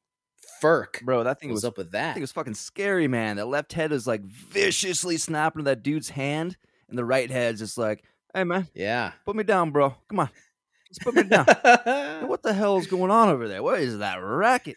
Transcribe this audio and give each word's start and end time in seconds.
furk 0.62 1.02
Bro, 1.02 1.24
that 1.24 1.40
thing 1.40 1.50
was 1.50 1.64
up 1.64 1.76
with 1.76 1.92
that? 1.92 2.14
think 2.14 2.18
it 2.18 2.22
was 2.22 2.32
fucking 2.32 2.54
scary, 2.54 3.08
man. 3.08 3.36
That 3.36 3.46
left 3.46 3.72
head 3.72 3.92
is 3.92 4.06
like 4.06 4.22
viciously 4.22 5.16
snapping 5.16 5.64
that 5.64 5.82
dude's 5.82 6.10
hand, 6.10 6.56
and 6.88 6.96
the 6.96 7.04
right 7.04 7.30
head's 7.30 7.60
just 7.60 7.76
like, 7.78 8.04
"Hey, 8.34 8.44
man, 8.44 8.68
yeah. 8.74 9.12
put 9.24 9.36
me 9.36 9.44
down, 9.44 9.70
bro. 9.70 9.94
Come 10.08 10.20
on, 10.20 10.30
just 10.88 11.00
put 11.02 11.14
me 11.14 11.24
down." 11.24 11.46
What 12.28 12.42
the 12.42 12.52
hell 12.52 12.78
is 12.78 12.86
going 12.86 13.10
on 13.10 13.28
over 13.28 13.48
there? 13.48 13.62
What 13.62 13.80
is 13.80 13.98
that 13.98 14.16
racket? 14.16 14.76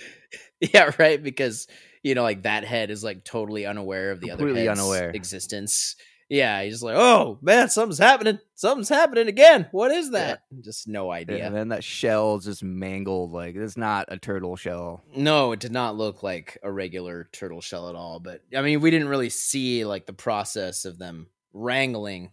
yeah, 0.60 0.90
right. 0.98 1.22
Because 1.22 1.68
you 2.02 2.14
know, 2.14 2.22
like 2.22 2.42
that 2.42 2.64
head 2.64 2.90
is 2.90 3.04
like 3.04 3.24
totally 3.24 3.66
unaware 3.66 4.10
of 4.10 4.20
the 4.20 4.28
Completely 4.28 4.62
other 4.68 4.70
head's 4.70 4.80
unaware. 4.80 5.10
existence. 5.10 5.96
Yeah, 6.28 6.62
he's 6.62 6.74
just 6.74 6.82
like, 6.82 6.96
oh 6.96 7.38
man, 7.40 7.70
something's 7.70 7.98
happening. 7.98 8.38
Something's 8.54 8.88
happening 8.88 9.28
again. 9.28 9.66
What 9.70 9.90
is 9.90 10.10
that? 10.10 10.42
Just 10.60 10.86
no 10.86 11.10
idea. 11.10 11.46
And 11.46 11.54
then 11.54 11.68
that 11.68 11.82
shell 11.82 12.38
just 12.38 12.62
mangled. 12.62 13.32
Like 13.32 13.56
it's 13.56 13.76
not 13.76 14.06
a 14.08 14.18
turtle 14.18 14.56
shell. 14.56 15.02
No, 15.16 15.52
it 15.52 15.60
did 15.60 15.72
not 15.72 15.96
look 15.96 16.22
like 16.22 16.58
a 16.62 16.70
regular 16.70 17.28
turtle 17.32 17.62
shell 17.62 17.88
at 17.88 17.94
all. 17.94 18.20
But 18.20 18.42
I 18.54 18.60
mean, 18.60 18.80
we 18.80 18.90
didn't 18.90 19.08
really 19.08 19.30
see 19.30 19.84
like 19.86 20.06
the 20.06 20.12
process 20.12 20.84
of 20.84 20.98
them 20.98 21.28
wrangling 21.54 22.32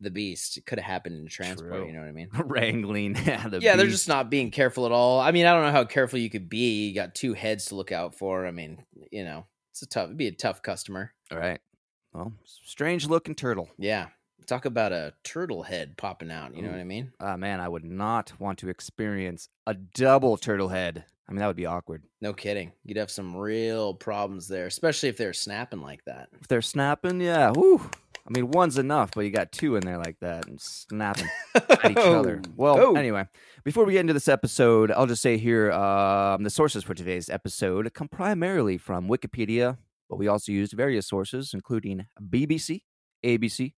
the 0.00 0.10
beast. 0.10 0.56
It 0.56 0.64
could 0.64 0.78
have 0.78 0.86
happened 0.86 1.16
in 1.16 1.26
transport. 1.28 1.72
True. 1.72 1.86
You 1.86 1.92
know 1.92 2.00
what 2.00 2.08
I 2.08 2.12
mean? 2.12 2.28
Wrangling. 2.32 3.16
yeah, 3.26 3.48
the 3.48 3.60
yeah, 3.60 3.76
they're 3.76 3.88
just 3.88 4.08
not 4.08 4.30
being 4.30 4.50
careful 4.50 4.86
at 4.86 4.92
all. 4.92 5.20
I 5.20 5.32
mean, 5.32 5.46
I 5.46 5.52
don't 5.52 5.64
know 5.64 5.72
how 5.72 5.84
careful 5.84 6.18
you 6.18 6.30
could 6.30 6.48
be. 6.48 6.86
You 6.86 6.94
got 6.94 7.14
two 7.14 7.34
heads 7.34 7.66
to 7.66 7.74
look 7.74 7.92
out 7.92 8.14
for. 8.14 8.46
I 8.46 8.52
mean, 8.52 8.84
you 9.10 9.24
know, 9.24 9.46
it's 9.72 9.82
a 9.82 9.86
tough. 9.86 10.06
It'd 10.06 10.16
be 10.16 10.28
a 10.28 10.32
tough 10.32 10.62
customer. 10.62 11.12
All 11.30 11.38
right. 11.38 11.60
Well, 12.18 12.32
strange 12.44 13.06
looking 13.06 13.34
turtle. 13.36 13.68
Yeah, 13.78 14.08
talk 14.46 14.64
about 14.64 14.92
a 14.92 15.14
turtle 15.22 15.62
head 15.62 15.96
popping 15.96 16.30
out. 16.32 16.56
You 16.56 16.62
know 16.62 16.70
what 16.70 16.80
I 16.80 16.84
mean? 16.84 17.12
Ah, 17.20 17.36
man, 17.36 17.60
I 17.60 17.68
would 17.68 17.84
not 17.84 18.32
want 18.40 18.58
to 18.58 18.68
experience 18.68 19.48
a 19.66 19.74
double 19.74 20.36
turtle 20.36 20.68
head. 20.68 21.04
I 21.28 21.32
mean, 21.32 21.38
that 21.40 21.46
would 21.46 21.56
be 21.56 21.66
awkward. 21.66 22.02
No 22.20 22.32
kidding. 22.32 22.72
You'd 22.84 22.96
have 22.96 23.10
some 23.10 23.36
real 23.36 23.94
problems 23.94 24.48
there, 24.48 24.66
especially 24.66 25.10
if 25.10 25.16
they're 25.16 25.32
snapping 25.34 25.80
like 25.82 26.04
that. 26.06 26.28
If 26.40 26.48
they're 26.48 26.62
snapping, 26.62 27.20
yeah. 27.20 27.50
Whoo. 27.50 27.80
I 28.26 28.30
mean, 28.30 28.50
one's 28.50 28.76
enough, 28.78 29.10
but 29.14 29.22
you 29.22 29.30
got 29.30 29.52
two 29.52 29.76
in 29.76 29.84
there 29.84 29.96
like 29.98 30.18
that 30.20 30.46
and 30.48 30.60
snapping 30.60 31.28
at 31.54 31.90
each 31.92 31.96
other. 31.98 32.42
Well, 32.56 32.78
Oh. 32.78 32.94
anyway, 32.94 33.26
before 33.64 33.84
we 33.84 33.92
get 33.92 34.00
into 34.00 34.12
this 34.12 34.28
episode, 34.28 34.90
I'll 34.90 35.06
just 35.06 35.22
say 35.22 35.38
here 35.38 35.70
um, 35.72 36.42
the 36.42 36.50
sources 36.50 36.82
for 36.84 36.94
today's 36.94 37.30
episode 37.30 37.92
come 37.94 38.08
primarily 38.08 38.76
from 38.76 39.08
Wikipedia, 39.08 39.78
but 40.08 40.16
we 40.16 40.28
also 40.28 40.52
used 40.52 40.72
various 40.72 41.06
sources, 41.06 41.52
including 41.54 42.06
BBC, 42.20 42.82
ABC, 43.24 43.72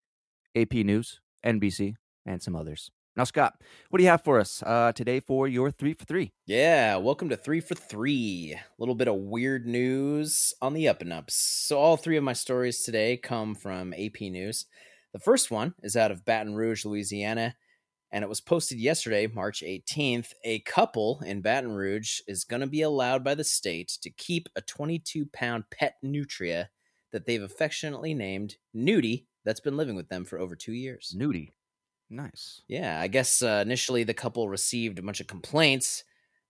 AP 0.57 0.73
News, 0.75 1.21
NBC, 1.45 1.95
and 2.27 2.43
some 2.43 2.57
others. 2.57 2.91
Now, 3.17 3.25
Scott, 3.25 3.61
what 3.89 3.99
do 3.99 4.05
you 4.05 4.11
have 4.11 4.23
for 4.23 4.39
us 4.39 4.63
uh, 4.65 4.93
today 4.93 5.19
for 5.19 5.49
your 5.49 5.71
three 5.71 5.95
for 5.95 6.05
three? 6.05 6.33
Yeah, 6.47 6.97
welcome 6.97 7.29
to 7.31 7.37
three 7.37 7.61
for 7.61 7.75
three. 7.75 8.55
A 8.57 8.63
little 8.79 8.95
bit 8.95 9.09
of 9.09 9.17
weird 9.17 9.67
news 9.67 10.55
on 10.63 10.75
the 10.75 10.89
up 10.89 11.03
and 11.03 11.13
ups. 11.13 11.35
So, 11.35 11.79
all 11.79 11.97
three 11.97 12.17
of 12.17 12.25
my 12.25 12.33
stories 12.33 12.83
today 12.83 13.17
come 13.17 13.55
from 13.55 13.93
AP 13.95 14.21
News. 14.21 14.67
The 15.13 15.19
first 15.19 15.51
one 15.51 15.75
is 15.83 15.97
out 15.97 16.13
of 16.13 16.25
Baton 16.25 16.55
Rouge, 16.55 16.85
Louisiana, 16.85 17.57
and 18.13 18.25
it 18.25 18.29
was 18.29 18.41
posted 18.41 18.79
yesterday, 18.79 19.27
March 19.27 19.63
18th. 19.63 20.33
A 20.45 20.61
couple 20.61 21.21
in 21.25 21.41
Baton 21.41 21.73
Rouge 21.73 22.21
is 22.27 22.45
going 22.45 22.61
to 22.61 22.67
be 22.67 22.83
allowed 22.83 23.23
by 23.23 23.35
the 23.35 23.45
state 23.45 23.99
to 24.03 24.11
keep 24.11 24.49
a 24.57 24.61
22 24.61 25.27
pound 25.27 25.65
pet 25.71 25.97
nutria 26.03 26.71
that 27.13 27.27
they've 27.27 27.43
affectionately 27.43 28.15
named 28.15 28.57
Neuty 28.75 29.27
that's 29.45 29.61
been 29.61 29.77
living 29.77 29.97
with 29.97 30.09
them 30.09 30.25
for 30.25 30.39
over 30.39 30.57
two 30.57 30.73
years. 30.73 31.15
Neuty. 31.17 31.53
Nice. 32.09 32.63
Yeah, 32.67 33.01
I 33.01 33.07
guess 33.07 33.43
uh, 33.43 33.63
initially 33.65 34.03
the 34.03 34.15
couple 34.15 34.49
received 34.49 34.99
a 34.99 35.03
bunch 35.03 35.21
of 35.21 35.29
complaints 35.29 36.03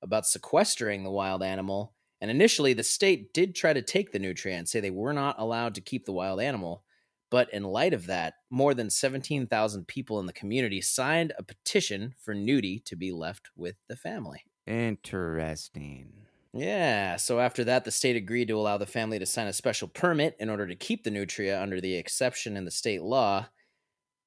about 0.03 0.27
sequestering 0.27 1.05
the 1.05 1.11
wild 1.11 1.43
animal. 1.43 1.93
And 2.23 2.31
initially, 2.31 2.73
the 2.73 2.83
state 2.83 3.33
did 3.33 3.55
try 3.55 3.73
to 3.73 3.83
take 3.83 4.13
the 4.13 4.19
nutria, 4.19 4.67
say 4.67 4.81
they 4.81 4.91
were 4.91 5.13
not 5.13 5.37
allowed 5.39 5.75
to 5.75 5.81
keep 5.81 6.05
the 6.07 6.13
wild 6.13 6.41
animal. 6.41 6.85
But 7.31 7.53
in 7.53 7.63
light 7.63 7.95
of 7.95 8.07
that, 8.07 8.35
more 8.51 8.75
than 8.75 8.91
17,000 8.91 9.87
people 9.87 10.19
in 10.19 10.27
the 10.27 10.33
community 10.33 10.81
signed 10.81 11.33
a 11.39 11.45
petition 11.45 12.15
for 12.19 12.35
Neuty 12.35 12.83
to 12.87 12.97
be 12.97 13.13
left 13.13 13.51
with 13.57 13.77
the 13.89 13.97
family. 13.97 14.45
Interesting. 14.67 16.27
Yeah, 16.53 17.15
so 17.17 17.39
after 17.39 17.63
that, 17.65 17.85
the 17.85 17.93
state 17.93 18.17
agreed 18.17 18.49
to 18.49 18.59
allow 18.59 18.77
the 18.77 18.87
family 18.87 19.21
to 19.21 19.27
sign 19.27 19.47
a 19.47 19.53
special 19.53 19.87
permit 19.87 20.35
in 20.41 20.51
order 20.51 20.67
to 20.67 20.75
keep 20.75 21.05
the 21.05 21.11
nutria 21.11 21.63
under 21.63 21.81
the 21.81 21.95
exception 21.95 22.57
in 22.57 22.65
the 22.65 22.73
state 22.73 23.03
law, 23.03 23.47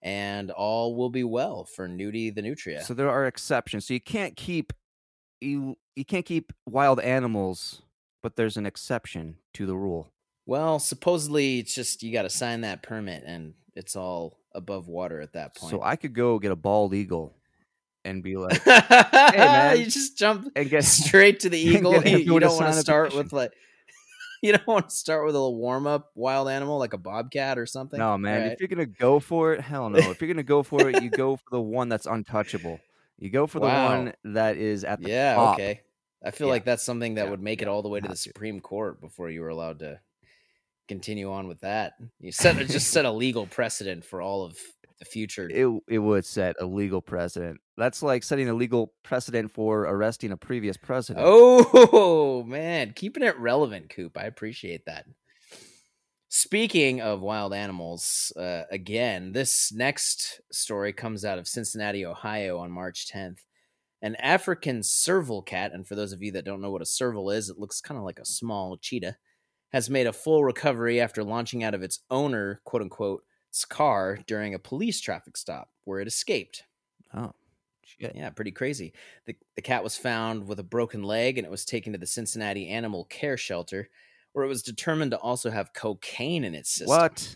and 0.02 0.50
all 0.50 0.96
will 0.96 1.10
be 1.10 1.26
well 1.26 1.66
for 1.66 1.90
Neuty 1.90 2.30
the 2.30 2.42
nutria. 2.42 2.82
So 2.84 2.94
there 2.94 3.10
are 3.10 3.26
exceptions. 3.28 3.88
So 3.88 3.94
you 3.94 4.00
can't 4.00 4.38
keep 4.38 4.72
you 5.42 5.76
you 5.98 6.06
can't 6.06 6.26
keep 6.26 6.54
wild 6.66 7.02
animals, 7.02 7.82
but 8.22 8.38
there's 8.38 8.56
an 8.56 8.66
exception 8.66 9.36
to 9.56 9.66
the 9.66 9.76
rule. 9.76 10.13
Well, 10.46 10.80
supposedly 10.80 11.60
it's 11.60 11.74
just 11.74 12.04
you 12.04 12.12
got 12.14 12.24
to 12.24 12.30
sign 12.30 12.62
that 12.62 12.84
permit, 12.84 13.24
and 13.26 13.54
it's 13.76 13.96
all 13.96 14.40
above 14.54 14.88
water 14.88 15.22
at 15.22 15.34
that 15.34 15.56
point. 15.56 15.72
So 15.72 15.82
I 15.82 15.96
could 15.96 16.14
go 16.14 16.40
get 16.40 16.52
a 16.52 16.56
bald 16.56 16.94
eagle 16.94 17.36
and 18.06 18.22
be 18.22 18.36
like 18.36 18.66
man, 18.68 19.80
you 19.80 19.86
just 19.86 20.18
jump 20.18 20.50
and 20.56 20.70
get 20.70 20.84
straight 20.86 21.42
to 21.42 21.50
the 21.50 21.58
eagle. 21.60 21.94
You, 22.06 22.18
you 22.18 22.40
don't 22.40 22.56
want 22.56 22.74
to 22.74 22.80
start 22.80 23.16
with 23.16 23.34
like. 23.34 23.52
You 24.42 24.52
don't 24.52 24.68
want 24.68 24.90
to 24.90 24.96
start 24.96 25.26
with 25.26 25.36
a 25.36 25.40
little 25.40 25.56
warm 25.56 25.88
up 25.88 26.12
wild 26.16 26.50
animal 26.50 26.78
like 26.78 26.92
a 26.92 26.98
bobcat 26.98 27.58
or 27.58 27.66
something. 27.66 27.98
No 27.98 28.18
man, 28.18 28.42
Alright. 28.42 28.52
if 28.52 28.60
you're 28.60 28.68
gonna 28.68 28.86
go 28.86 29.22
for 29.22 29.54
it, 29.54 29.62
hell 29.62 29.90
no. 29.90 30.10
If 30.12 30.20
you're 30.20 30.28
gonna 30.28 30.44
go 30.44 30.64
for 30.64 30.90
it, 30.90 31.02
you 31.02 31.10
go 31.10 31.38
for 31.38 31.46
the 31.50 31.62
one 31.62 31.88
that's 31.88 32.06
untouchable. 32.06 32.82
You 33.18 33.30
go 33.30 33.48
for 33.48 33.62
the 33.62 33.68
Wow. 33.68 33.86
one 33.86 34.14
that 34.26 34.58
is 34.58 34.84
at 34.84 35.00
the 35.00 35.08
Yeah, 35.08 35.36
top. 35.36 35.54
okay. 35.54 35.80
I 36.26 36.32
feel 36.32 36.48
Yeah. 36.48 36.52
like 36.52 36.66
that's 36.66 36.84
something 36.84 37.16
that 37.16 37.24
Yeah, 37.24 37.30
would 37.32 37.42
make 37.42 37.62
it 37.62 37.70
all 37.70 37.82
the 37.84 37.88
way 37.88 38.02
to 38.02 38.08
the. 38.10 38.18
Supreme 38.18 38.60
Court 38.60 39.00
before 39.00 39.30
you 39.30 39.40
were 39.40 39.48
allowed 39.48 39.80
to 39.80 40.02
continue 40.88 41.32
on 41.32 41.48
with 41.48 41.62
that. 41.62 41.94
You 42.20 42.32
set 42.32 42.56
just 42.68 42.92
set 42.92 43.06
a 43.06 43.12
legal 43.12 43.48
precedent 43.48 44.06
for 44.06 44.22
all 44.22 44.44
of 44.44 44.58
the 45.00 45.06
future. 45.06 45.50
It 45.50 45.68
it 45.88 46.00
would 46.00 46.26
set 46.26 46.56
a 46.60 46.66
legal 46.66 47.02
precedent. 47.02 47.60
That's 47.78 48.04
like 48.04 48.24
setting 48.24 48.50
a 48.50 48.54
legal 48.54 48.94
precedent 49.04 49.52
for 49.52 49.82
arresting 49.82 50.32
a 50.32 50.38
previous 50.38 50.78
president. 50.78 51.26
Oh 51.26 52.44
man, 52.44 52.94
keeping 52.96 53.24
it 53.24 53.38
relevant, 53.38 53.90
Coop. 53.90 54.18
I 54.18 54.24
appreciate 54.24 54.86
that. 54.86 55.06
Speaking 56.30 57.00
of 57.00 57.22
wild 57.22 57.54
animals, 57.54 58.34
uh, 58.36 58.64
again, 58.72 59.34
this 59.34 59.72
next 59.72 60.42
story 60.52 60.92
comes 60.92 61.24
out 61.24 61.38
of 61.38 61.48
Cincinnati, 61.48 62.04
Ohio 62.04 62.58
on 62.58 62.72
March 62.72 63.06
10th. 63.14 63.38
An 64.02 64.16
African 64.16 64.82
serval 64.82 65.44
cat, 65.44 65.72
and 65.74 65.88
for 65.88 65.94
those 65.94 66.12
of 66.12 66.24
you 66.24 66.32
that 66.32 66.44
don't 66.44 66.60
know 66.60 66.72
what 66.72 66.82
a 66.82 66.88
serval 66.88 67.30
is, 67.30 67.50
it 67.50 67.60
looks 67.60 67.82
kind 67.82 68.00
of 68.00 68.04
like 68.04 68.18
a 68.18 68.26
small 68.26 68.78
cheetah, 68.78 69.16
has 69.74 69.90
made 69.90 70.08
a 70.08 70.14
full 70.14 70.44
recovery 70.44 71.02
after 71.02 71.24
launching 71.24 71.64
out 71.64 71.74
of 71.74 71.84
its 71.84 72.00
owner, 72.10 72.62
quote 72.64 72.84
unquote, 72.84 73.24
car 73.70 74.20
during 74.28 74.54
a 74.54 74.60
police 74.60 75.02
traffic 75.02 75.36
stop 75.36 75.70
where 75.84 76.00
it 76.00 76.08
escaped. 76.08 76.64
Oh, 77.14 77.34
shit. 77.84 78.16
Yeah, 78.16 78.30
pretty 78.30 78.52
crazy. 78.52 78.94
The, 79.26 79.36
the 79.56 79.62
cat 79.62 79.84
was 79.84 79.98
found 79.98 80.48
with 80.48 80.60
a 80.60 80.64
broken 80.64 81.04
leg 81.04 81.38
and 81.38 81.46
it 81.46 81.52
was 81.52 81.66
taken 81.66 81.94
to 81.94 82.00
the 82.00 82.08
Cincinnati 82.08 82.68
Animal 82.70 83.06
Care 83.06 83.38
Shelter, 83.38 83.90
where 84.32 84.46
it 84.46 84.48
was 84.48 84.64
determined 84.64 85.12
to 85.12 85.18
also 85.18 85.50
have 85.52 85.74
cocaine 85.74 86.44
in 86.44 86.56
its 86.56 86.70
system. 86.72 86.88
What? 86.98 87.36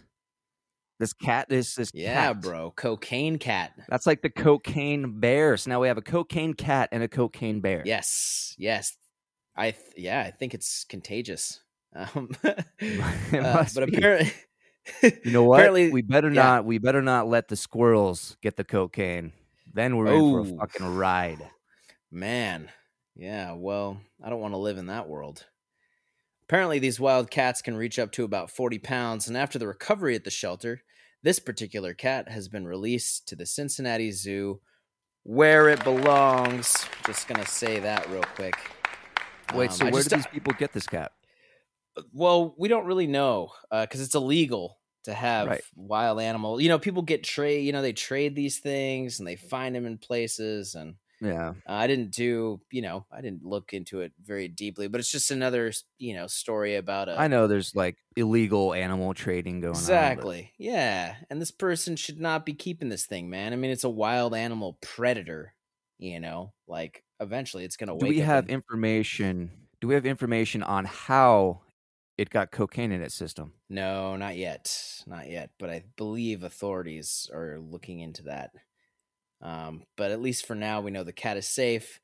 This 0.99 1.13
cat, 1.13 1.47
this 1.49 1.75
this 1.75 1.91
Yeah, 1.93 2.33
cat. 2.33 2.41
bro. 2.41 2.71
Cocaine 2.71 3.37
cat. 3.37 3.73
That's 3.87 4.07
like 4.07 4.23
the 4.23 4.31
cocaine 4.31 5.19
bear. 5.19 5.55
So 5.57 5.69
now 5.69 5.79
we 5.79 5.87
have 5.87 5.97
a 5.99 6.01
cocaine 6.01 6.55
cat 6.55 6.89
and 6.91 7.03
a 7.03 7.07
cocaine 7.07 7.61
bear. 7.61 7.83
Yes, 7.85 8.55
yes. 8.57 8.97
I 9.55 9.71
th- 9.71 9.83
yeah, 9.95 10.21
I 10.21 10.31
think 10.31 10.55
it's 10.55 10.83
contagious. 10.85 11.61
Um, 11.95 12.29
uh, 12.43 13.65
but 13.73 13.83
apparently, 13.83 14.33
You 15.01 15.31
know 15.31 15.43
what? 15.43 15.57
Apparently, 15.59 15.91
we 15.91 16.01
better 16.01 16.29
yeah. 16.29 16.43
not. 16.43 16.65
We 16.65 16.77
better 16.77 17.01
not 17.01 17.27
let 17.27 17.47
the 17.47 17.55
squirrels 17.55 18.37
get 18.41 18.55
the 18.55 18.63
cocaine. 18.63 19.33
Then 19.73 19.97
we're 19.97 20.07
in 20.07 20.19
for 20.19 20.39
Oh. 20.39 20.55
a 20.55 20.57
fucking 20.59 20.95
ride. 20.95 21.39
Man, 22.11 22.69
yeah, 23.15 23.51
well, 23.53 23.99
I 24.23 24.29
don't 24.29 24.39
want 24.39 24.53
to 24.53 24.57
live 24.59 24.77
in 24.77 24.87
that 24.87 25.07
world. 25.09 25.45
Apparently, 26.47 26.79
these 26.79 26.99
wild 26.99 27.29
cats 27.29 27.61
can 27.61 27.75
reach 27.75 27.99
up 27.99 28.11
to 28.13 28.23
about 28.23 28.49
40 28.49 28.79
pounds, 28.79 29.27
and 29.27 29.35
after 29.35 29.59
the 29.59 29.67
recovery 29.67 30.15
at 30.15 30.23
the 30.23 30.29
shelter, 30.31 30.81
this 31.21 31.39
particular 31.39 31.93
cat 31.93 32.29
has 32.29 32.47
been 32.47 32.65
released 32.65 33.27
to 33.27 33.35
the 33.35 33.45
Cincinnati 33.45 34.11
Zoo 34.11 34.61
where 35.23 35.67
it 35.67 35.83
belongs. 35.83 36.85
Just 37.05 37.27
gonna 37.27 37.45
say 37.45 37.81
that 37.81 38.09
real 38.09 38.23
quick. 38.23 38.55
Wait, 39.53 39.71
Um, 39.71 39.75
so 39.75 39.87
I 39.87 39.89
where 39.89 40.01
just- 40.01 40.09
do 40.09 40.15
these 40.15 40.27
people 40.27 40.53
get 40.53 40.71
this 40.71 40.87
cat? 40.87 41.11
Well, 42.13 42.55
we 42.57 42.67
don't 42.67 42.85
really 42.85 43.07
know 43.07 43.51
because 43.71 44.01
it's 44.01 44.15
illegal 44.15 44.79
to 45.03 45.13
have 45.13 45.47
Right. 45.47 45.61
wild 45.75 46.19
animal. 46.19 46.59
You 46.59 46.69
know, 46.69 46.79
people 46.79 47.01
get 47.01 47.23
trade. 47.23 47.65
You 47.65 47.71
know, 47.71 47.81
they 47.81 47.93
trade 47.93 48.35
these 48.35 48.59
things 48.59 49.19
and 49.19 49.27
they 49.27 49.35
find 49.37 49.73
them 49.75 49.85
in 49.85 49.97
places, 49.97 50.75
and 50.75 50.95
Yeah. 51.21 51.49
Uh, 51.67 51.73
I 51.73 51.87
didn't 51.87 52.11
do, 52.11 52.61
you 52.71 52.81
know, 52.83 53.05
I 53.11 53.21
didn't 53.21 53.43
look 53.43 53.73
into 53.73 54.01
it 54.01 54.11
very 54.23 54.47
deeply, 54.47 54.87
but 54.87 54.99
it's 54.99 55.09
just 55.11 55.31
another, 55.31 55.71
you 55.97 56.13
know, 56.13 56.27
story 56.27 56.75
about 56.75 57.09
a 57.09 57.19
I 57.19 57.27
know 57.27 57.47
there's 57.47 57.73
like 57.73 57.95
illegal 58.15 58.73
animal 58.73 59.13
trading 59.15 59.61
going 59.61 59.69
on. 59.69 59.73
but- 59.73 59.79
Exactly. 59.79 60.51
Yeah. 60.59 61.15
And 61.31 61.41
this 61.41 61.49
person 61.51 61.95
should 61.95 62.19
not 62.19 62.45
be 62.45 62.53
keeping 62.53 62.89
this 62.89 63.07
thing, 63.07 63.29
man. 63.31 63.51
I 63.51 63.55
mean, 63.55 63.71
it's 63.71 63.83
a 63.83 63.89
wild 63.89 64.35
animal 64.35 64.77
predator, 64.81 65.55
you 65.97 66.19
know, 66.19 66.53
like 66.67 67.03
eventually 67.19 67.63
it's 67.63 67.77
going 67.77 67.89
to 67.89 67.97
Do 67.97 68.07
we 68.11 68.19
have 68.19 68.43
and- 68.43 68.51
information? 68.51 69.51
Do 69.81 69.87
we 69.87 69.95
have 69.95 70.05
information 70.05 70.61
on 70.61 70.85
how 70.85 71.61
it 72.17 72.29
got 72.29 72.51
cocaine 72.51 72.91
in 72.91 73.01
its 73.01 73.15
system? 73.15 73.53
No, 73.69 74.15
not 74.15 74.37
yet. 74.37 75.03
Not 75.05 75.29
yet. 75.29 75.51
But 75.59 75.69
I 75.69 75.83
believe 75.95 76.43
authorities 76.43 77.29
are 77.33 77.59
looking 77.59 77.99
into 77.99 78.23
that. 78.23 78.51
Um, 79.41 79.83
but 79.95 80.11
at 80.11 80.21
least 80.21 80.45
for 80.45 80.55
now, 80.55 80.81
we 80.81 80.91
know 80.91 81.03
the 81.03 81.13
cat 81.13 81.37
is 81.37 81.47
safe. 81.47 81.99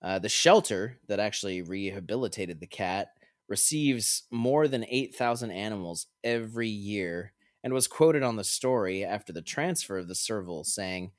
Uh, 0.00 0.18
the 0.20 0.28
shelter 0.28 0.98
that 1.08 1.18
actually 1.18 1.60
rehabilitated 1.60 2.60
the 2.60 2.66
cat 2.68 3.08
receives 3.48 4.24
more 4.30 4.68
than 4.68 4.84
8,000 4.88 5.50
animals 5.50 6.06
every 6.22 6.68
year 6.68 7.32
and 7.64 7.72
was 7.72 7.88
quoted 7.88 8.22
on 8.22 8.36
the 8.36 8.44
story 8.44 9.04
after 9.04 9.32
the 9.32 9.42
transfer 9.42 9.98
of 9.98 10.06
the 10.06 10.14
serval 10.14 10.62
saying, 10.62 11.10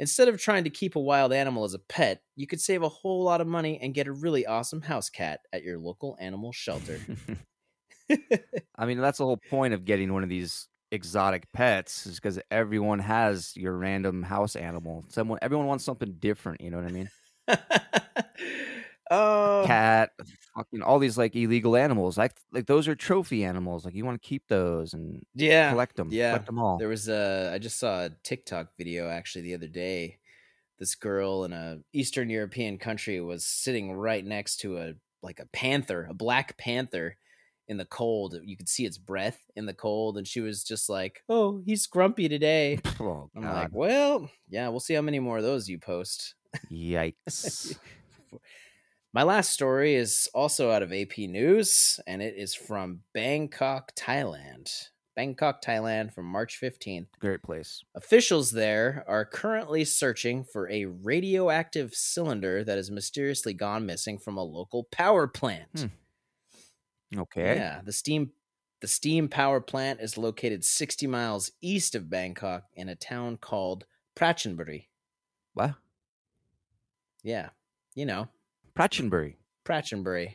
Instead 0.00 0.26
of 0.26 0.40
trying 0.40 0.64
to 0.64 0.70
keep 0.70 0.96
a 0.96 1.00
wild 1.00 1.32
animal 1.32 1.62
as 1.62 1.72
a 1.72 1.78
pet, 1.78 2.22
you 2.34 2.48
could 2.48 2.60
save 2.60 2.82
a 2.82 2.88
whole 2.88 3.22
lot 3.22 3.40
of 3.40 3.46
money 3.46 3.78
and 3.80 3.94
get 3.94 4.08
a 4.08 4.12
really 4.12 4.44
awesome 4.44 4.82
house 4.82 5.08
cat 5.08 5.40
at 5.52 5.62
your 5.62 5.78
local 5.78 6.16
animal 6.20 6.50
shelter. 6.50 6.98
I 8.76 8.86
mean, 8.86 8.98
that's 8.98 9.18
the 9.18 9.24
whole 9.24 9.40
point 9.50 9.74
of 9.74 9.84
getting 9.84 10.12
one 10.12 10.22
of 10.22 10.28
these 10.28 10.68
exotic 10.90 11.50
pets 11.52 12.06
is 12.06 12.16
because 12.16 12.38
everyone 12.50 13.00
has 13.00 13.56
your 13.56 13.72
random 13.76 14.22
house 14.22 14.56
animal. 14.56 15.04
Someone, 15.08 15.38
everyone 15.42 15.66
wants 15.66 15.84
something 15.84 16.16
different. 16.18 16.60
You 16.60 16.70
know 16.70 16.78
what 16.78 16.86
I 16.86 16.92
mean? 16.92 17.10
oh, 19.10 19.64
Cat, 19.66 20.10
fucking 20.56 20.82
all 20.82 20.98
these 20.98 21.18
like 21.18 21.34
illegal 21.34 21.76
animals. 21.76 22.16
Like, 22.16 22.32
like 22.52 22.66
those 22.66 22.88
are 22.88 22.94
trophy 22.94 23.44
animals. 23.44 23.84
Like 23.84 23.94
you 23.94 24.04
want 24.04 24.20
to 24.20 24.26
keep 24.26 24.46
those 24.48 24.94
and 24.94 25.24
yeah. 25.34 25.70
collect 25.70 25.96
them. 25.96 26.08
yeah. 26.10 26.30
collect 26.30 26.46
them 26.46 26.58
all. 26.58 26.78
There 26.78 26.88
was 26.88 27.08
a 27.08 27.50
I 27.52 27.58
just 27.58 27.78
saw 27.78 28.04
a 28.04 28.10
TikTok 28.22 28.68
video 28.78 29.08
actually 29.08 29.42
the 29.42 29.54
other 29.54 29.68
day. 29.68 30.18
This 30.78 30.94
girl 30.94 31.44
in 31.44 31.52
a 31.52 31.78
Eastern 31.92 32.30
European 32.30 32.78
country 32.78 33.20
was 33.20 33.44
sitting 33.44 33.92
right 33.92 34.24
next 34.24 34.56
to 34.60 34.78
a 34.78 34.94
like 35.22 35.40
a 35.40 35.46
panther, 35.46 36.06
a 36.10 36.14
black 36.14 36.56
panther 36.58 37.16
in 37.68 37.76
the 37.76 37.84
cold. 37.84 38.38
You 38.42 38.56
could 38.56 38.68
see 38.68 38.84
its 38.84 38.98
breath 38.98 39.40
in 39.56 39.66
the 39.66 39.74
cold 39.74 40.18
and 40.18 40.26
she 40.26 40.40
was 40.40 40.64
just 40.64 40.88
like, 40.88 41.22
"Oh, 41.28 41.62
he's 41.64 41.86
grumpy 41.86 42.28
today." 42.28 42.78
Oh 43.00 43.28
I'm 43.36 43.42
like, 43.42 43.70
"Well, 43.72 44.30
yeah, 44.48 44.68
we'll 44.68 44.80
see 44.80 44.94
how 44.94 45.02
many 45.02 45.18
more 45.18 45.38
of 45.38 45.42
those 45.42 45.68
you 45.68 45.78
post." 45.78 46.34
Yikes! 46.70 47.76
My 49.12 49.22
last 49.22 49.50
story 49.50 49.94
is 49.94 50.28
also 50.34 50.70
out 50.70 50.82
of 50.82 50.92
AP 50.92 51.18
News, 51.18 52.00
and 52.06 52.20
it 52.20 52.34
is 52.36 52.54
from 52.54 53.00
Bangkok, 53.12 53.94
Thailand. 53.94 54.68
Bangkok, 55.14 55.62
Thailand, 55.62 56.12
from 56.12 56.26
March 56.26 56.58
15th. 56.60 57.06
Great 57.20 57.42
place. 57.42 57.84
Officials 57.94 58.50
there 58.50 59.04
are 59.06 59.24
currently 59.24 59.84
searching 59.84 60.42
for 60.42 60.68
a 60.68 60.86
radioactive 60.86 61.94
cylinder 61.94 62.64
that 62.64 62.76
has 62.76 62.90
mysteriously 62.90 63.54
gone 63.54 63.86
missing 63.86 64.18
from 64.18 64.36
a 64.36 64.42
local 64.42 64.88
power 64.90 65.28
plant. 65.28 65.68
Hmm. 65.76 65.86
Okay. 67.16 67.56
Yeah, 67.56 67.80
the 67.84 67.92
steam 67.92 68.32
the 68.80 68.88
steam 68.88 69.28
power 69.28 69.60
plant 69.60 70.00
is 70.00 70.18
located 70.18 70.64
60 70.64 71.06
miles 71.06 71.52
east 71.62 71.94
of 71.94 72.10
Bangkok 72.10 72.64
in 72.74 72.88
a 72.88 72.94
town 72.94 73.38
called 73.38 73.86
Prachinburi. 74.14 74.88
What? 75.54 75.76
Yeah, 77.22 77.50
you 77.94 78.04
know, 78.04 78.28
Prachinburi. 78.76 79.36
Prachinburi. 79.64 80.34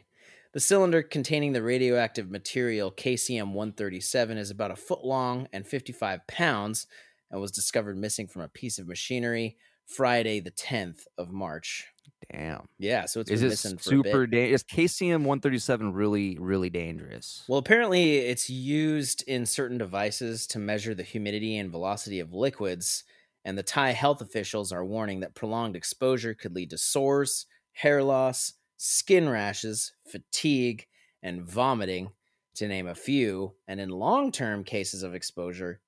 The 0.52 0.60
cylinder 0.60 1.04
containing 1.04 1.54
the 1.54 1.62
radioactive 1.62 2.32
material 2.32 2.92
KCM 2.92 3.54
137 3.54 4.38
is 4.40 4.50
about 4.50 4.72
a 4.72 4.76
foot 4.76 5.06
long 5.06 5.48
and 5.54 5.68
55 5.68 6.26
pounds 6.26 6.88
and 7.30 7.40
was 7.40 7.52
discovered 7.52 7.98
missing 7.98 8.28
from 8.28 8.42
a 8.42 8.48
piece 8.48 8.80
of 8.80 8.88
machinery 8.88 9.58
Friday, 9.86 10.40
the 10.40 10.50
10th 10.50 11.02
of 11.18 11.32
March. 11.32 11.88
Damn. 12.32 12.68
Yeah, 12.78 13.06
so 13.06 13.20
it's 13.20 13.32
Is 13.32 13.42
been 13.42 13.48
it 13.48 13.50
missing 13.50 13.78
super? 13.80 14.28
bit. 14.28 14.28
Da- 14.28 14.52
is 14.52 14.64
KCM 14.64 15.24
one 15.24 15.40
thirty 15.42 15.60
seven 15.60 15.94
really 15.94 16.38
really 16.40 16.70
dangerous? 16.70 17.44
Well, 17.48 17.60
apparently 17.60 18.18
it's 18.18 18.50
used 18.50 19.24
in 19.28 19.46
certain 19.46 19.78
devices 19.78 20.46
to 20.48 20.60
measure 20.60 20.94
the 20.94 21.04
humidity 21.04 21.58
and 21.58 21.72
velocity 21.72 22.20
of 22.20 22.34
liquids, 22.34 23.04
and 23.44 23.58
the 23.58 23.64
Thai 23.64 23.92
health 23.92 24.22
officials 24.22 24.72
are 24.72 24.86
warning 24.86 25.22
that 25.22 25.36
prolonged 25.36 25.76
exposure 25.76 26.34
could 26.36 26.56
lead 26.56 26.70
to 26.70 26.78
sores, 26.78 27.46
hair 27.74 28.04
loss, 28.04 28.54
skin 28.78 29.28
rashes, 29.28 29.94
fatigue, 30.08 30.88
and 31.24 31.42
vomiting, 31.44 32.12
to 32.56 32.68
name 32.68 32.88
a 32.88 32.96
few, 32.96 33.56
and 33.68 33.80
in 33.80 33.90
long-term 33.90 34.64
cases 34.64 35.04
of 35.04 35.16
exposure, 35.16 35.82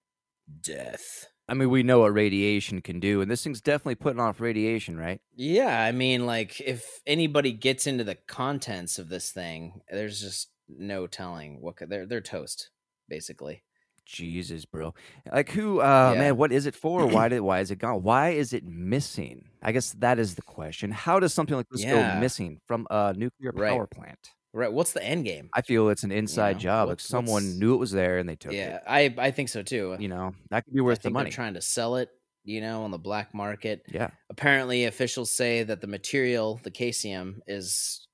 death. 0.61 1.30
I 1.51 1.53
mean, 1.53 1.69
we 1.69 1.83
know 1.83 1.99
what 1.99 2.13
radiation 2.13 2.81
can 2.81 3.01
do, 3.01 3.19
and 3.19 3.29
this 3.29 3.43
thing's 3.43 3.59
definitely 3.59 3.95
putting 3.95 4.21
off 4.21 4.39
radiation, 4.39 4.95
right? 4.97 5.19
Yeah, 5.35 5.81
I 5.83 5.91
mean, 5.91 6.25
like 6.25 6.61
if 6.61 7.01
anybody 7.05 7.51
gets 7.51 7.87
into 7.87 8.05
the 8.05 8.15
contents 8.15 8.97
of 8.97 9.09
this 9.09 9.31
thing, 9.33 9.81
there's 9.89 10.21
just 10.21 10.49
no 10.69 11.07
telling 11.07 11.59
what 11.61 11.75
could, 11.75 11.89
they're 11.89 12.05
they're 12.05 12.21
toast, 12.21 12.69
basically. 13.09 13.63
Jesus, 14.05 14.65
bro. 14.65 14.93
Like 15.31 15.49
who? 15.51 15.79
Uh, 15.81 16.13
Yeah. 16.13 16.19
man, 16.19 16.37
what 16.37 16.51
is 16.51 16.65
it 16.65 16.75
for? 16.75 17.07
why 17.07 17.29
did? 17.29 17.41
Why 17.41 17.59
is 17.59 17.71
it 17.71 17.77
gone? 17.79 18.01
Why 18.03 18.29
is 18.29 18.53
it 18.53 18.63
missing? 18.65 19.49
I 19.61 19.71
guess 19.71 19.91
that 19.99 20.19
is 20.19 20.35
the 20.35 20.41
question. 20.41 20.91
How 20.91 21.19
does 21.19 21.33
something 21.33 21.55
like 21.55 21.69
this 21.69 21.81
Yeah. 21.81 21.91
go 21.91 22.03
missing 22.03 22.59
from 22.65 22.87
a 22.89 23.13
nuclear 23.15 23.53
Right. 23.53 23.69
power 23.69 23.87
plant? 23.87 24.31
Right? 24.53 24.71
What's 24.71 24.91
the 24.91 25.03
end 25.03 25.25
game? 25.25 25.49
I 25.53 25.61
feel 25.61 25.89
it's 25.89 26.03
an 26.03 26.11
inside 26.11 26.57
know, 26.57 26.59
job. 26.59 26.87
Like 26.87 26.95
what's- 26.95 27.05
someone 27.05 27.57
knew 27.57 27.73
it 27.73 27.77
was 27.77 27.91
there 27.91 28.17
and 28.17 28.27
they 28.27 28.35
took 28.35 28.51
yeah, 28.51 28.75
it. 28.75 28.81
Yeah, 28.85 28.91
I 28.93 29.15
I 29.17 29.31
think 29.31 29.49
so 29.49 29.61
too. 29.63 29.95
You 29.99 30.09
know, 30.09 30.35
that 30.49 30.65
could 30.65 30.73
be 30.73 30.81
worth 30.81 31.01
the 31.01 31.09
money. 31.09 31.29
trying 31.29 31.53
to 31.53 31.61
sell 31.61 31.95
it, 31.95 32.09
you 32.43 32.59
know, 32.59 32.83
on 32.83 32.91
the 32.91 32.97
black 32.97 33.33
market. 33.33 33.83
Yeah. 33.87 34.09
Apparently, 34.29 34.85
officials 34.85 35.31
say 35.31 35.63
that 35.63 35.79
the 35.79 35.87
material, 35.87 36.59
the 36.63 36.71
KCM, 36.71 37.39
is 37.47 38.07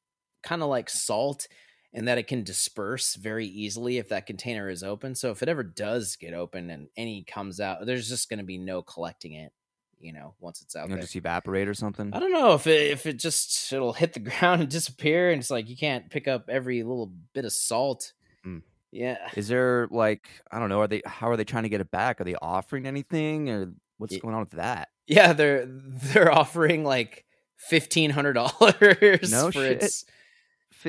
kind 0.44 0.62
of 0.62 0.70
like 0.70 0.90
salt, 0.90 1.48
and 1.94 2.08
that 2.08 2.20
it 2.20 2.28
can 2.28 2.44
disperse 2.44 3.16
very 3.16 3.48
easily 3.48 3.98
if 3.98 4.10
that 4.10 4.28
container 4.28 4.70
is 4.70 4.84
open. 4.84 5.16
So 5.16 5.32
if 5.32 5.42
it 5.42 5.50
ever 5.50 5.64
does 5.64 6.16
get 6.16 6.34
open 6.34 6.70
and 6.70 6.88
any 6.96 7.24
comes 7.24 7.60
out, 7.60 7.86
there's 7.86 8.10
just 8.10 8.30
going 8.30 8.40
to 8.40 8.46
be 8.46 8.60
no 8.60 8.84
collecting 8.84 9.34
it. 9.34 9.52
You 10.00 10.14
know, 10.14 10.36
once 10.40 10.62
it's 10.62 10.76
out 10.76 10.84
You 10.84 10.90
know, 10.90 10.96
there. 10.96 11.02
just 11.04 11.16
evaporate 11.16 11.68
or 11.68 11.74
something. 11.74 12.14
I 12.14 12.20
don't 12.20 12.32
know 12.32 12.54
if 12.54 12.68
it 12.68 12.92
if 12.92 13.06
it 13.06 13.18
just 13.18 13.72
it'll 13.74 13.94
hit 13.94 14.14
the 14.14 14.20
ground 14.32 14.62
and 14.62 14.70
disappear, 14.70 15.32
and 15.32 15.40
it's 15.40 15.50
like 15.52 15.70
you 15.70 15.76
can't 15.78 16.10
pick 16.10 16.28
up 16.28 16.50
every 16.50 16.84
little 16.84 17.12
bit 17.34 17.46
of 17.46 17.52
salt. 17.54 18.14
Mm. 18.46 18.62
Yeah, 18.92 19.18
Is 19.36 19.48
there 19.48 19.88
like 19.92 20.28
I 20.52 20.60
don't 20.60 20.70
know? 20.70 20.80
Are 20.82 20.88
they 20.88 21.02
how 21.06 21.30
are 21.30 21.36
they 21.38 21.44
trying 21.44 21.64
to 21.64 21.70
get 21.70 21.82
it 21.82 21.92
back? 21.92 22.22
Are 22.22 22.24
they 22.24 22.36
offering 22.36 22.86
anything 22.88 23.50
or 23.50 23.74
what's 23.98 24.18
going 24.18 24.34
on 24.34 24.42
with 24.42 24.52
that? 24.52 24.90
yeah, 25.08 25.34
they're 25.34 25.66
they're 25.68 26.32
offering 26.38 26.84
like 26.84 27.26
fifteen 27.58 28.12
hundred 28.12 28.34
dollars 28.34 29.32
No 29.32 29.48
for 29.52 29.64
shit. 29.64 29.84
its 29.84 30.06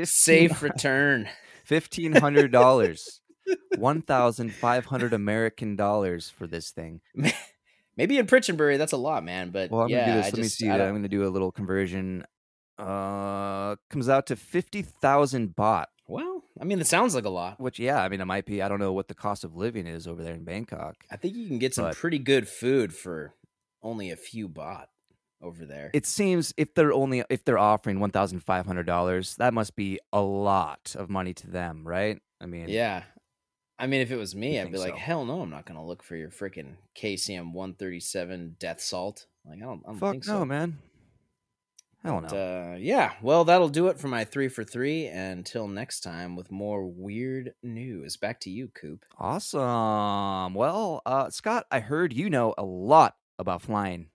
safe 0.04 0.62
return. 0.62 1.28
fifteen 1.64 2.12
hundred 2.12 2.52
dollars, 2.52 3.20
one 3.78 4.02
thousand 4.02 4.52
five 4.54 4.84
hundred 4.86 5.12
American 5.12 5.74
dollars 5.76 6.28
for 6.30 6.46
this 6.46 6.70
thing. 6.70 7.00
Maybe 7.98 8.16
in 8.16 8.26
Prachinburi, 8.26 8.78
that's 8.78 8.92
a 8.92 8.96
lot, 8.96 9.24
man. 9.24 9.50
But 9.50 9.70
Well, 9.70 9.82
I'm 9.82 9.88
yeah, 9.90 10.06
gonna 10.06 10.12
do 10.12 10.16
this. 10.18 10.26
I 10.26 10.28
Let 10.28 10.36
me 10.38 10.42
just, 10.44 10.56
see. 10.56 10.70
I 10.70 10.78
that. 10.78 10.88
I'm 10.88 10.94
gonna 10.94 11.08
do 11.08 11.26
a 11.26 11.28
little 11.28 11.52
conversion. 11.52 12.24
Uh, 12.78 13.74
comes 13.90 14.08
out 14.08 14.26
to 14.28 14.36
fifty 14.36 14.82
thousand 14.82 15.56
baht. 15.56 15.86
well, 16.06 16.44
I 16.60 16.64
mean, 16.64 16.80
it 16.80 16.86
sounds 16.86 17.14
like 17.14 17.24
a 17.24 17.28
lot. 17.28 17.60
Which, 17.60 17.78
yeah, 17.80 18.00
I 18.02 18.08
mean, 18.08 18.20
it 18.20 18.24
might 18.24 18.46
be. 18.46 18.62
I 18.62 18.68
don't 18.68 18.78
know 18.78 18.92
what 18.92 19.08
the 19.08 19.14
cost 19.14 19.42
of 19.42 19.56
living 19.56 19.86
is 19.88 20.06
over 20.06 20.22
there 20.22 20.34
in 20.34 20.44
Bangkok. 20.44 20.94
I 21.10 21.16
think 21.16 21.34
you 21.34 21.48
can 21.48 21.58
get 21.58 21.74
some 21.74 21.90
pretty 21.92 22.20
good 22.20 22.48
food 22.48 22.94
for 22.94 23.34
only 23.82 24.10
a 24.12 24.16
few 24.16 24.48
baht 24.48 24.86
over 25.42 25.64
there. 25.64 25.90
It 25.92 26.06
seems 26.06 26.54
if 26.56 26.72
they're 26.74 26.92
only 26.92 27.24
if 27.28 27.44
they're 27.44 27.58
offering 27.58 27.98
one 27.98 28.12
thousand 28.12 28.40
five 28.44 28.64
hundred 28.64 28.86
dollars, 28.86 29.34
that 29.36 29.52
must 29.52 29.74
be 29.74 29.98
a 30.12 30.20
lot 30.20 30.94
of 30.96 31.10
money 31.10 31.34
to 31.34 31.48
them, 31.48 31.82
right? 31.86 32.20
I 32.40 32.46
mean, 32.46 32.68
Yeah. 32.68 33.02
I 33.78 33.86
mean, 33.86 34.00
if 34.00 34.10
it 34.10 34.16
was 34.16 34.34
me, 34.34 34.58
I'd 34.58 34.72
be 34.72 34.78
think 34.78 34.84
like, 34.84 34.94
so. 34.94 34.98
hell 34.98 35.24
no, 35.24 35.42
I'm 35.42 35.50
not 35.50 35.64
going 35.64 35.78
to 35.78 35.84
look 35.84 36.02
for 36.02 36.16
your 36.16 36.30
freaking 36.30 36.74
KCM 36.96 37.52
137 37.52 38.56
death 38.58 38.80
salt. 38.80 39.26
Like, 39.46 39.58
I 39.58 39.60
don't, 39.60 39.82
I 39.86 39.90
don't 39.90 39.98
fuck 39.98 40.12
think 40.12 40.26
no, 40.26 40.40
so. 40.40 40.44
man. 40.44 40.78
Hell 42.02 42.20
But, 42.20 42.32
no. 42.32 42.72
uh, 42.72 42.76
yeah. 42.78 43.12
Well, 43.22 43.44
that'll 43.44 43.68
do 43.68 43.88
it 43.88 43.98
for 43.98 44.08
my 44.08 44.24
three 44.24 44.48
for 44.48 44.64
three. 44.64 45.06
Until 45.06 45.68
next 45.68 46.00
time 46.00 46.36
with 46.36 46.50
more 46.50 46.86
weird 46.86 47.54
news. 47.62 48.16
Back 48.16 48.40
to 48.40 48.50
you, 48.50 48.68
Coop. 48.68 49.04
Awesome. 49.18 50.54
Well, 50.54 51.02
uh, 51.06 51.30
Scott, 51.30 51.66
I 51.70 51.80
heard 51.80 52.12
you 52.12 52.30
know 52.30 52.54
a 52.58 52.64
lot 52.64 53.16
about 53.38 53.62
flying. 53.62 54.08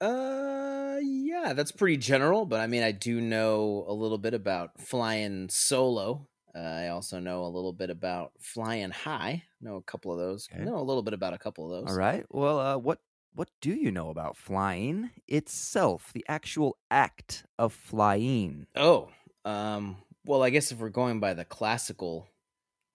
Uh, 0.00 0.98
yeah, 1.02 1.52
that's 1.54 1.72
pretty 1.72 1.96
general, 1.96 2.46
but 2.46 2.60
I 2.60 2.66
mean, 2.66 2.82
I 2.82 2.92
do 2.92 3.20
know 3.20 3.84
a 3.88 3.92
little 3.94 4.18
bit 4.18 4.34
about 4.34 4.80
flying 4.80 5.48
solo. 5.50 6.26
Uh, 6.54 6.60
I 6.60 6.88
also 6.88 7.18
know 7.18 7.44
a 7.44 7.48
little 7.48 7.72
bit 7.72 7.90
about 7.90 8.32
flying 8.38 8.90
high. 8.90 9.42
Know 9.60 9.76
a 9.76 9.82
couple 9.82 10.12
of 10.12 10.18
those. 10.18 10.48
Okay. 10.52 10.64
Know 10.64 10.78
a 10.78 10.82
little 10.82 11.02
bit 11.02 11.14
about 11.14 11.34
a 11.34 11.38
couple 11.38 11.72
of 11.72 11.80
those. 11.80 11.92
All 11.92 11.98
right. 11.98 12.24
Well, 12.30 12.60
uh, 12.60 12.78
what 12.78 13.00
what 13.34 13.50
do 13.60 13.74
you 13.74 13.90
know 13.90 14.10
about 14.10 14.36
flying 14.36 15.10
itself, 15.26 16.12
the 16.12 16.24
actual 16.28 16.76
act 16.90 17.44
of 17.58 17.72
flying? 17.72 18.66
Oh, 18.76 19.10
um, 19.44 19.96
well, 20.24 20.42
I 20.42 20.50
guess 20.50 20.70
if 20.70 20.78
we're 20.78 20.90
going 20.90 21.18
by 21.18 21.34
the 21.34 21.44
classical 21.44 22.28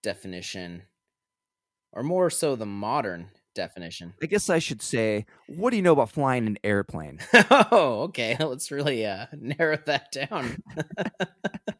definition, 0.02 0.84
or 1.92 2.02
more 2.02 2.30
so 2.30 2.56
the 2.56 2.66
modern 2.66 3.30
definition. 3.54 4.14
I 4.22 4.26
guess 4.26 4.48
I 4.50 4.58
should 4.58 4.82
say, 4.82 5.26
what 5.48 5.70
do 5.70 5.76
you 5.76 5.82
know 5.82 5.92
about 5.92 6.10
flying 6.10 6.46
an 6.46 6.58
airplane? 6.64 7.18
oh, 7.50 8.02
okay. 8.08 8.36
Let's 8.40 8.70
really 8.70 9.04
uh, 9.06 9.26
narrow 9.38 9.78
that 9.86 10.12
down. 10.12 10.62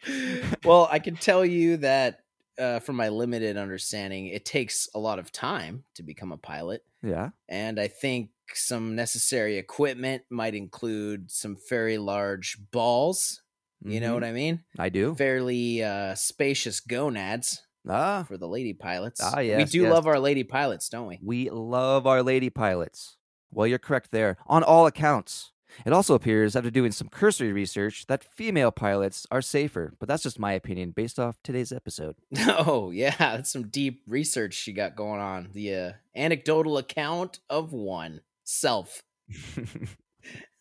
well, 0.65 0.89
I 0.91 0.99
can 0.99 1.17
tell 1.17 1.45
you 1.45 1.79
that 1.79 2.21
uh, 2.59 2.81
from 2.81 2.97
my 2.97 3.09
limited 3.09 3.57
understanding, 3.57 4.27
it 4.27 4.45
takes 4.45 4.89
a 4.95 4.99
lot 4.99 5.19
of 5.19 5.33
time 5.33 5.85
to 5.95 6.03
become 6.03 6.33
a 6.33 6.37
pilot. 6.37 6.83
Yeah. 7.03 7.31
And 7.49 7.81
I 7.81 7.89
think 7.89 8.31
some 8.53 8.95
necessary 8.97 9.57
equipment 9.57 10.23
might 10.31 10.55
include 10.55 11.31
some 11.31 11.57
very 11.69 11.97
large 11.99 12.59
balls. 12.71 13.43
You 13.83 14.01
know 14.01 14.11
Mhm. 14.11 14.15
what 14.15 14.25
I 14.25 14.33
mean? 14.33 14.65
I 14.79 14.89
do. 14.91 15.15
Fairly 15.15 15.83
uh, 15.83 16.15
spacious 16.15 16.81
gonads 16.81 17.63
Ah, 17.89 18.25
for 18.27 18.37
the 18.37 18.49
lady 18.49 18.73
pilots. 18.73 19.21
Ah, 19.23 19.41
yes. 19.41 19.59
we 19.59 19.65
do 19.65 19.83
yes. 19.83 19.93
love 19.93 20.07
our 20.07 20.19
lady 20.19 20.45
pilots, 20.45 20.89
don't 20.89 21.07
we? 21.07 21.19
we 21.23 21.51
love 21.51 22.07
our 22.07 22.23
lady 22.23 22.51
pilots. 22.51 23.17
Well, 23.51 23.67
you're 23.67 23.79
correct 23.79 24.11
there, 24.11 24.37
on 24.47 24.63
all 24.63 24.87
accounts. 24.87 25.53
It 25.87 25.93
also 25.93 26.15
appears, 26.15 26.57
after 26.57 26.71
doing 26.71 26.93
some 26.93 27.09
cursory 27.09 27.53
research, 27.53 28.07
that 28.07 28.25
female 28.25 28.71
pilots 28.71 29.27
are 29.31 29.43
safer, 29.43 29.95
but 29.99 30.09
that's 30.09 30.23
just 30.23 30.39
my 30.39 30.53
opinion 30.53 30.91
based 30.91 31.19
off 31.19 31.39
today's 31.43 31.73
episode. 31.73 32.17
Oh 32.49 32.91
yeah, 32.91 33.15
that's 33.19 33.53
some 33.53 33.69
deep 33.69 34.03
research 34.07 34.55
she 34.55 34.73
got 34.73 34.97
going 34.97 35.21
on. 35.21 35.51
The 35.53 35.75
uh, 35.75 35.93
anecdotal 36.15 36.79
account 36.79 37.39
of 37.49 37.73
one 37.73 38.21
self. 38.45 39.03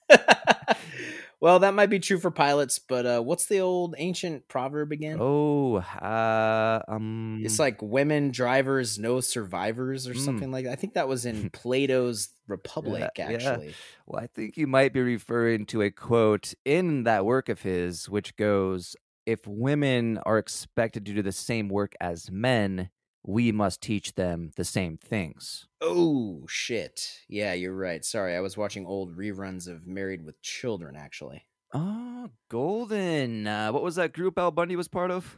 well, 1.41 1.59
that 1.59 1.73
might 1.73 1.89
be 1.89 1.99
true 1.99 2.19
for 2.19 2.31
pilots, 2.31 2.79
but 2.79 3.05
uh, 3.05 3.21
what's 3.21 3.45
the 3.45 3.59
old 3.59 3.95
ancient 3.97 4.47
proverb 4.47 4.91
again? 4.91 5.17
oh, 5.19 5.77
uh, 5.77 6.81
um, 6.87 7.41
It's 7.45 7.59
like 7.59 7.81
women 7.81 8.31
drivers, 8.31 8.99
no 8.99 9.19
survivors, 9.21 10.07
or 10.07 10.13
Mm. 10.13 10.25
something 10.25 10.51
like 10.51 10.65
that. 10.65 10.73
I 10.73 10.75
think 10.75 10.93
that 10.95 11.07
was 11.07 11.25
in 11.25 11.49
Plato's 11.53 12.29
Republic, 12.47 13.11
yeah. 13.17 13.29
actually. 13.31 13.73
Well, 14.05 14.21
I 14.21 14.27
think 14.27 14.57
you 14.57 14.67
might 14.67 14.91
be 14.93 15.01
referring 15.01 15.65
to 15.67 15.81
a 15.81 15.91
quote 15.91 16.53
in 16.65 17.03
that 17.03 17.25
work 17.25 17.47
of 17.49 17.61
his, 17.61 18.09
which 18.09 18.35
goes, 18.35 18.95
If 19.25 19.45
women 19.47 20.17
are 20.25 20.37
expected 20.39 21.05
to 21.05 21.13
do 21.13 21.21
the 21.21 21.31
same 21.31 21.69
work 21.69 21.93
as 22.01 22.29
men, 22.31 22.89
we 23.23 23.51
must 23.51 23.81
teach 23.81 24.15
them 24.15 24.51
the 24.55 24.63
same 24.63 24.97
things. 24.97 25.67
Oh 25.81 26.45
shit! 26.47 27.19
Yeah, 27.27 27.53
you're 27.53 27.75
right. 27.75 28.03
Sorry, 28.03 28.35
I 28.35 28.39
was 28.39 28.57
watching 28.57 28.85
old 28.85 29.15
reruns 29.15 29.67
of 29.67 29.87
Married 29.87 30.25
with 30.25 30.41
Children, 30.41 30.95
actually. 30.95 31.45
Oh, 31.73 32.29
Golden. 32.49 33.45
Uh, 33.45 33.71
what 33.71 33.83
was 33.83 33.95
that 33.95 34.13
group 34.13 34.37
Al 34.39 34.51
Bundy 34.51 34.75
was 34.75 34.87
part 34.87 35.11
of? 35.11 35.37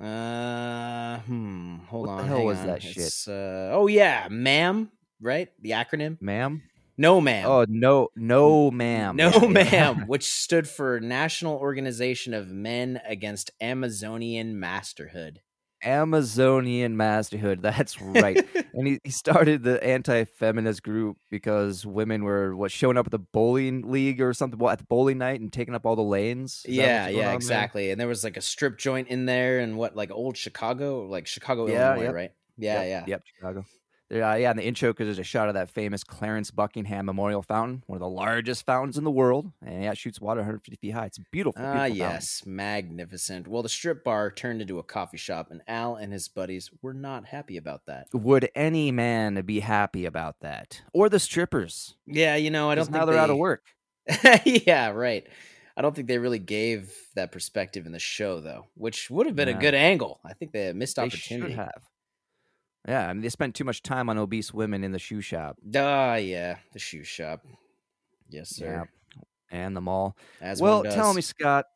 Uh, 0.00 1.18
hmm. 1.20 1.76
Hold 1.88 2.06
What 2.06 2.12
on. 2.12 2.16
What 2.18 2.22
the 2.22 2.28
hell 2.28 2.44
was 2.44 2.58
on. 2.58 2.66
that 2.66 2.82
shit? 2.82 3.14
Uh, 3.26 3.72
oh 3.74 3.86
yeah, 3.86 4.28
ma'am. 4.30 4.90
Right? 5.20 5.48
The 5.60 5.70
acronym. 5.70 6.18
Ma'am? 6.20 6.62
No, 6.98 7.20
ma'am. 7.20 7.46
Oh, 7.46 7.66
no, 7.68 8.08
no, 8.16 8.70
ma'am. 8.70 9.16
no, 9.16 9.30
yeah. 9.30 9.48
ma'am. 9.48 10.04
Which 10.06 10.24
stood 10.24 10.66
for 10.68 10.98
National 11.00 11.56
Organization 11.56 12.32
of 12.32 12.48
Men 12.48 13.00
Against 13.06 13.50
Amazonian 13.60 14.58
Masterhood. 14.58 15.40
Amazonian 15.84 16.96
masterhood. 16.96 17.62
That's 17.62 18.00
right. 18.00 18.46
and 18.74 18.86
he, 18.86 19.00
he 19.04 19.10
started 19.10 19.62
the 19.62 19.82
anti-feminist 19.82 20.82
group 20.82 21.16
because 21.30 21.86
women 21.86 22.24
were 22.24 22.56
what 22.56 22.70
showing 22.70 22.96
up 22.96 23.06
at 23.06 23.12
the 23.12 23.18
bowling 23.18 23.90
league 23.90 24.20
or 24.20 24.32
something 24.32 24.58
well, 24.58 24.72
at 24.72 24.78
the 24.78 24.84
bowling 24.84 25.18
night 25.18 25.40
and 25.40 25.52
taking 25.52 25.74
up 25.74 25.86
all 25.86 25.96
the 25.96 26.02
lanes. 26.02 26.62
Is 26.64 26.76
yeah, 26.76 27.08
yeah, 27.08 27.18
on 27.18 27.24
there? 27.26 27.34
exactly. 27.34 27.90
And 27.90 28.00
there 28.00 28.08
was 28.08 28.24
like 28.24 28.36
a 28.36 28.42
strip 28.42 28.78
joint 28.78 29.08
in 29.08 29.26
there, 29.26 29.58
and 29.58 29.76
what 29.76 29.96
like 29.96 30.10
old 30.10 30.36
Chicago, 30.36 31.06
like 31.06 31.26
Chicago, 31.26 31.66
Yeah, 31.66 31.88
Illinois, 31.92 32.04
yep. 32.04 32.14
right? 32.14 32.32
Yeah, 32.58 32.82
Yep, 32.82 32.88
yeah. 32.88 33.04
Yep, 33.06 33.22
Chicago. 33.34 33.64
Uh, 34.12 34.34
yeah, 34.34 34.52
in 34.52 34.56
the 34.56 34.62
intro, 34.64 34.90
because 34.92 35.06
there's 35.06 35.18
a 35.18 35.24
shot 35.24 35.48
of 35.48 35.54
that 35.54 35.68
famous 35.68 36.04
Clarence 36.04 36.52
Buckingham 36.52 37.06
Memorial 37.06 37.42
Fountain, 37.42 37.82
one 37.86 37.96
of 37.96 38.00
the 38.00 38.08
largest 38.08 38.64
fountains 38.64 38.96
in 38.96 39.02
the 39.02 39.10
world, 39.10 39.50
and 39.64 39.82
yeah, 39.82 39.90
it 39.90 39.98
shoots 39.98 40.20
water 40.20 40.40
150 40.40 40.76
feet 40.76 40.90
high. 40.92 41.06
It's 41.06 41.18
beautiful. 41.32 41.60
Ah, 41.60 41.72
fountain. 41.74 41.96
yes, 41.96 42.42
magnificent. 42.46 43.48
Well, 43.48 43.62
the 43.64 43.68
strip 43.68 44.04
bar 44.04 44.30
turned 44.30 44.60
into 44.62 44.78
a 44.78 44.84
coffee 44.84 45.16
shop, 45.16 45.48
and 45.50 45.60
Al 45.66 45.96
and 45.96 46.12
his 46.12 46.28
buddies 46.28 46.70
were 46.82 46.94
not 46.94 47.26
happy 47.26 47.56
about 47.56 47.86
that. 47.86 48.06
Would 48.12 48.48
any 48.54 48.92
man 48.92 49.42
be 49.44 49.58
happy 49.60 50.04
about 50.04 50.38
that, 50.40 50.82
or 50.92 51.08
the 51.08 51.18
strippers? 51.18 51.96
Yeah, 52.06 52.36
you 52.36 52.50
know, 52.50 52.70
I 52.70 52.76
don't. 52.76 52.84
think 52.84 52.94
now 52.96 53.06
they're 53.06 53.18
out 53.18 53.30
of 53.30 53.38
work. 53.38 53.64
yeah, 54.44 54.90
right. 54.90 55.26
I 55.76 55.82
don't 55.82 55.94
think 55.94 56.08
they 56.08 56.18
really 56.18 56.38
gave 56.38 56.94
that 57.16 57.32
perspective 57.32 57.84
in 57.86 57.92
the 57.92 57.98
show, 57.98 58.40
though, 58.40 58.66
which 58.76 59.10
would 59.10 59.26
have 59.26 59.36
been 59.36 59.48
a 59.48 59.54
good 59.54 59.74
angle. 59.74 60.20
I 60.24 60.32
think 60.32 60.52
they 60.52 60.72
missed 60.72 60.96
They 60.96 61.02
opportunity. 61.02 61.52
should 61.52 61.58
have. 61.58 61.82
Yeah, 62.86 63.08
I 63.08 63.12
mean, 63.12 63.22
they 63.22 63.28
spent 63.30 63.54
too 63.54 63.64
much 63.64 63.82
time 63.82 64.08
on 64.08 64.16
obese 64.18 64.54
women 64.54 64.84
in 64.84 64.92
the 64.92 64.98
shoe 64.98 65.20
shop 65.20 65.56
Ah, 65.74 66.14
yeah, 66.16 66.58
the 66.72 66.78
shoe 66.78 67.02
shop. 67.04 67.44
Yes, 68.28 68.50
sir. 68.50 68.88
and 69.50 69.76
the 69.76 69.80
mall. 69.80 70.16
As 70.40 70.60
well, 70.60 70.82
tell 70.84 71.14
me, 71.14 71.20
Scott, 71.22 71.66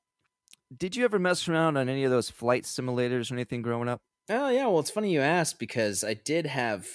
did 0.77 0.95
you 0.97 1.05
ever 1.05 1.19
mess 1.19 1.49
around 1.49 1.77
on 1.77 1.89
any 1.89 2.05
of 2.05 2.11
those 2.11 2.31
flight 2.31 2.65
simulators 2.65 3.31
or 3.31 3.35
anything 3.35 3.63
growing 3.63 3.89
up? 3.89 4.01
Oh 4.29 4.49
yeah, 4.51 4.67
well 4.67 4.79
it's 4.79 4.91
funny 4.91 5.13
you 5.13 5.21
asked 5.21 5.59
because 5.59 6.05
I 6.05 6.15
did 6.15 6.47
have 6.47 6.87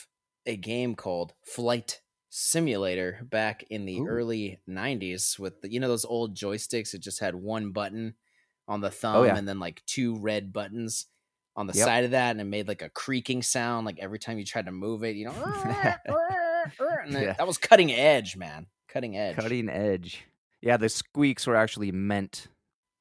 a 0.46 0.56
game 0.56 0.96
called 0.96 1.34
Flight 1.46 2.00
Simulator 2.30 3.20
back 3.30 3.64
in 3.70 3.86
the 3.86 4.00
Ooh. 4.00 4.08
early 4.08 4.60
'90s 4.70 5.38
with 5.40 5.62
the, 5.62 5.72
you 5.72 5.80
know 5.82 5.88
those 5.90 6.06
old 6.06 6.36
joysticks. 6.38 6.94
It 6.94 7.02
just 7.02 7.20
had 7.20 7.36
one 7.36 7.72
button 7.72 8.16
on 8.68 8.80
the 8.82 8.92
thumb 8.92 9.16
Oh, 9.18 9.24
yeah. 9.24 9.36
and 9.36 9.48
then 9.48 9.60
like 9.60 9.82
two 9.86 10.16
red 10.18 10.54
buttons 10.54 11.08
on 11.56 11.68
the 11.68 11.74
Yep. 11.74 11.86
side 11.86 12.04
of 12.04 12.12
that, 12.12 12.32
and 12.32 12.42
it 12.42 12.46
made 12.46 12.68
like 12.68 12.82
a 12.82 12.90
creaking 12.90 13.42
sound 13.42 13.86
like 13.86 14.00
every 14.00 14.20
time 14.20 14.38
you 14.38 14.46
tried 14.46 14.66
to 14.66 14.72
move 14.72 15.04
it. 15.04 15.16
You 15.16 15.26
know, 15.26 15.34
then- 15.64 17.24
Yeah. 17.24 17.34
that 17.34 17.48
was 17.48 17.58
cutting 17.58 17.92
edge, 17.92 18.36
man. 18.36 18.68
Cutting 18.90 19.18
edge. 19.18 19.36
Cutting 19.36 19.70
edge. 19.70 20.26
Yeah, 20.62 20.78
the 20.78 20.90
squeaks 20.90 21.46
were 21.48 21.56
actually 21.56 21.92
meant. 21.92 22.48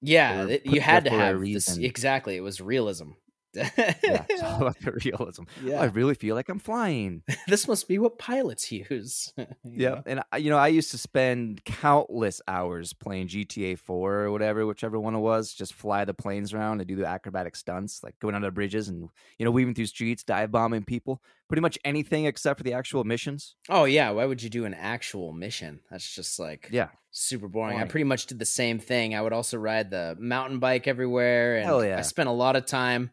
Yeah, 0.02 0.46
it- 0.46 0.66
you 0.66 0.80
had 0.80 1.04
to 1.04 1.10
have 1.10 1.40
this, 1.40 1.76
exactly. 1.78 2.36
It 2.36 2.40
was 2.42 2.60
realism. 2.60 3.10
Yeah, 3.56 4.24
it's 4.28 4.42
all 4.42 4.60
about 4.62 4.78
the 4.80 4.92
realism. 5.04 5.44
Oh, 5.66 5.74
I 5.74 5.86
really 5.86 6.14
feel 6.14 6.34
like 6.34 6.48
I'm 6.48 6.58
flying. 6.58 7.22
this 7.48 7.68
must 7.68 7.88
be 7.88 7.98
what 7.98 8.18
pilots 8.18 8.70
use. 8.70 9.32
Yeah, 9.64 9.90
know? 9.90 10.02
and 10.06 10.22
I, 10.30 10.36
you 10.36 10.50
know, 10.50 10.58
I 10.58 10.68
used 10.68 10.90
to 10.92 10.98
spend 10.98 11.64
countless 11.64 12.40
hours 12.46 12.92
playing 12.92 13.28
GTA 13.28 13.78
4 13.78 14.14
or 14.14 14.30
whatever, 14.30 14.66
whichever 14.66 15.00
one 15.00 15.14
it 15.14 15.20
was, 15.20 15.52
just 15.52 15.74
fly 15.74 16.04
the 16.04 16.14
planes 16.14 16.52
around 16.52 16.80
and 16.80 16.88
do 16.88 16.96
the 16.96 17.06
acrobatic 17.06 17.56
stunts, 17.56 18.02
like 18.02 18.18
going 18.20 18.34
under 18.34 18.50
bridges 18.50 18.88
and 18.88 19.08
you 19.38 19.44
know 19.44 19.50
weaving 19.50 19.74
through 19.74 19.86
streets, 19.86 20.22
dive 20.22 20.52
bombing 20.52 20.84
people, 20.84 21.22
pretty 21.48 21.60
much 21.60 21.78
anything 21.84 22.26
except 22.26 22.58
for 22.58 22.64
the 22.64 22.72
actual 22.72 23.04
missions. 23.04 23.56
Oh 23.68 23.84
yeah, 23.84 24.10
why 24.10 24.26
would 24.26 24.42
you 24.42 24.50
do 24.50 24.64
an 24.64 24.74
actual 24.74 25.32
mission? 25.32 25.80
That's 25.90 26.14
just 26.14 26.38
like 26.38 26.68
Yeah, 26.70 26.88
super 27.10 27.48
boring. 27.48 27.78
I 27.78 27.84
pretty 27.84 28.04
much 28.04 28.26
did 28.26 28.38
the 28.38 28.46
same 28.46 28.78
thing. 28.78 29.14
I 29.14 29.22
would 29.22 29.32
also 29.32 29.56
ride 29.56 29.90
the 29.90 30.16
mountain 30.18 30.58
bike 30.58 30.86
everywhere, 30.86 31.56
and 31.56 31.86
yeah. 31.86 31.98
I 31.98 32.02
spent 32.02 32.28
a 32.28 32.32
lot 32.32 32.56
of 32.56 32.66
time. 32.66 33.10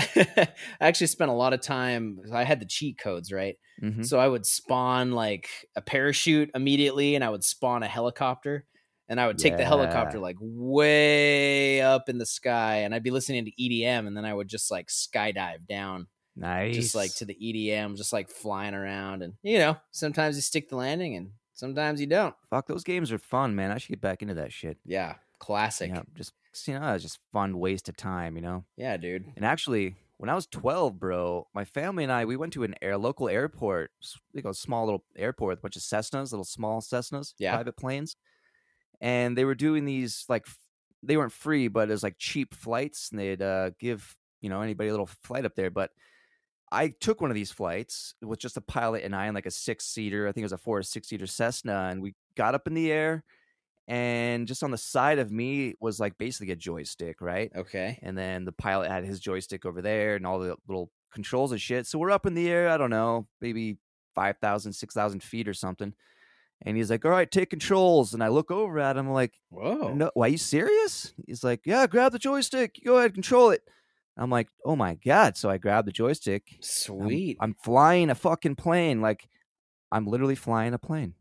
I 0.16 0.48
actually 0.80 1.06
spent 1.08 1.30
a 1.30 1.34
lot 1.34 1.52
of 1.52 1.60
time. 1.60 2.20
I 2.32 2.44
had 2.44 2.60
the 2.60 2.66
cheat 2.66 2.98
codes, 2.98 3.32
right? 3.32 3.56
hmm 3.80 4.02
So 4.02 4.18
I 4.18 4.28
would 4.28 4.46
spawn 4.46 5.12
like 5.12 5.48
a 5.76 5.82
parachute 5.82 6.50
immediately, 6.54 7.14
and 7.14 7.24
I 7.24 7.30
would 7.30 7.44
spawn 7.44 7.82
a 7.82 7.88
helicopter, 7.88 8.66
and 9.08 9.20
I 9.20 9.26
would 9.26 9.38
take 9.38 9.56
the 9.56 9.64
helicopter 9.64 10.18
like 10.18 10.36
way 10.40 11.80
up 11.82 12.08
in 12.08 12.18
the 12.18 12.26
sky, 12.26 12.78
and 12.78 12.94
I'd 12.94 13.02
be 13.02 13.10
listening 13.10 13.44
to 13.46 13.50
EDM, 13.52 14.06
and 14.06 14.16
then 14.16 14.24
I 14.24 14.34
would 14.34 14.48
just 14.48 14.70
like 14.70 14.88
skydive 14.88 15.66
down 15.68 16.06
nice. 16.36 16.74
just 16.74 16.94
like 16.94 17.14
to 17.16 17.24
the 17.24 17.34
EDM, 17.34 17.96
just 17.96 18.12
like 18.12 18.30
flying 18.30 18.74
around. 18.74 19.22
And 19.22 19.34
you 19.42 19.58
know, 19.58 19.76
sometimes 19.90 20.36
you 20.36 20.42
stick 20.42 20.68
the 20.68 20.76
landing 20.76 21.16
and 21.16 21.30
sometimes 21.52 22.00
you 22.00 22.06
don't. 22.06 22.34
fuck, 22.48 22.66
those 22.66 22.84
games 22.84 23.12
are 23.12 23.18
fun, 23.18 23.54
man. 23.54 23.70
I 23.70 23.78
should 23.78 23.90
get 23.90 24.00
back 24.00 24.22
into 24.22 24.34
that 24.34 24.52
shit. 24.52 24.78
Yeah, 24.84 25.16
classic. 25.40 25.90
Yeah, 25.90 26.02
just 26.14 26.32
you 26.66 26.78
know, 26.78 26.94
it's 26.94 27.02
just 27.02 27.18
fun 27.32 27.58
waste 27.58 27.88
of 27.88 27.96
time, 27.96 28.36
you 28.36 28.42
know. 28.42 28.64
Yeah, 28.76 28.96
dude. 28.96 29.24
And 29.36 29.44
actually, 29.44 29.96
when 30.18 30.28
I 30.30 30.34
was 30.34 30.46
12, 30.46 30.98
bro, 30.98 31.48
my 31.54 31.64
family 31.64 32.04
and 32.04 32.12
I 32.12 32.24
we 32.24 32.36
went 32.36 32.52
to 32.54 32.62
an 32.64 32.74
air 32.82 32.96
local 32.98 33.28
airport, 33.28 33.90
like 34.34 34.44
a 34.44 34.54
small 34.54 34.84
little 34.84 35.04
airport 35.16 35.50
with 35.52 35.58
a 35.60 35.62
bunch 35.62 35.76
of 35.76 35.82
Cessnas, 35.82 36.30
little 36.32 36.44
small 36.44 36.80
Cessnas, 36.80 37.34
Yeah. 37.38 37.54
private 37.54 37.76
planes, 37.76 38.16
and 39.00 39.36
they 39.36 39.44
were 39.44 39.54
doing 39.54 39.84
these 39.84 40.24
like 40.28 40.46
they 41.02 41.16
weren't 41.16 41.32
free, 41.32 41.68
but 41.68 41.88
it 41.88 41.92
was 41.92 42.02
like 42.02 42.16
cheap 42.18 42.54
flights, 42.54 43.10
and 43.10 43.18
they'd 43.18 43.42
uh, 43.42 43.70
give 43.78 44.16
you 44.40 44.50
know 44.50 44.60
anybody 44.62 44.88
a 44.88 44.92
little 44.92 45.06
flight 45.06 45.44
up 45.44 45.54
there. 45.56 45.70
But 45.70 45.90
I 46.72 46.88
took 46.88 47.20
one 47.20 47.30
of 47.30 47.34
these 47.34 47.50
flights 47.50 48.14
with 48.22 48.38
just 48.38 48.56
a 48.56 48.60
pilot 48.60 49.02
and 49.04 49.14
I 49.16 49.26
in 49.26 49.34
like 49.34 49.46
a 49.46 49.50
six 49.50 49.86
seater, 49.86 50.28
I 50.28 50.32
think 50.32 50.42
it 50.42 50.44
was 50.44 50.52
a 50.52 50.58
four 50.58 50.78
or 50.78 50.82
six 50.82 51.08
seater 51.08 51.26
Cessna, 51.26 51.88
and 51.90 52.00
we 52.02 52.14
got 52.36 52.54
up 52.54 52.66
in 52.66 52.74
the 52.74 52.92
air. 52.92 53.24
And 53.88 54.46
just 54.46 54.62
on 54.62 54.70
the 54.70 54.78
side 54.78 55.18
of 55.18 55.32
me 55.32 55.74
was 55.80 55.98
like 55.98 56.16
basically 56.16 56.52
a 56.52 56.56
joystick, 56.56 57.20
right? 57.20 57.50
Okay. 57.56 57.98
and 58.02 58.16
then 58.16 58.44
the 58.44 58.52
pilot 58.52 58.90
had 58.90 59.04
his 59.04 59.18
joystick 59.20 59.64
over 59.66 59.82
there 59.82 60.14
and 60.14 60.26
all 60.26 60.38
the 60.38 60.56
little 60.68 60.90
controls 61.12 61.50
and 61.50 61.60
shit. 61.60 61.86
So 61.86 61.98
we're 61.98 62.12
up 62.12 62.24
in 62.26 62.34
the 62.34 62.48
air, 62.48 62.68
I 62.68 62.76
don't 62.76 62.90
know, 62.90 63.26
maybe 63.40 63.78
5,000, 64.14 64.72
6,000 64.72 65.22
feet 65.22 65.48
or 65.48 65.54
something. 65.54 65.92
And 66.62 66.76
he's 66.76 66.90
like, 66.90 67.04
"All 67.06 67.10
right, 67.10 67.30
take 67.30 67.48
controls." 67.48 68.12
And 68.12 68.22
I 68.22 68.28
look 68.28 68.50
over 68.50 68.78
at 68.78 68.96
him 68.98 69.08
like, 69.10 69.32
Whoa. 69.48 69.94
"No, 69.94 70.10
why 70.12 70.26
are 70.26 70.28
you 70.28 70.36
serious?" 70.36 71.14
He's 71.26 71.42
like, 71.42 71.62
"Yeah, 71.64 71.86
grab 71.86 72.12
the 72.12 72.18
joystick. 72.18 72.78
Go 72.84 72.98
ahead, 72.98 73.14
control 73.14 73.48
it." 73.50 73.62
I'm 74.18 74.28
like, 74.28 74.48
"Oh 74.64 74.76
my 74.76 74.96
god!" 74.96 75.38
So 75.38 75.48
I 75.48 75.56
grab 75.56 75.86
the 75.86 75.90
joystick. 75.92 76.44
I'm- 76.52 76.58
Sweet. 76.62 77.38
I'm, 77.40 77.54
flying 77.64 78.10
a 78.10 78.14
fucking 78.14 78.56
plane. 78.56 79.00
Like, 79.00 79.26
I'm 79.90 80.06
literally 80.06 80.34
flying 80.34 80.74
a 80.74 80.78
plane. 80.78 81.14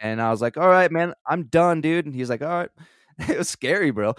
And 0.00 0.20
I 0.20 0.30
was 0.30 0.40
like, 0.40 0.56
"All 0.56 0.68
right, 0.68 0.90
man, 0.90 1.14
I'm 1.26 1.44
done, 1.44 1.80
dude." 1.80 2.06
And 2.06 2.14
he's 2.14 2.30
like, 2.30 2.42
"All 2.42 2.48
right." 2.48 2.70
it 3.28 3.38
was 3.38 3.48
scary, 3.48 3.90
bro. 3.90 4.14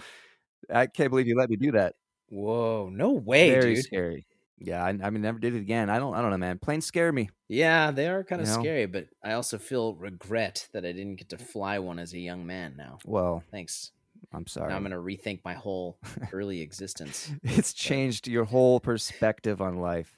I 0.70 0.86
can't 0.86 1.10
believe 1.10 1.26
you 1.26 1.36
let 1.36 1.50
me 1.50 1.56
do 1.56 1.72
that. 1.72 1.96
Whoa. 2.28 2.88
No 2.90 3.12
way, 3.12 3.50
Very 3.50 3.74
dude. 3.74 3.84
scary. 3.84 4.26
Yeah, 4.58 4.84
I, 4.84 4.90
I 4.90 5.10
mean, 5.10 5.22
never 5.22 5.40
did 5.40 5.56
it 5.56 5.58
again. 5.60 5.90
I 5.90 5.98
don't, 5.98 6.14
I 6.14 6.22
don't 6.22 6.30
know, 6.30 6.38
man. 6.38 6.58
Planes 6.58 6.86
scare 6.86 7.10
me. 7.12 7.30
Yeah, 7.48 7.90
they 7.90 8.06
are 8.08 8.22
kind 8.22 8.40
of 8.40 8.46
You 8.48 8.54
know? 8.54 8.60
scary, 8.60 8.86
but 8.86 9.08
I 9.22 9.32
also 9.32 9.58
feel 9.58 9.96
regret 9.96 10.68
that 10.72 10.84
I 10.84 10.92
didn't 10.92 11.16
get 11.16 11.30
to 11.30 11.38
fly 11.38 11.80
one 11.80 11.98
as 11.98 12.12
a 12.14 12.18
young 12.18 12.46
man 12.46 12.74
now. 12.78 12.98
Well, 13.04 13.42
Thanks. 13.50 13.90
I'm 14.32 14.46
sorry. 14.46 14.68
Now 14.70 14.76
I'm 14.76 14.82
going 14.86 14.92
to 14.92 14.98
rethink 14.98 15.40
my 15.44 15.54
whole 15.54 15.98
early 16.32 16.60
existence. 16.60 17.28
it's 17.42 17.72
changed 17.72 18.28
your 18.28 18.44
whole 18.44 18.78
perspective 18.78 19.60
on 19.60 19.78
life. 19.78 20.14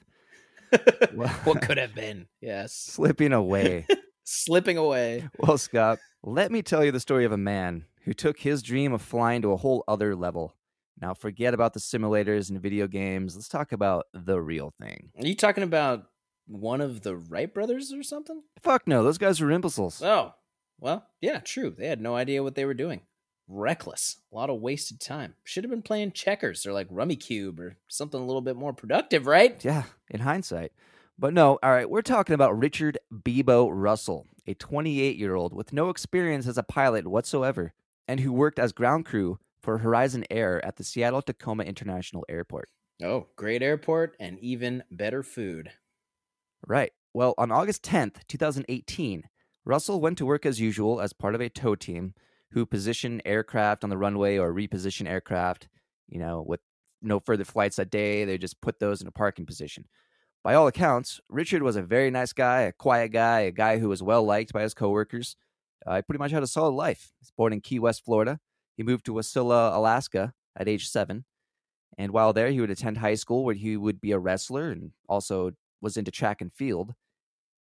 what 1.15 1.61
could 1.63 1.77
have 1.77 1.95
been? 1.95 2.27
Yes. 2.39 2.71
Slipping 2.73 3.33
away. 3.33 3.87
Slipping 4.25 4.77
away. 4.77 5.29
well, 5.37 5.57
Scott, 5.57 5.99
let 6.23 6.51
me 6.51 6.61
tell 6.61 6.83
you 6.83 6.91
the 6.91 6.99
story 6.99 7.25
of 7.25 7.31
a 7.31 7.37
man 7.37 7.85
who 8.03 8.13
took 8.13 8.39
his 8.39 8.61
dream 8.61 8.91
of 8.91 9.01
flying 9.01 9.41
to 9.43 9.51
a 9.51 9.57
whole 9.57 9.83
other 9.87 10.15
level. 10.15 10.55
Now, 10.99 11.13
forget 11.13 11.53
about 11.53 11.73
the 11.73 11.79
simulators 11.79 12.49
and 12.49 12.61
video 12.61 12.87
games. 12.87 13.35
Let's 13.35 13.49
talk 13.49 13.71
about 13.71 14.07
the 14.13 14.41
real 14.41 14.73
thing. 14.81 15.11
Are 15.19 15.25
you 15.25 15.35
talking 15.35 15.63
about 15.63 16.05
one 16.47 16.81
of 16.81 17.01
the 17.01 17.15
Wright 17.15 17.53
brothers 17.53 17.93
or 17.93 18.01
something? 18.01 18.43
Fuck 18.61 18.87
no, 18.87 19.03
those 19.03 19.17
guys 19.17 19.41
were 19.41 19.51
imbeciles. 19.51 20.01
Oh, 20.01 20.33
well, 20.79 21.05
yeah, 21.21 21.39
true. 21.39 21.75
They 21.77 21.87
had 21.87 22.01
no 22.01 22.15
idea 22.15 22.43
what 22.43 22.55
they 22.55 22.65
were 22.65 22.73
doing. 22.73 23.01
Reckless. 23.47 24.17
A 24.31 24.35
lot 24.35 24.49
of 24.49 24.59
wasted 24.59 24.99
time. 24.99 25.35
Should 25.43 25.63
have 25.63 25.71
been 25.71 25.81
playing 25.83 26.13
checkers 26.13 26.65
or 26.65 26.73
like 26.73 26.89
Rummikub 26.89 27.59
or 27.59 27.77
something 27.87 28.19
a 28.19 28.25
little 28.25 28.41
bit 28.41 28.55
more 28.55 28.73
productive, 28.73 29.27
right? 29.27 29.63
Yeah, 29.63 29.83
in 30.09 30.21
hindsight. 30.21 30.71
But 31.17 31.33
no, 31.33 31.57
all 31.63 31.71
right, 31.71 31.89
we're 31.89 32.01
talking 32.01 32.33
about 32.33 32.57
Richard 32.59 32.97
Beebo 33.13 33.69
Russell, 33.71 34.27
a 34.45 34.53
28 34.53 35.15
year 35.15 35.33
old 35.33 35.53
with 35.53 35.71
no 35.71 35.89
experience 35.89 36.45
as 36.45 36.57
a 36.57 36.63
pilot 36.63 37.07
whatsoever, 37.07 37.73
and 38.05 38.19
who 38.19 38.33
worked 38.33 38.59
as 38.59 38.73
ground 38.73 39.05
crew 39.05 39.39
for 39.61 39.77
Horizon 39.77 40.25
Air 40.29 40.63
at 40.65 40.75
the 40.75 40.83
Seattle 40.83 41.21
Tacoma 41.21 41.63
International 41.63 42.25
Airport. 42.27 42.69
Oh, 43.01 43.27
great 43.37 43.63
airport 43.63 44.17
and 44.19 44.37
even 44.39 44.83
better 44.91 45.23
food. 45.23 45.71
Right. 46.67 46.91
Well, 47.13 47.33
on 47.37 47.49
August 47.49 47.81
10th, 47.83 48.27
2018, 48.27 49.23
Russell 49.63 50.01
went 50.01 50.17
to 50.17 50.25
work 50.25 50.45
as 50.45 50.59
usual 50.59 50.99
as 50.99 51.13
part 51.13 51.33
of 51.33 51.41
a 51.41 51.49
tow 51.49 51.75
team 51.75 52.13
who 52.51 52.65
position 52.65 53.21
aircraft 53.25 53.85
on 53.85 53.89
the 53.89 53.97
runway 53.97 54.37
or 54.37 54.53
reposition 54.53 55.07
aircraft, 55.07 55.69
you 56.09 56.19
know, 56.19 56.43
with 56.45 56.59
no 57.01 57.21
further 57.21 57.45
flights 57.45 57.77
that 57.77 57.89
day. 57.89 58.25
They 58.25 58.37
just 58.37 58.59
put 58.59 58.79
those 58.79 59.01
in 59.01 59.07
a 59.07 59.11
parking 59.11 59.45
position. 59.45 59.85
By 60.45 60.53
all 60.53 60.67
accounts, 60.67 61.19
Richard 61.27 61.63
was 61.63 61.75
a 61.75 61.81
very 61.81 62.11
nice 62.11 62.31
guy, 62.31 62.61
a 62.61 62.71
quiet 62.71 63.11
guy, 63.11 63.39
a 63.39 63.51
guy 63.51 63.79
who 63.79 63.89
was 63.89 64.03
well 64.03 64.23
liked 64.23 64.53
by 64.53 64.61
his 64.61 64.75
coworkers. 64.75 65.35
Uh, 65.87 65.95
he 65.95 66.01
pretty 66.03 66.19
much 66.19 66.29
had 66.29 66.43
a 66.43 66.47
solid 66.47 66.75
life. 66.75 67.13
He 67.17 67.23
was 67.23 67.31
born 67.35 67.51
in 67.51 67.61
Key 67.61 67.79
West, 67.79 68.05
Florida. 68.05 68.39
He 68.77 68.83
moved 68.83 69.07
to 69.07 69.13
Wasilla, 69.13 69.75
Alaska 69.75 70.35
at 70.55 70.67
age 70.67 70.87
seven. 70.87 71.25
And 71.97 72.11
while 72.11 72.31
there, 72.31 72.51
he 72.51 72.61
would 72.61 72.69
attend 72.69 72.99
high 72.99 73.15
school 73.15 73.43
where 73.43 73.55
he 73.55 73.75
would 73.75 73.99
be 73.99 74.11
a 74.11 74.19
wrestler 74.19 74.69
and 74.69 74.91
also 75.09 75.53
was 75.81 75.97
into 75.97 76.11
track 76.11 76.41
and 76.41 76.53
field. 76.53 76.93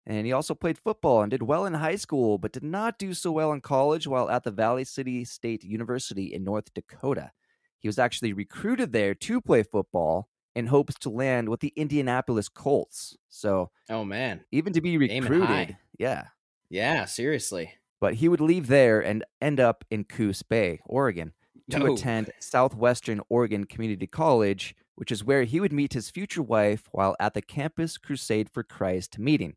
And 0.07 0.25
he 0.25 0.33
also 0.33 0.55
played 0.55 0.79
football 0.79 1.21
and 1.21 1.29
did 1.29 1.43
well 1.43 1.67
in 1.67 1.75
high 1.75 1.97
school, 1.97 2.39
but 2.39 2.51
did 2.51 2.63
not 2.63 2.97
do 2.97 3.13
so 3.13 3.31
well 3.31 3.51
in 3.51 3.61
college 3.61 4.07
while 4.07 4.27
at 4.27 4.43
the 4.43 4.49
Valley 4.49 4.85
City 4.85 5.23
State 5.23 5.63
University 5.63 6.33
in 6.33 6.43
North 6.43 6.73
Dakota. 6.73 7.31
He 7.77 7.87
was 7.87 7.99
actually 7.99 8.33
recruited 8.33 8.91
there 8.91 9.13
to 9.13 9.39
play 9.39 9.61
football 9.61 10.30
in 10.55 10.67
hopes 10.67 10.95
to 10.99 11.09
land 11.09 11.49
with 11.49 11.59
the 11.61 11.73
Indianapolis 11.75 12.49
Colts. 12.49 13.17
So 13.29 13.71
Oh, 13.89 14.03
man. 14.03 14.43
even 14.51 14.73
to 14.73 14.81
be 14.81 14.97
recruited, 14.97 15.77
yeah. 15.97 16.25
Yeah, 16.69 17.05
seriously. 17.05 17.73
But 17.99 18.15
he 18.15 18.27
would 18.27 18.41
leave 18.41 18.67
there 18.67 18.99
and 18.99 19.23
end 19.41 19.59
up 19.59 19.85
in 19.91 20.05
Coos 20.05 20.41
Bay, 20.43 20.79
Oregon, 20.85 21.33
to 21.69 21.85
attend 21.93 22.31
Southwestern 22.39 23.21
Oregon 23.29 23.65
Community 23.65 24.07
College, 24.07 24.75
which 24.95 25.11
is 25.11 25.23
where 25.23 25.43
he 25.43 25.59
would 25.59 25.71
meet 25.73 25.93
his 25.93 26.09
future 26.09 26.41
wife 26.41 26.87
while 26.91 27.15
at 27.19 27.33
the 27.33 27.41
Campus 27.41 27.97
Crusade 27.97 28.49
for 28.49 28.63
Christ 28.63 29.19
meeting. 29.19 29.55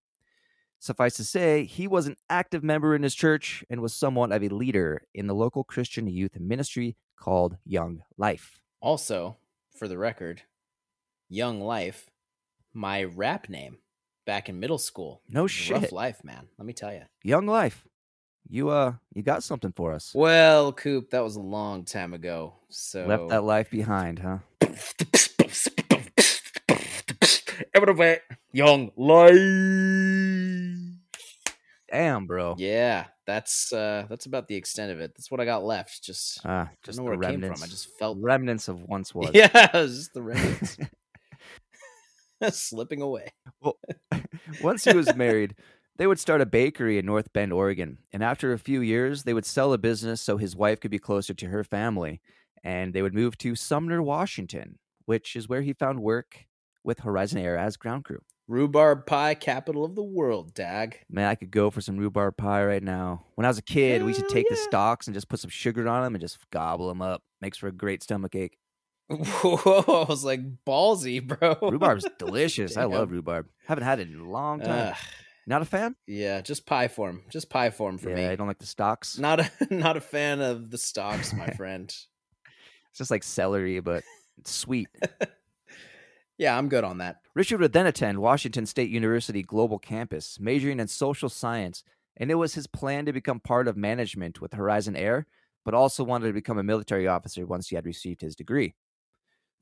Suffice 0.79 1.15
to 1.17 1.25
say, 1.25 1.65
he 1.65 1.87
was 1.89 2.07
an 2.07 2.17
active 2.29 2.63
member 2.63 2.95
in 2.95 3.03
his 3.03 3.15
church 3.15 3.65
and 3.71 3.81
was 3.81 3.95
somewhat 3.95 4.33
of 4.33 4.43
a 4.43 4.49
leader 4.49 5.07
in 5.15 5.27
the 5.27 5.35
local 5.35 5.65
Christian 5.65 6.07
youth 6.07 6.39
ministry 6.39 6.97
called 7.17 7.57
Young 7.65 8.03
Life. 8.19 8.61
Also, 8.81 9.39
for 9.75 9.89
the 9.89 9.97
record, 9.97 10.43
Young 11.29 11.61
Life, 11.61 12.11
my 12.73 13.05
rap 13.05 13.49
name 13.49 13.79
back 14.27 14.49
in 14.49 14.61
middle 14.61 14.79
school. 14.79 15.23
No 15.29 15.47
shit. 15.47 15.75
Rough 15.77 15.93
life, 15.93 16.23
man. 16.25 16.49
Let 16.59 16.67
me 16.67 16.73
tell 16.73 16.93
you. 16.93 17.03
Young 17.23 17.47
Life. 17.47 17.85
You 18.49 18.69
uh 18.69 18.95
you 19.15 19.23
got 19.23 19.43
something 19.43 19.73
for 19.73 19.93
us. 19.95 20.13
Well, 20.15 20.73
Coop, 20.73 21.11
that 21.11 21.25
was 21.25 21.37
a 21.37 21.41
long 21.41 21.85
time 21.85 22.13
ago. 22.13 22.55
So 22.69 23.07
Left 23.07 23.29
that 23.31 23.43
life 23.43 23.71
behind, 23.71 24.19
huh? 24.19 24.39
Everybody, 27.75 28.21
Young 28.53 28.91
Life. 28.97 29.39
Damn, 31.91 32.27
bro. 32.27 32.57
Yeah, 32.59 33.07
that's 33.27 33.73
uh 33.73 34.05
that's 34.11 34.27
about 34.27 34.47
the 34.49 34.57
extent 34.57 34.93
of 34.93 35.01
it. 35.01 35.13
That's 35.17 35.31
what 35.31 35.41
I 35.41 35.47
got 35.47 35.65
left. 35.65 36.03
Just 36.03 36.43
don't 36.43 36.69
just 36.85 36.99
know 36.99 37.05
the 37.05 37.11
where 37.11 37.15
it 37.15 37.23
came 37.23 37.41
remnants. 37.41 37.61
from. 37.61 37.67
I 37.67 37.71
just 37.71 37.89
felt 37.99 38.19
remnants 38.21 38.69
of 38.69 38.83
once 38.83 39.15
was. 39.15 39.31
Yeah, 39.33 39.71
it 39.73 39.73
was 39.73 39.97
just 39.97 40.13
the 40.13 40.23
remnants 40.23 40.77
slipping 42.51 43.03
away. 43.03 43.33
Well, 43.61 43.79
Once 44.63 44.85
he 44.85 44.95
was 44.95 45.15
married, 45.15 45.55
they 45.97 46.07
would 46.07 46.19
start 46.19 46.41
a 46.41 46.47
bakery 46.47 46.99
in 46.99 47.07
North 47.07 47.33
Bend, 47.33 47.53
Oregon. 47.53 47.99
And 48.13 48.23
after 48.23 48.53
a 48.53 48.59
few 48.59 48.81
years, 48.81 49.23
they 49.23 49.35
would 49.35 49.47
sell 49.47 49.71
the 49.71 49.79
business 49.79 50.21
so 50.21 50.37
his 50.37 50.57
wife 50.57 50.81
could 50.81 50.91
be 50.91 50.99
closer 50.99 51.35
to 51.35 51.47
her 51.47 51.65
family. 51.65 52.21
And 52.63 52.93
they 52.95 53.03
would 53.03 53.15
move 53.15 53.37
to 53.39 53.55
Sumner, 53.55 54.03
Washington, 54.03 54.79
which 55.05 55.37
is 55.37 55.49
where 55.49 55.63
he 55.63 55.73
found 55.73 56.03
work 56.03 56.47
with 56.83 57.01
Horizon 57.01 57.39
Air 57.39 57.57
as 57.57 57.77
ground 57.77 58.05
crew. 58.05 58.21
Rhubarb 58.47 59.07
pie, 59.07 59.35
capital 59.35 59.85
of 59.85 59.95
the 59.95 60.03
world, 60.03 60.53
Dag. 60.53 61.01
Man, 61.09 61.27
I 61.27 61.35
could 61.35 61.51
go 61.51 61.71
for 61.71 61.81
some 61.81 61.97
rhubarb 61.97 62.37
pie 62.37 62.65
right 62.65 62.83
now. 62.83 63.25
When 63.37 63.47
I 63.47 63.49
was 63.49 63.57
a 63.57 63.63
kid, 63.63 64.03
we 64.03 64.09
used 64.09 64.21
to 64.21 64.27
Hell 64.27 64.35
take 64.35 64.49
the 64.51 64.57
stalks 64.57 65.07
and 65.07 65.15
just 65.15 65.31
put 65.31 65.41
some 65.41 65.51
sugar 65.51 65.89
on 65.89 66.03
them 66.03 66.15
and 66.15 66.21
just 66.21 66.39
gobble 66.51 66.89
them 66.89 67.01
up. 67.01 67.23
Makes 67.41 67.59
for 67.59 67.69
a 67.69 67.73
great 67.73 68.03
stomach 68.03 68.35
ache. 68.35 68.59
Whoa, 69.11 70.05
I 70.07 70.09
was 70.09 70.25
like 70.25 70.41
ballsy, 70.67 71.27
bro. 71.27 71.57
Rhubarb's 71.61 72.07
delicious. 72.19 72.77
I 72.77 72.85
love 72.85 73.11
rhubarb. 73.11 73.47
Haven't 73.67 73.85
had 73.85 74.01
it 74.01 74.09
in 74.09 74.19
a 74.19 74.31
long 74.31 74.61
time. 74.61 74.89
Ugh, 74.93 74.97
Not 75.47 75.63
a 75.63 75.67
fan? 75.67 75.95
yeah, 76.07 76.41
just 76.41 76.65
pie 76.67 76.89
form. 76.89 77.23
Just 77.31 77.51
pie 77.51 77.71
form 77.71 77.99
for 77.99 78.09
me. 78.11 78.25
I 78.27 78.37
don't 78.37 78.47
like 78.47 78.59
the 78.59 78.67
stalks. 78.67 79.19
Not 79.19 79.41
a 79.41 79.51
not 79.71 79.97
a 79.97 80.01
fan 80.01 80.41
of 80.41 80.71
the 80.71 80.79
stocks, 80.79 81.33
my 81.35 81.49
friend. 81.49 81.85
It's 81.89 82.99
just 82.99 83.11
like 83.11 83.23
celery, 83.25 83.81
but 83.81 84.05
it's 84.39 84.53
sweet. 84.53 84.89
Yeah, 86.39 86.59
I'm 86.59 86.69
good 86.69 86.83
on 86.85 86.99
that. 86.99 87.17
Richard 87.35 87.61
would 87.61 87.73
then 87.73 87.87
attend 87.87 88.19
Washington 88.19 88.67
State 88.67 88.91
University 88.91 89.43
Global 89.43 89.79
Campus, 89.79 90.39
majoring 90.41 90.81
in 90.81 90.89
social 90.89 91.29
science, 91.29 91.85
and 92.17 92.31
it 92.31 92.35
was 92.35 92.55
his 92.55 92.67
plan 92.67 93.07
to 93.07 93.13
become 93.13 93.39
part 93.39 93.69
of 93.69 93.77
management 93.77 94.41
with 94.41 94.53
Horizon 94.53 94.97
Air, 94.97 95.27
but 95.65 95.75
also 95.75 96.03
wanted 96.03 96.27
to 96.27 96.33
become 96.33 96.59
a 96.59 96.63
military 96.65 97.07
officer 97.07 97.47
once 97.47 97.69
he 97.69 97.77
had 97.77 97.87
received 97.87 98.21
his 98.21 98.35
degree. 98.35 98.75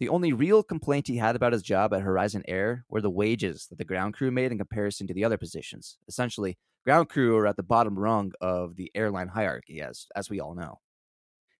The 0.02 0.08
only 0.08 0.32
real 0.32 0.64
complaint 0.64 1.06
he 1.06 1.18
had 1.18 1.36
about 1.36 1.52
his 1.52 1.62
job 1.62 1.94
at 1.94 2.02
Horizon 2.02 2.42
Air 2.48 2.84
were 2.88 3.00
the 3.00 3.08
wages 3.08 3.68
that 3.68 3.78
the 3.78 3.84
ground 3.84 4.14
crew 4.14 4.32
made 4.32 4.50
in 4.50 4.58
comparison 4.58 5.06
to 5.06 5.14
the 5.14 5.22
other 5.22 5.38
positions. 5.38 5.96
Essentially, 6.08 6.58
ground 6.84 7.08
crew 7.08 7.36
are 7.36 7.46
at 7.46 7.54
the 7.54 7.62
bottom 7.62 7.96
rung 7.96 8.32
of 8.40 8.74
the 8.74 8.90
airline 8.96 9.28
hierarchy, 9.28 9.80
as, 9.80 10.08
as 10.16 10.28
we 10.28 10.40
all 10.40 10.56
know. 10.56 10.80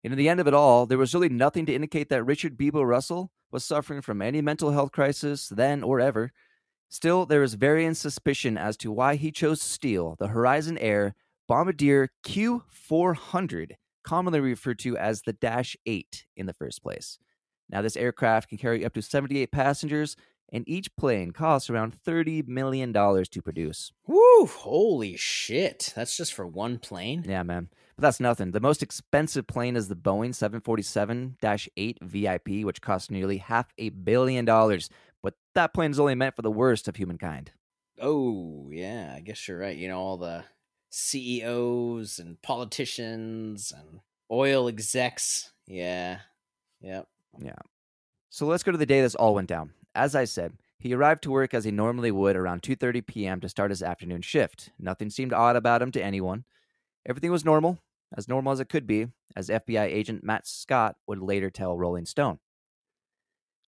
And 0.03 0.13
in 0.13 0.19
the 0.19 0.29
end 0.29 0.41
of 0.41 0.49
it 0.49 0.55
all, 0.55 0.87
there 0.87 0.99
was 0.99 1.15
really 1.15 1.29
nothing 1.29 1.67
to 1.67 1.73
indicate 1.73 2.09
that 2.09 2.25
Richard 2.25 2.59
Beebo 2.59 2.85
Russell 2.85 3.31
was 3.53 3.65
suffering 3.65 4.01
from 4.01 4.21
any 4.21 4.41
mental 4.41 4.73
health 4.73 4.91
crisis 4.91 5.47
then 5.49 5.85
or 5.85 6.01
ever. 6.01 6.33
Still, 6.89 7.27
there 7.27 7.45
is 7.45 7.55
varying 7.55 7.95
suspicion 7.95 8.59
as 8.59 8.77
to 8.79 8.91
why 8.91 9.15
he 9.15 9.31
chose 9.31 9.61
to 9.61 9.67
steal 9.67 10.17
the 10.19 10.27
Horizon 10.27 10.79
Air 10.79 11.15
Bombardier 11.47 12.09
Q400, 12.27 13.75
commonly 14.03 14.41
referred 14.41 14.81
to 14.81 14.97
as 14.99 15.23
the 15.23 15.33
Dash 15.33 15.77
8 15.87 16.27
in 16.35 16.47
the 16.47 16.53
first 16.53 16.83
place. 16.83 17.21
Now, 17.73 17.83
this 17.83 17.97
aircraft 17.97 18.51
can 18.51 18.59
carry 18.59 18.85
up 18.85 18.93
to 18.95 19.03
78 19.03 19.51
passengers, 19.51 20.15
and 20.53 20.69
each 20.69 20.95
plane 20.95 21.31
costs 21.31 21.71
around 21.71 21.97
$30 22.07 22.47
million 22.47 22.93
to 22.93 23.43
produce. 23.43 23.93
Woo! 24.07 24.47
Holy 24.47 25.17
shit! 25.17 25.93
That's 25.97 26.17
just 26.17 26.35
for 26.35 26.47
one 26.47 26.79
plane. 26.79 27.25
Yeah, 27.27 27.43
man. 27.43 27.71
But 27.97 28.03
that's 28.03 28.21
nothing. 28.21 28.51
The 28.51 28.61
most 28.61 28.83
expensive 28.83 29.47
plane 29.47 29.77
is 29.77 29.89
the 29.89 29.97
Boeing 29.97 30.35
747 30.35 31.39
8 31.43 31.99
VIP, 32.03 32.49
which 32.65 32.83
costs 32.83 33.11
nearly 33.11 33.39
half 33.39 33.73
a 33.79 33.89
billion 33.89 34.45
dollars. 34.45 34.91
But 35.23 35.35
that 35.55 35.73
plane 35.73 35.93
is 35.93 36.01
only 36.01 36.15
meant 36.15 36.37
for 36.37 36.43
the 36.43 36.51
worst 36.51 36.89
of 36.89 36.97
humankind. 36.97 37.53
Oh 38.01 38.69
yeah, 38.71 39.15
I 39.17 39.21
guess 39.21 39.49
you're 39.49 39.59
right. 39.59 39.77
You 39.77 39.89
know 39.89 40.01
all 40.01 40.17
the 40.19 40.45
CEOs 40.91 42.19
and 42.19 42.41
politicians 42.43 43.73
and 43.75 44.01
oil 44.31 44.69
execs. 44.69 45.53
Yeah. 45.67 46.19
Yep. 46.81 47.07
So 48.35 48.47
let's 48.47 48.63
go 48.63 48.73
to 48.73 48.79
the 48.79 48.87
day 48.87 49.03
this 49.03 49.15
all 49.15 49.35
went 49.35 49.49
down. 49.49 49.73
As 49.95 50.15
I 50.15 50.25
said, 50.25 50.55
he 50.79 50.95
arrived 50.95 51.23
to 51.25 51.31
work 51.31 51.53
as 51.53 51.65
he 51.65 51.71
normally 51.71 52.11
would 52.11 52.35
around 52.35 52.63
2:30 52.63 53.07
p.m. 53.07 53.41
to 53.41 53.49
start 53.49 53.71
his 53.71 53.83
afternoon 53.83 54.23
shift. 54.23 54.71
Nothing 54.79 55.11
seemed 55.11 55.35
odd 55.35 55.55
about 55.55 55.83
him 55.83 55.93
to 55.93 56.03
anyone. 56.03 56.45
Everything 57.07 57.31
was 57.31 57.45
normal, 57.45 57.79
as 58.17 58.29
normal 58.29 58.53
as 58.53 58.61
it 58.61 58.71
could 58.71 58.87
be, 58.87 59.09
as 59.37 59.51
FBI 59.51 59.85
agent 59.85 60.25
Matt 60.25 60.47
Scott 60.47 60.97
would 61.07 61.19
later 61.19 61.51
tell 61.51 61.77
Rolling 61.77 62.07
Stone. 62.07 62.39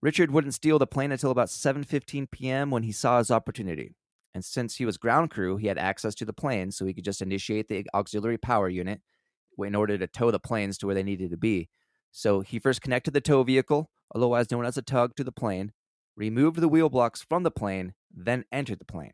Richard 0.01 0.31
wouldn't 0.31 0.53
steal 0.53 0.79
the 0.79 0.87
plane 0.87 1.11
until 1.11 1.31
about 1.31 1.49
7:15 1.49 2.31
p.m. 2.31 2.71
when 2.71 2.83
he 2.83 2.93
saw 2.93 3.17
his 3.17 3.31
opportunity. 3.31 3.91
And 4.33 4.45
since 4.45 4.77
he 4.77 4.85
was 4.85 4.97
ground 4.97 5.29
crew, 5.29 5.57
he 5.57 5.67
had 5.67 5.77
access 5.77 6.15
to 6.15 6.25
the 6.25 6.31
plane, 6.31 6.71
so 6.71 6.85
he 6.85 6.93
could 6.93 7.03
just 7.03 7.21
initiate 7.21 7.67
the 7.67 7.85
auxiliary 7.93 8.37
power 8.37 8.69
unit 8.69 9.01
in 9.57 9.75
order 9.75 9.97
to 9.97 10.07
tow 10.07 10.31
the 10.31 10.39
planes 10.39 10.77
to 10.77 10.85
where 10.85 10.95
they 10.95 11.03
needed 11.03 11.31
to 11.31 11.37
be. 11.37 11.69
So 12.15 12.41
he 12.41 12.59
first 12.59 12.81
connected 12.81 13.11
the 13.15 13.21
tow 13.21 13.41
vehicle, 13.41 13.89
otherwise 14.13 14.51
known 14.51 14.65
as 14.65 14.77
a 14.77 14.83
tug, 14.83 15.15
to 15.15 15.23
the 15.23 15.31
plane, 15.31 15.71
removed 16.15 16.61
the 16.61 16.69
wheel 16.69 16.87
blocks 16.87 17.25
from 17.27 17.41
the 17.41 17.49
plane, 17.49 17.95
then 18.15 18.45
entered 18.51 18.77
the 18.77 18.85
plane. 18.85 19.13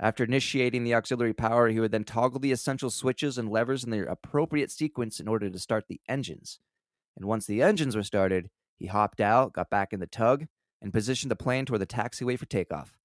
After 0.00 0.24
initiating 0.24 0.84
the 0.84 0.94
auxiliary 0.94 1.34
power, 1.34 1.68
he 1.68 1.78
would 1.80 1.92
then 1.92 2.04
toggle 2.04 2.40
the 2.40 2.50
essential 2.50 2.88
switches 2.88 3.36
and 3.36 3.50
levers 3.50 3.84
in 3.84 3.90
their 3.90 4.06
appropriate 4.06 4.70
sequence 4.70 5.20
in 5.20 5.28
order 5.28 5.50
to 5.50 5.58
start 5.58 5.84
the 5.86 6.00
engines. 6.08 6.60
And 7.14 7.26
once 7.26 7.44
the 7.44 7.60
engines 7.60 7.94
were 7.94 8.02
started, 8.02 8.48
he 8.78 8.86
hopped 8.86 9.20
out, 9.20 9.52
got 9.52 9.68
back 9.68 9.92
in 9.92 10.00
the 10.00 10.06
tug, 10.06 10.46
and 10.80 10.94
positioned 10.94 11.30
the 11.30 11.36
plane 11.36 11.66
toward 11.66 11.82
the 11.82 11.86
taxiway 11.86 12.38
for 12.38 12.46
takeoff. 12.46 12.96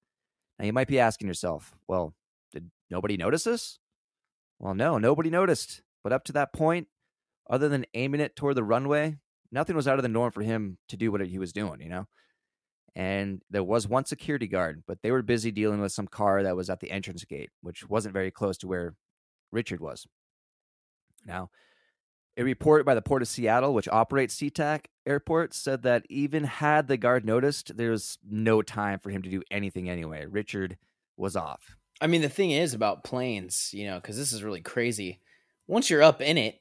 Now 0.58 0.64
you 0.64 0.72
might 0.72 0.88
be 0.88 0.98
asking 0.98 1.28
yourself, 1.28 1.74
well, 1.86 2.14
did 2.52 2.70
nobody 2.90 3.18
notice 3.18 3.44
this? 3.44 3.78
Well, 4.58 4.74
no, 4.74 4.96
nobody 4.96 5.28
noticed. 5.28 5.82
But 6.02 6.14
up 6.14 6.24
to 6.24 6.32
that 6.32 6.54
point, 6.54 6.88
other 7.48 7.68
than 7.68 7.86
aiming 7.94 8.20
it 8.20 8.36
toward 8.36 8.56
the 8.56 8.64
runway, 8.64 9.16
nothing 9.52 9.76
was 9.76 9.88
out 9.88 9.98
of 9.98 10.02
the 10.02 10.08
norm 10.08 10.32
for 10.32 10.42
him 10.42 10.78
to 10.88 10.96
do 10.96 11.12
what 11.12 11.26
he 11.26 11.38
was 11.38 11.52
doing, 11.52 11.80
you 11.80 11.88
know? 11.88 12.06
And 12.96 13.42
there 13.50 13.64
was 13.64 13.88
one 13.88 14.04
security 14.04 14.46
guard, 14.46 14.84
but 14.86 14.98
they 15.02 15.10
were 15.10 15.22
busy 15.22 15.50
dealing 15.50 15.80
with 15.80 15.92
some 15.92 16.06
car 16.06 16.42
that 16.42 16.56
was 16.56 16.70
at 16.70 16.80
the 16.80 16.90
entrance 16.90 17.24
gate, 17.24 17.50
which 17.60 17.88
wasn't 17.88 18.12
very 18.12 18.30
close 18.30 18.56
to 18.58 18.68
where 18.68 18.94
Richard 19.50 19.80
was. 19.80 20.06
Now, 21.26 21.50
a 22.36 22.42
report 22.42 22.84
by 22.84 22.94
the 22.94 23.02
Port 23.02 23.22
of 23.22 23.28
Seattle, 23.28 23.74
which 23.74 23.88
operates 23.88 24.36
SeaTac 24.36 24.86
Airport, 25.06 25.54
said 25.54 25.82
that 25.82 26.04
even 26.08 26.44
had 26.44 26.88
the 26.88 26.96
guard 26.96 27.24
noticed, 27.24 27.76
there 27.76 27.90
was 27.90 28.18
no 28.28 28.62
time 28.62 28.98
for 28.98 29.10
him 29.10 29.22
to 29.22 29.30
do 29.30 29.42
anything 29.50 29.88
anyway. 29.88 30.26
Richard 30.26 30.76
was 31.16 31.36
off. 31.36 31.76
I 32.00 32.06
mean, 32.06 32.22
the 32.22 32.28
thing 32.28 32.50
is 32.50 32.74
about 32.74 33.04
planes, 33.04 33.70
you 33.72 33.86
know, 33.86 33.96
because 33.96 34.16
this 34.16 34.32
is 34.32 34.42
really 34.42 34.60
crazy. 34.60 35.20
Once 35.66 35.88
you're 35.88 36.02
up 36.02 36.20
in 36.20 36.36
it 36.36 36.60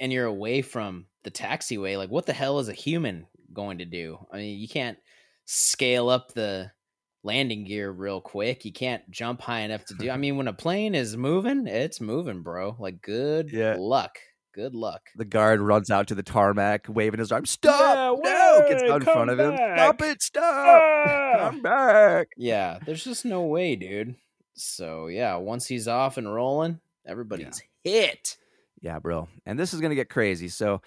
and 0.00 0.12
you're 0.12 0.26
away 0.26 0.62
from 0.62 1.06
the 1.22 1.30
taxiway, 1.30 1.96
like 1.96 2.10
what 2.10 2.26
the 2.26 2.32
hell 2.32 2.58
is 2.58 2.68
a 2.68 2.72
human 2.72 3.26
going 3.52 3.78
to 3.78 3.84
do? 3.84 4.18
I 4.32 4.38
mean, 4.38 4.58
you 4.58 4.68
can't 4.68 4.98
scale 5.44 6.08
up 6.08 6.32
the 6.32 6.70
landing 7.22 7.64
gear 7.64 7.90
real 7.90 8.20
quick. 8.20 8.64
You 8.64 8.72
can't 8.72 9.08
jump 9.10 9.40
high 9.42 9.60
enough 9.60 9.84
to 9.86 9.94
do. 9.94 10.10
I 10.10 10.16
mean, 10.18 10.36
when 10.36 10.48
a 10.48 10.52
plane 10.52 10.94
is 10.94 11.16
moving, 11.16 11.66
it's 11.66 12.00
moving, 12.00 12.42
bro. 12.42 12.76
Like 12.78 13.02
good 13.02 13.50
Yeah. 13.52 13.76
luck. 13.78 14.18
Good 14.52 14.74
luck. 14.74 15.02
The 15.14 15.24
guard 15.24 15.60
runs 15.60 15.90
out 15.92 16.08
to 16.08 16.16
the 16.16 16.24
tarmac, 16.24 16.86
waving 16.88 17.20
his 17.20 17.30
arm. 17.30 17.46
Stop! 17.46 18.18
Yeah, 18.24 18.30
no! 18.32 18.66
Gets 18.68 18.82
out 18.82 18.96
in 18.96 19.02
front 19.02 19.30
of 19.30 19.38
him. 19.38 19.56
come 19.56 19.76
Stop 19.76 20.02
it! 20.02 20.22
Stop! 20.22 20.42
Ah! 20.44 21.36
Come 21.50 21.62
back! 21.62 22.28
Yeah, 22.36 22.80
there's 22.84 23.04
just 23.04 23.24
no 23.24 23.42
way, 23.42 23.76
dude. 23.76 24.16
So 24.54 25.06
yeah, 25.06 25.36
once 25.36 25.66
he's 25.68 25.86
off 25.86 26.16
and 26.16 26.32
rolling, 26.34 26.80
everybody's 27.06 27.62
hit. 27.84 28.38
Yeah, 28.80 28.98
bro. 28.98 29.28
And 29.46 29.58
this 29.58 29.74
is 29.74 29.80
going 29.80 29.90
to 29.90 29.96
get 29.96 30.08
crazy. 30.08 30.48
So 30.48 30.80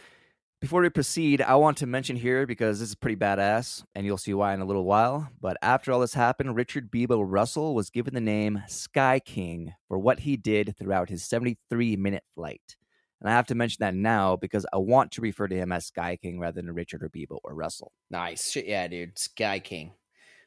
before 0.64 0.82
we 0.82 0.90
proceed, 0.90 1.42
I 1.42 1.56
want 1.56 1.78
to 1.80 1.86
mention 1.86 2.16
here 2.16 2.48
because 2.48 2.80
this 2.80 2.88
is 2.88 2.96
pretty 2.96 3.18
badass, 3.18 3.84
and 3.96 4.06
you'll 4.06 4.18
see 4.18 4.34
why 4.34 4.54
in 4.54 4.62
a 4.62 4.66
little 4.66 4.86
while. 4.86 5.30
But 5.42 5.58
after 5.62 5.92
all 5.92 6.00
this 6.00 6.14
happened, 6.14 6.56
Richard 6.56 6.90
Beebo 6.90 7.22
Russell 7.22 7.76
was 7.76 7.90
given 7.90 8.14
the 8.14 8.22
name 8.22 8.64
Sky 8.68 9.20
King 9.20 9.74
for 9.90 10.00
what 10.00 10.22
he 10.22 10.38
did 10.38 10.76
throughout 10.78 11.10
his 11.10 11.26
73 11.26 11.98
minute 11.98 12.24
flight. 12.34 12.78
And 13.20 13.30
I 13.30 13.34
have 13.34 13.48
to 13.48 13.56
mention 13.56 13.78
that 13.82 13.94
now 13.94 14.38
because 14.38 14.66
I 14.74 14.78
want 14.78 15.12
to 15.12 15.22
refer 15.22 15.50
to 15.50 15.56
him 15.56 15.74
as 15.74 15.86
Sky 15.88 16.18
King 16.22 16.40
rather 16.40 16.62
than 16.62 16.74
Richard 16.74 17.04
or 17.04 17.10
Beebo 17.10 17.40
or 17.44 17.54
Russell. 17.54 17.92
Nice. 18.10 18.50
Shit, 18.52 18.66
yeah, 18.66 18.88
dude. 18.88 19.20
Sky 19.20 19.60
King. 19.60 19.92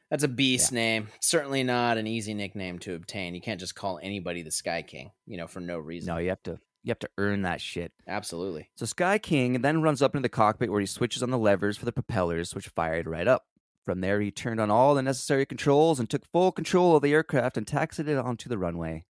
That's 0.09 0.23
a 0.23 0.27
beast 0.27 0.71
name. 0.71 1.09
Certainly 1.21 1.63
not 1.63 1.97
an 1.97 2.07
easy 2.07 2.33
nickname 2.33 2.79
to 2.79 2.95
obtain. 2.95 3.35
You 3.35 3.41
can't 3.41 3.59
just 3.59 3.75
call 3.75 3.99
anybody 4.01 4.41
the 4.41 4.51
Sky 4.51 4.81
King, 4.81 5.11
you 5.25 5.37
know, 5.37 5.47
for 5.47 5.59
no 5.59 5.77
reason. 5.77 6.13
No, 6.13 6.17
you 6.17 6.29
have 6.29 6.43
to 6.43 6.59
you 6.83 6.91
have 6.91 6.99
to 6.99 7.09
earn 7.17 7.41
that 7.41 7.61
shit. 7.61 7.91
Absolutely. 8.07 8.69
So 8.75 8.85
Sky 8.85 9.17
King 9.17 9.61
then 9.61 9.81
runs 9.81 10.01
up 10.01 10.15
into 10.15 10.23
the 10.23 10.29
cockpit 10.29 10.71
where 10.71 10.79
he 10.79 10.85
switches 10.85 11.21
on 11.21 11.31
the 11.31 11.37
levers 11.37 11.77
for 11.77 11.85
the 11.85 11.91
propellers, 11.91 12.55
which 12.55 12.69
fired 12.69 13.07
right 13.07 13.27
up. 13.27 13.45
From 13.85 14.01
there, 14.01 14.19
he 14.19 14.31
turned 14.31 14.59
on 14.59 14.69
all 14.69 14.95
the 14.95 15.01
necessary 15.01 15.45
controls 15.45 15.99
and 15.99 16.09
took 16.09 16.25
full 16.25 16.51
control 16.51 16.95
of 16.95 17.03
the 17.03 17.13
aircraft 17.13 17.57
and 17.57 17.65
taxied 17.65 18.07
it 18.07 18.17
onto 18.17 18.49
the 18.49 18.57
runway. 18.57 19.05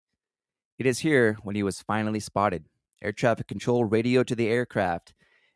It 0.78 0.86
is 0.86 1.00
here 1.00 1.38
when 1.42 1.56
he 1.56 1.64
was 1.64 1.82
finally 1.82 2.20
spotted. 2.20 2.66
Air 3.02 3.12
traffic 3.12 3.48
control 3.48 3.86
radioed 3.86 4.28
to 4.28 4.36
the 4.36 4.48
aircraft. 4.48 5.14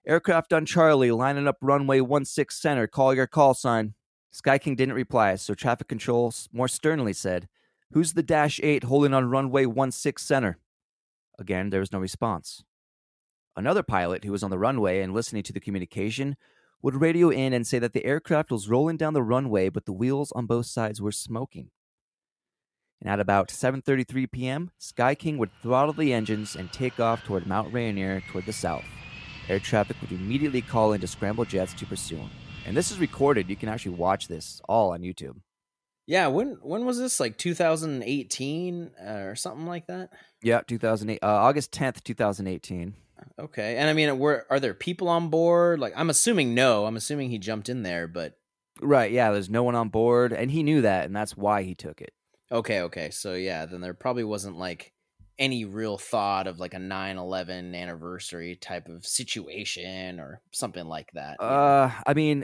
Aircraft 0.08 0.54
on 0.54 0.66
Charlie, 0.66 1.12
lining 1.12 1.48
up 1.48 1.58
runway 1.62 2.00
16 2.00 2.48
center, 2.50 2.88
call 2.88 3.14
your 3.14 3.28
call 3.28 3.54
sign. 3.54 3.94
Sky 4.32 4.58
King 4.58 4.76
didn't 4.76 4.96
reply, 4.96 5.36
so 5.36 5.54
traffic 5.54 5.88
control 5.88 6.34
more 6.52 6.68
sternly 6.68 7.14
said, 7.14 7.48
Who's 7.92 8.14
the 8.14 8.24
Dash 8.24 8.60
8 8.64 8.86
holding 8.86 9.14
on 9.14 9.30
runway 9.30 9.66
16 9.66 10.18
center? 10.18 10.58
Again, 11.42 11.72
there 11.72 11.80
was 11.80 11.92
no 11.92 11.98
response. 11.98 12.64
Another 13.58 13.82
pilot 13.82 14.24
who 14.24 14.32
was 14.32 14.44
on 14.44 14.52
the 14.52 14.60
runway 14.60 15.02
and 15.02 15.12
listening 15.12 15.42
to 15.44 15.52
the 15.52 15.60
communication 15.60 16.38
would 16.84 17.02
radio 17.02 17.30
in 17.30 17.52
and 17.52 17.66
say 17.66 17.80
that 17.80 17.94
the 17.94 18.06
aircraft 18.06 18.52
was 18.52 18.70
rolling 18.70 18.96
down 18.96 19.16
the 19.16 19.24
runway, 19.24 19.68
but 19.68 19.86
the 19.86 19.92
wheels 19.92 20.32
on 20.34 20.46
both 20.46 20.68
sides 20.68 21.02
were 21.02 21.12
smoking. 21.12 21.72
And 23.02 23.10
at 23.10 23.20
about 23.20 23.50
7:33 23.50 24.32
p.m., 24.32 24.70
Sky 24.78 25.16
King 25.16 25.40
would 25.40 25.50
throttle 25.64 25.94
the 25.94 26.14
engines 26.14 26.56
and 26.56 26.72
take 26.72 27.00
off 27.00 27.24
toward 27.24 27.48
Mount 27.48 27.74
Rainier 27.74 28.22
toward 28.30 28.46
the 28.46 28.54
south. 28.54 28.86
Air 29.50 29.60
traffic 29.60 29.98
would 30.00 30.12
immediately 30.12 30.62
call 30.62 30.94
into 30.94 31.08
scramble 31.08 31.46
jets 31.46 31.74
to 31.74 31.88
pursue 31.88 32.18
him. 32.18 32.30
And 32.68 32.78
this 32.78 32.92
is 32.92 33.00
recorded. 33.00 33.50
You 33.50 33.56
can 33.56 33.70
actually 33.70 33.96
watch 33.96 34.28
this 34.28 34.62
all 34.70 34.94
on 34.94 35.02
YouTube. 35.02 35.38
Yeah, 36.12 36.28
when 36.28 36.58
when 36.62 36.84
was 36.84 37.00
this? 37.00 37.22
Like 37.22 37.38
2018 37.38 38.92
uh, 39.02 39.12
or 39.12 39.36
something 39.38 39.66
like 39.66 39.88
that? 39.88 40.10
Yeah, 40.44 40.60
2008, 40.68 41.20
uh, 41.24 41.26
August 41.26 41.72
10th, 41.72 42.04
2018. 42.04 42.94
Okay. 43.40 43.78
And 43.78 43.90
I 43.90 43.94
mean, 43.94 44.20
were 44.20 44.46
are 44.50 44.60
there 44.60 44.74
people 44.74 45.08
on 45.08 45.30
board? 45.30 45.80
Like 45.80 45.94
I'm 45.96 46.10
assuming 46.10 46.54
no. 46.54 46.86
I'm 46.86 46.98
assuming 46.98 47.30
he 47.30 47.38
jumped 47.38 47.70
in 47.70 47.84
there, 47.84 48.10
but 48.10 48.34
Right, 48.82 49.10
yeah, 49.14 49.32
there's 49.32 49.50
no 49.50 49.64
one 49.64 49.76
on 49.76 49.88
board, 49.88 50.34
and 50.34 50.52
he 50.52 50.64
knew 50.64 50.82
that, 50.82 51.06
and 51.06 51.16
that's 51.16 51.38
why 51.38 51.64
he 51.64 51.76
took 51.76 52.02
it. 52.02 52.12
okay, 52.52 52.82
okay. 52.82 53.10
So 53.10 53.36
yeah, 53.36 53.66
then 53.66 53.80
there 53.80 53.94
probably 53.94 54.26
wasn't 54.26 54.58
like 54.58 54.92
any 55.40 55.64
real 55.64 55.98
thought 55.98 56.46
of 56.46 56.60
like 56.60 56.74
a 56.74 56.78
9/11 56.78 57.74
anniversary 57.74 58.58
type 58.58 58.90
of 58.90 59.06
situation 59.06 60.20
or 60.20 60.42
something 60.52 60.88
like 60.88 61.10
that. 61.14 61.38
know? 61.40 61.48
Uh, 61.48 61.92
I 62.06 62.14
mean, 62.14 62.44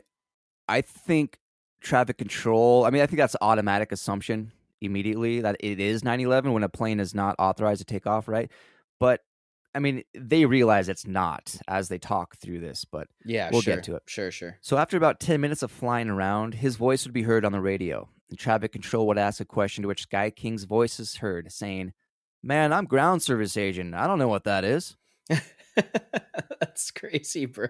I 0.69 0.79
think 0.79 1.39
traffic 1.81 2.17
control. 2.17 2.85
I 2.85 2.89
mean, 2.89 3.01
I 3.01 3.05
think 3.05 3.17
that's 3.17 3.35
automatic 3.41 3.91
assumption 3.91 4.51
immediately 4.81 5.41
that 5.41 5.57
it 5.59 5.79
is 5.79 6.03
9/11 6.03 6.53
when 6.53 6.63
a 6.63 6.69
plane 6.69 6.99
is 6.99 7.15
not 7.15 7.35
authorized 7.39 7.79
to 7.79 7.85
take 7.85 8.05
off, 8.05 8.27
right? 8.27 8.51
But 8.99 9.21
I 9.75 9.79
mean, 9.79 10.03
they 10.15 10.45
realize 10.45 10.89
it's 10.89 11.05
not 11.05 11.55
as 11.67 11.87
they 11.87 11.99
talk 11.99 12.35
through 12.37 12.61
this. 12.61 12.85
But 12.85 13.07
yeah, 13.25 13.49
we'll 13.51 13.61
sure. 13.61 13.75
get 13.75 13.83
to 13.85 13.95
it. 13.95 14.03
Sure, 14.07 14.31
sure. 14.31 14.57
so 14.61 14.77
after 14.77 14.97
about 14.97 15.19
10 15.19 15.39
minutes 15.39 15.61
of 15.61 15.71
flying 15.71 16.09
around, 16.09 16.55
his 16.55 16.77
voice 16.77 17.05
would 17.05 17.13
be 17.13 17.23
heard 17.23 17.45
on 17.45 17.51
the 17.51 17.61
radio. 17.61 18.09
And 18.29 18.39
traffic 18.39 18.71
control 18.71 19.07
would 19.07 19.17
ask 19.17 19.39
a 19.39 19.45
question 19.45 19.83
to 19.83 19.87
which 19.87 20.03
Sky 20.03 20.31
King's 20.31 20.63
voice 20.63 20.99
is 20.99 21.17
heard, 21.17 21.51
saying, 21.51 21.93
"Man, 22.43 22.73
I'm 22.73 22.85
ground 22.85 23.21
service 23.21 23.55
agent. 23.55 23.93
I 23.93 24.07
don't 24.07 24.19
know 24.19 24.27
what 24.27 24.43
that 24.43 24.65
is." 24.65 24.97
That's 26.59 26.91
crazy, 26.91 27.45
bro. 27.45 27.67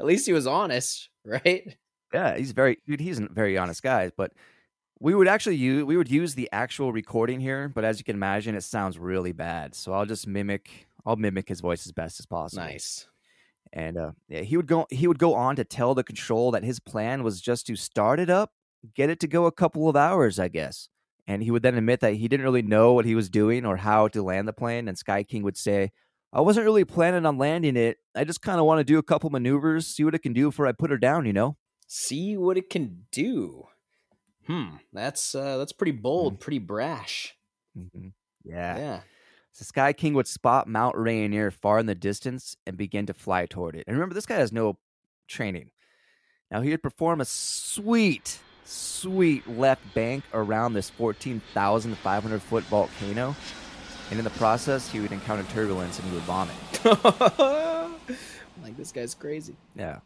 At 0.00 0.06
least 0.06 0.26
he 0.26 0.32
was 0.32 0.46
honest, 0.46 1.08
right? 1.24 1.76
Yeah, 2.12 2.36
he's 2.36 2.52
very 2.52 2.78
dude. 2.86 3.00
He's 3.00 3.18
a 3.18 3.28
very 3.28 3.58
honest 3.58 3.82
guy. 3.82 4.10
But 4.16 4.32
we 5.00 5.14
would 5.14 5.28
actually 5.28 5.56
use 5.56 5.84
we 5.84 5.96
would 5.96 6.10
use 6.10 6.34
the 6.34 6.48
actual 6.52 6.92
recording 6.92 7.40
here. 7.40 7.68
But 7.68 7.84
as 7.84 7.98
you 7.98 8.04
can 8.04 8.16
imagine, 8.16 8.54
it 8.54 8.62
sounds 8.62 8.98
really 8.98 9.32
bad. 9.32 9.74
So 9.74 9.92
I'll 9.92 10.06
just 10.06 10.26
mimic. 10.26 10.86
I'll 11.06 11.16
mimic 11.16 11.48
his 11.48 11.60
voice 11.60 11.86
as 11.86 11.92
best 11.92 12.20
as 12.20 12.26
possible. 12.26 12.64
Nice. 12.66 13.06
And 13.72 13.98
uh, 13.98 14.12
yeah, 14.28 14.40
he 14.42 14.56
would 14.56 14.66
go. 14.66 14.86
He 14.90 15.06
would 15.06 15.18
go 15.18 15.34
on 15.34 15.56
to 15.56 15.64
tell 15.64 15.94
the 15.94 16.04
control 16.04 16.50
that 16.52 16.64
his 16.64 16.80
plan 16.80 17.22
was 17.22 17.40
just 17.40 17.66
to 17.66 17.76
start 17.76 18.20
it 18.20 18.30
up, 18.30 18.52
get 18.94 19.10
it 19.10 19.20
to 19.20 19.28
go 19.28 19.46
a 19.46 19.52
couple 19.52 19.88
of 19.88 19.96
hours, 19.96 20.38
I 20.38 20.48
guess. 20.48 20.88
And 21.26 21.42
he 21.42 21.50
would 21.50 21.62
then 21.62 21.76
admit 21.76 22.00
that 22.00 22.14
he 22.14 22.28
didn't 22.28 22.44
really 22.44 22.62
know 22.62 22.94
what 22.94 23.04
he 23.04 23.14
was 23.14 23.28
doing 23.28 23.66
or 23.66 23.76
how 23.76 24.08
to 24.08 24.22
land 24.22 24.48
the 24.48 24.54
plane. 24.54 24.88
And 24.88 24.96
Sky 24.96 25.22
King 25.22 25.42
would 25.42 25.58
say, 25.58 25.92
"I 26.32 26.40
wasn't 26.40 26.64
really 26.64 26.86
planning 26.86 27.26
on 27.26 27.36
landing 27.36 27.76
it. 27.76 27.98
I 28.16 28.24
just 28.24 28.40
kind 28.40 28.58
of 28.58 28.64
want 28.66 28.78
to 28.80 28.84
do 28.84 28.98
a 28.98 29.02
couple 29.02 29.28
maneuvers, 29.28 29.86
see 29.86 30.04
what 30.04 30.14
it 30.14 30.20
can 30.22 30.32
do 30.32 30.46
before 30.48 30.66
I 30.66 30.72
put 30.72 30.90
her 30.90 30.98
down. 30.98 31.26
You 31.26 31.34
know." 31.34 31.56
See 31.88 32.36
what 32.36 32.56
it 32.58 32.70
can 32.70 33.06
do. 33.10 33.66
Hmm. 34.46 34.76
That's 34.92 35.34
uh 35.34 35.56
that's 35.56 35.72
pretty 35.72 35.92
bold, 35.92 36.38
pretty 36.38 36.58
brash. 36.58 37.34
Mhm. 37.76 38.12
Yeah. 38.44 38.76
Yeah. 38.78 39.00
So 39.52 39.64
Sky 39.64 39.92
King 39.92 40.14
would 40.14 40.28
spot 40.28 40.68
Mount 40.68 40.96
Rainier 40.96 41.50
far 41.50 41.78
in 41.78 41.86
the 41.86 41.94
distance 41.94 42.56
and 42.66 42.76
begin 42.76 43.06
to 43.06 43.14
fly 43.14 43.46
toward 43.46 43.74
it. 43.74 43.84
And 43.86 43.96
remember, 43.96 44.14
this 44.14 44.26
guy 44.26 44.36
has 44.36 44.52
no 44.52 44.78
training. 45.26 45.70
Now 46.50 46.60
he 46.60 46.70
would 46.70 46.82
perform 46.82 47.20
a 47.20 47.24
sweet, 47.24 48.38
sweet 48.64 49.46
left 49.48 49.82
bank 49.94 50.24
around 50.32 50.74
this 50.74 50.90
14,500 50.90 52.42
foot 52.42 52.64
volcano. 52.64 53.34
And 54.10 54.18
in 54.18 54.24
the 54.24 54.30
process, 54.30 54.90
he 54.90 55.00
would 55.00 55.12
encounter 55.12 55.44
turbulence 55.52 55.98
and 55.98 56.08
he 56.08 56.14
would 56.14 56.24
vomit. 56.24 56.54
like 58.62 58.76
this 58.76 58.92
guy's 58.92 59.14
crazy. 59.14 59.56
Yeah. 59.74 59.98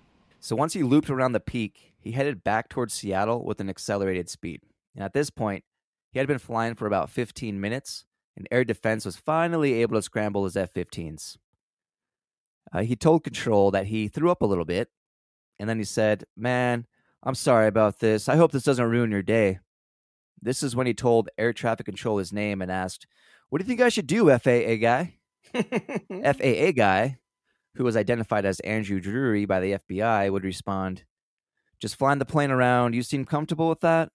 So 0.42 0.56
once 0.56 0.72
he 0.72 0.82
looped 0.82 1.08
around 1.08 1.32
the 1.32 1.40
peak, 1.40 1.94
he 2.00 2.10
headed 2.10 2.42
back 2.42 2.68
towards 2.68 2.92
Seattle 2.92 3.44
with 3.44 3.60
an 3.60 3.70
accelerated 3.70 4.28
speed. 4.28 4.60
And 4.96 5.04
at 5.04 5.12
this 5.12 5.30
point, 5.30 5.62
he 6.10 6.18
had 6.18 6.26
been 6.26 6.40
flying 6.40 6.74
for 6.74 6.86
about 6.86 7.10
15 7.10 7.60
minutes, 7.60 8.04
and 8.36 8.48
air 8.50 8.64
defense 8.64 9.04
was 9.04 9.16
finally 9.16 9.74
able 9.74 9.94
to 9.94 10.02
scramble 10.02 10.42
his 10.42 10.56
F 10.56 10.74
15s. 10.74 11.36
Uh, 12.72 12.82
he 12.82 12.96
told 12.96 13.22
Control 13.22 13.70
that 13.70 13.86
he 13.86 14.08
threw 14.08 14.32
up 14.32 14.42
a 14.42 14.46
little 14.46 14.64
bit, 14.64 14.88
and 15.60 15.68
then 15.68 15.78
he 15.78 15.84
said, 15.84 16.24
Man, 16.36 16.86
I'm 17.22 17.36
sorry 17.36 17.68
about 17.68 18.00
this. 18.00 18.28
I 18.28 18.34
hope 18.34 18.50
this 18.50 18.64
doesn't 18.64 18.90
ruin 18.90 19.12
your 19.12 19.22
day. 19.22 19.60
This 20.40 20.64
is 20.64 20.74
when 20.74 20.88
he 20.88 20.94
told 20.94 21.28
air 21.38 21.52
traffic 21.52 21.86
control 21.86 22.18
his 22.18 22.32
name 22.32 22.60
and 22.60 22.70
asked, 22.70 23.06
What 23.48 23.60
do 23.60 23.64
you 23.64 23.68
think 23.68 23.80
I 23.80 23.90
should 23.90 24.08
do, 24.08 24.28
FAA 24.28 24.74
guy? 24.74 25.18
FAA 25.54 26.72
guy, 26.72 27.18
who 27.74 27.84
was 27.84 27.96
identified 27.96 28.44
as 28.44 28.60
Andrew 28.60 29.00
Drury 29.00 29.44
by 29.44 29.60
the 29.60 29.72
FBI, 29.72 30.30
would 30.30 30.44
respond, 30.44 31.04
Just 31.80 31.96
flying 31.96 32.18
the 32.18 32.24
plane 32.24 32.50
around. 32.50 32.94
You 32.94 33.02
seem 33.02 33.24
comfortable 33.24 33.68
with 33.68 33.80
that? 33.80 34.10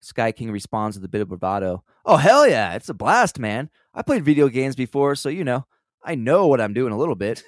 Sky 0.00 0.32
King 0.32 0.50
responds 0.50 0.96
with 0.96 1.04
a 1.04 1.08
bit 1.08 1.20
of 1.20 1.28
bravado. 1.28 1.82
Oh, 2.04 2.16
hell 2.16 2.46
yeah. 2.48 2.74
It's 2.74 2.88
a 2.88 2.94
blast, 2.94 3.38
man. 3.38 3.70
I 3.94 4.02
played 4.02 4.24
video 4.24 4.48
games 4.48 4.76
before, 4.76 5.14
so, 5.16 5.28
you 5.28 5.44
know, 5.44 5.66
I 6.02 6.14
know 6.14 6.46
what 6.46 6.60
I'm 6.60 6.74
doing 6.74 6.92
a 6.92 6.98
little 6.98 7.14
bit. 7.16 7.42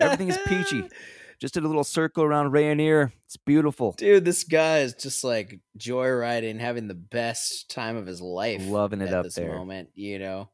Everything 0.00 0.28
is 0.28 0.38
peachy. 0.46 0.84
Just 1.38 1.54
did 1.54 1.62
a 1.62 1.68
little 1.68 1.84
circle 1.84 2.24
around 2.24 2.50
Rainier. 2.50 3.12
It's 3.26 3.36
beautiful. 3.36 3.92
Dude, 3.92 4.24
this 4.24 4.42
guy 4.42 4.78
is 4.80 4.94
just 4.94 5.22
like 5.22 5.60
joyriding, 5.78 6.58
having 6.58 6.88
the 6.88 6.94
best 6.94 7.70
time 7.70 7.96
of 7.96 8.06
his 8.06 8.20
life. 8.20 8.60
Loving 8.66 9.00
it 9.00 9.08
at 9.08 9.14
up 9.14 9.24
this 9.24 9.36
there. 9.36 9.54
moment, 9.54 9.90
you 9.94 10.18
know. 10.18 10.48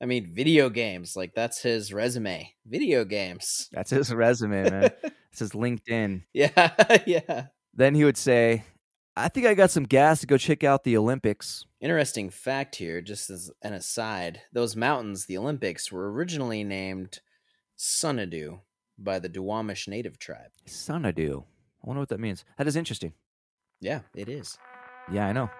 I 0.00 0.06
mean, 0.06 0.32
video 0.32 0.70
games, 0.70 1.16
like 1.16 1.34
that's 1.34 1.60
his 1.60 1.92
resume. 1.92 2.54
Video 2.66 3.04
games. 3.04 3.68
That's 3.72 3.90
his 3.90 4.14
resume, 4.14 4.70
man. 4.70 4.90
It's 5.30 5.40
his 5.40 5.52
LinkedIn. 5.52 6.22
yeah, 6.32 7.02
yeah. 7.06 7.46
Then 7.74 7.94
he 7.94 8.02
would 8.04 8.16
say, 8.16 8.64
I 9.14 9.28
think 9.28 9.46
I 9.46 9.54
got 9.54 9.70
some 9.70 9.84
gas 9.84 10.20
to 10.20 10.26
go 10.26 10.38
check 10.38 10.64
out 10.64 10.84
the 10.84 10.96
Olympics. 10.96 11.66
Interesting 11.80 12.30
fact 12.30 12.76
here, 12.76 13.02
just 13.02 13.28
as 13.28 13.50
an 13.62 13.74
aside, 13.74 14.40
those 14.52 14.74
mountains, 14.74 15.26
the 15.26 15.36
Olympics, 15.36 15.92
were 15.92 16.10
originally 16.10 16.64
named 16.64 17.20
Sunadu 17.78 18.60
by 18.98 19.18
the 19.18 19.28
Duwamish 19.28 19.86
native 19.86 20.18
tribe. 20.18 20.50
Xanadu. 20.68 21.44
I 21.84 21.86
wonder 21.86 22.00
what 22.00 22.08
that 22.08 22.20
means. 22.20 22.44
That 22.56 22.66
is 22.66 22.74
interesting. 22.74 23.12
Yeah, 23.80 24.00
it 24.14 24.28
is. 24.28 24.56
Yeah, 25.12 25.26
I 25.28 25.32
know. 25.32 25.50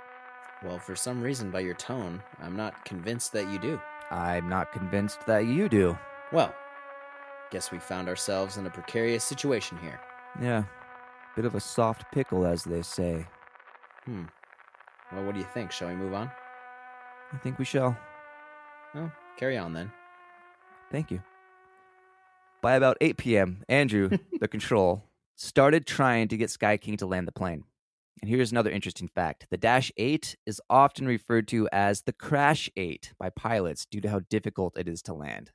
Well, 0.64 0.78
for 0.78 0.96
some 0.96 1.22
reason, 1.22 1.50
by 1.50 1.60
your 1.60 1.74
tone, 1.74 2.22
I'm 2.40 2.56
not 2.56 2.84
convinced 2.84 3.32
that 3.32 3.48
you 3.50 3.58
do. 3.58 3.80
I'm 4.10 4.48
not 4.48 4.72
convinced 4.72 5.26
that 5.26 5.46
you 5.46 5.68
do. 5.68 5.98
Well, 6.32 6.54
guess 7.50 7.70
we 7.70 7.78
found 7.78 8.08
ourselves 8.08 8.56
in 8.56 8.66
a 8.66 8.70
precarious 8.70 9.24
situation 9.24 9.78
here. 9.78 10.00
Yeah. 10.40 10.64
Bit 11.36 11.44
of 11.44 11.54
a 11.54 11.60
soft 11.60 12.10
pickle, 12.12 12.46
as 12.46 12.64
they 12.64 12.82
say. 12.82 13.26
Hmm. 14.04 14.24
Well, 15.12 15.24
what 15.24 15.34
do 15.34 15.40
you 15.40 15.46
think? 15.54 15.72
Shall 15.72 15.88
we 15.88 15.94
move 15.94 16.14
on? 16.14 16.30
I 17.32 17.38
think 17.38 17.58
we 17.58 17.64
shall. 17.64 17.96
Well, 18.94 19.12
carry 19.36 19.56
on 19.56 19.72
then. 19.72 19.92
Thank 20.90 21.10
you. 21.10 21.22
By 22.60 22.74
about 22.74 22.96
8 23.00 23.16
p.m., 23.16 23.62
Andrew, 23.68 24.10
the 24.40 24.48
control, 24.48 25.04
started 25.36 25.86
trying 25.86 26.28
to 26.28 26.36
get 26.36 26.50
Sky 26.50 26.76
King 26.76 26.96
to 26.98 27.06
land 27.06 27.28
the 27.28 27.32
plane. 27.32 27.64
And 28.20 28.28
here's 28.28 28.50
another 28.50 28.70
interesting 28.70 29.08
fact 29.08 29.46
the 29.50 29.56
Dash 29.56 29.92
8 29.96 30.36
is 30.46 30.60
often 30.68 31.06
referred 31.06 31.46
to 31.48 31.68
as 31.72 32.02
the 32.02 32.12
Crash 32.12 32.68
8 32.76 33.12
by 33.18 33.30
pilots 33.30 33.86
due 33.86 34.00
to 34.00 34.10
how 34.10 34.20
difficult 34.28 34.76
it 34.76 34.88
is 34.88 35.02
to 35.02 35.14
land. 35.14 35.52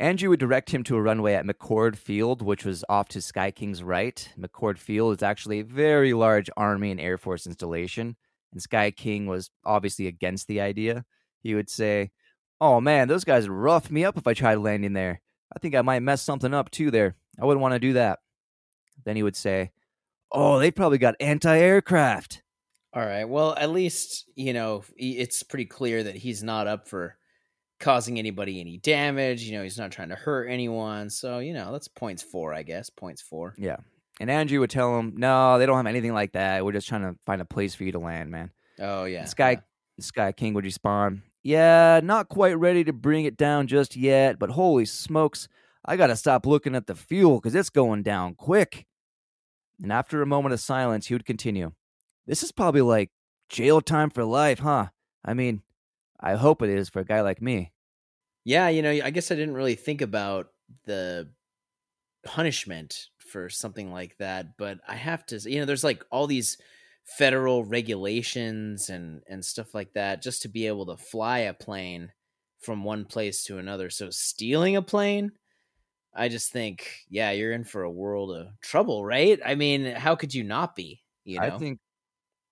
Andrew 0.00 0.28
would 0.28 0.38
direct 0.38 0.70
him 0.70 0.84
to 0.84 0.96
a 0.96 1.02
runway 1.02 1.34
at 1.34 1.44
McChord 1.44 1.96
Field, 1.96 2.40
which 2.40 2.64
was 2.64 2.84
off 2.88 3.08
to 3.08 3.20
Sky 3.20 3.50
King's 3.50 3.82
right. 3.82 4.32
McChord 4.38 4.78
Field 4.78 5.16
is 5.16 5.24
actually 5.24 5.58
a 5.58 5.64
very 5.64 6.12
large 6.12 6.48
Army 6.56 6.92
and 6.92 7.00
Air 7.00 7.18
Force 7.18 7.46
installation, 7.46 8.16
and 8.52 8.62
Sky 8.62 8.92
King 8.92 9.26
was 9.26 9.50
obviously 9.64 10.06
against 10.06 10.46
the 10.46 10.60
idea. 10.60 11.04
He 11.42 11.56
would 11.56 11.68
say, 11.68 12.12
Oh 12.60 12.80
man, 12.80 13.08
those 13.08 13.24
guys 13.24 13.48
would 13.48 13.56
rough 13.56 13.90
me 13.90 14.04
up 14.04 14.16
if 14.16 14.26
I 14.26 14.34
tried 14.34 14.56
landing 14.56 14.92
there. 14.92 15.20
I 15.54 15.58
think 15.58 15.74
I 15.74 15.82
might 15.82 16.00
mess 16.00 16.22
something 16.22 16.54
up 16.54 16.70
too 16.70 16.92
there. 16.92 17.16
I 17.40 17.44
wouldn't 17.44 17.62
want 17.62 17.74
to 17.74 17.80
do 17.80 17.94
that. 17.94 18.20
Then 19.04 19.16
he 19.16 19.22
would 19.24 19.36
say, 19.36 19.70
Oh, 20.30 20.58
they 20.58 20.70
probably 20.70 20.98
got 20.98 21.14
anti 21.20 21.56
aircraft. 21.56 22.42
All 22.92 23.04
right. 23.04 23.24
Well, 23.24 23.54
at 23.56 23.70
least, 23.70 24.24
you 24.34 24.52
know, 24.52 24.82
it's 24.96 25.42
pretty 25.42 25.66
clear 25.66 26.02
that 26.02 26.16
he's 26.16 26.42
not 26.42 26.66
up 26.66 26.88
for 26.88 27.16
causing 27.80 28.18
anybody 28.18 28.60
any 28.60 28.78
damage. 28.78 29.42
You 29.42 29.56
know, 29.56 29.62
he's 29.62 29.78
not 29.78 29.92
trying 29.92 30.08
to 30.08 30.14
hurt 30.14 30.46
anyone. 30.46 31.10
So, 31.10 31.38
you 31.38 31.52
know, 31.52 31.70
that's 31.72 31.88
points 31.88 32.22
four, 32.22 32.52
I 32.54 32.62
guess. 32.62 32.90
Points 32.90 33.22
four. 33.22 33.54
Yeah. 33.58 33.76
And 34.20 34.30
Andrew 34.30 34.60
would 34.60 34.70
tell 34.70 34.98
him, 34.98 35.14
No, 35.16 35.58
they 35.58 35.66
don't 35.66 35.76
have 35.76 35.86
anything 35.86 36.14
like 36.14 36.32
that. 36.32 36.64
We're 36.64 36.72
just 36.72 36.88
trying 36.88 37.02
to 37.02 37.16
find 37.24 37.40
a 37.40 37.44
place 37.44 37.74
for 37.74 37.84
you 37.84 37.92
to 37.92 37.98
land, 37.98 38.30
man. 38.30 38.50
Oh, 38.80 39.04
yeah. 39.04 39.26
Sky 39.26 39.52
yeah. 39.52 39.60
Sky 40.00 40.32
King 40.32 40.54
would 40.54 40.64
respond, 40.64 41.22
Yeah, 41.42 42.00
not 42.02 42.28
quite 42.28 42.58
ready 42.58 42.84
to 42.84 42.92
bring 42.92 43.24
it 43.24 43.36
down 43.36 43.66
just 43.66 43.96
yet, 43.96 44.38
but 44.38 44.50
holy 44.50 44.84
smokes, 44.84 45.48
I 45.84 45.96
gotta 45.96 46.16
stop 46.16 46.46
looking 46.46 46.74
at 46.74 46.86
the 46.86 46.94
fuel 46.94 47.36
because 47.36 47.54
it's 47.54 47.70
going 47.70 48.02
down 48.02 48.34
quick. 48.34 48.86
And 49.82 49.92
after 49.92 50.22
a 50.22 50.26
moment 50.26 50.52
of 50.52 50.60
silence, 50.60 51.06
he 51.06 51.14
would 51.14 51.24
continue, 51.26 51.72
This 52.26 52.42
is 52.42 52.52
probably 52.52 52.82
like 52.82 53.10
jail 53.48 53.80
time 53.80 54.10
for 54.10 54.24
life, 54.24 54.60
huh? 54.60 54.88
I 55.24 55.34
mean, 55.34 55.62
I 56.20 56.34
hope 56.36 56.62
it 56.62 56.70
is 56.70 56.88
for 56.88 57.00
a 57.00 57.04
guy 57.04 57.20
like 57.22 57.42
me. 57.42 57.72
Yeah, 58.44 58.68
you 58.68 58.82
know, 58.82 58.90
I 58.90 59.10
guess 59.10 59.30
I 59.30 59.34
didn't 59.34 59.54
really 59.54 59.74
think 59.74 60.00
about 60.00 60.48
the 60.84 61.32
punishment 62.24 63.08
for 63.18 63.48
something 63.48 63.92
like 63.92 64.16
that, 64.18 64.56
but 64.56 64.80
I 64.86 64.96
have 64.96 65.26
to, 65.26 65.38
you 65.50 65.60
know, 65.60 65.64
there's 65.64 65.84
like 65.84 66.04
all 66.10 66.26
these 66.26 66.58
federal 67.18 67.64
regulations 67.64 68.90
and 68.90 69.22
and 69.28 69.44
stuff 69.44 69.74
like 69.74 69.94
that 69.94 70.22
just 70.22 70.42
to 70.42 70.48
be 70.48 70.66
able 70.66 70.86
to 70.86 70.96
fly 70.96 71.40
a 71.40 71.54
plane 71.54 72.12
from 72.60 72.84
one 72.84 73.04
place 73.04 73.44
to 73.44 73.58
another. 73.58 73.90
So 73.90 74.10
stealing 74.10 74.76
a 74.76 74.82
plane, 74.82 75.32
I 76.14 76.28
just 76.28 76.52
think, 76.52 77.04
yeah, 77.08 77.30
you're 77.30 77.52
in 77.52 77.64
for 77.64 77.82
a 77.82 77.90
world 77.90 78.36
of 78.36 78.48
trouble, 78.60 79.04
right? 79.04 79.38
I 79.44 79.54
mean, 79.54 79.84
how 79.94 80.16
could 80.16 80.34
you 80.34 80.44
not 80.44 80.74
be? 80.74 81.02
You 81.24 81.40
know? 81.40 81.46
I 81.46 81.50
think 81.58 81.78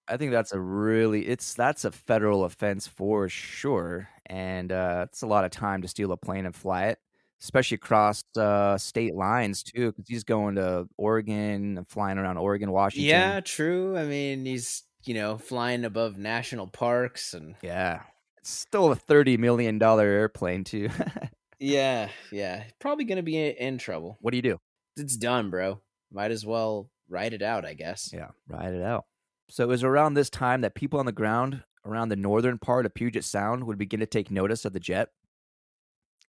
I 0.08 0.16
think 0.16 0.30
that's 0.30 0.52
a 0.52 0.60
really 0.60 1.26
it's 1.26 1.54
that's 1.54 1.84
a 1.84 1.90
federal 1.90 2.44
offense 2.44 2.86
for 2.86 3.28
sure, 3.28 4.08
and 4.26 4.70
uh, 4.70 5.06
it's 5.08 5.22
a 5.22 5.26
lot 5.26 5.44
of 5.44 5.50
time 5.50 5.82
to 5.82 5.88
steal 5.88 6.12
a 6.12 6.16
plane 6.16 6.46
and 6.46 6.54
fly 6.54 6.86
it, 6.86 6.98
especially 7.42 7.76
across 7.76 8.22
uh, 8.36 8.78
state 8.78 9.14
lines 9.14 9.62
too. 9.62 9.92
Because 9.92 10.08
he's 10.08 10.24
going 10.24 10.56
to 10.56 10.88
Oregon, 10.96 11.78
and 11.78 11.88
flying 11.88 12.18
around 12.18 12.36
Oregon, 12.36 12.70
Washington. 12.70 13.08
Yeah, 13.08 13.40
true. 13.40 13.96
I 13.96 14.04
mean, 14.04 14.44
he's 14.44 14.84
you 15.04 15.14
know 15.14 15.38
flying 15.38 15.84
above 15.84 16.18
national 16.18 16.68
parks 16.68 17.34
and 17.34 17.56
yeah, 17.62 18.02
it's 18.38 18.50
still 18.50 18.92
a 18.92 18.96
thirty 18.96 19.36
million 19.36 19.78
dollar 19.78 20.06
airplane 20.06 20.62
too. 20.62 20.88
yeah, 21.58 22.08
yeah, 22.30 22.64
probably 22.80 23.04
gonna 23.04 23.22
be 23.22 23.48
in 23.48 23.78
trouble. 23.78 24.18
What 24.20 24.30
do 24.32 24.36
you 24.36 24.42
do? 24.42 24.58
It's 24.96 25.16
done, 25.16 25.50
bro. 25.50 25.80
Might 26.12 26.30
as 26.30 26.46
well 26.46 26.90
ride 27.08 27.32
it 27.34 27.42
out, 27.42 27.64
I 27.64 27.74
guess. 27.74 28.10
Yeah, 28.12 28.28
ride 28.48 28.74
it 28.74 28.82
out. 28.82 29.04
So 29.48 29.62
it 29.64 29.68
was 29.68 29.84
around 29.84 30.14
this 30.14 30.30
time 30.30 30.62
that 30.62 30.74
people 30.74 30.98
on 30.98 31.06
the 31.06 31.12
ground 31.12 31.62
around 31.86 32.08
the 32.08 32.16
northern 32.16 32.58
part 32.58 32.84
of 32.84 32.94
Puget 32.94 33.24
Sound 33.24 33.64
would 33.64 33.78
begin 33.78 34.00
to 34.00 34.06
take 34.06 34.30
notice 34.30 34.64
of 34.64 34.72
the 34.72 34.80
jet. 34.80 35.08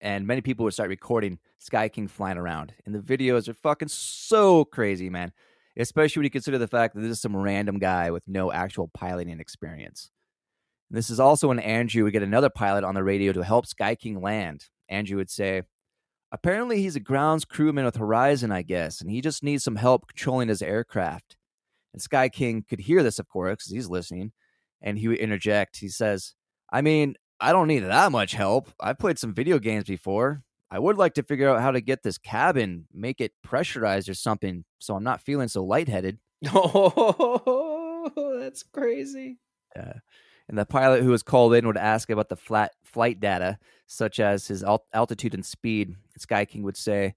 And 0.01 0.27
many 0.27 0.41
people 0.41 0.65
would 0.65 0.73
start 0.73 0.89
recording 0.89 1.39
Sky 1.59 1.89
King 1.89 2.07
flying 2.07 2.37
around. 2.37 2.73
And 2.85 2.93
the 2.93 2.99
videos 2.99 3.47
are 3.47 3.53
fucking 3.53 3.87
so 3.87 4.65
crazy, 4.65 5.09
man. 5.09 5.31
Especially 5.77 6.19
when 6.19 6.25
you 6.25 6.31
consider 6.31 6.57
the 6.57 6.67
fact 6.67 6.95
that 6.95 7.01
this 7.01 7.11
is 7.11 7.21
some 7.21 7.35
random 7.35 7.79
guy 7.79 8.11
with 8.11 8.23
no 8.27 8.51
actual 8.51 8.89
piloting 8.93 9.39
experience. 9.39 10.11
This 10.89 11.09
is 11.09 11.19
also 11.19 11.47
when 11.47 11.59
Andrew 11.59 12.03
would 12.03 12.13
get 12.13 12.23
another 12.23 12.49
pilot 12.49 12.83
on 12.83 12.95
the 12.95 13.03
radio 13.03 13.33
to 13.33 13.43
help 13.43 13.65
Sky 13.65 13.95
King 13.95 14.21
land. 14.21 14.65
Andrew 14.89 15.17
would 15.17 15.29
say, 15.29 15.63
Apparently, 16.31 16.81
he's 16.81 16.95
a 16.95 16.99
grounds 16.99 17.45
crewman 17.45 17.85
with 17.85 17.95
Horizon, 17.95 18.51
I 18.51 18.61
guess, 18.61 18.99
and 18.99 19.09
he 19.09 19.21
just 19.21 19.43
needs 19.43 19.63
some 19.63 19.77
help 19.77 20.07
controlling 20.07 20.49
his 20.49 20.61
aircraft. 20.61 21.37
And 21.93 22.01
Sky 22.01 22.27
King 22.27 22.65
could 22.67 22.81
hear 22.81 23.03
this, 23.03 23.19
of 23.19 23.29
course, 23.29 23.53
because 23.53 23.71
he's 23.71 23.89
listening. 23.89 24.33
And 24.81 24.99
he 24.99 25.07
would 25.07 25.19
interject. 25.19 25.77
He 25.77 25.87
says, 25.87 26.33
I 26.71 26.81
mean, 26.81 27.15
I 27.39 27.53
don't 27.53 27.67
need 27.67 27.79
that 27.79 28.11
much 28.11 28.33
help. 28.33 28.69
I've 28.81 28.99
played 28.99 29.17
some 29.17 29.33
video 29.33 29.59
games 29.59 29.85
before. 29.85 30.43
I 30.69 30.79
would 30.79 30.97
like 30.97 31.13
to 31.13 31.23
figure 31.23 31.47
out 31.47 31.61
how 31.61 31.71
to 31.71 31.79
get 31.79 32.03
this 32.03 32.17
cabin, 32.17 32.87
make 32.93 33.21
it 33.21 33.31
pressurized 33.43 34.09
or 34.09 34.13
something, 34.13 34.65
so 34.79 34.95
I'm 34.95 35.03
not 35.03 35.21
feeling 35.21 35.47
so 35.47 35.63
lightheaded. 35.63 36.19
Oh, 38.07 38.37
that's 38.39 38.61
crazy. 38.61 39.39
Uh, 39.75 39.93
And 40.47 40.57
the 40.57 40.65
pilot 40.65 41.01
who 41.01 41.09
was 41.09 41.23
called 41.23 41.55
in 41.55 41.65
would 41.65 41.77
ask 41.77 42.09
about 42.09 42.29
the 42.29 42.35
flat 42.35 42.71
flight 42.83 43.19
data, 43.19 43.57
such 43.87 44.19
as 44.19 44.47
his 44.47 44.63
alt- 44.63 44.85
altitude 44.93 45.33
and 45.33 45.45
speed. 45.45 45.95
Sky 46.17 46.45
King 46.45 46.63
would 46.63 46.77
say, 46.77 47.15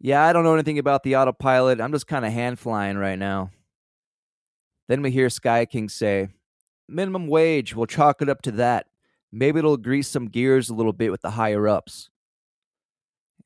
Yeah, 0.00 0.24
I 0.24 0.32
don't 0.32 0.44
know 0.44 0.54
anything 0.54 0.78
about 0.78 1.02
the 1.02 1.16
autopilot. 1.16 1.80
I'm 1.80 1.92
just 1.92 2.06
kind 2.06 2.24
of 2.24 2.32
hand 2.32 2.58
flying 2.58 2.98
right 2.98 3.18
now. 3.18 3.50
Then 4.88 5.02
we 5.02 5.10
hear 5.10 5.30
Sky 5.30 5.66
King 5.66 5.88
say, 5.88 6.28
Minimum 6.88 7.28
wage, 7.28 7.74
we'll 7.74 7.86
chalk 7.86 8.20
it 8.20 8.28
up 8.28 8.42
to 8.42 8.50
that. 8.52 8.86
Maybe 9.32 9.58
it'll 9.58 9.76
grease 9.76 10.08
some 10.08 10.28
gears 10.28 10.68
a 10.68 10.74
little 10.74 10.92
bit 10.92 11.10
with 11.10 11.22
the 11.22 11.30
higher 11.30 11.66
ups. 11.66 12.10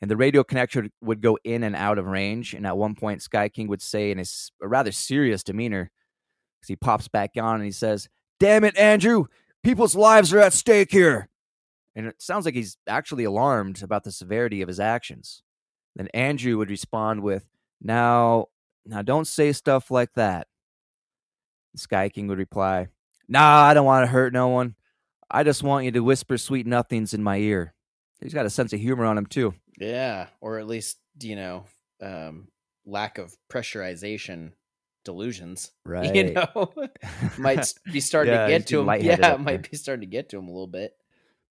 And 0.00 0.10
the 0.10 0.16
radio 0.16 0.44
connection 0.44 0.90
would 1.00 1.20
go 1.20 1.38
in 1.44 1.62
and 1.64 1.74
out 1.74 1.98
of 1.98 2.06
range. 2.06 2.54
And 2.54 2.66
at 2.66 2.76
one 2.76 2.94
point, 2.94 3.22
Sky 3.22 3.48
King 3.48 3.68
would 3.68 3.82
say 3.82 4.10
in 4.10 4.18
a 4.18 4.24
rather 4.60 4.92
serious 4.92 5.42
demeanor, 5.42 5.90
because 6.58 6.68
he 6.68 6.76
pops 6.76 7.08
back 7.08 7.32
on 7.36 7.56
and 7.56 7.64
he 7.64 7.72
says, 7.72 8.08
Damn 8.40 8.64
it, 8.64 8.76
Andrew, 8.78 9.26
people's 9.62 9.94
lives 9.94 10.32
are 10.32 10.38
at 10.38 10.52
stake 10.52 10.90
here. 10.90 11.28
And 11.94 12.06
it 12.06 12.22
sounds 12.22 12.44
like 12.44 12.54
he's 12.54 12.76
actually 12.86 13.24
alarmed 13.24 13.82
about 13.82 14.04
the 14.04 14.12
severity 14.12 14.62
of 14.62 14.68
his 14.68 14.78
actions. 14.78 15.42
Then 15.96 16.08
Andrew 16.14 16.56
would 16.58 16.70
respond 16.70 17.22
with, 17.22 17.44
Now, 17.80 18.46
now 18.86 19.02
don't 19.02 19.26
say 19.26 19.52
stuff 19.52 19.90
like 19.90 20.14
that. 20.14 20.46
The 21.74 21.80
Sky 21.80 22.08
King 22.08 22.28
would 22.28 22.38
reply, 22.38 22.88
Nah, 23.26 23.62
I 23.64 23.74
don't 23.74 23.84
want 23.84 24.04
to 24.04 24.12
hurt 24.12 24.32
no 24.32 24.48
one. 24.48 24.76
I 25.30 25.42
just 25.42 25.62
want 25.62 25.84
you 25.84 25.90
to 25.90 26.00
whisper 26.00 26.38
sweet 26.38 26.66
nothings 26.66 27.12
in 27.12 27.22
my 27.22 27.38
ear. 27.38 27.74
He's 28.20 28.34
got 28.34 28.46
a 28.46 28.50
sense 28.50 28.72
of 28.72 28.80
humor 28.80 29.04
on 29.04 29.18
him, 29.18 29.26
too. 29.26 29.54
Yeah, 29.78 30.28
or 30.40 30.58
at 30.58 30.66
least 30.66 30.98
you 31.20 31.36
know, 31.36 31.64
um, 32.00 32.48
lack 32.86 33.18
of 33.18 33.34
pressurization 33.50 34.52
delusions. 35.12 35.70
Right. 35.84 36.14
You 36.14 36.34
know, 36.34 36.72
might 37.38 37.72
be 37.90 38.00
starting 38.00 38.34
Yeah, 38.34 38.44
to 38.46 38.52
get 38.52 38.66
to 38.68 38.80
him. 38.80 38.86
Yeah, 39.02 39.14
it 39.14 39.20
there. 39.22 39.38
might 39.38 39.70
be 39.70 39.76
starting 39.76 40.02
to 40.02 40.06
get 40.06 40.28
to 40.30 40.38
him 40.38 40.44
a 40.48 40.50
little 40.50 40.66
bit. 40.66 40.92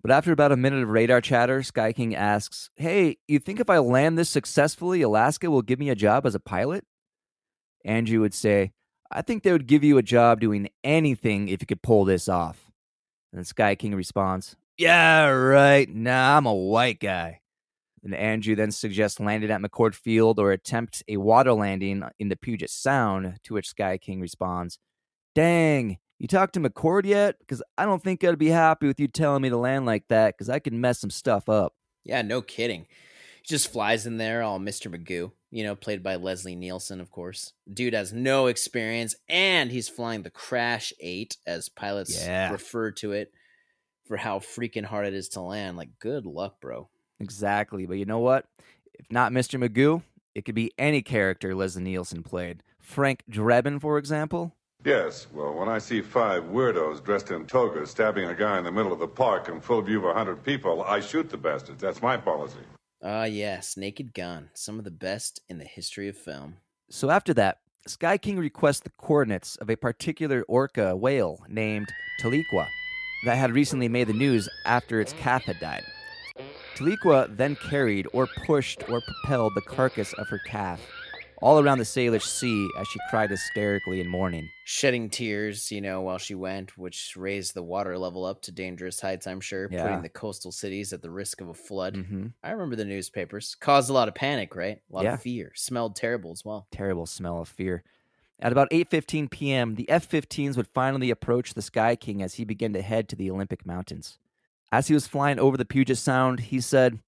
But 0.04 0.12
after 0.12 0.32
about 0.32 0.52
a 0.52 0.58
minute 0.58 0.84
of 0.84 0.90
radar 0.90 1.22
chatter, 1.22 1.64
Sky 1.64 1.92
King 1.92 2.14
asks, 2.16 2.70
Hey, 2.76 3.18
you 3.28 3.40
think 3.40 3.60
if 3.60 3.70
I 3.70 3.80
land 3.80 4.16
this 4.18 4.30
successfully, 4.30 5.02
Alaska 5.02 5.50
will 5.50 5.64
give 5.64 5.80
me 5.80 5.90
a 5.90 5.96
job 5.96 6.26
as 6.28 6.36
a 6.36 6.40
pilot? 6.40 6.86
Andrew 7.84 8.22
would 8.22 8.36
say, 8.36 8.74
I 9.12 9.22
think 9.24 9.42
they 9.42 9.52
would 9.52 9.68
give 9.68 9.84
you 9.84 9.98
a 9.98 10.04
job 10.04 10.40
doing 10.40 10.70
anything 10.84 11.50
if 11.50 11.62
you 11.62 11.68
could 11.68 11.82
pull 11.82 12.06
this 12.06 12.30
off. 12.30 12.72
And 13.34 13.46
Sky 13.48 13.74
King 13.76 13.96
responds, 13.96 14.56
Yeah, 14.78 15.30
right. 15.30 15.90
Nah, 15.90 16.38
I'm 16.38 16.46
a 16.46 16.54
white 16.54 17.00
guy. 17.00 17.42
And 18.08 18.16
Andrew 18.16 18.56
then 18.56 18.72
suggests 18.72 19.20
landing 19.20 19.52
at 19.52 19.60
McChord 19.60 19.94
Field 19.94 20.40
or 20.40 20.54
attempt 20.54 21.04
a 21.10 21.18
water 21.18 21.52
landing 21.52 22.04
in 22.18 22.30
the 22.30 22.38
Puget 22.38 22.70
Sound, 22.70 23.38
to 23.44 23.54
which 23.54 23.68
Sky 23.68 23.98
King 23.98 24.22
responds, 24.22 24.80
Dang, 25.36 25.98
you 26.18 26.26
talked 26.26 26.54
to 26.54 26.62
McChord 26.62 27.06
yet? 27.06 27.36
Because 27.38 27.62
I 27.78 27.84
don't 27.84 28.02
think 28.02 28.24
I'd 28.24 28.40
be 28.40 28.48
happy 28.48 28.88
with 28.88 28.98
you 28.98 29.10
telling 29.10 29.42
me 29.42 29.50
to 29.50 29.58
land 29.58 29.86
like 29.86 30.08
that 30.08 30.36
because 30.38 30.50
I 30.50 30.60
could 30.60 30.72
mess 30.72 31.00
some 31.00 31.10
stuff 31.10 31.50
up. 31.50 31.74
Yeah, 32.06 32.22
no 32.22 32.42
kidding. 32.42 32.86
He 33.42 33.48
just 33.54 33.74
flies 33.74 34.08
in 34.08 34.16
there, 34.16 34.42
all 34.42 34.58
Mr. 34.58 34.90
Magoo, 34.90 35.34
you 35.52 35.64
know, 35.66 35.76
played 35.76 36.02
by 36.02 36.16
Leslie 36.16 36.56
Nielsen, 36.56 37.02
of 37.02 37.12
course. 37.12 37.52
Dude 37.70 37.94
has 37.94 38.14
no 38.14 38.48
experience, 38.48 39.16
and 39.28 39.70
he's 39.70 39.90
flying 39.90 40.24
the 40.24 40.30
Crash 40.30 40.94
8, 41.02 41.36
as 41.46 41.68
pilots 41.68 42.26
Yeah. 42.26 42.54
refer 42.54 42.92
to 42.92 43.12
it, 43.12 43.34
for 44.06 44.16
how 44.16 44.40
freaking 44.40 44.86
hard 44.86 45.06
it 45.08 45.14
is 45.14 45.28
to 45.30 45.42
land. 45.42 45.76
Like, 45.76 46.00
good 46.00 46.26
luck, 46.26 46.62
bro. 46.62 46.88
Exactly. 47.20 47.86
But 47.86 47.98
you 47.98 48.06
know 48.06 48.20
what? 48.20 48.46
If 48.94 49.12
not 49.12 49.32
Mr. 49.32 49.60
Magoo, 49.60 50.04
it 50.36 50.46
could 50.46 50.56
be 50.56 50.72
any 50.78 51.02
character 51.02 51.56
Leslie 51.56 51.84
Nielsen 51.84 52.24
played. 52.24 52.64
Frank 52.80 53.24
Drebin, 53.30 53.82
for 53.82 53.98
example. 53.98 54.54
Yes, 54.86 55.28
well, 55.34 55.54
when 55.54 55.68
I 55.68 55.80
see 55.80 56.02
five 56.02 56.44
weirdos 56.44 57.04
dressed 57.04 57.32
in 57.32 57.46
togas 57.46 57.90
stabbing 57.90 58.30
a 58.30 58.36
guy 58.36 58.58
in 58.58 58.64
the 58.64 58.72
middle 58.72 58.94
of 58.94 59.00
the 59.00 59.08
park 59.08 59.50
in 59.50 59.60
full 59.60 59.82
view 59.82 59.98
of 60.00 60.06
a 60.06 60.14
hundred 60.14 60.44
people, 60.44 60.84
I 60.84 61.00
shoot 61.00 61.30
the 61.30 61.38
bastards. 61.38 61.82
That's 61.82 62.02
my 62.02 62.16
policy. 62.16 62.60
Ah, 63.04 63.26
yes, 63.26 63.76
Naked 63.76 64.14
Gun. 64.14 64.50
Some 64.54 64.78
of 64.78 64.86
the 64.86 64.92
best 64.92 65.42
in 65.50 65.58
the 65.58 65.66
history 65.66 66.08
of 66.08 66.18
film. 66.18 66.58
So 66.90 67.10
after 67.10 67.34
that, 67.34 67.58
Sky 67.88 68.18
King 68.18 68.38
requests 68.38 68.82
the 68.82 68.92
coordinates 68.92 69.56
of 69.58 69.70
a 69.70 69.76
particular 69.76 70.44
orca 70.48 70.96
whale 70.96 71.44
named 71.48 71.90
Tahlequah 72.22 72.68
that 73.26 73.38
had 73.38 73.52
recently 73.52 73.88
made 73.88 74.08
the 74.08 74.14
news 74.14 74.48
after 74.66 75.02
its 75.02 75.14
calf 75.14 75.44
had 75.44 75.60
died. 75.60 75.84
Tahlequah 76.78 77.36
then 77.36 77.56
carried 77.56 78.08
or 78.14 78.28
pushed 78.28 78.88
or 78.88 79.02
propelled 79.02 79.56
the 79.56 79.62
carcass 79.62 80.14
of 80.14 80.30
her 80.30 80.38
calf 80.46 80.80
all 81.42 81.60
around 81.60 81.80
the 81.80 81.84
Salish 81.84 82.24
Sea 82.26 82.70
as 82.78 82.88
she 82.88 83.00
cried 83.10 83.32
hysterically 83.32 84.00
in 84.00 84.08
mourning. 84.08 84.48
Shedding 84.66 85.10
tears, 85.10 85.72
you 85.72 85.82
know, 85.82 86.02
while 86.02 86.20
she 86.20 86.36
went, 86.36 86.78
which 86.78 87.16
raised 87.18 87.56
the 87.56 87.64
water 87.64 87.98
level 87.98 88.26
up 88.26 88.42
to 88.44 88.52
dangerous 88.52 89.02
heights, 89.02 89.26
I'm 89.26 89.42
sure, 89.42 89.70
Yeah. 89.72 89.84
putting 89.84 90.02
the 90.04 90.10
coastal 90.10 90.52
cities 90.52 90.94
at 90.94 91.02
the 91.02 91.10
risk 91.10 91.42
of 91.42 91.50
a 91.50 91.54
flood. 91.56 91.96
hmm 91.96 92.28
I 92.44 92.52
remember 92.52 92.76
the 92.76 92.86
newspapers. 92.86 93.56
Caused 93.56 93.90
a 93.90 93.94
lot 93.94 94.08
of 94.08 94.14
panic, 94.16 94.56
right? 94.56 94.80
A 94.92 94.94
lot 94.94 95.04
Yeah. 95.04 95.14
of 95.16 95.22
fear. 95.22 95.52
Smelled 95.56 95.96
terrible 95.96 96.32
as 96.32 96.46
well. 96.46 96.68
terrible 96.72 97.08
smell 97.08 97.40
of 97.42 97.50
fear. 97.50 97.84
At 98.40 98.52
about 98.52 98.68
8:15 98.72 99.30
p.m., 99.30 99.76
the 99.76 99.90
F-15s 99.90 100.58
would 100.58 100.68
finally 100.68 101.10
approach 101.10 101.56
the 101.56 101.62
Sky 101.64 101.96
King 101.96 102.22
as 102.22 102.36
he 102.36 102.46
began 102.46 102.74
to 102.74 102.84
head 102.84 103.10
to 103.10 103.16
the 103.16 103.32
Olympic 103.32 103.66
Mountains. 103.66 104.20
As 104.72 104.88
he 104.88 104.94
was 104.94 105.08
flying 105.08 105.40
over 105.40 105.56
the 105.58 105.66
Puget 105.66 105.98
Sound, 105.98 106.40
he 106.40 106.60
said, 106.60 107.00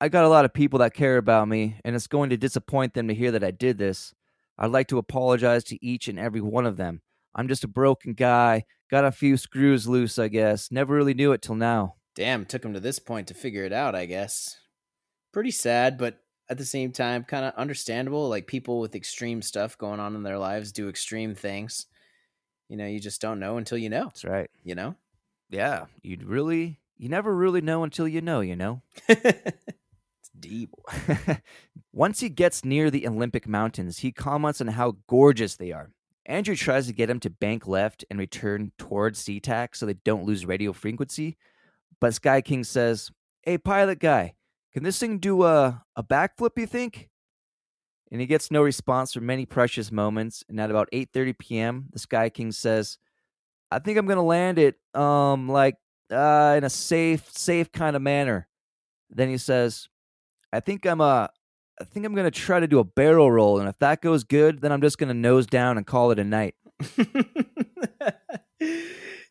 "I 0.00 0.08
got 0.08 0.24
a 0.24 0.28
lot 0.28 0.44
of 0.44 0.54
people 0.54 0.78
that 0.78 0.94
care 0.94 1.18
about 1.18 1.48
me, 1.48 1.78
and 1.84 1.94
it's 1.94 2.06
going 2.06 2.30
to 2.30 2.36
disappoint 2.36 2.94
them 2.94 3.08
to 3.08 3.14
hear 3.14 3.30
that 3.32 3.44
I 3.44 3.50
did 3.50 3.78
this. 3.78 4.14
I'd 4.56 4.70
like 4.70 4.88
to 4.88 4.98
apologize 4.98 5.64
to 5.64 5.84
each 5.84 6.08
and 6.08 6.18
every 6.18 6.40
one 6.40 6.66
of 6.66 6.76
them. 6.76 7.02
I'm 7.34 7.48
just 7.48 7.64
a 7.64 7.68
broken 7.68 8.14
guy, 8.14 8.64
got 8.90 9.04
a 9.04 9.12
few 9.12 9.36
screws 9.36 9.86
loose, 9.86 10.18
I 10.18 10.28
guess. 10.28 10.72
Never 10.72 10.94
really 10.94 11.14
knew 11.14 11.32
it 11.32 11.42
till 11.42 11.54
now." 11.54 11.96
Damn, 12.14 12.46
took 12.46 12.64
him 12.64 12.72
to 12.74 12.80
this 12.80 12.98
point 12.98 13.28
to 13.28 13.34
figure 13.34 13.64
it 13.64 13.72
out, 13.72 13.94
I 13.94 14.06
guess. 14.06 14.56
Pretty 15.32 15.52
sad, 15.52 15.98
but 15.98 16.18
at 16.48 16.58
the 16.58 16.64
same 16.64 16.90
time, 16.90 17.22
kind 17.22 17.44
of 17.44 17.54
understandable. 17.54 18.28
Like 18.28 18.46
people 18.46 18.80
with 18.80 18.96
extreme 18.96 19.42
stuff 19.42 19.76
going 19.78 20.00
on 20.00 20.16
in 20.16 20.22
their 20.22 20.38
lives 20.38 20.72
do 20.72 20.88
extreme 20.88 21.34
things. 21.34 21.86
You 22.68 22.76
know, 22.76 22.86
you 22.86 22.98
just 22.98 23.20
don't 23.20 23.38
know 23.38 23.56
until 23.58 23.78
you 23.78 23.88
know, 23.88 24.04
That's 24.06 24.24
right. 24.24 24.50
you 24.64 24.74
know? 24.74 24.96
Yeah, 25.48 25.86
you'd 26.02 26.24
really, 26.24 26.80
you 26.96 27.08
never 27.08 27.34
really 27.34 27.60
know 27.60 27.82
until 27.82 28.06
you 28.06 28.20
know, 28.20 28.40
you 28.40 28.56
know. 28.56 28.82
it's 29.08 30.30
deep. 30.38 30.70
Once 31.92 32.20
he 32.20 32.28
gets 32.28 32.64
near 32.64 32.90
the 32.90 33.06
Olympic 33.06 33.48
Mountains, 33.48 33.98
he 33.98 34.12
comments 34.12 34.60
on 34.60 34.68
how 34.68 34.96
gorgeous 35.06 35.56
they 35.56 35.72
are. 35.72 35.90
Andrew 36.26 36.54
tries 36.54 36.86
to 36.86 36.92
get 36.92 37.08
him 37.08 37.20
to 37.20 37.30
bank 37.30 37.66
left 37.66 38.04
and 38.10 38.18
return 38.18 38.72
towards 38.76 39.24
SeaTac 39.24 39.74
so 39.74 39.86
they 39.86 39.94
don't 39.94 40.24
lose 40.24 40.44
radio 40.44 40.74
frequency. 40.74 41.38
But 42.00 42.14
Sky 42.14 42.42
King 42.42 42.64
says, 42.64 43.10
Hey, 43.42 43.56
pilot 43.56 43.98
guy, 43.98 44.34
can 44.74 44.82
this 44.82 44.98
thing 44.98 45.18
do 45.18 45.44
a, 45.44 45.82
a 45.96 46.04
backflip, 46.04 46.58
you 46.58 46.66
think? 46.66 47.08
And 48.12 48.20
he 48.20 48.26
gets 48.26 48.50
no 48.50 48.62
response 48.62 49.14
for 49.14 49.20
many 49.20 49.46
precious 49.46 49.90
moments. 49.90 50.44
And 50.48 50.60
at 50.60 50.70
about 50.70 50.90
8.30 50.92 51.38
p.m., 51.38 51.86
the 51.92 51.98
Sky 51.98 52.28
King 52.28 52.52
says, 52.52 52.98
I 53.70 53.78
think 53.78 53.98
I'm 53.98 54.06
going 54.06 54.16
to 54.16 54.22
land 54.22 54.58
it 54.58 54.76
um 54.94 55.48
like 55.48 55.76
uh, 56.10 56.54
in 56.56 56.64
a 56.64 56.70
safe, 56.70 57.30
safe 57.32 57.70
kind 57.70 57.94
of 57.94 58.02
manner. 58.02 58.48
Then 59.10 59.28
he 59.28 59.36
says, 59.38 59.88
I 60.52 60.60
think 60.60 60.86
I'm 60.86 61.00
uh 61.00 61.28
I 61.80 61.84
think 61.84 62.06
I'm 62.06 62.14
gonna 62.14 62.30
try 62.30 62.58
to 62.58 62.66
do 62.66 62.80
a 62.80 62.84
barrel 62.84 63.30
roll, 63.30 63.60
and 63.60 63.68
if 63.68 63.78
that 63.78 64.00
goes 64.02 64.24
good, 64.24 64.60
then 64.60 64.72
I'm 64.72 64.80
just 64.80 64.98
gonna 64.98 65.14
nose 65.14 65.46
down 65.46 65.76
and 65.76 65.86
call 65.86 66.10
it 66.10 66.18
a 66.18 66.24
night. 66.24 66.56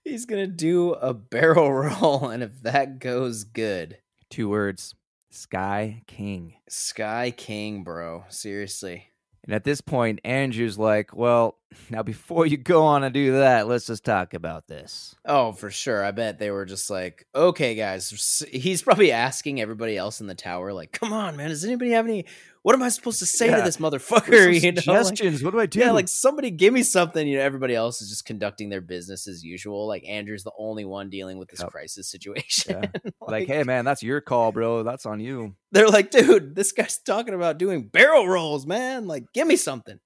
He's 0.04 0.26
going 0.26 0.46
to 0.46 0.48
do 0.48 0.94
a 0.94 1.14
barrel 1.14 1.74
roll, 1.84 2.30
and 2.30 2.42
if 2.42 2.62
that 2.62 3.00
goes 3.00 3.44
good, 3.44 3.98
Two 4.30 4.50
words, 4.50 4.94
Sky 5.32 6.04
King. 6.08 6.56
Sky 6.68 7.32
King, 7.36 7.84
bro. 7.84 8.26
Seriously. 8.30 9.08
And 9.48 9.56
at 9.56 9.64
this 9.64 9.82
point, 9.82 10.20
Andrew's 10.26 10.78
like, 10.78 11.16
"Well, 11.16 11.58
now 11.90 12.04
before 12.04 12.46
you 12.46 12.58
go 12.58 12.84
on 12.84 13.04
and 13.04 13.14
do 13.14 13.32
that, 13.34 13.68
let's 13.68 13.88
just 13.88 14.04
talk 14.04 14.34
about 14.34 14.68
this." 14.68 15.16
Oh, 15.26 15.54
for 15.54 15.72
sure. 15.72 16.04
I 16.04 16.12
bet 16.12 16.38
they 16.38 16.52
were 16.52 16.66
just 16.66 16.90
like, 16.90 17.26
okay, 17.34 17.74
guys. 17.74 18.44
He's 18.52 18.82
probably 18.82 19.12
asking 19.12 19.62
everybody 19.62 19.98
else 19.98 20.22
in 20.22 20.28
the 20.28 20.36
tower, 20.36 20.74
like, 20.74 20.92
come 20.92 21.14
on, 21.14 21.38
man. 21.38 21.50
Does 21.50 21.66
anybody 21.66 21.92
have 21.92 22.06
any? 22.06 22.26
What 22.68 22.76
am 22.76 22.84
I 22.84 22.90
supposed 22.90 23.20
to 23.20 23.26
say 23.26 23.48
to 23.50 23.62
this 23.62 23.78
motherfucker? 23.78 24.52
You 24.62 24.74
know, 24.74 24.82
like, 24.92 25.06
suggestions. 25.06 25.42
what 25.42 25.52
do 25.52 25.60
I 25.62 25.68
do? 25.68 25.80
yeah, 25.80 25.92
like 25.92 26.10
somebody 26.10 26.52
give 26.52 26.74
me 26.74 26.84
something. 26.84 27.26
You 27.26 27.38
know, 27.38 27.44
everybody 27.44 27.74
else 27.74 28.02
is 28.02 28.10
just 28.10 28.26
conducting 28.26 28.68
their 28.68 28.82
business 28.82 29.26
as 29.26 29.42
usual. 29.42 29.88
Like 29.88 30.04
Andrew's 30.06 30.44
the 30.44 30.52
only 30.60 30.84
one 30.84 31.10
dealing 31.10 31.38
with 31.38 31.48
this 31.48 31.62
Yep. 31.62 31.70
crisis 31.72 32.12
situation. 32.12 32.92
like, 33.22 33.48
hey, 33.48 33.64
man, 33.64 33.86
that's 33.86 34.04
your 34.04 34.20
call, 34.20 34.52
bro. 34.52 34.84
That's 34.84 35.06
on 35.06 35.22
you. 35.22 35.56
they're 35.72 35.88
like, 35.88 36.12
dude, 36.12 36.56
this 36.58 36.74
guy's 36.74 36.98
talking 36.98 37.34
about 37.34 37.58
doing 37.58 37.88
barrel 37.88 38.28
rolls, 38.28 38.68
man. 38.68 39.08
Like, 39.08 39.24
give 39.34 39.48
me 39.48 39.56
something. 39.56 39.98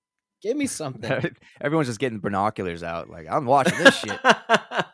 Give 0.44 0.56
me 0.56 0.68
something. 0.82 1.32
Everyone's 1.60 1.88
just 1.88 2.00
getting 2.00 2.20
binoculars 2.20 2.84
out. 2.84 3.10
Like, 3.10 3.26
I'm 3.28 3.48
watching 3.48 3.80
this 3.80 3.96
shit. 3.98 4.20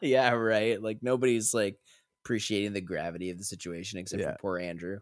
yeah, 0.02 0.30
right. 0.32 0.82
Like 0.82 1.00
nobody's 1.02 1.54
like 1.54 1.76
appreciating 2.24 2.72
the 2.72 2.80
gravity 2.82 3.30
of 3.30 3.38
the 3.38 3.44
situation 3.44 4.00
except 4.00 4.22
Yeah. 4.22 4.32
for 4.32 4.38
poor 4.40 4.58
Andrew. 4.60 5.00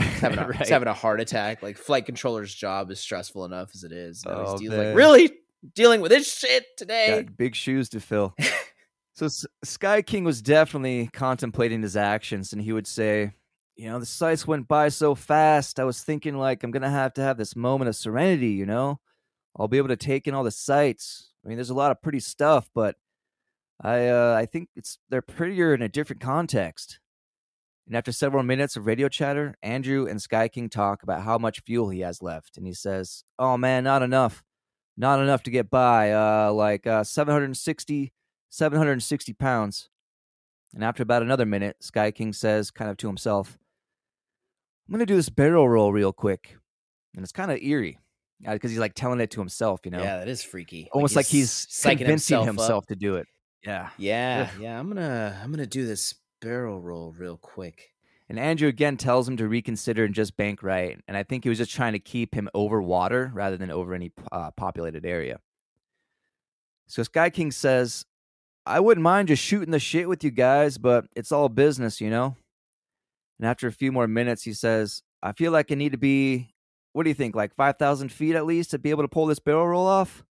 He's 0.00 0.08
having, 0.20 0.38
a, 0.38 0.48
Right. 0.48 0.68
having 0.68 0.88
a 0.88 0.92
heart 0.94 1.20
attack. 1.20 1.62
Like 1.62 1.76
flight 1.78 2.06
controller's 2.06 2.54
job 2.54 2.90
is 2.90 3.00
stressful 3.00 3.44
enough 3.44 3.70
as 3.74 3.84
it 3.84 3.92
is. 3.92 4.24
Now 4.24 4.44
Oh, 4.46 4.58
he's, 4.58 4.68
man. 4.70 4.88
like, 4.88 4.96
really 4.96 5.32
dealing 5.74 6.00
with 6.00 6.10
this 6.10 6.32
shit 6.38 6.64
today. 6.76 7.22
Got 7.22 7.36
big 7.36 7.54
shoes 7.54 7.88
to 7.90 8.00
fill. 8.00 8.34
So 9.16 9.26
S- 9.26 9.46
Sky 9.62 10.02
King 10.02 10.24
was 10.24 10.42
definitely 10.42 11.08
contemplating 11.12 11.82
his 11.82 11.96
actions, 11.96 12.52
and 12.52 12.60
he 12.60 12.72
would 12.72 12.88
say, 12.88 13.30
"You 13.76 13.88
know, 13.88 14.00
the 14.00 14.06
sights 14.06 14.44
went 14.44 14.66
by 14.66 14.88
so 14.88 15.14
fast. 15.14 15.78
I 15.78 15.84
was 15.84 16.02
thinking 16.02 16.36
like 16.36 16.64
I'm 16.64 16.72
gonna 16.72 16.90
have 16.90 17.14
to 17.14 17.22
have 17.22 17.36
this 17.36 17.54
moment 17.54 17.88
of 17.88 17.94
serenity. 17.94 18.48
You 18.48 18.66
know, 18.66 18.98
I'll 19.56 19.68
be 19.68 19.78
able 19.78 19.86
to 19.90 19.96
take 19.96 20.26
in 20.26 20.34
all 20.34 20.42
the 20.42 20.50
sights. 20.50 21.30
I 21.44 21.48
mean, 21.48 21.56
there's 21.56 21.70
a 21.70 21.74
lot 21.74 21.92
of 21.92 22.02
pretty 22.02 22.18
stuff, 22.18 22.68
but 22.74 22.96
I 23.80 24.08
uh, 24.08 24.34
I 24.36 24.46
think 24.46 24.68
it's 24.74 24.98
they're 25.10 25.22
prettier 25.22 25.72
in 25.72 25.80
a 25.82 25.88
different 25.88 26.20
context." 26.20 26.98
And 27.86 27.96
after 27.96 28.12
several 28.12 28.42
minutes 28.42 28.76
of 28.76 28.86
radio 28.86 29.08
chatter, 29.08 29.56
Andrew 29.62 30.06
and 30.06 30.20
Sky 30.20 30.48
King 30.48 30.70
talk 30.70 31.02
about 31.02 31.22
how 31.22 31.36
much 31.36 31.60
fuel 31.60 31.90
he 31.90 32.00
has 32.00 32.22
left, 32.22 32.56
and 32.56 32.66
he 32.66 32.72
says, 32.72 33.24
"Oh 33.38 33.56
man, 33.56 33.84
not 33.84 34.02
enough, 34.02 34.42
not 34.96 35.20
enough 35.20 35.42
to 35.44 35.50
get 35.50 35.70
by. 35.70 36.12
Uh, 36.12 36.52
like 36.52 36.86
uh, 36.86 37.04
760." 37.04 38.12
760 38.54 39.32
pounds. 39.32 39.88
And 40.74 40.84
after 40.84 41.02
about 41.02 41.22
another 41.22 41.44
minute, 41.44 41.76
Sky 41.80 42.12
King 42.12 42.32
says, 42.32 42.70
kind 42.70 42.88
of 42.88 42.96
to 42.98 43.08
himself, 43.08 43.58
I'm 44.86 44.92
going 44.92 45.00
to 45.00 45.06
do 45.06 45.16
this 45.16 45.28
barrel 45.28 45.68
roll 45.68 45.92
real 45.92 46.12
quick. 46.12 46.56
And 47.16 47.24
it's 47.24 47.32
kind 47.32 47.50
of 47.50 47.58
eerie 47.58 47.98
because 48.40 48.70
he's 48.70 48.78
like 48.78 48.94
telling 48.94 49.20
it 49.20 49.30
to 49.32 49.40
himself, 49.40 49.80
you 49.84 49.90
know? 49.90 49.98
Yeah, 50.02 50.18
that 50.18 50.28
is 50.28 50.44
freaky. 50.44 50.88
Almost 50.92 51.16
like 51.16 51.26
he's, 51.26 51.50
psyching 51.50 51.98
convincing 51.98 52.38
himself, 52.38 52.46
himself, 52.46 52.86
to 52.86 52.96
do 52.96 53.16
it. 53.16 53.26
Yeah. 53.64 53.88
Yeah, 53.98 54.50
Ugh. 54.52 54.60
yeah. 54.62 54.78
I'm 54.78 54.88
gonna 54.88 55.40
I'm 55.42 55.50
gonna 55.50 55.66
do 55.66 55.86
this 55.86 56.14
barrel 56.44 56.78
roll 56.78 57.14
real 57.16 57.38
quick. 57.38 57.94
And 58.28 58.38
Andrew 58.38 58.68
again 58.68 58.96
tells 58.96 59.26
him 59.26 59.36
to 59.38 59.48
reconsider 59.48 60.04
and 60.04 60.14
just 60.14 60.36
bank 60.36 60.62
right. 60.62 60.98
And 61.08 61.16
I 61.16 61.22
think 61.22 61.42
he 61.42 61.48
was 61.48 61.58
just 61.58 61.70
trying 61.70 61.94
to 61.94 61.98
keep 61.98 62.34
him 62.34 62.48
over 62.54 62.82
water 62.82 63.30
rather 63.34 63.56
than 63.56 63.70
over 63.70 63.94
any 63.94 64.12
uh, 64.30 64.50
populated 64.50 65.06
area. 65.06 65.40
So 66.86 67.02
Sky 67.02 67.30
King 67.30 67.50
says, 67.50 68.04
I 68.66 68.80
wouldn't 68.80 69.02
mind 69.02 69.28
just 69.28 69.42
shooting 69.42 69.70
the 69.70 69.78
shit 69.78 70.08
with 70.08 70.22
you 70.22 70.30
guys, 70.30 70.76
but 70.76 71.06
it's 71.16 71.32
all 71.32 71.48
business, 71.48 72.00
you 72.00 72.10
know? 72.10 72.36
And 73.38 73.48
after 73.48 73.66
a 73.66 73.72
few 73.72 73.90
more 73.90 74.06
minutes, 74.06 74.42
he 74.42 74.52
says, 74.52 75.02
I 75.22 75.32
feel 75.32 75.50
like 75.50 75.72
I 75.72 75.74
need 75.74 75.92
to 75.92 75.98
be, 75.98 76.54
what 76.92 77.04
do 77.04 77.10
you 77.10 77.14
think, 77.14 77.34
like 77.34 77.54
5,000 77.54 78.10
feet 78.10 78.36
at 78.36 78.46
least 78.46 78.70
to 78.70 78.78
be 78.78 78.90
able 78.90 79.02
to 79.02 79.08
pull 79.08 79.26
this 79.26 79.38
barrel 79.38 79.66
roll 79.66 79.86
off? 79.86 80.24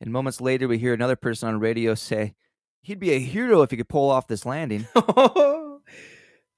And 0.00 0.12
moments 0.12 0.40
later, 0.40 0.68
we 0.68 0.78
hear 0.78 0.92
another 0.92 1.16
person 1.16 1.48
on 1.48 1.60
radio 1.60 1.94
say, 1.94 2.34
He'd 2.84 3.00
be 3.00 3.12
a 3.12 3.18
hero 3.18 3.62
if 3.62 3.70
he 3.70 3.78
could 3.78 3.88
pull 3.88 4.10
off 4.10 4.28
this 4.28 4.44
landing. 4.44 4.86
oh 4.94 5.80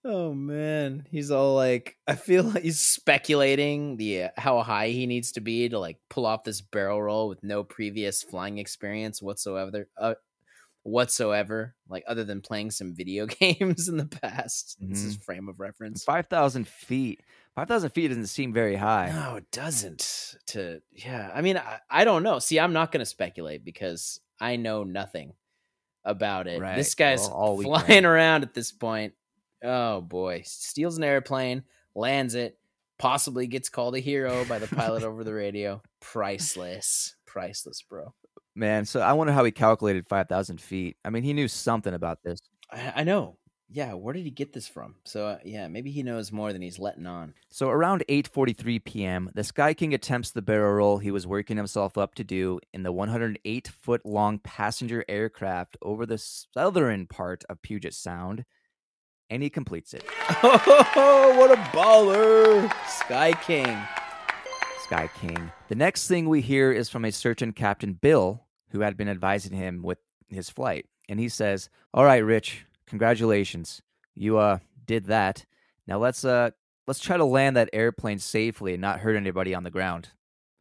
man, 0.04 1.06
he's 1.08 1.30
all 1.30 1.54
like, 1.54 1.96
I 2.08 2.16
feel 2.16 2.42
like 2.42 2.64
he's 2.64 2.80
speculating 2.80 3.96
the 3.96 4.24
uh, 4.24 4.28
how 4.36 4.60
high 4.62 4.88
he 4.88 5.06
needs 5.06 5.30
to 5.32 5.40
be 5.40 5.68
to 5.68 5.78
like 5.78 5.98
pull 6.10 6.26
off 6.26 6.42
this 6.42 6.60
barrel 6.60 7.00
roll 7.00 7.28
with 7.28 7.44
no 7.44 7.62
previous 7.62 8.24
flying 8.24 8.58
experience 8.58 9.22
whatsoever. 9.22 9.88
Uh, 9.96 10.14
whatsoever, 10.82 11.76
like 11.88 12.02
other 12.08 12.24
than 12.24 12.40
playing 12.40 12.72
some 12.72 12.92
video 12.92 13.26
games 13.40 13.88
in 13.88 13.96
the 13.96 14.06
past. 14.06 14.76
This 14.80 15.04
is 15.04 15.16
frame 15.16 15.48
of 15.48 15.60
reference. 15.60 16.02
5,000 16.02 16.66
feet. 16.66 17.20
5,000 17.54 17.90
feet 17.90 18.08
doesn't 18.08 18.26
seem 18.26 18.52
very 18.52 18.74
high. 18.74 19.12
No, 19.14 19.36
it 19.36 19.50
doesn't. 19.52 20.34
To 20.48 20.80
yeah, 20.92 21.30
I 21.32 21.40
mean, 21.40 21.56
I, 21.56 21.78
I 21.88 22.04
don't 22.04 22.24
know. 22.24 22.40
See, 22.40 22.58
I'm 22.58 22.72
not 22.72 22.90
going 22.90 23.00
to 23.00 23.06
speculate 23.06 23.64
because 23.64 24.20
I 24.40 24.56
know 24.56 24.82
nothing 24.82 25.34
about 26.06 26.46
it. 26.46 26.60
Right. 26.60 26.76
This 26.76 26.94
guy's 26.94 27.20
Well, 27.20 27.32
all 27.32 27.62
flying 27.62 28.06
around 28.06 28.44
at 28.44 28.54
this 28.54 28.72
point. 28.72 29.12
Oh 29.62 30.00
boy, 30.00 30.42
steals 30.46 30.96
an 30.96 31.04
airplane, 31.04 31.64
lands 31.94 32.34
it, 32.34 32.58
possibly 32.98 33.46
gets 33.46 33.68
called 33.68 33.96
a 33.96 33.98
hero 33.98 34.44
by 34.44 34.58
the 34.58 34.68
pilot 34.68 35.02
over 35.02 35.24
the 35.24 35.34
radio. 35.34 35.82
Priceless, 36.00 37.16
priceless, 37.26 37.82
bro. 37.82 38.14
Man, 38.54 38.86
so 38.86 39.00
I 39.00 39.12
wonder 39.12 39.34
how 39.34 39.44
he 39.44 39.50
calculated 39.50 40.06
5,000 40.06 40.60
feet. 40.60 40.96
I 41.04 41.10
mean, 41.10 41.22
he 41.22 41.34
knew 41.34 41.48
something 41.48 41.92
about 41.92 42.22
this. 42.22 42.40
I, 42.70 42.92
I 42.96 43.04
know. 43.04 43.36
Yeah, 43.68 43.94
where 43.94 44.14
did 44.14 44.24
he 44.24 44.30
get 44.30 44.52
this 44.52 44.68
from? 44.68 44.94
So 45.04 45.26
uh, 45.26 45.38
yeah, 45.44 45.66
maybe 45.66 45.90
he 45.90 46.02
knows 46.02 46.30
more 46.30 46.52
than 46.52 46.62
he's 46.62 46.78
letting 46.78 47.06
on. 47.06 47.34
So 47.50 47.68
around 47.68 48.04
8:43 48.08 48.84
p.m., 48.84 49.30
the 49.34 49.42
Sky 49.42 49.74
King 49.74 49.92
attempts 49.92 50.30
the 50.30 50.42
barrel 50.42 50.74
roll 50.74 50.98
he 50.98 51.10
was 51.10 51.26
working 51.26 51.56
himself 51.56 51.98
up 51.98 52.14
to 52.14 52.24
do 52.24 52.60
in 52.72 52.84
the 52.84 52.92
108-foot 52.92 54.06
long 54.06 54.38
passenger 54.38 55.04
aircraft 55.08 55.76
over 55.82 56.06
the 56.06 56.18
southern 56.18 57.06
part 57.08 57.42
of 57.48 57.60
Puget 57.62 57.94
Sound, 57.94 58.44
and 59.30 59.42
he 59.42 59.50
completes 59.50 59.94
it. 59.94 60.04
Oh, 60.98 61.36
what 61.36 61.50
a 61.50 61.60
baller! 61.76 62.72
Sky 62.88 63.32
King. 63.32 63.76
Sky 64.84 65.10
King. 65.20 65.50
The 65.68 65.74
next 65.74 66.06
thing 66.06 66.28
we 66.28 66.40
hear 66.40 66.70
is 66.70 66.88
from 66.88 67.04
a 67.04 67.10
certain 67.10 67.52
Captain 67.52 67.94
Bill, 67.94 68.44
who 68.70 68.80
had 68.80 68.96
been 68.96 69.08
advising 69.08 69.56
him 69.56 69.82
with 69.82 69.98
his 70.28 70.48
flight, 70.50 70.86
and 71.08 71.18
he 71.18 71.28
says, 71.28 71.68
"All 71.92 72.04
right, 72.04 72.18
Rich, 72.24 72.65
congratulations, 72.86 73.82
you 74.14 74.38
uh 74.38 74.58
did 74.84 75.06
that. 75.06 75.44
Now 75.86 75.98
let's 75.98 76.24
uh 76.24 76.50
let's 76.86 77.00
try 77.00 77.16
to 77.16 77.24
land 77.24 77.56
that 77.56 77.70
airplane 77.72 78.18
safely 78.18 78.74
and 78.74 78.80
not 78.80 79.00
hurt 79.00 79.16
anybody 79.16 79.54
on 79.54 79.64
the 79.64 79.70
ground." 79.70 80.10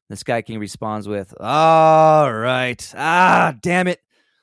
The 0.09 0.15
Sky 0.15 0.41
King 0.41 0.59
responds 0.59 1.07
with, 1.07 1.33
"All 1.39 2.31
right, 2.31 2.93
ah, 2.95 3.55
damn 3.61 3.87
it, 3.87 4.01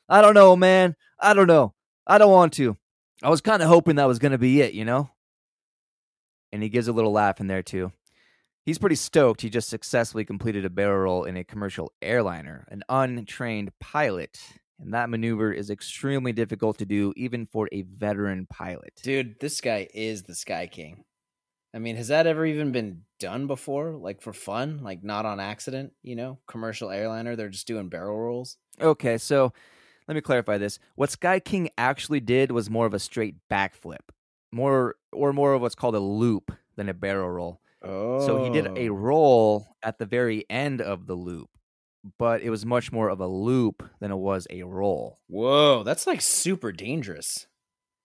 I 0.08 0.20
don't 0.20 0.34
know, 0.34 0.56
man, 0.56 0.96
I 1.20 1.34
don't 1.34 1.46
know, 1.46 1.74
I 2.06 2.18
don't 2.18 2.32
want 2.32 2.52
to. 2.54 2.76
I 3.22 3.30
was 3.30 3.40
kind 3.40 3.62
of 3.62 3.68
hoping 3.68 3.96
that 3.96 4.08
was 4.08 4.18
gonna 4.18 4.38
be 4.38 4.60
it, 4.60 4.74
you 4.74 4.84
know." 4.84 5.10
And 6.52 6.62
he 6.62 6.68
gives 6.68 6.88
a 6.88 6.92
little 6.92 7.12
laugh 7.12 7.40
in 7.40 7.46
there 7.46 7.62
too. 7.62 7.92
He's 8.64 8.78
pretty 8.78 8.96
stoked 8.96 9.40
he 9.40 9.50
just 9.50 9.68
successfully 9.68 10.24
completed 10.24 10.64
a 10.64 10.70
barrel 10.70 11.00
roll 11.00 11.24
in 11.24 11.36
a 11.36 11.44
commercial 11.44 11.92
airliner, 12.00 12.64
an 12.68 12.84
untrained 12.88 13.72
pilot. 13.80 14.40
And 14.80 14.94
that 14.94 15.10
maneuver 15.10 15.52
is 15.52 15.70
extremely 15.70 16.32
difficult 16.32 16.78
to 16.78 16.86
do, 16.86 17.12
even 17.16 17.46
for 17.46 17.68
a 17.70 17.82
veteran 17.82 18.46
pilot. 18.46 19.00
Dude, 19.02 19.38
this 19.38 19.60
guy 19.60 19.88
is 19.94 20.24
the 20.24 20.34
Sky 20.34 20.66
King. 20.66 21.04
I 21.74 21.78
mean, 21.78 21.96
has 21.96 22.08
that 22.08 22.26
ever 22.26 22.44
even 22.44 22.72
been 22.72 23.02
done 23.18 23.46
before? 23.46 23.92
Like 23.92 24.20
for 24.20 24.32
fun? 24.32 24.80
Like 24.82 25.02
not 25.02 25.24
on 25.24 25.40
accident, 25.40 25.92
you 26.02 26.16
know? 26.16 26.38
Commercial 26.46 26.90
airliner, 26.90 27.36
they're 27.36 27.48
just 27.48 27.66
doing 27.66 27.88
barrel 27.88 28.18
rolls. 28.18 28.58
Okay, 28.80 29.16
so 29.18 29.52
let 30.08 30.14
me 30.14 30.20
clarify 30.20 30.58
this. 30.58 30.78
What 30.96 31.10
Sky 31.10 31.40
King 31.40 31.70
actually 31.78 32.20
did 32.20 32.50
was 32.50 32.68
more 32.68 32.86
of 32.86 32.94
a 32.94 32.98
straight 32.98 33.36
backflip, 33.50 34.10
more 34.50 34.96
or 35.12 35.32
more 35.32 35.54
of 35.54 35.62
what's 35.62 35.74
called 35.74 35.94
a 35.94 36.00
loop 36.00 36.52
than 36.76 36.88
a 36.88 36.94
barrel 36.94 37.30
roll. 37.30 37.60
Oh. 37.82 38.24
So 38.26 38.44
he 38.44 38.50
did 38.50 38.66
a 38.76 38.88
oh. 38.88 38.94
roll 38.94 39.76
at 39.82 39.98
the 39.98 40.06
very 40.06 40.44
end 40.50 40.80
of 40.80 41.06
the 41.06 41.14
loop, 41.14 41.48
but 42.18 42.42
it 42.42 42.50
was 42.50 42.66
much 42.66 42.90
more 42.92 43.08
of 43.08 43.20
a 43.20 43.26
loop 43.26 43.82
than 44.00 44.10
it 44.10 44.16
was 44.16 44.46
a 44.50 44.62
roll. 44.64 45.20
Whoa, 45.28 45.82
that's 45.84 46.06
like 46.06 46.20
super 46.20 46.72
dangerous. 46.72 47.46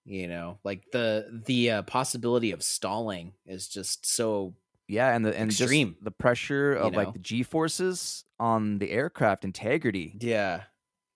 You 0.04 0.26
know, 0.28 0.58
like 0.64 0.84
the 0.92 1.42
the 1.46 1.70
uh, 1.70 1.82
possibility 1.82 2.52
of 2.52 2.62
stalling 2.62 3.34
is 3.44 3.68
just 3.68 4.06
so 4.06 4.54
Yeah, 4.86 5.14
and 5.14 5.24
the 5.24 5.38
and 5.38 5.50
Extreme, 5.50 5.92
just 5.94 6.04
the 6.04 6.10
pressure 6.10 6.72
of 6.74 6.92
know? 6.92 6.98
like 6.98 7.12
the 7.12 7.18
G 7.18 7.42
forces 7.42 8.24
on 8.40 8.78
the 8.78 8.90
aircraft 8.90 9.44
integrity. 9.44 10.16
yeah. 10.20 10.64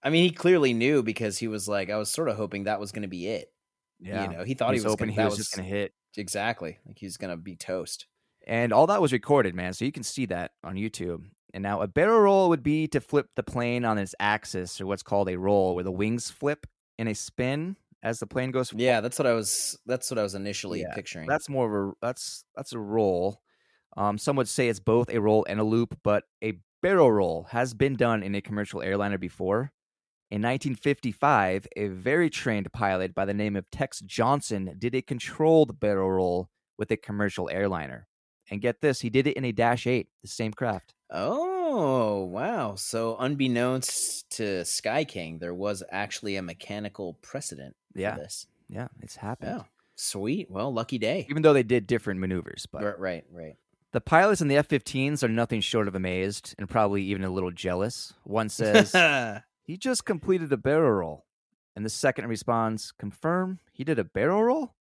I 0.05 0.11
mean, 0.11 0.25
he 0.25 0.31
clearly 0.33 0.75
knew 0.75 1.05
because 1.05 1.39
he 1.39 1.47
was 1.47 1.69
like, 1.69 1.89
I 1.89 1.97
was 1.97 2.11
sort 2.11 2.29
of 2.29 2.37
hoping 2.37 2.65
that 2.65 2.81
was 2.81 2.91
going 2.91 3.03
to 3.03 3.09
be 3.09 3.29
it. 3.29 3.53
Yeah, 4.01 4.25
You 4.25 4.37
know, 4.37 4.43
he 4.45 4.55
thought 4.55 4.73
He's 4.73 4.83
he 4.83 4.87
was 4.87 4.93
hoping 4.95 5.07
gonna, 5.07 5.13
he 5.13 5.17
that 5.19 5.31
was, 5.31 5.37
just 5.37 5.55
gonna 5.55 5.69
hit, 5.69 5.95
exactly 6.17 6.79
like 6.85 6.99
he's 6.99 7.17
going 7.17 7.31
to 7.31 7.37
be 7.37 7.55
toast. 7.55 8.07
And 8.47 8.73
all 8.73 8.87
that 8.89 9.01
was 9.01 9.13
recorded, 9.13 9.55
man. 9.55 9.73
So 9.73 9.85
you 9.85 9.93
can 9.93 10.03
see 10.03 10.27
that 10.27 10.53
on 10.65 10.75
YouTube. 10.75 11.25
And 11.55 11.63
now 11.63 11.83
a 11.83 11.87
barrel 11.87 12.21
roll 12.21 12.49
would 12.49 12.63
be 12.63 12.89
to 12.89 13.01
flip 13.01 13.29
the 13.37 13.43
plane 13.43 13.85
on 13.85 13.99
its 13.99 14.15
axis, 14.19 14.81
or 14.81 14.87
what's 14.87 15.03
called 15.03 15.29
a 15.29 15.39
roll, 15.39 15.75
where 15.75 15.85
the 15.85 15.93
wings 15.93 16.31
flip 16.31 16.67
in 16.99 17.09
a 17.09 17.15
spin 17.15 17.77
as 18.03 18.19
the 18.19 18.27
plane 18.27 18.51
goes. 18.51 18.73
Yeah, 18.75 19.01
that's 19.01 19.19
what 19.19 19.27
I 19.27 19.33
was. 19.33 19.79
That's 19.87 20.11
what 20.11 20.19
I 20.19 20.23
was 20.23 20.35
initially 20.35 20.81
Yeah, 20.81 20.95
picturing. 20.95 21.29
That's 21.29 21.49
more 21.49 21.67
of 21.67 21.89
a 21.89 21.93
that's 22.01 22.45
that's 22.57 22.73
a 22.73 22.79
roll. 22.79 23.43
Um, 23.97 24.17
some 24.17 24.37
would 24.37 24.49
say 24.49 24.69
it's 24.69 24.81
both 24.81 25.11
a 25.11 25.21
roll 25.21 25.45
and 25.49 25.61
a 25.61 25.65
loop, 25.65 25.99
but 26.03 26.25
a 26.43 26.55
barrel 26.81 27.13
roll 27.13 27.47
has 27.51 27.75
been 27.75 27.95
done 27.95 28.23
in 28.23 28.35
a 28.35 28.41
commercial 28.41 28.83
airliner 28.83 29.19
before. 29.19 29.73
In 30.31 30.41
1955, 30.41 31.69
a 31.77 31.89
very 31.89 32.31
trained 32.31 32.73
pilot 32.73 33.15
by 33.15 33.27
the 33.27 33.35
name 33.35 33.55
of 33.55 33.71
Tex 33.71 34.01
Johnston 34.01 34.75
did 34.79 34.95
a 34.95 35.03
controlled 35.03 35.79
barrel 35.79 36.11
roll 36.11 36.49
with 36.79 36.91
a 36.91 36.97
commercial 36.97 37.51
airliner. 37.51 38.09
And 38.53 38.61
get 38.61 38.83
this, 38.83 39.01
he 39.01 39.09
did 39.09 39.27
it 39.27 39.35
in 39.39 39.47
a 39.47 39.53
Dash 39.53 39.87
8, 39.87 40.09
the 40.21 40.29
same 40.29 40.53
craft. 40.53 40.93
Oh 41.11 42.25
wow! 42.25 42.75
So 42.75 43.17
unbeknownst 43.19 44.29
to 44.37 44.63
Sky 44.67 45.05
King, 45.05 45.39
there 45.39 45.55
was 45.55 45.83
actually 45.91 46.37
a 46.37 46.43
mechanical 46.43 47.15
precedent 47.23 47.75
Yeah. 47.95 48.15
for 48.17 48.21
this. 48.21 48.47
Yeah, 48.69 48.89
it's 49.01 49.17
happened. 49.17 49.65
Sweet. 49.97 50.51
Well, 50.51 50.71
lucky 50.73 50.99
day. 50.99 51.27
Even 51.31 51.43
though 51.43 51.55
they 51.55 51.63
did 51.63 51.87
different 51.87 52.21
maneuvers, 52.21 52.67
but 52.71 52.83
Right, 52.83 52.99
right, 52.99 53.25
right. 53.33 53.57
the 53.93 54.01
pilots 54.03 54.43
in 54.43 54.49
the 54.49 54.57
F-15s 54.57 55.23
are 55.23 55.29
nothing 55.29 55.61
short 55.63 55.89
of 55.89 55.95
amazed 55.95 56.55
and 56.59 56.69
probably 56.69 57.03
even 57.05 57.25
a 57.25 57.31
little 57.31 57.51
jealous. 57.53 58.13
One 58.25 58.49
says, 58.51 58.93
He 59.65 59.77
just 59.79 60.05
completed 60.05 60.53
a 60.53 60.57
barrel 60.59 60.91
roll. 60.93 61.25
And 61.75 61.85
the 61.87 61.91
second 61.91 62.27
responds, 62.29 62.93
Confirm 62.99 63.61
he 63.73 63.83
did 63.85 63.99
a 63.99 64.05
barrel 64.05 64.43
roll? 64.45 64.75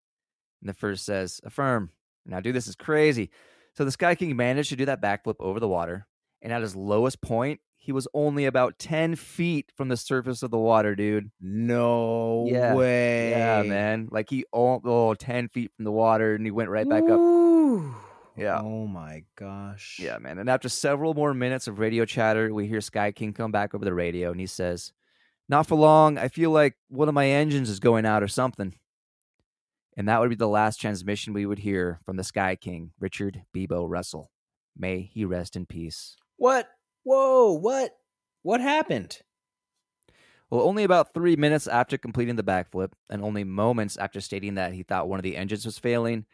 And 0.61 0.67
the 0.67 0.73
first 0.73 1.05
says, 1.05 1.39
Affirm. 1.45 1.91
Now, 2.25 2.39
dude, 2.39 2.55
this 2.55 2.67
is 2.67 2.75
crazy. 2.75 3.29
So 3.73 3.85
the 3.85 3.91
Sky 3.91 4.15
King 4.15 4.35
managed 4.35 4.69
to 4.69 4.75
do 4.75 4.85
that 4.85 5.01
backflip 5.01 5.35
over 5.39 5.59
the 5.59 5.67
water. 5.67 6.07
And 6.41 6.51
at 6.51 6.61
his 6.61 6.75
lowest 6.75 7.21
point, 7.21 7.59
he 7.77 7.91
was 7.91 8.07
only 8.13 8.45
about 8.45 8.77
10 8.79 9.15
feet 9.15 9.71
from 9.75 9.87
the 9.89 9.97
surface 9.97 10.43
of 10.43 10.51
the 10.51 10.57
water, 10.57 10.95
dude. 10.95 11.31
No 11.39 12.45
Yeah. 12.47 12.75
way. 12.75 13.31
Yeah, 13.31 13.63
man. 13.63 14.07
Like 14.11 14.29
he 14.29 14.45
oh, 14.53 14.81
oh 14.83 15.13
10 15.13 15.47
feet 15.49 15.71
from 15.75 15.85
the 15.85 15.91
water 15.91 16.35
and 16.35 16.45
he 16.45 16.51
went 16.51 16.69
right 16.69 16.87
back 16.87 17.03
up. 17.03 17.19
Yeah. 18.37 18.59
Oh 18.61 18.87
my 18.87 19.23
gosh. 19.35 19.99
Yeah, 20.01 20.17
man. 20.19 20.37
And 20.39 20.49
after 20.49 20.69
several 20.69 21.13
more 21.13 21.33
minutes 21.33 21.67
of 21.67 21.79
radio 21.79 22.05
chatter, 22.05 22.53
we 22.53 22.67
hear 22.67 22.81
Sky 22.81 23.11
King 23.11 23.33
come 23.33 23.51
back 23.51 23.73
over 23.75 23.83
the 23.85 23.93
radio 23.93 24.31
and 24.31 24.39
he 24.39 24.47
says, 24.47 24.93
Not 25.49 25.67
for 25.67 25.75
long. 25.75 26.17
I 26.17 26.27
feel 26.27 26.51
like 26.51 26.75
one 26.89 27.07
of 27.07 27.13
my 27.13 27.27
engines 27.27 27.69
is 27.69 27.79
going 27.79 28.05
out 28.05 28.23
or 28.23 28.27
something. 28.27 28.73
And 29.97 30.07
that 30.07 30.19
would 30.19 30.29
be 30.29 30.35
the 30.35 30.47
last 30.47 30.79
transmission 30.79 31.33
we 31.33 31.45
would 31.45 31.59
hear 31.59 31.99
from 32.05 32.17
the 32.17 32.23
Sky 32.23 32.55
King, 32.55 32.91
Richard 32.99 33.43
Beebo 33.53 33.89
Russell. 33.89 34.31
May 34.77 35.01
he 35.01 35.25
rest 35.25 35.55
in 35.55 35.65
peace. 35.65 36.15
What? 36.37 36.69
Whoa, 37.03 37.53
what? 37.53 37.91
What 38.41 38.61
happened? 38.61 39.19
Well, 40.49 40.67
only 40.67 40.83
about 40.83 41.13
three 41.13 41.35
minutes 41.35 41.67
after 41.67 41.97
completing 41.97 42.35
the 42.35 42.43
backflip, 42.43 42.91
and 43.09 43.23
only 43.23 43.43
moments 43.43 43.97
after 43.97 44.19
stating 44.19 44.55
that 44.55 44.73
he 44.73 44.83
thought 44.83 45.07
one 45.07 45.19
of 45.19 45.23
the 45.23 45.37
engines 45.37 45.65
was 45.65 45.79
failing, 45.79 46.25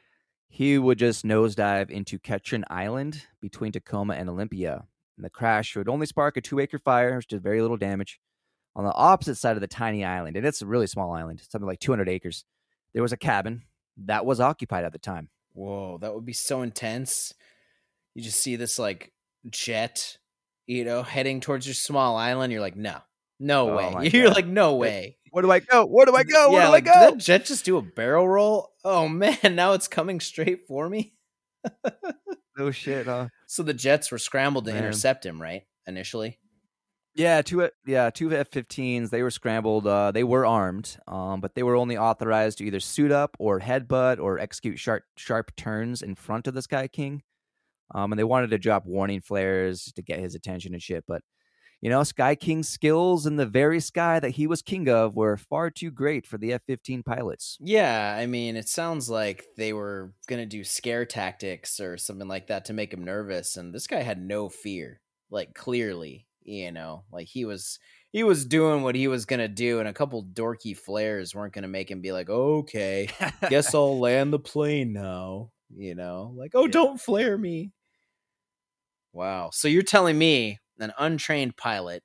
he 0.49 0.78
would 0.78 0.97
just 0.97 1.26
nosedive 1.26 1.89
into 1.89 2.18
Ketron 2.18 2.64
Island 2.70 3.28
between 3.41 3.72
Tacoma 3.72 4.16
and 4.16 4.30
Olympia. 4.30 4.86
And 5.18 5.26
the 5.26 5.30
crash 5.30 5.76
would 5.76 5.89
only 5.89 6.05
spark 6.05 6.38
a 6.38 6.41
two 6.41 6.60
acre 6.60 6.80
fire, 6.80 7.16
which 7.16 7.28
did 7.28 7.43
very 7.43 7.62
little 7.62 7.78
damage. 7.78 8.20
On 8.76 8.84
the 8.84 8.93
opposite 8.93 9.36
side 9.36 9.58
of 9.58 9.62
the 9.62 9.68
tiny 9.68 10.05
island, 10.05 10.38
and 10.38 10.45
it's 10.45 10.62
a 10.62 10.68
really 10.68 10.88
small 10.88 11.12
island, 11.12 11.41
something 11.49 11.68
like 11.68 11.80
200 11.80 12.08
acres, 12.08 12.45
there 12.98 13.04
was 13.04 13.14
a 13.14 13.18
cabin 13.18 13.62
that 14.06 14.26
was 14.26 14.39
occupied 14.39 14.84
at 14.84 14.91
the 14.91 14.98
time. 14.98 15.30
Whoa, 15.54 16.00
that 16.02 16.16
would 16.16 16.26
be 16.26 16.34
so 16.34 16.64
intense. 16.64 17.32
You 18.16 18.24
just 18.24 18.39
see 18.41 18.56
this 18.56 18.80
like 18.80 19.14
jet, 19.52 20.18
you 20.66 20.84
know, 20.84 21.04
heading 21.04 21.39
towards 21.39 21.68
your 21.68 21.76
small 21.76 22.18
island. 22.18 22.52
You're 22.52 22.62
like, 22.64 22.76
no, 22.76 22.98
no 23.39 23.70
Oh 23.70 23.76
way. 23.98 24.10
You're 24.12 24.30
God. 24.30 24.36
like, 24.36 24.48
no 24.48 24.78
way. 24.78 25.20
Where 25.30 25.43
do 25.43 25.52
I 25.52 25.60
go? 25.60 25.86
Where 25.86 26.08
do 26.08 26.16
I 26.16 26.24
go? 26.24 26.50
Where 26.50 26.62
yeah, 26.62 26.66
do 26.66 26.72
like 26.72 26.88
I 26.88 26.93
did 26.93 27.10
go? 27.12 27.12
that 27.12 27.24
jet 27.24 27.45
just 27.45 27.66
do 27.66 27.78
a 27.78 27.84
barrel 27.84 28.28
roll? 28.28 28.72
Oh 28.84 29.08
man, 29.08 29.38
now 29.52 29.74
it's 29.74 29.88
coming 29.88 30.20
straight 30.20 30.62
for 30.68 30.89
me. 30.89 31.14
No 32.58 32.72
shit, 32.72 33.06
huh? 33.06 33.28
So 33.45 33.62
the 33.62 33.76
jets 33.76 34.10
were 34.10 34.18
scrambled 34.18 34.66
to 34.66 34.72
Man. 34.74 34.84
intercept 34.84 35.24
him, 35.24 35.39
right? 35.39 35.68
Initially. 35.86 36.39
Yeah, 37.18 37.41
two 37.41 37.68
yeah, 37.84 38.11
two 38.11 38.32
F-15s. 38.32 39.09
They 39.09 39.24
were 39.24 39.32
scrambled. 39.32 39.88
Uh, 39.88 40.11
they 40.11 40.24
were 40.24 40.45
armed, 40.45 40.97
um, 41.07 41.41
but 41.41 41.55
they 41.55 41.63
were 41.63 41.76
only 41.76 41.97
authorized 41.97 42.59
to 42.59 42.63
either 42.63 42.80
suit 42.80 43.11
up 43.11 43.36
or 43.39 43.59
headbutt 43.59 44.20
or 44.20 44.38
execute 44.38 44.78
sharp 44.78 45.03
sharp 45.18 45.55
turns 45.55 46.03
in 46.03 46.13
front 46.13 46.45
of 46.45 46.53
the 46.53 46.61
Sky 46.61 46.88
King. 46.88 47.24
Um, 47.95 48.11
and 48.11 48.20
they 48.20 48.24
wanted 48.24 48.51
to 48.51 48.59
drop 48.59 48.86
warning 48.86 49.22
flares 49.22 49.91
to 49.95 50.01
get 50.03 50.20
his 50.20 50.36
attention 50.36 50.74
and 50.74 50.84
shit. 50.84 51.05
But 51.07 51.24
you 51.82 51.89
know, 51.89 52.03
Sky 52.03 52.36
King's 52.36 52.70
skills 52.70 53.26
in 53.26 53.38
the 53.38 53.47
very 53.47 53.80
sky 53.80 54.20
that 54.20 54.32
he 54.32 54.47
was 54.47 54.61
king 54.61 54.89
of 54.89 55.15
were 55.15 55.38
far 55.38 55.72
too 55.72 55.91
great 55.91 56.28
for 56.28 56.38
the 56.38 56.53
F-15 56.53 57.03
pilots. 57.05 57.59
Yeah, 57.59 58.15
I 58.18 58.28
mean, 58.28 58.55
it 58.55 58.70
sounds 58.70 59.09
like 59.09 59.45
they 59.57 59.74
were 59.74 60.13
gonna 60.28 60.45
do 60.45 60.63
scare 60.63 61.05
tactics 61.05 61.80
or 61.80 61.97
something 61.97 62.28
like 62.28 62.47
that 62.47 62.65
to 62.65 62.74
make 62.74 62.93
him 62.93 63.03
nervous, 63.03 63.57
and 63.57 63.74
this 63.74 63.88
guy 63.88 64.01
had 64.01 64.22
no 64.22 64.49
fear. 64.49 65.01
Like 65.30 65.55
clearly, 65.55 66.26
you 66.48 66.72
know, 66.72 67.04
like 67.12 67.28
he 67.28 67.45
was 67.45 67.78
he 68.12 68.24
was 68.24 68.45
doing 68.45 68.82
what 68.82 68.95
he 68.95 69.08
was 69.08 69.26
gonna 69.26 69.50
do, 69.50 69.80
and 69.80 69.88
a 69.88 69.93
couple 69.93 70.24
dorky 70.24 70.76
flares 70.76 71.36
weren't 71.36 71.54
gonna 71.54 71.68
make 71.68 71.91
him 71.91 72.02
be 72.02 72.14
like, 72.14 72.30
okay, 72.30 73.10
guess 73.50 73.74
I'll 73.76 74.00
land 74.00 74.34
the 74.34 74.39
plane 74.39 74.93
now. 74.93 75.52
You 75.76 75.93
know, 75.93 76.34
like, 76.36 76.52
oh, 76.56 76.66
Yeah. 76.66 76.72
don't 76.72 77.00
flare 77.02 77.38
me. 77.38 77.74
Wow. 79.12 79.50
So 79.52 79.68
you're 79.68 79.84
telling 79.84 80.18
me 80.18 80.60
an 80.80 80.93
untrained 80.98 81.58
pilot, 81.58 82.04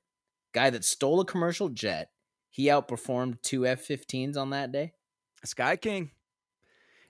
guy 0.53 0.69
that 0.69 0.83
stole 0.83 1.21
a 1.21 1.25
commercial 1.25 1.69
jet, 1.69 2.09
he 2.49 2.65
outperformed 2.65 3.41
two 3.41 3.65
F-15s 3.65 4.35
on 4.35 4.49
that 4.49 4.71
day? 4.71 4.93
Sky 5.45 5.77
King. 5.77 6.11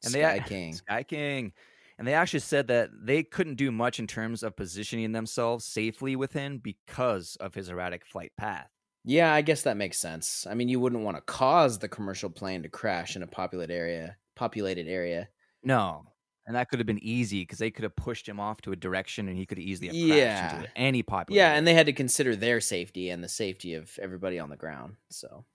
And 0.03 0.11
Sky 0.11 0.39
they 0.39 0.45
King. 0.45 0.73
Sky 0.73 1.03
King. 1.03 1.53
And 1.97 2.07
they 2.07 2.13
actually 2.13 2.39
said 2.39 2.67
that 2.67 2.89
they 3.03 3.23
couldn't 3.23 3.55
do 3.55 3.71
much 3.71 3.99
in 3.99 4.07
terms 4.07 4.41
of 4.43 4.55
positioning 4.55 5.11
themselves 5.11 5.65
safely 5.65 6.15
with 6.15 6.33
him 6.33 6.57
because 6.57 7.35
of 7.39 7.53
his 7.53 7.69
erratic 7.69 8.05
flight 8.05 8.31
path. 8.37 8.69
Yeah, 9.05 9.33
I 9.33 9.41
guess 9.41 9.63
that 9.63 9.77
makes 9.77 9.99
sense. 9.99 10.47
I 10.49 10.53
mean, 10.53 10.69
you 10.69 10.79
wouldn't 10.79 11.03
want 11.03 11.17
to 11.17 11.21
cause 11.21 11.77
the 11.79 11.89
commercial 11.89 12.29
plane 12.29 12.63
to 12.63 12.69
crash 12.69 13.15
in 13.15 13.21
a 13.23 13.27
populated 13.27 13.73
area. 13.73 14.17
Populated 14.35 14.87
area. 14.87 15.29
No. 15.63 16.05
And 16.45 16.55
that 16.55 16.69
could 16.69 16.79
have 16.79 16.87
been 16.87 17.03
easy 17.03 17.41
because 17.41 17.59
they 17.59 17.71
could 17.71 17.83
have 17.83 17.95
pushed 17.95 18.27
him 18.27 18.39
off 18.39 18.59
to 18.61 18.71
a 18.71 18.75
direction 18.75 19.27
and 19.29 19.37
he 19.37 19.45
could 19.45 19.57
have 19.57 19.65
easily 19.67 19.87
have 19.87 19.95
Yeah. 19.95 20.39
crashed 20.49 20.55
into 20.55 20.77
any 20.77 21.03
popular. 21.03 21.37
Yeah, 21.37 21.47
area. 21.47 21.57
and 21.57 21.67
they 21.67 21.73
had 21.73 21.85
to 21.85 21.93
consider 21.93 22.35
their 22.35 22.59
safety 22.59 23.09
and 23.09 23.23
the 23.23 23.29
safety 23.29 23.75
of 23.75 23.97
everybody 24.01 24.39
on 24.39 24.49
the 24.49 24.57
ground. 24.57 24.95
So 25.09 25.45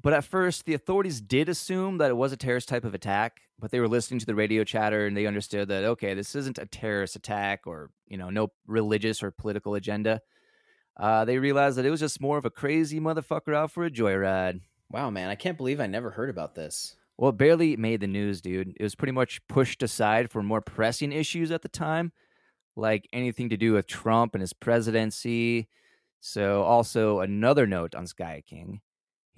But 0.00 0.12
at 0.12 0.24
first, 0.24 0.64
the 0.64 0.74
authorities 0.74 1.20
did 1.20 1.48
assume 1.48 1.98
that 1.98 2.10
it 2.10 2.16
was 2.16 2.32
a 2.32 2.36
terrorist 2.36 2.68
type 2.68 2.84
of 2.84 2.94
attack, 2.94 3.40
but 3.58 3.70
they 3.70 3.80
were 3.80 3.88
listening 3.88 4.20
to 4.20 4.26
the 4.26 4.34
radio 4.34 4.62
chatter 4.62 5.06
and 5.06 5.16
they 5.16 5.26
understood 5.26 5.68
that, 5.68 5.84
okay, 5.84 6.14
this 6.14 6.36
isn't 6.36 6.58
a 6.58 6.66
terrorist 6.66 7.16
attack 7.16 7.66
or, 7.66 7.90
you 8.06 8.16
know, 8.16 8.30
no 8.30 8.52
religious 8.66 9.22
or 9.22 9.32
political 9.32 9.74
agenda. 9.74 10.20
Uh, 10.96 11.24
they 11.24 11.38
realized 11.38 11.76
that 11.78 11.86
it 11.86 11.90
was 11.90 12.00
just 12.00 12.20
more 12.20 12.38
of 12.38 12.44
a 12.44 12.50
crazy 12.50 13.00
motherfucker 13.00 13.54
out 13.54 13.72
for 13.72 13.84
a 13.84 13.90
joyride. 13.90 14.60
wow, 14.90 15.10
man, 15.10 15.30
I 15.30 15.34
can't 15.34 15.56
believe 15.56 15.80
I 15.80 15.86
never 15.86 16.10
heard 16.10 16.30
about 16.30 16.54
this. 16.54 16.96
Well, 17.16 17.30
it 17.30 17.36
barely 17.36 17.76
made 17.76 18.00
the 18.00 18.06
news, 18.06 18.40
dude. 18.40 18.76
It 18.78 18.82
was 18.82 18.94
pretty 18.94 19.12
much 19.12 19.40
pushed 19.48 19.82
aside 19.82 20.30
for 20.30 20.42
more 20.42 20.60
pressing 20.60 21.10
issues 21.10 21.50
at 21.50 21.62
the 21.62 21.68
time, 21.68 22.12
like 22.76 23.08
anything 23.12 23.48
to 23.48 23.56
do 23.56 23.72
with 23.72 23.88
Trump 23.88 24.34
and 24.34 24.40
his 24.40 24.52
presidency. 24.52 25.68
So, 26.20 26.62
also 26.62 27.18
another 27.18 27.66
note 27.66 27.96
on 27.96 28.06
Sky 28.06 28.42
King. 28.46 28.80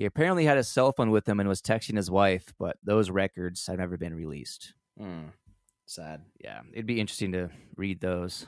He 0.01 0.07
apparently 0.07 0.47
had 0.47 0.57
his 0.57 0.67
cell 0.73 0.93
phone 0.93 1.11
with 1.11 1.29
him 1.29 1.41
and 1.41 1.47
was 1.47 1.61
texting 1.61 1.99
his 1.99 2.11
wife, 2.11 2.55
but 2.59 2.79
those 2.83 3.11
records 3.11 3.67
have 3.67 3.77
never 3.77 3.99
been 3.99 4.15
released. 4.15 4.73
Hmm. 4.99 5.25
Sad. 5.85 6.23
Yeah, 6.43 6.63
it'd 6.73 6.87
be 6.87 7.01
interesting 7.01 7.33
to 7.33 7.51
read 7.77 8.01
those 8.01 8.47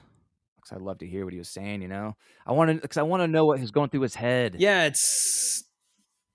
because 0.56 0.74
I'd 0.74 0.80
love 0.80 1.00
to 1.00 1.06
hear 1.06 1.24
what 1.26 1.34
he 1.34 1.38
was 1.38 1.50
saying. 1.50 1.82
You 1.82 1.88
know, 1.88 2.16
I 2.46 2.52
want 2.52 2.70
to 2.70 2.80
because 2.80 2.96
I 2.96 3.02
want 3.02 3.22
to 3.22 3.28
know 3.28 3.44
what 3.44 3.60
was 3.60 3.70
going 3.70 3.90
through 3.90 4.00
his 4.00 4.14
head. 4.14 4.56
Yeah, 4.58 4.84
it's 4.84 5.62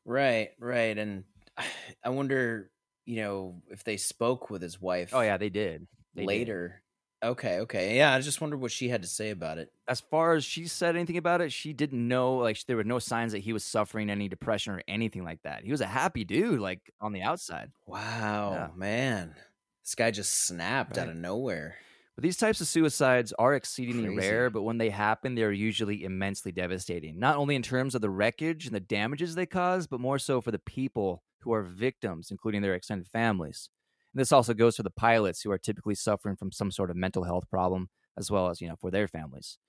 right, 0.06 0.50
right, 0.60 0.96
and 0.96 1.24
I 2.06 2.10
wonder, 2.10 2.70
you 3.08 3.16
know, 3.16 3.64
if 3.72 3.84
they 3.84 3.98
spoke 3.98 4.52
with 4.52 4.62
his 4.62 4.80
wife. 4.80 5.16
Oh 5.16 5.22
yeah, 5.22 5.38
they 5.38 5.50
did 5.50 5.88
They 6.14 6.22
did. 6.22 6.28
later. 6.28 6.84
Okay, 7.24 7.60
okay, 7.62 7.98
yeah. 7.98 8.14
I 8.14 8.22
just 8.22 8.42
wondered 8.42 8.58
what 8.62 8.72
she 8.72 8.90
had 8.90 9.02
to 9.02 9.08
say 9.08 9.32
about 9.32 9.58
it. 9.58 9.72
as 9.88 10.00
far 10.02 10.34
as 10.36 10.46
she 10.46 10.68
said 10.68 10.96
anything 10.96 11.18
about 11.18 11.42
it, 11.42 11.52
she 11.52 11.74
didn't 11.74 12.08
know. 12.08 12.36
Like 12.38 12.64
there 12.68 12.76
were 12.78 12.84
no 12.84 13.00
signs 13.00 13.32
that 13.32 13.40
he 13.40 13.54
was 13.54 13.64
suffering 13.64 14.10
any 14.10 14.28
depression 14.30 14.74
or 14.74 14.82
anything 14.88 15.24
like 15.24 15.42
that. 15.44 15.64
He 15.64 15.72
was 15.72 15.82
a 15.82 15.88
happy 15.88 16.24
dude, 16.24 16.60
like 16.60 16.82
on 17.02 17.14
the 17.14 17.24
outside. 17.24 17.72
Wow, 17.88 18.52
Yeah. 18.54 18.68
man, 18.76 19.36
this 19.84 19.96
guy 19.96 20.12
just 20.12 20.46
snapped 20.46 20.98
out 20.98 21.10
of 21.10 21.16
nowhere. 21.16 21.78
But 22.16 22.24
these 22.24 22.38
types 22.38 22.62
of 22.62 22.68
suicides 22.68 23.32
are 23.38 23.54
exceedingly 23.56 24.14
Crazy. 24.16 24.32
rare, 24.32 24.50
but 24.50 24.64
when 24.64 24.78
they 24.80 24.90
happen, 24.90 25.36
they're 25.36 25.52
usually 25.52 26.04
immensely 26.04 26.52
devastating. 26.52 27.20
Not 27.20 27.38
only 27.38 27.56
in 27.56 27.62
terms 27.62 27.94
of 27.96 28.02
the 28.02 28.10
wreckage 28.10 28.66
and 28.66 28.76
the 28.76 28.80
damages 28.80 29.36
they 29.36 29.46
cause, 29.46 29.86
but 29.88 30.00
more 30.00 30.18
so 30.20 30.42
for 30.42 30.52
the 30.52 30.58
people 30.60 31.24
who 31.42 31.54
are 31.54 31.62
victims, 31.64 32.30
including 32.32 32.62
their 32.64 32.74
extended 32.74 33.08
families. 33.08 33.70
And 34.18 34.22
this 34.24 34.32
also 34.32 34.56
goes 34.56 34.76
for 34.76 34.82
the 34.82 34.90
pilots 34.90 35.44
who 35.44 35.52
are 35.52 35.60
typically 35.60 35.94
suffering 35.94 36.36
from 36.36 36.52
some 36.52 36.72
sort 36.72 36.90
of 36.90 36.96
mental 36.96 37.26
health 37.26 37.48
problem, 37.52 37.90
as 38.18 38.32
well 38.32 38.50
as, 38.50 38.60
you 38.60 38.68
know, 38.68 38.76
for 38.76 38.90
their 38.90 39.08
families. 39.08 39.60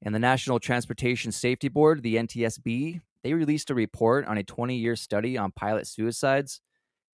And 0.00 0.14
the 0.14 0.18
National 0.18 0.58
Transportation 0.58 1.30
Safety 1.30 1.68
Board, 1.68 2.02
the 2.02 2.16
NTSB, 2.16 3.02
they 3.22 3.34
released 3.34 3.68
a 3.68 3.74
report 3.74 4.26
on 4.26 4.38
a 4.38 4.42
20 4.42 4.78
year 4.78 4.96
study 4.96 5.36
on 5.36 5.52
pilot 5.52 5.86
suicides. 5.86 6.62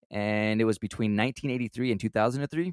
And 0.09 0.61
it 0.61 0.67
was 0.67 0.79
between 0.79 1.17
1983 1.17 1.91
and 1.91 2.01
2003 2.01 2.73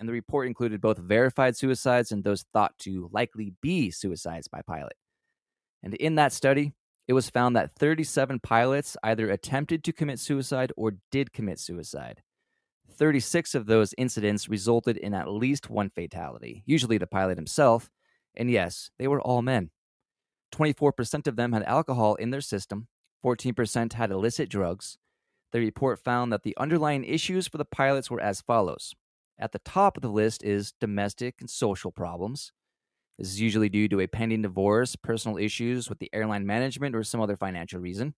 and 0.00 0.08
the 0.08 0.14
report 0.14 0.46
included 0.46 0.80
both 0.80 0.96
verified 0.96 1.54
suicides 1.54 2.10
and 2.10 2.24
those 2.24 2.46
thought 2.54 2.78
to 2.78 3.10
likely 3.12 3.52
be 3.60 3.90
suicides 3.90 4.48
by 4.48 4.62
pilot. 4.62 4.94
And 5.82 5.92
in 5.92 6.14
that 6.14 6.32
study, 6.32 6.72
it 7.06 7.12
was 7.12 7.28
found 7.28 7.54
that 7.56 7.74
37 7.78 8.40
pilots 8.40 8.96
either 9.02 9.28
attempted 9.28 9.84
to 9.84 9.92
commit 9.92 10.20
suicide 10.20 10.72
or 10.74 10.94
did 11.10 11.34
commit 11.34 11.60
suicide. 11.60 12.22
36 12.94 13.54
of 13.54 13.66
those 13.66 13.94
incidents 13.98 14.48
resulted 14.48 14.96
in 14.96 15.14
at 15.14 15.28
least 15.28 15.70
one 15.70 15.90
fatality, 15.90 16.62
usually 16.66 16.98
the 16.98 17.06
pilot 17.06 17.38
himself, 17.38 17.90
and 18.36 18.50
yes, 18.50 18.90
they 18.98 19.08
were 19.08 19.20
all 19.20 19.42
men. 19.42 19.70
24% 20.54 21.26
of 21.26 21.36
them 21.36 21.52
had 21.52 21.62
alcohol 21.64 22.14
in 22.16 22.30
their 22.30 22.40
system, 22.40 22.88
14% 23.24 23.94
had 23.94 24.10
illicit 24.10 24.48
drugs. 24.48 24.98
The 25.52 25.60
report 25.60 25.98
found 25.98 26.32
that 26.32 26.42
the 26.42 26.56
underlying 26.56 27.04
issues 27.04 27.46
for 27.46 27.58
the 27.58 27.64
pilots 27.64 28.10
were 28.10 28.20
as 28.20 28.40
follows 28.40 28.94
at 29.42 29.52
the 29.52 29.58
top 29.58 29.96
of 29.96 30.02
the 30.02 30.08
list 30.08 30.44
is 30.44 30.72
domestic 30.80 31.36
and 31.40 31.50
social 31.50 31.90
problems. 31.90 32.52
This 33.18 33.28
is 33.28 33.40
usually 33.40 33.68
due 33.68 33.88
to 33.88 34.00
a 34.00 34.06
pending 34.06 34.42
divorce, 34.42 34.96
personal 34.96 35.36
issues 35.36 35.88
with 35.88 35.98
the 35.98 36.10
airline 36.12 36.46
management, 36.46 36.94
or 36.94 37.02
some 37.02 37.20
other 37.20 37.36
financial 37.36 37.80
reason. 37.80 38.14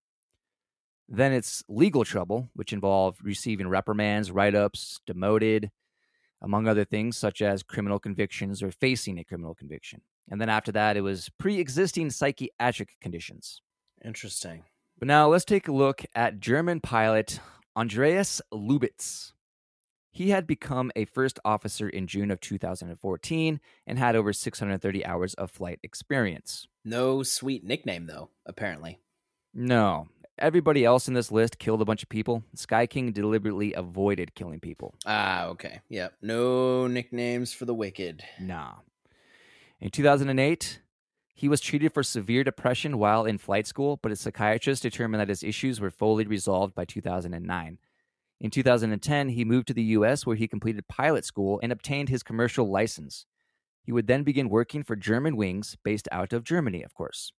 Then 1.08 1.32
it's 1.32 1.62
legal 1.68 2.04
trouble, 2.04 2.50
which 2.54 2.72
involve 2.72 3.18
receiving 3.22 3.68
reprimands, 3.68 4.30
write 4.30 4.54
ups, 4.54 5.00
demoted, 5.06 5.70
among 6.40 6.66
other 6.66 6.84
things, 6.84 7.16
such 7.16 7.42
as 7.42 7.62
criminal 7.62 7.98
convictions 7.98 8.62
or 8.62 8.70
facing 8.70 9.18
a 9.18 9.24
criminal 9.24 9.54
conviction. 9.54 10.02
And 10.30 10.40
then 10.40 10.48
after 10.48 10.72
that, 10.72 10.96
it 10.96 11.02
was 11.02 11.30
pre 11.38 11.58
existing 11.58 12.10
psychiatric 12.10 12.96
conditions. 13.00 13.60
Interesting. 14.04 14.64
But 14.98 15.08
now 15.08 15.28
let's 15.28 15.44
take 15.44 15.68
a 15.68 15.72
look 15.72 16.04
at 16.14 16.40
German 16.40 16.80
pilot 16.80 17.40
Andreas 17.76 18.40
Lubitz. 18.52 19.32
He 20.10 20.30
had 20.30 20.46
become 20.46 20.92
a 20.94 21.06
first 21.06 21.40
officer 21.44 21.88
in 21.88 22.06
June 22.06 22.30
of 22.30 22.40
2014 22.40 23.60
and 23.86 23.98
had 23.98 24.14
over 24.14 24.32
630 24.32 25.04
hours 25.04 25.34
of 25.34 25.50
flight 25.50 25.80
experience. 25.82 26.68
No 26.84 27.24
sweet 27.24 27.64
nickname, 27.64 28.06
though, 28.06 28.30
apparently. 28.46 29.00
No. 29.52 30.08
Everybody 30.38 30.84
else 30.84 31.06
in 31.06 31.14
this 31.14 31.30
list 31.30 31.58
killed 31.58 31.80
a 31.80 31.84
bunch 31.84 32.02
of 32.02 32.08
people. 32.08 32.42
Sky 32.54 32.86
King 32.86 33.12
deliberately 33.12 33.72
avoided 33.72 34.34
killing 34.34 34.58
people. 34.58 34.94
Ah, 35.06 35.46
okay. 35.46 35.80
Yep. 35.88 36.14
No 36.22 36.88
nicknames 36.88 37.52
for 37.52 37.66
the 37.66 37.74
wicked. 37.74 38.24
Nah. 38.40 38.72
In 39.80 39.90
2008, 39.90 40.80
he 41.34 41.48
was 41.48 41.60
treated 41.60 41.92
for 41.92 42.02
severe 42.02 42.42
depression 42.42 42.98
while 42.98 43.24
in 43.24 43.38
flight 43.38 43.66
school, 43.66 43.98
but 44.02 44.10
his 44.10 44.20
psychiatrist 44.20 44.82
determined 44.82 45.20
that 45.20 45.28
his 45.28 45.44
issues 45.44 45.80
were 45.80 45.90
fully 45.90 46.26
resolved 46.26 46.74
by 46.74 46.84
2009. 46.84 47.78
In 48.40 48.50
2010, 48.50 49.28
he 49.28 49.44
moved 49.44 49.68
to 49.68 49.74
the 49.74 49.82
US 49.82 50.26
where 50.26 50.36
he 50.36 50.48
completed 50.48 50.88
pilot 50.88 51.24
school 51.24 51.60
and 51.62 51.70
obtained 51.70 52.08
his 52.08 52.24
commercial 52.24 52.68
license. 52.68 53.26
He 53.84 53.92
would 53.92 54.08
then 54.08 54.24
begin 54.24 54.48
working 54.48 54.82
for 54.82 54.96
Germanwings, 54.96 55.76
based 55.84 56.08
out 56.10 56.32
of 56.32 56.42
Germany, 56.42 56.82
of 56.82 56.94
course. 56.94 57.32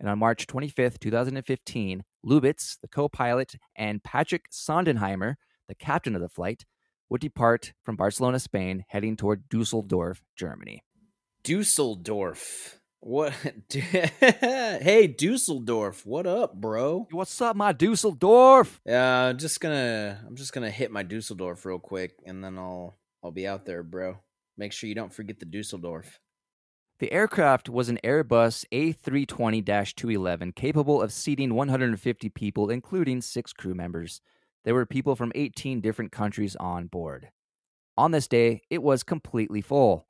And 0.00 0.08
on 0.08 0.18
March 0.18 0.46
25th, 0.46 0.98
2015, 0.98 2.04
Lubitz, 2.26 2.78
the 2.80 2.88
co 2.88 3.08
pilot, 3.08 3.54
and 3.76 4.02
Patrick 4.02 4.50
Sondenheimer, 4.50 5.34
the 5.68 5.74
captain 5.74 6.14
of 6.14 6.20
the 6.20 6.28
flight, 6.28 6.64
would 7.08 7.20
depart 7.20 7.72
from 7.82 7.96
Barcelona, 7.96 8.38
Spain, 8.38 8.84
heading 8.88 9.16
toward 9.16 9.48
Dusseldorf, 9.48 10.22
Germany. 10.36 10.82
Dusseldorf. 11.44 12.80
What? 13.00 13.34
hey, 13.70 15.14
Dusseldorf. 15.16 16.06
What 16.06 16.26
up, 16.26 16.54
bro? 16.54 17.06
What's 17.10 17.38
up, 17.42 17.54
my 17.54 17.72
Dusseldorf? 17.72 18.80
Yeah, 18.86 19.26
I'm 19.26 19.36
just 19.36 19.60
gonna 19.60 20.24
I'm 20.26 20.36
just 20.36 20.54
gonna 20.54 20.70
hit 20.70 20.90
my 20.90 21.02
Dusseldorf 21.02 21.66
real 21.66 21.78
quick, 21.78 22.14
and 22.24 22.42
then 22.42 22.56
I'll 22.58 22.96
I'll 23.22 23.30
be 23.30 23.46
out 23.46 23.66
there, 23.66 23.82
bro. 23.82 24.16
Make 24.56 24.72
sure 24.72 24.88
you 24.88 24.94
don't 24.94 25.12
forget 25.12 25.38
the 25.38 25.44
Dusseldorf. 25.44 26.18
The 27.00 27.12
aircraft 27.12 27.68
was 27.68 27.88
an 27.88 27.98
Airbus 28.04 28.64
A320 28.70 29.64
211 29.96 30.52
capable 30.52 31.02
of 31.02 31.12
seating 31.12 31.54
150 31.54 32.28
people, 32.28 32.70
including 32.70 33.20
six 33.20 33.52
crew 33.52 33.74
members. 33.74 34.20
There 34.64 34.74
were 34.74 34.86
people 34.86 35.16
from 35.16 35.32
18 35.34 35.80
different 35.80 36.12
countries 36.12 36.54
on 36.56 36.86
board. 36.86 37.30
On 37.96 38.12
this 38.12 38.28
day, 38.28 38.62
it 38.70 38.80
was 38.80 39.02
completely 39.02 39.60
full. 39.60 40.06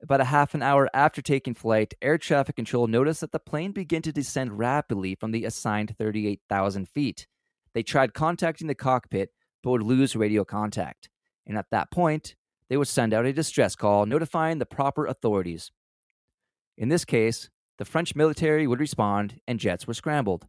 About 0.00 0.20
a 0.20 0.26
half 0.26 0.54
an 0.54 0.62
hour 0.62 0.88
after 0.94 1.20
taking 1.20 1.54
flight, 1.54 1.94
air 2.00 2.18
traffic 2.18 2.54
control 2.54 2.86
noticed 2.86 3.20
that 3.20 3.32
the 3.32 3.40
plane 3.40 3.72
began 3.72 4.02
to 4.02 4.12
descend 4.12 4.58
rapidly 4.58 5.16
from 5.16 5.32
the 5.32 5.44
assigned 5.44 5.96
38,000 5.98 6.88
feet. 6.88 7.26
They 7.74 7.82
tried 7.82 8.14
contacting 8.14 8.68
the 8.68 8.74
cockpit, 8.76 9.30
but 9.60 9.70
would 9.70 9.82
lose 9.82 10.14
radio 10.14 10.44
contact. 10.44 11.08
And 11.46 11.58
at 11.58 11.70
that 11.72 11.90
point, 11.90 12.36
they 12.68 12.76
would 12.76 12.88
send 12.88 13.12
out 13.12 13.26
a 13.26 13.32
distress 13.32 13.74
call 13.74 14.06
notifying 14.06 14.58
the 14.58 14.66
proper 14.66 15.06
authorities. 15.06 15.72
In 16.76 16.88
this 16.88 17.04
case, 17.04 17.48
the 17.78 17.84
French 17.84 18.14
military 18.14 18.66
would 18.66 18.80
respond 18.80 19.40
and 19.46 19.58
jets 19.58 19.86
were 19.86 19.94
scrambled. 19.94 20.46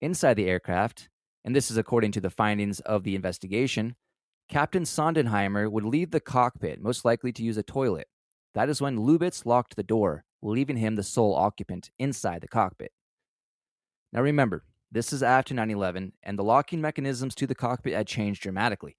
Inside 0.00 0.34
the 0.34 0.48
aircraft, 0.48 1.08
and 1.44 1.54
this 1.54 1.70
is 1.70 1.76
according 1.76 2.12
to 2.12 2.20
the 2.20 2.30
findings 2.30 2.80
of 2.80 3.04
the 3.04 3.14
investigation, 3.14 3.96
Captain 4.48 4.84
Sondenheimer 4.84 5.70
would 5.70 5.84
leave 5.84 6.10
the 6.10 6.20
cockpit, 6.20 6.80
most 6.80 7.04
likely 7.04 7.32
to 7.32 7.42
use 7.42 7.56
a 7.56 7.62
toilet. 7.62 8.08
That 8.54 8.68
is 8.68 8.80
when 8.80 8.98
Lubitz 8.98 9.46
locked 9.46 9.74
the 9.74 9.82
door, 9.82 10.24
leaving 10.42 10.76
him 10.76 10.94
the 10.94 11.02
sole 11.02 11.34
occupant 11.34 11.90
inside 11.98 12.40
the 12.40 12.48
cockpit. 12.48 12.92
Now 14.12 14.22
remember, 14.22 14.64
this 14.92 15.12
is 15.12 15.22
after 15.22 15.54
9 15.54 15.70
11, 15.70 16.12
and 16.22 16.38
the 16.38 16.44
locking 16.44 16.80
mechanisms 16.80 17.34
to 17.36 17.46
the 17.46 17.54
cockpit 17.54 17.94
had 17.94 18.06
changed 18.06 18.42
dramatically. 18.42 18.96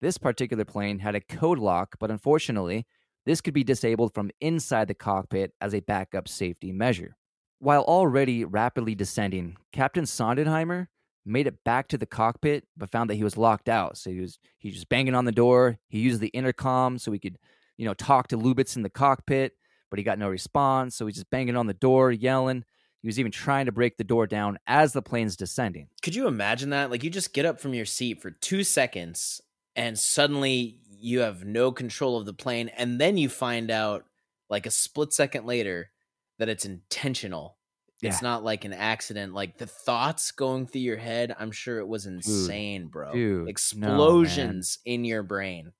This 0.00 0.18
particular 0.18 0.64
plane 0.64 0.98
had 0.98 1.14
a 1.14 1.20
code 1.20 1.58
lock, 1.58 1.96
but 2.00 2.10
unfortunately, 2.10 2.86
this 3.26 3.40
could 3.40 3.54
be 3.54 3.64
disabled 3.64 4.14
from 4.14 4.30
inside 4.40 4.88
the 4.88 4.94
cockpit 4.94 5.52
as 5.60 5.74
a 5.74 5.80
backup 5.80 6.28
safety 6.28 6.72
measure. 6.72 7.16
While 7.58 7.82
already 7.82 8.44
rapidly 8.44 8.94
descending, 8.94 9.56
Captain 9.72 10.04
Sondenheimer 10.04 10.86
made 11.24 11.46
it 11.46 11.64
back 11.64 11.88
to 11.88 11.98
the 11.98 12.06
cockpit, 12.06 12.64
but 12.76 12.90
found 12.90 13.10
that 13.10 13.16
he 13.16 13.24
was 13.24 13.36
locked 13.36 13.68
out. 13.68 13.98
So 13.98 14.10
he 14.10 14.20
was 14.20 14.38
he 14.58 14.70
was 14.70 14.84
banging 14.84 15.14
on 15.14 15.24
the 15.24 15.32
door. 15.32 15.78
He 15.88 15.98
used 15.98 16.20
the 16.20 16.28
intercom 16.28 16.98
so 16.98 17.12
he 17.12 17.18
could 17.18 17.38
you 17.76 17.84
know, 17.84 17.94
talk 17.94 18.28
to 18.28 18.38
Lubitz 18.38 18.76
in 18.76 18.82
the 18.82 18.90
cockpit, 18.90 19.52
but 19.90 19.98
he 19.98 20.04
got 20.04 20.18
no 20.18 20.28
response. 20.28 20.96
So 20.96 21.06
he's 21.06 21.16
just 21.16 21.30
banging 21.30 21.56
on 21.56 21.66
the 21.66 21.74
door, 21.74 22.10
yelling. 22.10 22.64
He 23.02 23.08
was 23.08 23.20
even 23.20 23.32
trying 23.32 23.66
to 23.66 23.72
break 23.72 23.96
the 23.96 24.04
door 24.04 24.26
down 24.26 24.58
as 24.66 24.92
the 24.92 25.02
plane's 25.02 25.36
descending. 25.36 25.88
Could 26.02 26.14
you 26.14 26.26
imagine 26.26 26.70
that? 26.70 26.90
Like 26.90 27.04
you 27.04 27.10
just 27.10 27.32
get 27.32 27.46
up 27.46 27.60
from 27.60 27.74
your 27.74 27.84
seat 27.84 28.20
for 28.20 28.30
two 28.30 28.64
seconds 28.64 29.40
and 29.76 29.98
suddenly 29.98 30.80
you 30.98 31.20
have 31.20 31.44
no 31.44 31.72
control 31.72 32.18
of 32.18 32.26
the 32.26 32.32
plane. 32.32 32.70
And 32.76 33.00
then 33.00 33.16
you 33.16 33.28
find 33.28 33.70
out 33.70 34.04
like 34.48 34.66
a 34.66 34.70
split 34.70 35.12
second 35.12 35.46
later 35.46 35.90
that 36.38 36.48
it's 36.48 36.64
intentional. 36.64 37.56
Yeah. 38.02 38.10
It's 38.10 38.22
not 38.22 38.44
like 38.44 38.64
an 38.64 38.72
accident. 38.72 39.32
Like 39.32 39.58
the 39.58 39.66
thoughts 39.66 40.30
going 40.30 40.66
through 40.66 40.82
your 40.82 40.98
head, 40.98 41.34
I'm 41.38 41.50
sure 41.50 41.78
it 41.78 41.88
was 41.88 42.06
insane, 42.06 42.88
bro. 42.88 43.12
dude, 43.12 43.44
no, 43.44 43.48
Explosions 43.48 44.78
in 44.84 45.04
your 45.04 45.22
brain. 45.22 45.72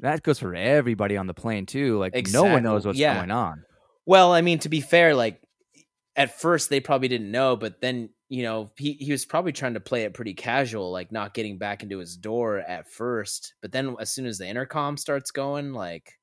That 0.00 0.22
goes 0.22 0.38
for 0.38 0.54
everybody 0.54 1.16
on 1.16 1.26
the 1.26 1.34
plane 1.34 1.66
too. 1.66 1.98
Like 1.98 2.14
no 2.30 2.44
one 2.44 2.62
knows 2.62 2.86
what's 2.86 2.98
yeah. 2.98 3.16
going 3.16 3.30
on. 3.30 3.64
Well, 4.06 4.32
I 4.32 4.40
mean, 4.40 4.60
to 4.60 4.68
be 4.68 4.80
fair, 4.80 5.14
like 5.14 5.42
at 6.18 6.38
first 6.38 6.68
they 6.68 6.80
probably 6.80 7.08
didn't 7.08 7.30
know, 7.30 7.56
but 7.56 7.80
then 7.80 8.10
you 8.28 8.42
know 8.42 8.70
he 8.76 8.92
he 8.94 9.12
was 9.12 9.24
probably 9.24 9.52
trying 9.52 9.74
to 9.74 9.80
play 9.80 10.02
it 10.02 10.12
pretty 10.12 10.34
casual, 10.34 10.90
like 10.90 11.12
not 11.12 11.32
getting 11.32 11.56
back 11.56 11.82
into 11.82 11.98
his 11.98 12.16
door 12.16 12.58
at 12.58 12.90
first. 12.90 13.54
But 13.62 13.72
then 13.72 13.96
as 14.00 14.10
soon 14.10 14.26
as 14.26 14.36
the 14.36 14.46
intercom 14.46 14.96
starts 14.98 15.30
going, 15.30 15.72
like 15.72 16.18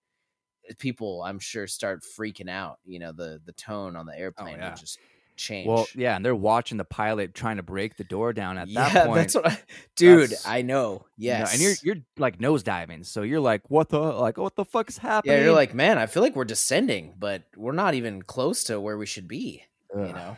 people, 0.78 1.24
I'm 1.24 1.40
sure 1.40 1.66
start 1.66 2.04
freaking 2.20 2.50
out. 2.50 2.78
You 2.86 3.00
know, 3.00 3.14
the 3.14 3.42
the 3.46 3.54
tone 3.54 3.96
on 3.96 4.06
the 4.06 4.14
oh, 4.14 4.20
airplane 4.20 4.58
Oh, 4.60 4.66
yeah. 4.66 4.76
just 4.76 5.00
change. 5.38 5.68
Well, 5.68 5.88
yeah, 5.96 6.16
and 6.16 6.26
they're 6.26 6.36
watching 6.36 6.78
the 6.78 6.86
pilot 6.86 7.34
trying 7.34 7.58
to 7.58 7.64
break 7.64 7.96
the 7.96 8.04
door 8.04 8.34
down 8.34 8.58
at 8.58 8.68
yeah, 8.68 8.90
that 8.94 9.08
point. 9.08 9.16
that's 9.16 9.36
what, 9.36 9.48
I, 9.48 9.60
dude. 9.96 10.32
that's- 10.32 10.46
I 10.46 10.62
know. 10.62 11.06
you 11.18 11.32
know, 11.32 11.38
Yes, 11.40 11.54
and 11.54 11.62
you're 11.62 11.74
you're 11.84 12.04
like 12.18 12.42
nose 12.42 12.64
diving, 12.64 13.04
so 13.06 13.22
you're 13.22 13.40
like, 13.40 13.70
what 13.70 13.90
the 13.90 14.00
like, 14.00 14.38
what 14.38 14.56
the 14.56 14.66
fuck 14.66 14.90
is 14.90 14.98
happening? 14.98 15.38
yeah, 15.38 15.44
you're 15.46 15.54
like, 15.56 15.74
man, 15.74 15.98
I 15.98 16.06
feel 16.06 16.22
like 16.22 16.36
we're 16.36 16.44
descending, 16.46 17.14
but 17.18 17.44
we're 17.56 17.72
not 17.72 17.94
even 17.94 18.22
close 18.22 18.66
to 18.66 18.80
where 18.82 18.98
we 18.98 19.06
should 19.06 19.28
be. 19.28 19.64
You 19.96 20.14
know. 20.14 20.38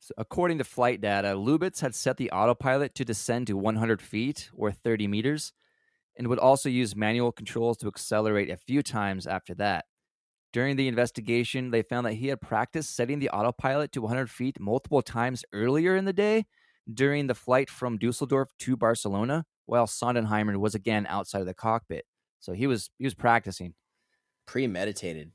So 0.00 0.14
according 0.18 0.58
to 0.58 0.64
flight 0.64 1.00
data, 1.00 1.28
Lubitz 1.28 1.80
had 1.80 1.94
set 1.94 2.16
the 2.16 2.30
autopilot 2.32 2.94
to 2.96 3.04
descend 3.04 3.46
to 3.46 3.56
100 3.56 4.02
feet 4.02 4.50
or 4.54 4.72
30 4.72 5.06
meters, 5.06 5.52
and 6.16 6.26
would 6.26 6.40
also 6.40 6.68
use 6.68 6.96
manual 6.96 7.32
controls 7.32 7.76
to 7.78 7.88
accelerate 7.88 8.50
a 8.50 8.56
few 8.56 8.82
times 8.82 9.26
after 9.26 9.54
that. 9.54 9.86
During 10.52 10.76
the 10.76 10.88
investigation, 10.88 11.70
they 11.70 11.82
found 11.82 12.04
that 12.04 12.14
he 12.14 12.28
had 12.28 12.40
practiced 12.40 12.94
setting 12.94 13.20
the 13.20 13.30
autopilot 13.30 13.92
to 13.92 14.02
100 14.02 14.28
feet 14.28 14.60
multiple 14.60 15.00
times 15.00 15.44
earlier 15.52 15.96
in 15.96 16.04
the 16.04 16.12
day 16.12 16.46
during 16.92 17.26
the 17.26 17.34
flight 17.34 17.70
from 17.70 17.96
Dusseldorf 17.96 18.50
to 18.58 18.76
Barcelona, 18.76 19.46
while 19.66 19.86
Sondenheimer 19.86 20.56
was 20.56 20.74
again 20.74 21.06
outside 21.08 21.40
of 21.40 21.46
the 21.46 21.54
cockpit. 21.54 22.04
So 22.40 22.52
he 22.52 22.66
was 22.66 22.90
he 22.98 23.04
was 23.04 23.14
practicing. 23.14 23.74
Premeditated. 24.46 25.32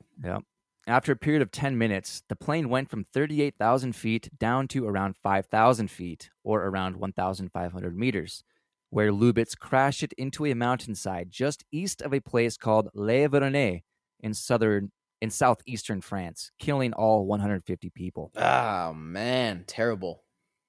After 0.88 1.11
a 1.11 1.17
period 1.17 1.41
of 1.41 1.51
10 1.51 1.77
minutes, 1.77 2.23
the 2.29 2.35
plane 2.38 2.69
went 2.69 2.89
from 2.89 3.03
38,000 3.03 3.93
feet 3.93 4.29
down 4.39 4.69
to 4.69 4.88
around 4.88 5.17
5,000 5.17 5.91
feet, 5.91 6.29
or 6.45 6.63
around 6.63 6.95
1,500 6.95 7.97
meters, 7.97 8.45
where 8.89 9.11
Lubitz 9.11 9.53
crashed 9.59 10.01
it 10.01 10.13
into 10.13 10.45
a 10.45 10.53
mountainside 10.53 11.29
just 11.29 11.65
east 11.73 12.01
of 12.01 12.13
a 12.13 12.21
place 12.21 12.55
called 12.55 12.88
Les 12.93 13.27
Veronais 13.27 13.83
in 14.21 14.33
southern 14.33 14.93
in 15.19 15.29
southeastern 15.29 15.99
France, 15.99 16.51
killing 16.57 16.93
all 16.93 17.25
150 17.25 17.89
people. 17.89 18.31
Oh 18.38 18.93
man, 18.93 19.65
terrible. 19.67 20.23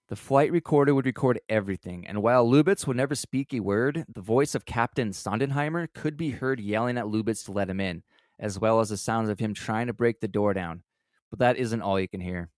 The 0.09 0.17
flight 0.17 0.51
recorder 0.51 0.97
would 0.97 1.07
record 1.07 1.39
everything, 1.49 2.05
and 2.09 2.23
while 2.23 2.45
Lubitz 2.45 2.89
would 2.89 2.97
never 2.97 3.15
speak 3.15 3.55
a 3.55 3.61
word, 3.61 4.05
the 4.13 4.23
voice 4.23 4.57
of 4.57 4.65
Captain 4.65 5.11
Sondenheimer 5.11 5.87
could 5.95 6.17
be 6.17 6.31
heard 6.31 6.59
yelling 6.59 6.99
at 6.99 7.05
Lubitz 7.05 7.45
to 7.45 7.53
let 7.53 7.71
him 7.71 7.79
in, 7.79 8.03
as 8.39 8.59
well 8.59 8.81
as 8.81 8.89
the 8.91 8.97
sounds 8.97 9.29
of 9.29 9.39
him 9.39 9.55
trying 9.55 9.87
to 9.87 9.93
break 9.93 10.21
the 10.21 10.29
door 10.29 10.55
down. 10.55 10.83
But 11.31 11.39
that 11.41 11.57
isn't 11.57 11.83
all 11.83 12.01
you 12.01 12.09
can 12.09 12.21
hear. 12.21 12.51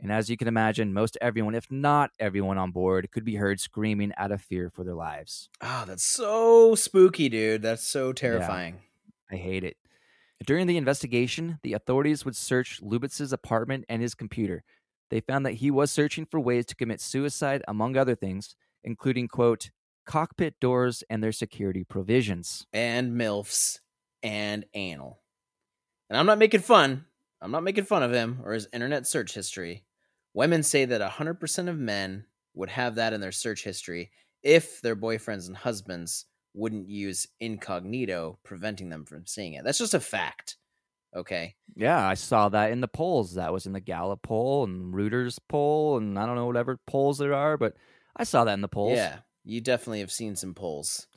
And 0.00 0.10
as 0.10 0.28
you 0.28 0.36
can 0.36 0.48
imagine, 0.48 0.92
most 0.92 1.16
everyone, 1.20 1.54
if 1.54 1.70
not 1.70 2.10
everyone 2.18 2.58
on 2.58 2.72
board, 2.72 3.10
could 3.12 3.24
be 3.24 3.36
heard 3.36 3.60
screaming 3.60 4.12
out 4.16 4.32
of 4.32 4.42
fear 4.42 4.68
for 4.68 4.82
their 4.82 4.94
lives. 4.94 5.48
Oh, 5.60 5.84
that's 5.86 6.04
so 6.04 6.74
spooky, 6.74 7.28
dude. 7.28 7.62
That's 7.62 7.86
so 7.86 8.12
terrifying. 8.12 8.80
I 9.30 9.36
hate 9.36 9.62
it. 9.62 9.76
During 10.44 10.66
the 10.66 10.76
investigation, 10.76 11.60
the 11.62 11.72
authorities 11.72 12.24
would 12.24 12.34
search 12.34 12.80
Lubitz's 12.82 13.32
apartment 13.32 13.84
and 13.88 14.02
his 14.02 14.14
computer. 14.14 14.64
They 15.08 15.20
found 15.20 15.46
that 15.46 15.54
he 15.54 15.70
was 15.70 15.92
searching 15.92 16.26
for 16.26 16.40
ways 16.40 16.66
to 16.66 16.74
commit 16.74 17.00
suicide, 17.00 17.62
among 17.68 17.96
other 17.96 18.16
things, 18.16 18.56
including, 18.82 19.28
quote, 19.28 19.70
cockpit 20.04 20.58
doors 20.58 21.04
and 21.08 21.22
their 21.22 21.30
security 21.30 21.84
provisions. 21.84 22.66
And 22.72 23.12
MILFs 23.12 23.78
and 24.22 24.64
anal. 24.74 25.21
And 26.12 26.18
I'm 26.18 26.26
not 26.26 26.38
making 26.38 26.60
fun. 26.60 27.06
I'm 27.40 27.52
not 27.52 27.64
making 27.64 27.84
fun 27.84 28.02
of 28.02 28.12
him 28.12 28.40
or 28.44 28.52
his 28.52 28.68
internet 28.70 29.06
search 29.06 29.32
history. 29.32 29.82
Women 30.34 30.62
say 30.62 30.84
that 30.84 31.00
100% 31.00 31.68
of 31.70 31.78
men 31.78 32.26
would 32.52 32.68
have 32.68 32.96
that 32.96 33.14
in 33.14 33.22
their 33.22 33.32
search 33.32 33.64
history 33.64 34.10
if 34.42 34.82
their 34.82 34.94
boyfriends 34.94 35.46
and 35.46 35.56
husbands 35.56 36.26
wouldn't 36.52 36.86
use 36.86 37.28
incognito, 37.40 38.38
preventing 38.42 38.90
them 38.90 39.06
from 39.06 39.24
seeing 39.26 39.54
it. 39.54 39.64
That's 39.64 39.78
just 39.78 39.94
a 39.94 40.00
fact. 40.00 40.58
Okay. 41.16 41.54
Yeah, 41.74 42.06
I 42.06 42.12
saw 42.12 42.50
that 42.50 42.72
in 42.72 42.82
the 42.82 42.88
polls. 42.88 43.36
That 43.36 43.54
was 43.54 43.64
in 43.64 43.72
the 43.72 43.80
Gallup 43.80 44.20
poll 44.20 44.64
and 44.64 44.92
Reuters 44.92 45.38
poll, 45.48 45.96
and 45.96 46.18
I 46.18 46.26
don't 46.26 46.36
know 46.36 46.44
whatever 46.44 46.78
polls 46.86 47.16
there 47.16 47.32
are, 47.32 47.56
but 47.56 47.74
I 48.14 48.24
saw 48.24 48.44
that 48.44 48.52
in 48.52 48.60
the 48.60 48.68
polls. 48.68 48.98
Yeah, 48.98 49.20
you 49.46 49.62
definitely 49.62 50.00
have 50.00 50.12
seen 50.12 50.36
some 50.36 50.52
polls. 50.52 51.06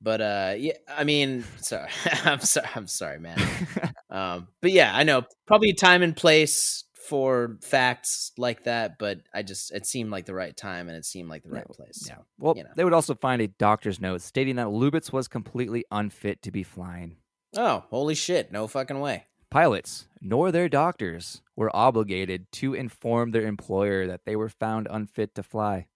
But 0.00 0.20
uh, 0.20 0.54
yeah, 0.56 0.74
I 0.88 1.04
mean, 1.04 1.44
sorry, 1.58 1.88
I'm 2.24 2.40
sorry, 2.40 2.68
I'm 2.74 2.86
sorry, 2.86 3.18
man. 3.18 3.38
um, 4.10 4.48
but 4.60 4.72
yeah, 4.72 4.92
I 4.94 5.02
know 5.02 5.22
probably 5.46 5.72
time 5.72 6.02
and 6.02 6.16
place 6.16 6.84
for 7.08 7.56
facts 7.62 8.32
like 8.36 8.64
that, 8.64 8.98
but 8.98 9.20
I 9.32 9.42
just 9.42 9.72
it 9.72 9.86
seemed 9.86 10.10
like 10.10 10.26
the 10.26 10.34
right 10.34 10.56
time 10.56 10.88
and 10.88 10.96
it 10.96 11.04
seemed 11.04 11.28
like 11.28 11.42
the 11.42 11.50
right 11.50 11.68
place. 11.68 12.04
Yeah. 12.06 12.18
Well, 12.38 12.54
you 12.56 12.64
know. 12.64 12.70
they 12.76 12.84
would 12.84 12.92
also 12.92 13.14
find 13.14 13.40
a 13.40 13.48
doctor's 13.48 14.00
note 14.00 14.20
stating 14.20 14.56
that 14.56 14.66
Lubitz 14.66 15.12
was 15.12 15.26
completely 15.26 15.84
unfit 15.90 16.42
to 16.42 16.50
be 16.50 16.62
flying. 16.62 17.16
oh, 17.56 17.84
holy 17.90 18.14
shit, 18.14 18.52
no 18.52 18.66
fucking 18.66 19.00
way. 19.00 19.24
Pilots, 19.50 20.06
nor 20.20 20.52
their 20.52 20.68
doctors, 20.68 21.40
were 21.56 21.74
obligated 21.74 22.52
to 22.52 22.74
inform 22.74 23.30
their 23.30 23.46
employer 23.46 24.06
that 24.06 24.26
they 24.26 24.36
were 24.36 24.50
found 24.50 24.86
unfit 24.90 25.34
to 25.34 25.42
fly. 25.42 25.86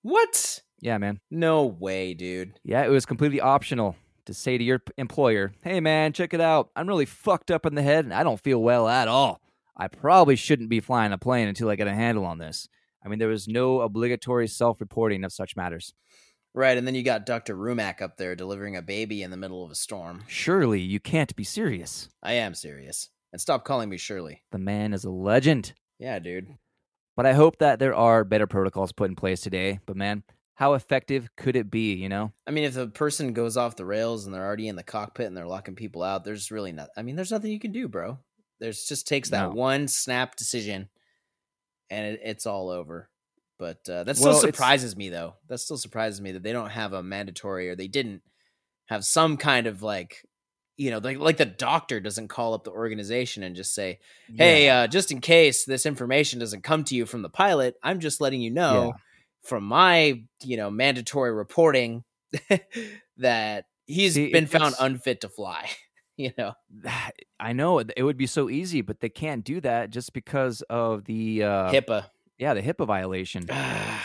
What? 0.00 0.62
Yeah, 0.80 0.98
man. 0.98 1.20
No 1.30 1.64
way, 1.64 2.14
dude. 2.14 2.58
Yeah, 2.64 2.84
it 2.84 2.90
was 2.90 3.06
completely 3.06 3.40
optional 3.40 3.96
to 4.26 4.34
say 4.34 4.58
to 4.58 4.64
your 4.64 4.82
employer, 4.96 5.52
hey, 5.62 5.80
man, 5.80 6.12
check 6.12 6.34
it 6.34 6.40
out. 6.40 6.70
I'm 6.76 6.86
really 6.86 7.06
fucked 7.06 7.50
up 7.50 7.66
in 7.66 7.74
the 7.74 7.82
head 7.82 8.04
and 8.04 8.14
I 8.14 8.22
don't 8.22 8.40
feel 8.40 8.62
well 8.62 8.86
at 8.86 9.08
all. 9.08 9.40
I 9.76 9.88
probably 9.88 10.36
shouldn't 10.36 10.68
be 10.68 10.80
flying 10.80 11.12
a 11.12 11.18
plane 11.18 11.48
until 11.48 11.70
I 11.70 11.76
get 11.76 11.88
a 11.88 11.94
handle 11.94 12.24
on 12.24 12.38
this. 12.38 12.68
I 13.04 13.08
mean, 13.08 13.18
there 13.18 13.28
was 13.28 13.48
no 13.48 13.80
obligatory 13.80 14.48
self 14.48 14.80
reporting 14.80 15.24
of 15.24 15.32
such 15.32 15.56
matters. 15.56 15.94
Right, 16.54 16.76
and 16.76 16.86
then 16.86 16.94
you 16.94 17.02
got 17.02 17.26
Dr. 17.26 17.54
Rumack 17.56 18.02
up 18.02 18.16
there 18.16 18.34
delivering 18.34 18.76
a 18.76 18.82
baby 18.82 19.22
in 19.22 19.30
the 19.30 19.36
middle 19.36 19.64
of 19.64 19.70
a 19.70 19.76
storm. 19.76 20.24
Surely 20.26 20.80
you 20.80 20.98
can't 20.98 21.34
be 21.36 21.44
serious. 21.44 22.08
I 22.22 22.32
am 22.32 22.54
serious. 22.54 23.10
And 23.32 23.40
stop 23.40 23.64
calling 23.64 23.88
me 23.88 23.98
Shirley. 23.98 24.42
The 24.50 24.58
man 24.58 24.92
is 24.92 25.04
a 25.04 25.10
legend. 25.10 25.74
Yeah, 25.98 26.18
dude. 26.18 26.56
But 27.16 27.26
I 27.26 27.34
hope 27.34 27.58
that 27.58 27.78
there 27.78 27.94
are 27.94 28.24
better 28.24 28.46
protocols 28.46 28.92
put 28.92 29.10
in 29.10 29.16
place 29.16 29.40
today. 29.40 29.80
But 29.86 29.96
man, 29.96 30.24
how 30.58 30.74
effective 30.74 31.28
could 31.36 31.54
it 31.54 31.70
be, 31.70 31.94
you 31.94 32.08
know? 32.08 32.32
I 32.46 32.50
mean, 32.50 32.64
if 32.64 32.74
the 32.74 32.88
person 32.88 33.32
goes 33.32 33.56
off 33.56 33.76
the 33.76 33.84
rails 33.84 34.26
and 34.26 34.34
they're 34.34 34.44
already 34.44 34.66
in 34.66 34.74
the 34.74 34.82
cockpit 34.82 35.26
and 35.26 35.36
they're 35.36 35.46
locking 35.46 35.76
people 35.76 36.02
out, 36.02 36.24
there's 36.24 36.50
really 36.50 36.72
not. 36.72 36.88
I 36.96 37.02
mean, 37.02 37.14
there's 37.14 37.30
nothing 37.30 37.52
you 37.52 37.60
can 37.60 37.70
do, 37.70 37.86
bro. 37.86 38.18
There's 38.58 38.84
just 38.84 39.06
takes 39.06 39.30
that 39.30 39.50
No. 39.50 39.54
one 39.54 39.86
snap 39.86 40.34
decision, 40.34 40.88
and 41.90 42.14
it, 42.14 42.20
it's 42.24 42.46
all 42.46 42.70
over. 42.70 43.08
But 43.58 43.88
uh, 43.88 44.04
that 44.04 44.16
still 44.16 44.32
Well, 44.32 44.40
surprises 44.40 44.96
me, 44.96 45.10
though. 45.10 45.34
That 45.48 45.58
still 45.58 45.76
surprises 45.78 46.20
me 46.20 46.32
that 46.32 46.42
they 46.42 46.52
don't 46.52 46.70
have 46.70 46.92
a 46.92 47.02
mandatory 47.02 47.68
or 47.68 47.76
they 47.76 47.88
didn't 47.88 48.22
have 48.86 49.04
some 49.04 49.36
kind 49.36 49.66
of 49.66 49.82
like, 49.82 50.24
you 50.76 50.90
know, 50.90 50.98
like 50.98 51.18
like 51.18 51.36
the 51.38 51.44
doctor 51.46 52.00
doesn't 52.00 52.28
call 52.28 52.54
up 52.54 52.64
the 52.64 52.70
organization 52.70 53.42
and 53.42 53.56
just 53.56 53.74
say, 53.74 53.98
"Hey, 54.36 54.68
uh, 54.68 54.86
just 54.86 55.10
in 55.12 55.20
case 55.20 55.64
this 55.64 55.86
information 55.86 56.38
doesn't 56.38 56.62
come 56.62 56.84
to 56.84 56.94
you 56.94 57.04
from 57.06 57.22
the 57.22 57.28
pilot, 57.30 57.76
I'm 57.82 58.00
just 58.00 58.20
letting 58.20 58.40
you 58.40 58.50
know." 58.50 58.94
From 59.48 59.64
my 59.64 60.22
you 60.44 60.56
know 60.58 60.70
mandatory 60.70 61.32
reporting 61.32 62.04
that 63.16 63.64
he's 63.86 64.14
See, 64.14 64.30
been 64.30 64.46
found 64.46 64.74
unfit 64.78 65.22
to 65.22 65.30
fly 65.30 65.70
you 66.18 66.32
know 66.36 66.52
Yeah. 66.84 67.10
I 67.40 67.54
know 67.54 67.78
it 67.78 67.90
it 67.96 68.02
would 68.02 68.18
be 68.18 68.26
so 68.26 68.50
easy, 68.50 68.82
but 68.82 69.00
they 69.00 69.08
can't 69.08 69.42
do 69.44 69.60
that 69.62 69.88
just 69.88 70.12
because 70.12 70.60
of 70.68 71.06
the 71.06 71.44
uh, 71.44 71.72
HIPAA 71.72 72.10
yeah 72.36 72.52
the 72.52 72.60
HIPAA 72.60 72.86
violation. 72.86 73.46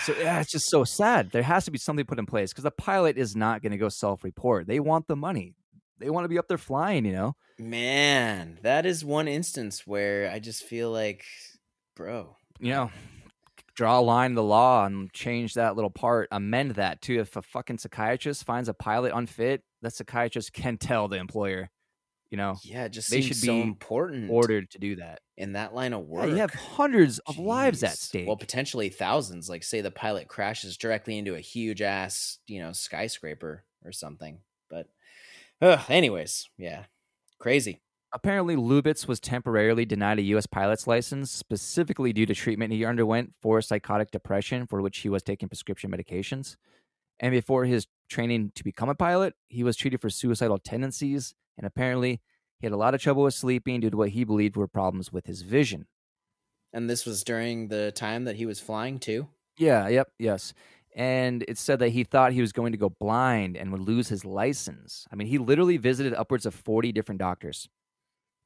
So 0.05 0.15
yeah, 0.19 0.39
it's 0.39 0.51
just 0.51 0.69
so 0.69 0.85
sad. 0.85 1.31
There 1.31 1.43
has 1.43 1.65
to 1.65 1.71
be 1.71 1.77
something 1.77 2.05
put 2.05 2.19
in 2.19 2.25
place 2.25 2.53
because 2.53 2.63
the 2.63 2.71
pilot 2.71 3.17
is 3.17 3.35
not 3.35 3.61
going 3.61 3.73
to 3.73 3.77
go 3.77 3.89
self-report. 3.89 4.65
They 4.67 4.79
want 4.79 5.07
the 5.07 5.17
money. 5.17 5.55
They 5.99 6.09
want 6.09 6.23
to 6.23 6.29
be 6.29 6.39
up 6.39 6.47
there 6.47 6.57
flying. 6.57 7.03
You 7.05 7.13
know. 7.13 7.35
man 7.59 8.59
that 8.61 8.85
is 8.85 9.03
one 9.05 9.27
instance 9.27 9.85
where 9.85 10.31
i 10.31 10.39
just 10.39 10.63
feel 10.63 10.89
like 10.89 11.23
bro 11.95 12.35
You 12.59 12.71
know. 12.71 12.91
Draw 13.75 13.99
a 13.99 14.01
line 14.01 14.31
in 14.31 14.35
the 14.35 14.43
law 14.43 14.85
and 14.85 15.11
change 15.13 15.55
that 15.55 15.75
little 15.75 15.89
part. 15.89 16.27
Amend 16.31 16.71
that 16.71 17.01
too. 17.01 17.19
If 17.19 17.35
a 17.35 17.41
fucking 17.41 17.79
psychiatrist 17.79 18.43
finds 18.43 18.69
a 18.69 18.73
pilot 18.73 19.13
unfit, 19.15 19.63
that 19.81 19.93
psychiatrist 19.93 20.53
can 20.53 20.77
tell 20.77 21.07
the 21.07 21.17
employer. 21.17 21.69
You 22.29 22.37
know, 22.37 22.61
yeah 22.63 22.87
just 22.87 23.09
They 23.09 23.21
should 23.21 23.39
so 23.39 23.53
be 23.53 23.61
important 23.61 24.29
ordered 24.31 24.69
to 24.71 24.79
do 24.79 24.95
that. 24.97 25.21
in 25.37 25.53
that 25.53 25.73
line 25.73 25.93
of 25.93 26.05
Yeah, 26.15 26.25
work 26.25 26.29
you 26.29 26.37
have 26.37 26.53
hundreds 26.53 27.19
of 27.19 27.37
lives 27.37 27.83
at 27.83 28.01
stake. 28.01 28.25
well 28.25 28.37
potentially 28.37 28.89
thousands 28.89 29.49
like 29.49 29.63
say 29.63 29.81
the 29.81 29.91
pilot 29.91 30.27
crashes 30.27 30.77
directly 30.77 31.17
into 31.17 31.35
a 31.35 31.39
huge 31.39 31.81
ass 31.81 32.39
you 32.47 32.59
know 32.59 32.71
skyscraper 32.71 33.63
or 33.83 33.91
something 33.91 34.41
but 34.69 34.87
uh, 35.61 35.83
anyways 35.89 36.49
yeah 36.57 36.85
crazy 37.39 37.82
Apparently, 38.13 38.55
Lubitz 38.55 39.07
was 39.07 39.19
temporarily 39.19 39.85
denied 39.85 40.19
a 40.19 40.23
U.S. 40.23 40.45
pilot's 40.45 40.85
license 40.85 41.31
specifically 41.31 42.13
due 42.13 42.27
to 42.27 42.35
treatment 42.35 42.71
he 42.71 42.85
underwent 42.85 43.33
for 43.41 43.59
psychotic 43.61 44.11
depression, 44.11 44.67
for 44.67 44.81
which 44.81 44.99
he 44.99 45.09
was 45.09 45.23
taking 45.23 45.49
prescription 45.49 45.89
medications. 45.89 46.55
And 47.19 47.31
before 47.31 47.65
his 47.65 47.87
training 48.09 48.51
to 48.55 48.63
become 48.63 48.89
a 48.89 48.95
pilot, 48.95 49.33
he 49.47 49.63
was 49.63 49.75
treated 49.75 49.99
for 49.99 50.09
suicidal 50.09 50.59
tendencies. 50.59 51.33
And 51.57 51.65
apparently, 51.65 52.21
he 52.59 52.67
had 52.67 52.73
a 52.73 52.77
lot 52.77 52.93
of 52.93 53.01
trouble 53.01 53.23
with 53.23 53.33
sleeping 53.33 53.79
due 53.79 53.89
to 53.89 53.97
what 53.97 54.09
he 54.09 54.23
believed 54.23 54.55
were 54.57 54.67
problems 54.67 55.11
with 55.11 55.25
his 55.25 55.41
vision. 55.41 55.87
and 56.71 56.89
this 56.89 57.05
was 57.05 57.23
during 57.23 57.67
the 57.67 57.91
time 57.91 58.25
that 58.25 58.35
he 58.35 58.45
was 58.45 58.59
flying 58.59 58.99
too 58.99 59.27
Yeah, 59.57 59.87
yep, 59.87 60.11
yes. 60.19 60.53
And 60.95 61.43
it 61.47 61.57
said 61.57 61.79
that 61.79 61.89
he 61.89 62.03
thought 62.03 62.33
he 62.33 62.41
was 62.41 62.51
going 62.51 62.71
to 62.71 62.77
go 62.77 62.89
blind 62.89 63.57
and 63.57 63.71
would 63.71 63.81
lose 63.81 64.09
his 64.09 64.25
license. 64.25 65.07
I 65.11 65.15
mean, 65.15 65.27
he 65.27 65.37
literally 65.37 65.77
visited 65.77 66.13
upwards 66.13 66.45
of 66.45 66.53
40 66.53 66.91
different 66.91 67.19
doctors. 67.19 67.67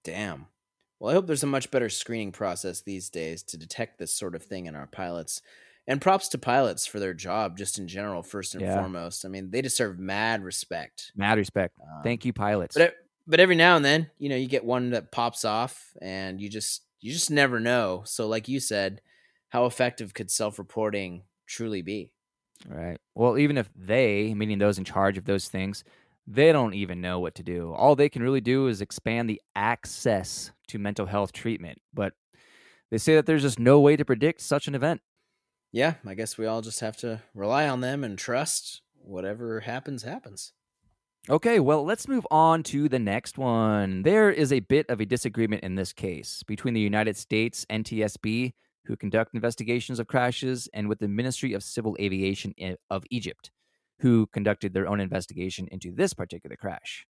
Damn. 0.07 0.47
Well, 0.99 1.11
I 1.11 1.13
hope 1.13 1.27
there's 1.27 1.43
a 1.43 1.47
much 1.47 1.69
better 1.69 1.89
screening 1.89 2.31
process 2.31 2.79
these 2.81 3.09
days 3.09 3.43
to 3.43 3.57
detect 3.57 3.99
this 3.99 4.13
sort 4.13 4.35
of 4.35 4.41
thing 4.43 4.65
in 4.65 4.75
our 4.75 4.87
pilots. 4.87 5.41
And 5.85 5.99
props 6.01 6.29
to 6.29 6.37
pilots 6.37 6.85
for 6.85 6.99
their 7.01 7.13
job, 7.13 7.57
just 7.57 7.77
in 7.77 7.89
general, 7.89 8.23
first 8.23 8.55
and 8.55 8.61
Yeah. 8.63 8.73
foremost. 8.73 9.25
I 9.25 9.27
mean, 9.27 9.51
they 9.51 9.61
deserve 9.61 9.99
mad 9.99 10.43
respect. 10.43 11.11
Mad 11.15 11.37
respect. 11.37 11.75
Um, 11.81 12.03
Thank 12.03 12.23
you, 12.23 12.31
pilots. 12.31 12.75
But 12.77 12.95
but 13.29 13.41
every 13.41 13.55
now 13.55 13.75
and 13.75 13.83
then, 13.83 14.09
you 14.17 14.29
know, 14.29 14.37
you 14.37 14.47
get 14.47 14.63
one 14.63 14.91
that 14.91 15.11
pops 15.11 15.43
off, 15.43 15.93
and 16.01 16.39
you 16.41 16.49
just 16.49 16.83
you 17.01 17.11
just 17.11 17.29
never 17.29 17.59
know. 17.59 18.03
So, 18.05 18.27
like 18.27 18.47
you 18.47 18.61
said, 18.61 19.01
how 19.49 19.65
effective 19.65 20.13
could 20.13 20.31
self-reporting 20.31 21.23
truly 21.45 21.81
be? 21.81 22.11
Right. 22.67 22.97
Well, 23.15 23.37
even 23.37 23.57
if 23.57 23.69
they, 23.75 24.33
meaning 24.33 24.57
those 24.59 24.77
in 24.77 24.85
charge 24.85 25.17
of 25.17 25.25
those 25.25 25.47
things, 25.49 25.83
they 26.27 26.51
don't 26.51 26.73
even 26.73 26.99
know 26.99 27.19
what 27.19 27.35
to 27.35 27.43
do. 27.43 27.73
All 27.73 27.95
they 27.95 28.09
can 28.09 28.21
really 28.21 28.41
do 28.41 28.67
is 28.67 28.81
expand 28.81 29.29
the 29.29 29.41
access 29.55 30.51
to 30.67 30.77
mental 30.77 31.05
health 31.05 31.31
treatment. 31.31 31.79
But 31.93 32.13
they 32.91 32.97
say 32.97 33.15
that 33.15 33.25
there's 33.25 33.43
just 33.43 33.59
no 33.59 33.79
way 33.79 33.95
to 33.95 34.05
predict 34.05 34.41
such 34.41 34.67
an 34.67 34.75
event. 34.75 35.01
Yeah, 35.71 35.95
I 36.05 36.13
guess 36.13 36.37
we 36.37 36.45
all 36.45 36.61
just 36.61 36.81
have 36.81 36.97
to 36.97 37.21
rely 37.33 37.67
on 37.67 37.81
them 37.81 38.03
and 38.03 38.17
trust 38.17 38.81
whatever 38.93 39.61
happens 39.61 40.03
happens. 40.03 40.53
Okay, 41.29 41.59
well, 41.59 41.83
let's 41.83 42.07
move 42.07 42.25
on 42.31 42.63
to 42.63 42.87
the 42.87 42.99
next 42.99 43.37
one. 43.37 44.03
There 44.03 44.31
is 44.31 44.53
a 44.53 44.61
bit 44.61 44.85
of 44.89 45.01
a 45.01 45.05
disagreement 45.05 45.63
in 45.63 45.75
this 45.75 45.91
case 45.91 46.41
between 46.43 46.73
the 46.73 46.79
United 46.79 47.17
States 47.17 47.65
NTSB, 47.69 48.53
who 48.85 48.95
conduct 48.95 49.33
investigations 49.33 49.99
of 49.99 50.07
crashes, 50.07 50.69
and 50.73 50.87
with 50.87 50.99
the 50.99 51.09
Ministry 51.09 51.51
of 51.51 51.63
Civil 51.63 51.97
Aviation 51.99 52.53
eh, 52.57 52.75
of 52.89 53.03
Egypt, 53.09 53.51
who 53.99 54.27
conducted 54.27 54.73
their 54.73 54.87
own 54.87 54.99
investigation 54.99 55.67
into 55.71 55.91
this 55.91 56.13
particular 56.13 56.55
crash. 56.55 57.05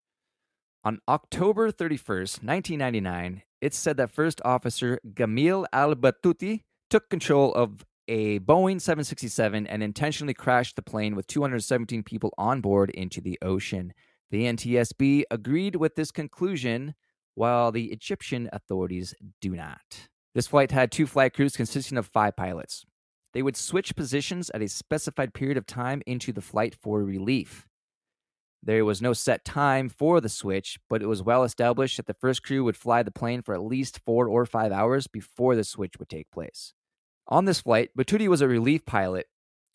On 0.84 1.00
October 1.08 1.72
31st, 1.72 2.44
1999, 2.44 3.42
it's 3.60 3.76
said 3.76 3.96
that 3.96 4.10
First 4.10 4.40
Officer 4.44 5.00
Gamil 5.14 5.66
Al 5.72 5.96
Battuti 5.96 6.62
took 6.88 7.10
control 7.10 7.52
of 7.54 7.84
a 8.08 8.38
Boeing 8.38 8.80
767 8.80 9.66
and 9.66 9.82
intentionally 9.82 10.34
crashed 10.34 10.76
the 10.76 10.82
plane 10.82 11.16
with 11.16 11.26
217 11.26 12.04
people 12.04 12.32
on 12.38 12.60
board 12.60 12.90
into 12.90 13.20
the 13.20 13.38
ocean. 13.42 13.92
The 14.30 14.44
NTSB 14.44 15.24
agreed 15.30 15.76
with 15.76 15.96
this 15.96 16.12
conclusion, 16.12 16.94
while 17.34 17.72
the 17.72 17.86
Egyptian 17.86 18.48
authorities 18.52 19.14
do 19.40 19.56
not. 19.56 20.08
This 20.34 20.46
flight 20.46 20.70
had 20.70 20.92
two 20.92 21.06
flight 21.06 21.34
crews 21.34 21.56
consisting 21.56 21.98
of 21.98 22.06
five 22.06 22.36
pilots. 22.36 22.84
They 23.32 23.42
would 23.42 23.56
switch 23.56 23.96
positions 23.96 24.50
at 24.50 24.62
a 24.62 24.68
specified 24.68 25.34
period 25.34 25.56
of 25.56 25.66
time 25.66 26.02
into 26.06 26.32
the 26.32 26.40
flight 26.40 26.74
for 26.74 27.02
relief. 27.02 27.66
There 28.62 28.84
was 28.84 29.02
no 29.02 29.12
set 29.12 29.44
time 29.44 29.88
for 29.88 30.20
the 30.20 30.28
switch, 30.28 30.78
but 30.88 31.02
it 31.02 31.06
was 31.06 31.22
well 31.22 31.44
established 31.44 31.98
that 31.98 32.06
the 32.06 32.14
first 32.14 32.42
crew 32.42 32.64
would 32.64 32.76
fly 32.76 33.02
the 33.02 33.10
plane 33.10 33.42
for 33.42 33.54
at 33.54 33.62
least 33.62 34.00
four 34.04 34.26
or 34.26 34.44
five 34.44 34.72
hours 34.72 35.06
before 35.06 35.54
the 35.54 35.64
switch 35.64 35.98
would 35.98 36.08
take 36.08 36.30
place. 36.30 36.72
On 37.28 37.44
this 37.44 37.60
flight, 37.60 37.90
Batuti 37.96 38.28
was 38.28 38.40
a 38.40 38.48
relief 38.48 38.84
pilot 38.84 39.26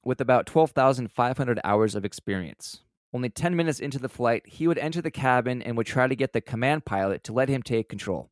with 0.03 0.19
about 0.19 0.45
12,500 0.45 1.59
hours 1.63 1.95
of 1.95 2.03
experience. 2.03 2.81
Only 3.13 3.29
10 3.29 3.55
minutes 3.55 3.79
into 3.79 3.99
the 3.99 4.09
flight, 4.09 4.43
he 4.45 4.67
would 4.67 4.77
enter 4.77 5.01
the 5.01 5.11
cabin 5.11 5.61
and 5.61 5.77
would 5.77 5.87
try 5.87 6.07
to 6.07 6.15
get 6.15 6.33
the 6.33 6.41
command 6.41 6.85
pilot 6.85 7.23
to 7.25 7.33
let 7.33 7.49
him 7.49 7.61
take 7.61 7.89
control. 7.89 8.31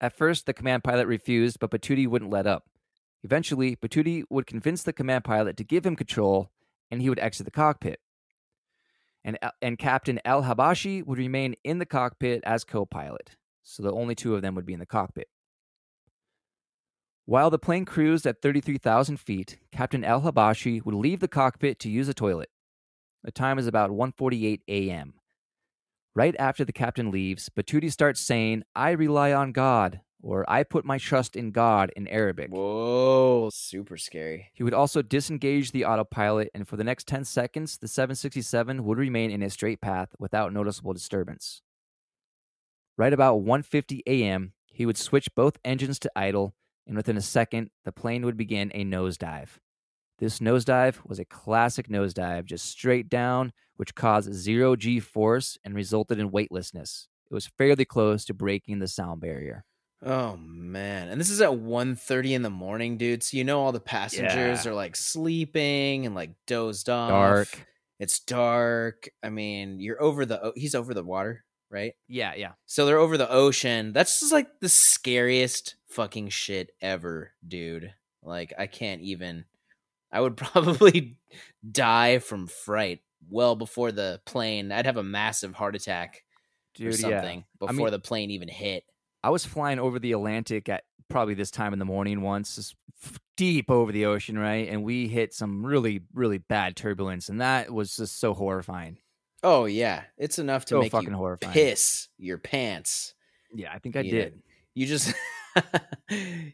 At 0.00 0.16
first, 0.16 0.46
the 0.46 0.52
command 0.52 0.84
pilot 0.84 1.06
refused, 1.06 1.58
but 1.60 1.70
Batuti 1.70 2.06
wouldn't 2.06 2.30
let 2.30 2.46
up. 2.46 2.66
Eventually, 3.24 3.74
Batuti 3.74 4.22
would 4.28 4.46
convince 4.46 4.82
the 4.82 4.92
command 4.92 5.24
pilot 5.24 5.56
to 5.56 5.64
give 5.64 5.84
him 5.84 5.96
control, 5.96 6.50
and 6.90 7.00
he 7.00 7.08
would 7.08 7.18
exit 7.18 7.46
the 7.46 7.50
cockpit. 7.50 7.98
And, 9.24 9.38
uh, 9.40 9.50
and 9.62 9.78
Captain 9.78 10.20
Al 10.26 10.42
Habashi 10.42 11.04
would 11.04 11.16
remain 11.16 11.56
in 11.64 11.78
the 11.78 11.86
cockpit 11.86 12.42
as 12.44 12.64
co 12.64 12.84
pilot, 12.84 13.30
so 13.62 13.82
the 13.82 13.92
only 13.92 14.14
two 14.14 14.34
of 14.34 14.42
them 14.42 14.54
would 14.54 14.66
be 14.66 14.74
in 14.74 14.78
the 14.78 14.86
cockpit. 14.86 15.28
While 17.24 17.48
the 17.48 17.58
plane 17.58 17.86
cruised 17.86 18.26
at 18.26 18.42
33,000 18.42 19.16
feet, 19.16 19.56
Captain 19.72 20.04
Al 20.04 20.20
Habashi 20.20 20.84
would 20.84 20.94
leave 20.94 21.20
the 21.20 21.28
cockpit 21.28 21.78
to 21.80 21.88
use 21.88 22.06
a 22.08 22.14
toilet. 22.14 22.50
The 23.22 23.32
time 23.32 23.58
is 23.58 23.66
about 23.66 23.90
1:48 23.90 24.60
a.m. 24.68 25.14
Right 26.14 26.36
after 26.38 26.66
the 26.66 26.72
captain 26.72 27.10
leaves, 27.10 27.48
Batuti 27.48 27.90
starts 27.90 28.20
saying, 28.20 28.64
"I 28.76 28.90
rely 28.90 29.32
on 29.32 29.52
God," 29.52 30.02
or 30.24 30.44
"I 30.50 30.62
put 30.62 30.84
my 30.84 30.98
trust 30.98 31.36
in 31.36 31.50
God" 31.50 31.92
in 31.94 32.08
Arabic. 32.08 32.50
Whoa, 32.50 33.50
super 33.52 33.96
scary. 33.96 34.50
He 34.54 34.62
would 34.62 34.74
also 34.74 35.02
disengage 35.02 35.72
the 35.72 35.84
autopilot, 35.84 36.50
and 36.54 36.66
for 36.66 36.76
the 36.76 36.84
next 36.84 37.06
10 37.06 37.24
seconds, 37.24 37.78
the 37.78 37.88
767 37.88 38.84
would 38.84 38.98
remain 38.98 39.30
in 39.30 39.42
a 39.42 39.50
straight 39.50 39.80
path 39.80 40.14
without 40.18 40.52
noticeable 40.52 40.92
disturbance. 40.92 41.62
Right 42.96 43.12
about 43.12 43.42
1:50 43.42 44.02
a.m., 44.06 44.52
he 44.66 44.86
would 44.86 44.96
switch 44.96 45.34
both 45.34 45.58
engines 45.64 45.98
to 46.00 46.10
idle 46.16 46.54
and 46.86 46.96
within 46.96 47.16
a 47.16 47.22
second, 47.22 47.70
the 47.84 47.92
plane 47.92 48.24
would 48.24 48.36
begin 48.36 48.70
a 48.74 48.84
nosedive. 48.84 49.58
This 50.18 50.38
nosedive 50.38 51.04
was 51.06 51.18
a 51.18 51.24
classic 51.24 51.88
nosedive, 51.88 52.44
just 52.44 52.66
straight 52.66 53.08
down, 53.08 53.52
which 53.76 53.94
caused 53.94 54.32
zero 54.32 54.76
G 54.76 55.00
force 55.00 55.58
and 55.64 55.74
resulted 55.74 56.18
in 56.18 56.30
weightlessness. 56.30 57.08
It 57.30 57.34
was 57.34 57.46
fairly 57.46 57.84
close 57.84 58.24
to 58.26 58.34
breaking 58.34 58.78
the 58.78 58.88
sound 58.88 59.20
barrier. 59.20 59.64
Oh 60.02 60.36
man. 60.36 61.08
And 61.08 61.20
this 61.20 61.30
is 61.30 61.40
at 61.40 61.50
1.30 61.50 62.32
in 62.32 62.42
the 62.42 62.50
morning, 62.50 62.96
dude. 62.98 63.22
So 63.22 63.36
you 63.36 63.44
know 63.44 63.60
all 63.60 63.72
the 63.72 63.80
passengers 63.80 64.64
Yeah. 64.64 64.70
are 64.70 64.74
like 64.74 64.96
sleeping 64.96 66.04
and 66.06 66.14
like 66.14 66.30
dozed 66.46 66.88
off. 66.90 67.10
Dark. 67.10 67.66
It's 68.00 68.20
dark. 68.20 69.08
I 69.22 69.30
mean, 69.30 69.80
you're 69.80 70.02
over 70.02 70.26
the 70.26 70.42
o- 70.46 70.52
he's 70.56 70.74
over 70.74 70.92
the 70.94 71.04
water, 71.04 71.44
right? 71.70 71.94
Yeah, 72.08 72.34
yeah. 72.34 72.52
So 72.66 72.84
they're 72.86 72.98
over 72.98 73.16
the 73.16 73.30
ocean. 73.30 73.92
That's 73.92 74.20
just 74.20 74.32
like 74.32 74.48
the 74.60 74.68
scariest 74.68 75.76
fucking 75.88 76.28
shit 76.30 76.70
ever, 76.82 77.32
dude. 77.46 77.94
Like 78.22 78.52
I 78.58 78.66
can't 78.66 79.00
even 79.02 79.44
I 80.12 80.20
would 80.20 80.36
probably 80.38 81.16
die 81.70 82.18
from 82.18 82.46
fright 82.46 83.00
well 83.30 83.56
before 83.56 83.90
the 83.92 84.20
plane. 84.26 84.70
I'd 84.70 84.86
have 84.86 84.96
a 84.98 85.02
massive 85.02 85.54
heart 85.54 85.76
attack 85.76 86.24
or 86.78 86.90
Dude, 86.90 86.96
something 86.96 87.38
yeah. 87.38 87.66
before 87.66 87.74
mean- 87.86 87.90
the 87.92 87.98
plane 88.00 88.30
even 88.32 88.48
hit. 88.48 88.84
I 89.24 89.30
was 89.30 89.44
flying 89.44 89.78
over 89.78 89.98
the 89.98 90.12
Atlantic 90.12 90.68
at 90.68 90.84
probably 91.08 91.34
this 91.34 91.50
time 91.50 91.72
in 91.72 91.78
the 91.78 91.84
morning 91.84 92.20
once, 92.20 92.56
just 92.56 92.74
f- 93.02 93.18
deep 93.36 93.70
over 93.70 93.90
the 93.92 94.04
ocean, 94.06 94.38
right? 94.38 94.68
And 94.68 94.84
we 94.84 95.08
hit 95.08 95.32
some 95.34 95.64
really, 95.64 96.02
really 96.12 96.38
bad 96.38 96.76
turbulence, 96.76 97.28
and 97.28 97.40
that 97.40 97.70
was 97.72 97.96
just 97.96 98.18
so 98.20 98.34
horrifying. 98.34 98.98
Oh 99.42 99.64
yeah, 99.66 100.02
it's 100.18 100.38
enough 100.38 100.64
to 100.66 100.70
So 100.76 100.80
make 100.80 100.92
fucking 100.92 101.10
you 101.10 101.16
horrifying. 101.16 101.52
piss 101.52 102.08
your 102.18 102.38
pants. 102.38 103.14
Yeah, 103.54 103.72
I 103.72 103.78
think 103.78 103.96
I 103.96 104.00
you 104.00 104.10
did. 104.10 104.34
know. 104.34 104.40
You 104.74 104.86
just 104.86 105.14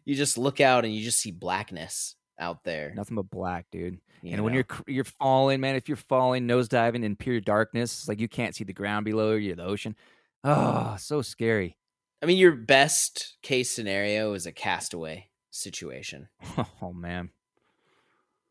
you 0.04 0.14
just 0.14 0.38
look 0.38 0.60
out 0.60 0.84
and 0.84 0.94
you 0.94 1.02
just 1.02 1.18
see 1.20 1.30
blackness 1.30 2.16
out 2.38 2.64
there. 2.64 2.92
Nothing 2.94 3.16
but 3.16 3.30
black, 3.30 3.66
dude. 3.70 3.98
you 4.22 4.32
and 4.32 4.44
when 4.44 4.54
you're 4.54 4.66
you're 4.86 5.04
falling, 5.04 5.60
man, 5.60 5.76
if 5.76 5.88
you're 5.88 5.96
falling 5.96 6.46
nosediving 6.46 7.04
in 7.04 7.16
pure 7.16 7.40
darkness, 7.40 8.06
like 8.08 8.20
you 8.20 8.28
can't 8.28 8.54
see 8.54 8.64
the 8.64 8.72
ground 8.72 9.04
below 9.04 9.34
you, 9.34 9.54
the 9.54 9.64
ocean. 9.64 9.94
Oh, 10.44 10.96
so 10.98 11.22
scary. 11.22 11.76
I 12.22 12.26
mean, 12.26 12.38
your 12.38 12.52
best 12.52 13.36
case 13.42 13.70
scenario 13.74 14.34
is 14.34 14.46
a 14.46 14.52
castaway 14.52 15.28
situation. 15.50 16.28
Oh 16.82 16.92
man, 16.92 17.30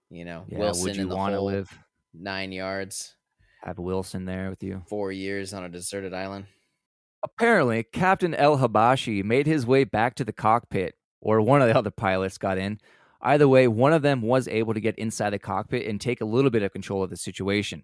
You 0.10 0.26
know, 0.26 0.46
yeah. 0.48 0.60
Wilson 0.60 0.84
would 0.86 0.96
you 0.98 1.08
want 1.08 1.34
to 1.34 1.42
live? 1.42 1.70
nine 2.14 2.52
yards, 2.52 3.16
Have 3.64 3.78
Wilson 3.80 4.26
there 4.26 4.50
with 4.50 4.64
you? 4.64 4.84
four 4.88 5.12
years 5.12 5.54
on 5.54 5.64
a 5.64 5.70
deserted 5.70 6.14
island. 6.14 6.46
Apparently, 7.24 7.84
Captain 7.84 8.34
El 8.34 8.58
Habashi 8.60 9.24
made 9.24 9.46
his 9.46 9.66
way 9.66 9.84
back 9.84 10.16
to 10.16 10.24
the 10.24 10.32
cockpit, 10.34 10.96
or 11.22 11.42
one 11.42 11.62
of 11.62 11.68
the 11.68 11.78
other 11.78 11.92
pilots 11.92 12.38
got 12.38 12.58
in. 12.58 12.80
Either 13.22 13.48
way, 13.48 13.68
one 13.68 13.92
of 13.92 14.02
them 14.02 14.22
was 14.22 14.48
able 14.48 14.74
to 14.74 14.80
get 14.80 14.98
inside 14.98 15.32
the 15.32 15.40
cockpit 15.40 15.86
and 15.86 16.00
take 16.00 16.22
a 16.22 16.26
little 16.26 16.50
bit 16.50 16.64
of 16.64 16.72
control 16.72 17.04
of 17.04 17.10
the 17.10 17.18
situation. 17.18 17.84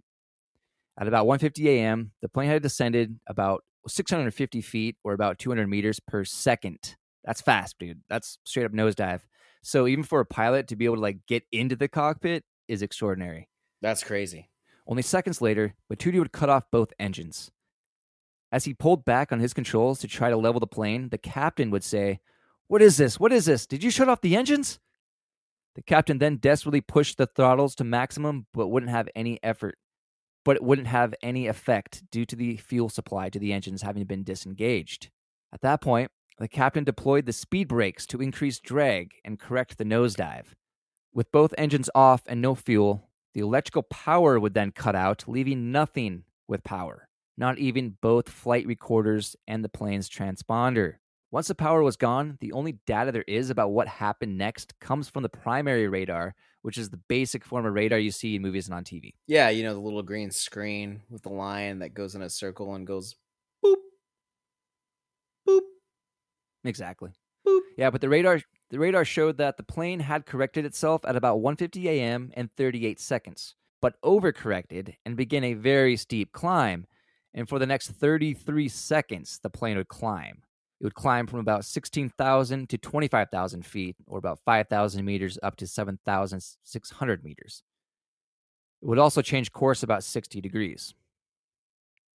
At 0.98 1.08
about 1.10 1.26
1:50 1.28 1.66
a.m., 1.68 2.12
the 2.22 2.30
plane 2.30 2.50
had 2.50 2.62
descended 2.64 3.20
about 3.28 3.66
650 3.88 4.62
feet, 4.62 4.98
or 5.04 5.14
about 5.14 5.40
200 5.40 5.68
meters 5.68 6.00
per 6.00 6.24
second. 6.24 6.96
That's 7.24 7.42
fast, 7.42 7.78
dude. 7.80 8.02
That's 8.10 8.38
straight 8.46 8.66
up 8.66 8.72
nosedive. 8.72 9.22
So 9.64 9.88
even 9.88 10.04
for 10.04 10.20
a 10.20 10.26
pilot 10.26 10.68
to 10.68 10.76
be 10.76 10.86
able 10.86 10.96
to 10.96 11.02
like 11.02 11.26
get 11.28 11.44
into 11.52 11.76
the 11.76 11.88
cockpit 11.88 12.44
is 12.68 12.82
extraordinary. 12.82 13.50
That's 13.82 14.04
crazy. 14.04 14.50
Only 14.88 15.02
seconds 15.02 15.42
later, 15.42 15.74
Batuti 15.92 16.20
would 16.20 16.32
cut 16.32 16.50
off 16.50 16.70
both 16.72 16.94
engines. 17.00 17.52
As 18.52 18.66
he 18.66 18.74
pulled 18.74 19.04
back 19.06 19.32
on 19.32 19.40
his 19.40 19.54
controls 19.54 20.00
to 20.00 20.08
try 20.08 20.30
to 20.30 20.38
level 20.38 20.60
the 20.60 20.68
plane, 20.68 21.10
the 21.10 21.18
captain 21.18 21.72
would 21.72 21.84
say, 21.84 22.20
What 22.68 22.82
is 22.82 22.98
this? 22.98 23.20
What 23.20 23.34
is 23.34 23.46
this? 23.46 23.66
Did 23.66 23.84
you 23.84 23.90
shut 23.90 24.08
off 24.08 24.22
the 24.22 24.36
engines? 24.36 24.80
The 25.76 25.82
captain 25.82 26.20
then 26.20 26.38
desperately 26.38 26.82
pushed 26.82 27.18
the 27.18 27.26
throttles 27.26 27.76
to 27.76 27.84
maximum, 27.84 28.46
but 28.54 28.68
wouldn't 28.68 28.92
have 28.92 29.10
any 29.16 29.40
effort. 29.44 29.78
But 30.46 30.56
it 30.56 30.64
wouldn't 30.64 30.88
have 30.88 31.14
any 31.22 31.48
effect 31.48 32.04
due 32.12 32.24
to 32.26 32.36
the 32.36 32.56
fuel 32.56 32.88
supply 32.88 33.30
to 33.30 33.40
the 33.40 33.52
engines 33.52 33.82
having 33.82 34.06
been 34.06 34.24
disengaged. 34.24 35.10
At 35.52 35.62
that 35.62 35.82
point, 35.82 36.12
the 36.38 36.48
captain 36.48 36.84
deployed 36.84 37.26
the 37.26 37.34
speed 37.34 37.68
brakes 37.68 38.06
to 38.08 38.22
increase 38.22 38.60
drag 38.60 39.16
and 39.26 39.40
correct 39.40 39.78
the 39.78 39.84
nosedive. 39.86 40.54
With 41.14 41.32
both 41.32 41.54
engines 41.58 41.90
off 41.96 42.24
and 42.28 42.42
no 42.42 42.56
fuel, 42.56 43.10
the 43.34 43.42
electrical 43.42 43.84
power 43.84 44.40
would 44.40 44.54
then 44.54 44.72
cut 44.72 44.96
out, 44.96 45.24
leaving 45.28 45.72
nothing 45.72 46.24
with 46.48 46.64
power, 46.64 47.08
not 47.38 47.58
even 47.58 47.98
both 48.02 48.30
flight 48.30 48.68
recorders 48.68 49.36
and 49.48 49.64
the 49.64 49.70
plane's 49.70 50.10
transponder. 50.10 50.96
Once 51.32 51.48
the 51.48 51.56
power 51.56 51.82
was 51.82 51.98
gone, 51.98 52.38
the 52.40 52.52
only 52.52 52.74
data 52.86 53.12
there 53.12 53.26
is 53.28 53.50
about 53.50 53.72
what 53.72 53.88
happened 53.88 54.38
next 54.38 54.80
comes 54.80 55.10
from 55.10 55.24
the 55.24 55.30
primary 55.30 55.88
radar, 55.88 56.36
which 56.66 56.80
is 56.80 56.90
the 56.90 56.98
basic 56.98 57.46
form 57.46 57.64
of 57.68 57.76
radar 57.76 58.00
you 58.00 58.10
see 58.10 58.36
in 58.36 58.42
movies 58.42 58.66
and 58.68 58.74
on 58.74 58.84
TV. 58.84 59.14
Yeah, 59.28 59.50
you 59.50 59.62
know 59.62 59.76
the 59.76 59.80
little 59.80 60.02
green 60.02 60.32
screen 60.32 61.04
with 61.12 61.22
the 61.22 61.30
line 61.30 61.78
that 61.80 61.94
goes 61.94 62.16
in 62.16 62.24
a 62.24 62.30
circle 62.30 62.74
and 62.74 62.88
goes 62.88 63.16
boop, 63.64 63.76
boop, 65.48 65.62
Exactly. 66.64 67.12
boop. 67.48 67.62
Yeah, 67.78 67.92
but 67.92 68.02
the 68.02 68.10
radar 68.10 68.42
the 68.72 68.80
radar 68.80 69.06
showed 69.06 69.38
that 69.38 69.58
the 69.58 69.64
plane 69.64 70.00
had 70.00 70.26
corrected 70.26 70.66
itself 70.66 71.06
at 71.06 71.16
about 71.16 71.40
1:50 71.40 71.86
a.m. 71.88 72.32
and 72.34 72.50
38 72.58 73.00
seconds, 73.00 73.54
but 73.80 74.02
overcorrected 74.02 74.96
and 75.06 75.16
began 75.16 75.44
a 75.44 75.54
very 75.54 75.96
steep 75.98 76.32
climb. 76.32 76.88
And 77.32 77.48
for 77.48 77.60
the 77.60 77.68
next 77.68 77.92
33 77.92 78.70
seconds, 78.70 79.40
the 79.44 79.52
plane 79.52 79.78
would 79.78 79.90
climb. 79.90 80.45
It 80.80 80.84
would 80.84 80.94
climb 80.94 81.28
from 81.28 81.40
about 81.40 81.66
16,000 81.66 82.70
to 82.70 82.78
25,000 82.78 83.66
feet, 83.66 83.96
or 84.08 84.18
about 84.18 84.40
5,000 84.46 85.06
meters 85.06 85.40
up 85.42 85.56
to 85.58 85.68
7,600 85.68 87.24
meters. 87.24 87.64
It 88.82 88.88
would 88.88 89.00
also 89.00 89.22
change 89.22 89.52
course 89.52 89.84
about 89.84 90.04
60 90.04 90.42
degrees. 90.42 90.94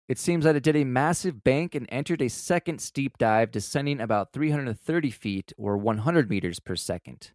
It 0.10 0.18
seems 0.18 0.44
that 0.44 0.56
it 0.56 0.64
did 0.64 0.76
a 0.76 0.84
massive 0.84 1.44
bank 1.44 1.76
and 1.76 1.86
entered 1.90 2.22
a 2.22 2.30
second 2.30 2.82
steep 2.82 3.18
dive, 3.18 3.52
descending 3.52 4.02
about 4.02 4.34
330 4.34 5.12
feet 5.12 5.54
or 5.58 5.78
100 5.78 6.30
meters 6.30 6.60
per 6.60 6.76
second. 6.76 7.32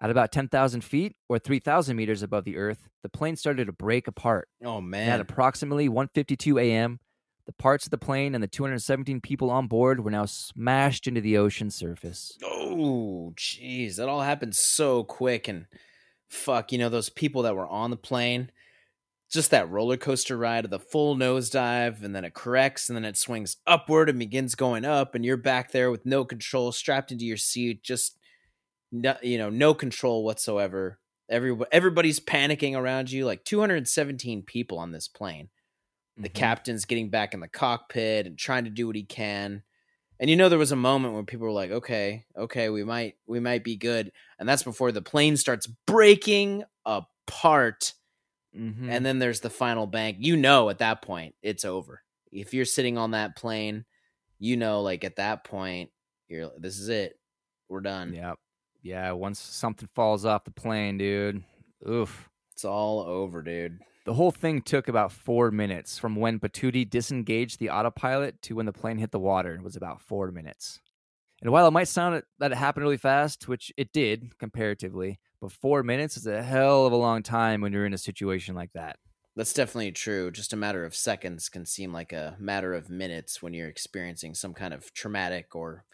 At 0.00 0.10
about 0.10 0.32
10,000 0.32 0.82
feet 0.82 1.16
or 1.28 1.38
3,000 1.38 1.96
meters 1.96 2.22
above 2.22 2.44
the 2.44 2.56
Earth, 2.56 2.88
the 3.02 3.08
plane 3.08 3.36
started 3.36 3.66
to 3.66 3.72
break 3.72 4.06
apart. 4.06 4.48
Oh 4.64 4.78
And 4.78 4.90
man, 4.90 5.08
at 5.10 5.20
approximately 5.20 5.88
1:52 5.88 6.60
a.m., 6.60 7.00
the 7.48 7.52
parts 7.54 7.86
of 7.86 7.90
the 7.90 7.96
plane 7.96 8.34
and 8.34 8.44
the 8.44 8.46
217 8.46 9.22
people 9.22 9.50
on 9.50 9.68
board 9.68 10.04
were 10.04 10.10
now 10.10 10.26
smashed 10.26 11.06
into 11.06 11.22
the 11.22 11.38
ocean 11.38 11.70
surface. 11.70 12.36
Oh, 12.44 13.32
jeez, 13.36 13.96
that 13.96 14.06
all 14.06 14.20
happened 14.20 14.54
so 14.54 15.02
quick, 15.02 15.48
and 15.48 15.64
fuck, 16.28 16.72
you 16.72 16.76
know 16.76 16.90
those 16.90 17.08
people 17.08 17.40
that 17.42 17.56
were 17.56 17.66
on 17.66 17.88
the 17.88 17.96
plane, 17.96 18.50
just 19.32 19.50
that 19.50 19.70
roller 19.70 19.96
coaster 19.96 20.36
ride 20.36 20.66
of 20.66 20.70
the 20.70 20.78
full 20.78 21.16
nosedive, 21.16 22.04
and 22.04 22.14
then 22.14 22.26
it 22.26 22.34
corrects, 22.34 22.90
and 22.90 22.96
then 22.96 23.06
it 23.06 23.16
swings 23.16 23.56
upward 23.66 24.10
and 24.10 24.18
begins 24.18 24.54
going 24.54 24.84
up, 24.84 25.14
and 25.14 25.24
you're 25.24 25.38
back 25.38 25.72
there 25.72 25.90
with 25.90 26.04
no 26.04 26.26
control, 26.26 26.70
strapped 26.70 27.10
into 27.10 27.24
your 27.24 27.38
seat, 27.38 27.82
just 27.82 28.18
no, 28.92 29.16
you 29.22 29.38
know, 29.38 29.48
no 29.48 29.72
control 29.72 30.22
whatsoever. 30.22 30.98
Every 31.30 31.56
everybody's 31.72 32.20
panicking 32.20 32.76
around 32.76 33.10
you, 33.10 33.24
like 33.24 33.44
217 33.44 34.42
people 34.42 34.78
on 34.78 34.92
this 34.92 35.08
plane 35.08 35.48
the 36.18 36.28
Mhm. 36.28 36.34
captain's 36.34 36.84
getting 36.84 37.08
back 37.10 37.32
in 37.34 37.40
the 37.40 37.48
cockpit 37.48 38.26
and 38.26 38.36
trying 38.38 38.64
to 38.64 38.70
do 38.70 38.86
what 38.86 38.96
he 38.96 39.04
can 39.04 39.62
and 40.20 40.28
you 40.28 40.34
know 40.36 40.48
there 40.48 40.58
was 40.58 40.72
a 40.72 40.76
moment 40.76 41.14
where 41.14 41.22
people 41.22 41.46
were 41.46 41.52
like 41.52 41.70
okay 41.70 42.24
okay 42.36 42.68
we 42.70 42.82
might 42.84 43.14
we 43.26 43.38
might 43.40 43.62
be 43.64 43.76
good 43.76 44.10
and 44.38 44.48
that's 44.48 44.62
before 44.64 44.90
the 44.92 45.00
plane 45.02 45.36
starts 45.36 45.66
breaking 45.86 46.64
apart 46.84 47.94
Mhm. 48.56 48.88
and 48.90 49.04
then 49.06 49.18
there's 49.18 49.40
the 49.40 49.50
final 49.50 49.86
bank 49.86 50.16
you 50.20 50.36
know 50.36 50.70
at 50.70 50.78
that 50.78 51.02
point 51.02 51.34
it's 51.42 51.64
over 51.64 52.02
if 52.32 52.52
you're 52.54 52.64
sitting 52.64 52.98
on 52.98 53.12
that 53.12 53.36
plane 53.36 53.84
you 54.38 54.56
know 54.56 54.82
like 54.82 55.04
at 55.04 55.16
that 55.16 55.44
point 55.44 55.90
You're 56.28 56.50
this 56.58 56.78
is 56.78 56.88
it. 56.88 57.18
We're 57.68 57.80
done. 57.80 58.12
yep 58.14 58.38
Yeah. 58.82 59.12
Once 59.12 59.38
something 59.40 59.88
falls 59.94 60.24
off 60.24 60.44
the 60.44 60.50
plane, 60.50 60.98
dude. 60.98 61.42
Oof. 61.88 62.28
It's 62.52 62.64
all 62.64 63.00
over, 63.00 63.42
dude. 63.42 63.78
The 64.08 64.14
whole 64.14 64.30
thing 64.30 64.62
took 64.62 64.88
about 64.88 65.12
four 65.12 65.50
minutes 65.50 65.98
from 65.98 66.16
when 66.16 66.40
Batouti 66.40 66.88
disengaged 66.88 67.58
the 67.58 67.68
autopilot 67.68 68.40
to 68.40 68.54
when 68.54 68.64
the 68.64 68.72
plane 68.72 68.96
hit 68.96 69.10
the 69.10 69.18
water. 69.18 69.54
It 69.56 69.62
was 69.62 69.76
about 69.76 70.00
four 70.00 70.30
minutes. 70.32 70.80
And 71.42 71.52
while 71.52 71.68
it 71.68 71.72
might 71.72 71.88
sound 71.88 72.22
that 72.38 72.50
it 72.50 72.56
happened 72.56 72.84
really 72.84 72.96
fast, 72.96 73.48
which 73.48 73.70
it 73.76 73.92
did 73.92 74.38
comparatively, 74.38 75.18
but 75.42 75.52
four 75.52 75.82
minutes 75.82 76.16
is 76.16 76.26
a 76.26 76.42
hell 76.42 76.86
of 76.86 76.94
a 76.94 76.96
long 76.96 77.22
time 77.22 77.60
when 77.60 77.70
you're 77.74 77.84
in 77.84 77.92
a 77.92 77.98
situation 77.98 78.54
like 78.54 78.72
that. 78.72 78.96
That's 79.36 79.52
definitely 79.52 79.92
true. 79.92 80.30
Just 80.30 80.54
a 80.54 80.56
matter 80.56 80.86
of 80.86 80.96
seconds 80.96 81.50
can 81.50 81.66
seem 81.66 81.92
like 81.92 82.14
a 82.14 82.34
matter 82.38 82.72
of 82.72 82.88
minutes 82.88 83.42
when 83.42 83.52
you're 83.52 83.68
experiencing 83.68 84.34
some 84.34 84.54
kind 84.54 84.72
of 84.72 84.94
traumatic 84.94 85.54
or, 85.54 85.84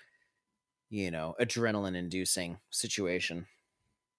you 0.88 1.10
know, 1.10 1.34
adrenaline 1.40 1.96
inducing 1.96 2.58
situation. 2.70 3.48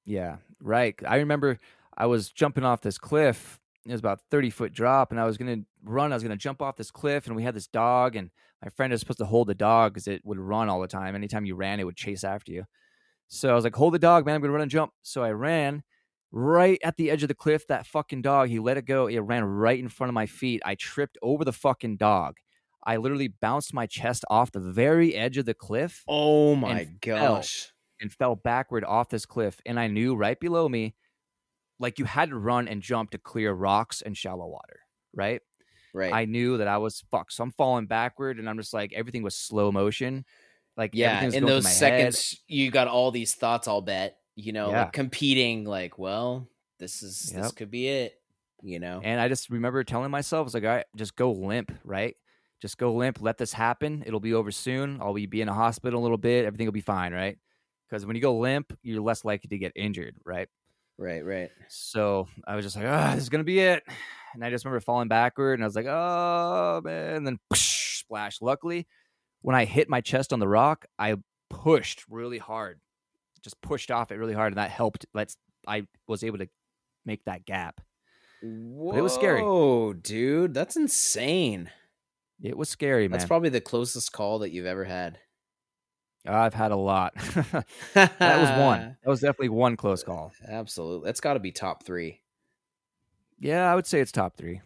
Yeah, 0.04 0.40
right. 0.60 0.96
I 1.08 1.16
remember 1.16 1.60
I 1.98 2.08
was 2.08 2.30
jumping 2.30 2.66
off 2.66 2.82
this 2.82 2.98
cliff. 2.98 3.62
It 3.86 3.92
was 3.92 4.00
about 4.00 4.22
30 4.32 4.50
foot 4.50 4.74
drop, 4.74 5.12
and 5.12 5.20
I 5.20 5.26
was 5.26 5.38
going 5.38 5.62
to 5.62 5.66
run. 5.84 6.12
I 6.12 6.16
was 6.16 6.24
going 6.24 6.32
to 6.32 6.42
jump 6.42 6.62
off 6.62 6.76
this 6.76 6.90
cliff, 6.90 7.28
and 7.28 7.36
we 7.36 7.44
had 7.44 7.54
this 7.54 7.68
dog, 7.68 8.16
and 8.16 8.32
my 8.64 8.70
friend 8.70 8.92
was 8.92 9.00
supposed 9.00 9.20
to 9.20 9.26
hold 9.26 9.48
the 9.48 9.54
dog 9.56 9.94
because 9.94 10.08
it 10.08 10.22
would 10.26 10.40
run 10.40 10.70
all 10.70 10.82
the 10.82 10.88
time. 10.88 11.16
Anytime 11.16 11.46
you 11.46 11.56
ran, 11.56 11.80
it 11.80 11.84
would 11.84 11.96
chase 11.96 12.24
after 12.24 12.52
you. 12.52 12.64
So 13.28 13.52
I 13.52 13.54
was 13.54 13.64
like, 13.64 13.76
hold 13.76 13.94
the 13.94 14.00
dog, 14.00 14.26
man. 14.26 14.36
I'm 14.36 14.42
going 14.42 14.50
to 14.50 14.54
run 14.54 14.62
and 14.62 14.72
jump. 14.72 14.92
So 15.04 15.24
I 15.24 15.32
ran 15.32 15.84
right 16.32 16.80
at 16.84 16.98
the 16.98 17.12
edge 17.12 17.22
of 17.22 17.28
the 17.28 17.36
cliff. 17.36 17.68
That 17.68 17.86
fucking 17.86 18.24
dog, 18.24 18.50
he 18.50 18.60
let 18.60 18.78
it 18.78 18.86
go. 18.86 19.08
It 19.08 19.20
ran 19.20 19.44
right 19.44 19.80
in 19.80 19.90
front 19.90 20.10
of 20.10 20.16
my 20.16 20.26
feet. 20.26 20.62
I 20.66 20.76
tripped 20.76 21.18
over 21.22 21.46
the 21.46 21.54
fucking 21.54 21.98
dog. 21.98 22.38
I 22.88 22.98
literally 22.98 23.28
bounced 23.28 23.74
my 23.74 23.88
chest 23.88 24.26
off 24.30 24.52
the 24.52 24.60
very 24.60 25.16
edge 25.16 25.38
of 25.38 25.46
the 25.46 25.54
cliff. 25.54 26.04
Oh 26.08 26.56
my 26.56 26.82
and 26.82 27.02
gosh. 27.02 27.66
Fell, 27.66 27.72
and 28.02 28.14
fell 28.14 28.36
backward 28.36 28.84
off 28.84 29.10
this 29.10 29.26
cliff. 29.26 29.62
And 29.66 29.80
I 29.80 29.88
knew 29.88 30.16
right 30.16 30.40
below 30.40 30.70
me, 30.70 30.96
like 31.80 32.00
you 32.00 32.06
had 32.06 32.30
to 32.30 32.38
run 32.38 32.68
and 32.68 32.82
jump 32.82 33.12
to 33.12 33.18
clear 33.18 33.54
rocks 33.54 34.02
and 34.02 34.18
shallow 34.18 34.48
water, 34.48 34.80
right? 35.14 35.42
Right. 35.94 36.14
I 36.14 36.26
knew 36.26 36.58
that 36.58 36.68
I 36.68 36.78
was 36.78 37.04
fucked. 37.10 37.34
So 37.34 37.44
I'm 37.44 37.52
falling 37.52 37.86
backward 37.86 38.38
and 38.38 38.50
I'm 38.50 38.58
just 38.58 38.74
like, 38.74 38.94
everything 38.94 39.24
was 39.24 39.36
slow 39.36 39.72
motion. 39.72 40.26
Like, 40.78 40.92
yeah, 40.94 41.24
in 41.24 41.46
those 41.46 41.74
seconds, 41.74 42.32
head. 42.32 42.38
you 42.48 42.70
got 42.70 42.88
all 42.88 43.12
these 43.12 43.34
thoughts, 43.34 43.66
I'll 43.66 43.82
bet, 43.82 44.18
you 44.36 44.52
know, 44.52 44.72
yeah. 44.72 44.82
like 44.82 44.92
competing, 44.92 45.64
like, 45.64 45.98
well, 45.98 46.50
this 46.80 47.02
is, 47.02 47.32
yep. 47.34 47.44
this 47.44 47.52
could 47.54 47.72
be 47.72 47.88
it, 47.88 48.20
you 48.62 48.80
know? 48.80 49.00
And 49.02 49.22
I 49.22 49.30
just 49.30 49.50
remember 49.50 49.86
telling 49.86 50.12
myself, 50.12 50.42
I 50.42 50.44
was 50.44 50.54
like, 50.54 50.64
all 50.64 50.70
right, 50.70 50.86
just 50.98 51.16
go 51.16 51.32
limp, 51.32 51.72
right? 51.86 52.16
Just 52.62 52.78
go 52.78 52.94
limp, 52.94 53.22
let 53.22 53.38
this 53.38 53.54
happen. 53.54 54.04
It'll 54.06 54.20
be 54.20 54.34
over 54.34 54.52
soon. 54.52 55.00
I'll 55.02 55.14
be 55.14 55.42
in 55.42 55.48
a 55.48 55.54
hospital 55.54 56.02
a 56.02 56.04
little 56.04 56.18
bit. 56.18 56.46
Everything 56.46 56.68
will 56.68 56.74
be 56.74 56.82
fine, 56.82 57.14
right? 57.14 57.38
Because 57.90 58.06
when 58.06 58.18
you 58.18 58.22
go 58.22 58.36
limp, 58.36 58.78
you're 58.82 59.02
less 59.02 59.24
likely 59.24 59.48
to 59.50 59.58
get 59.58 59.72
injured, 59.76 60.18
right? 60.26 60.50
Right, 60.98 61.26
right. 61.26 61.50
So 61.68 62.28
I 62.48 62.56
was 62.56 62.64
just 62.64 62.76
like, 62.76 62.86
ah, 62.88 63.12
oh, 63.12 63.16
this 63.16 63.24
is 63.24 63.30
gonna 63.30 63.44
be 63.44 63.60
it. 63.60 63.84
And 64.34 64.44
I 64.44 64.50
just 64.50 64.66
remember 64.66 64.80
falling 64.80 65.08
backward, 65.08 65.54
and 65.56 65.64
I 65.64 65.68
was 65.68 65.76
like, 65.76 65.88
oh 65.88 66.82
man, 66.84 67.16
and 67.16 67.28
then 67.28 67.40
whoosh, 67.50 68.00
splash. 68.00 68.42
Luckily, 68.42 68.88
when 69.42 69.56
I 69.56 69.66
hit 69.66 69.90
my 69.90 70.02
chest 70.02 70.34
on 70.34 70.40
the 70.40 70.48
rock, 70.48 70.86
I 70.98 71.16
pushed 71.50 72.06
really 72.10 72.38
hard, 72.38 72.80
just 73.44 73.62
pushed 73.62 73.92
off 73.92 74.12
it 74.12 74.16
really 74.16 74.34
hard, 74.34 74.54
and 74.54 74.58
that 74.58 74.72
helped. 74.72 75.06
Let's 75.14 75.38
I 75.68 75.88
was 76.08 76.24
able 76.24 76.38
to 76.40 76.48
make 77.06 77.24
that 77.26 77.46
gap. 77.46 77.82
Whoa, 78.42 78.92
but 78.92 79.00
it 79.00 79.02
was 79.02 79.14
scary. 79.14 79.42
Oh, 79.44 79.94
dude, 79.94 80.54
that's 80.54 80.76
insane. 80.76 81.72
It 82.42 82.58
was 82.58 82.70
scary, 82.70 83.08
man. 83.08 83.18
That's 83.18 83.28
probably 83.28 83.50
the 83.50 83.62
closest 83.62 84.12
call 84.12 84.40
that 84.40 84.52
you've 84.52 84.66
ever 84.66 84.84
had. 84.84 85.20
I've 86.28 86.54
had 86.54 86.72
a 86.72 86.76
lot. 86.76 87.14
that 87.94 88.20
was 88.20 88.60
one. 88.60 88.98
That 89.04 89.10
was 89.10 89.22
definitely 89.22 89.50
one 89.50 89.78
close 89.78 90.04
uh, 90.04 90.08
call. 90.08 90.34
Absolutely. 90.48 91.06
That's 91.06 91.20
got 91.20 91.34
to 91.34 91.40
be 91.40 91.52
top 91.52 91.84
three. 91.84 92.22
Yeah, 93.40 93.72
I 93.72 93.76
would 93.76 93.86
say 93.86 94.00
it's 94.00 94.12
top 94.12 94.38
three. 94.38 94.62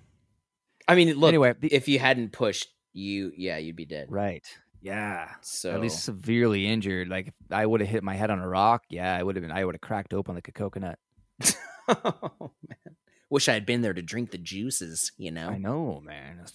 I 0.87 0.95
mean, 0.95 1.17
look, 1.17 1.29
anyway, 1.29 1.55
the, 1.59 1.67
if 1.73 1.87
you 1.87 1.99
hadn't 1.99 2.31
pushed, 2.31 2.67
you, 2.93 3.31
yeah, 3.35 3.57
you'd 3.57 3.75
be 3.75 3.85
dead. 3.85 4.07
Right. 4.09 4.45
Yeah. 4.81 5.29
So 5.41 5.71
at 5.71 5.81
least 5.81 6.03
severely 6.03 6.67
injured. 6.67 7.09
Like 7.09 7.27
if 7.27 7.33
I 7.51 7.65
would 7.65 7.81
have 7.81 7.89
hit 7.89 8.03
my 8.03 8.15
head 8.15 8.31
on 8.31 8.39
a 8.39 8.47
rock, 8.47 8.83
yeah, 8.89 9.15
I 9.15 9.23
would 9.23 9.35
have 9.35 9.43
been. 9.43 9.51
I 9.51 9.65
would 9.65 9.75
have 9.75 9.81
cracked 9.81 10.13
open 10.13 10.35
like 10.35 10.47
a 10.47 10.53
coconut. 10.53 10.99
oh 11.89 12.51
man, 12.67 12.95
wish 13.29 13.49
I 13.49 13.53
had 13.53 13.65
been 13.65 13.81
there 13.81 13.93
to 13.93 14.01
drink 14.01 14.31
the 14.31 14.37
juices. 14.37 15.11
You 15.17 15.31
know. 15.31 15.49
I 15.49 15.57
know, 15.57 16.01
man. 16.05 16.45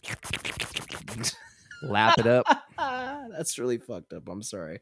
Lap 1.82 2.18
it 2.18 2.26
up. 2.26 2.46
That's 2.78 3.58
really 3.58 3.78
fucked 3.78 4.12
up. 4.14 4.28
I'm 4.28 4.42
sorry. 4.42 4.80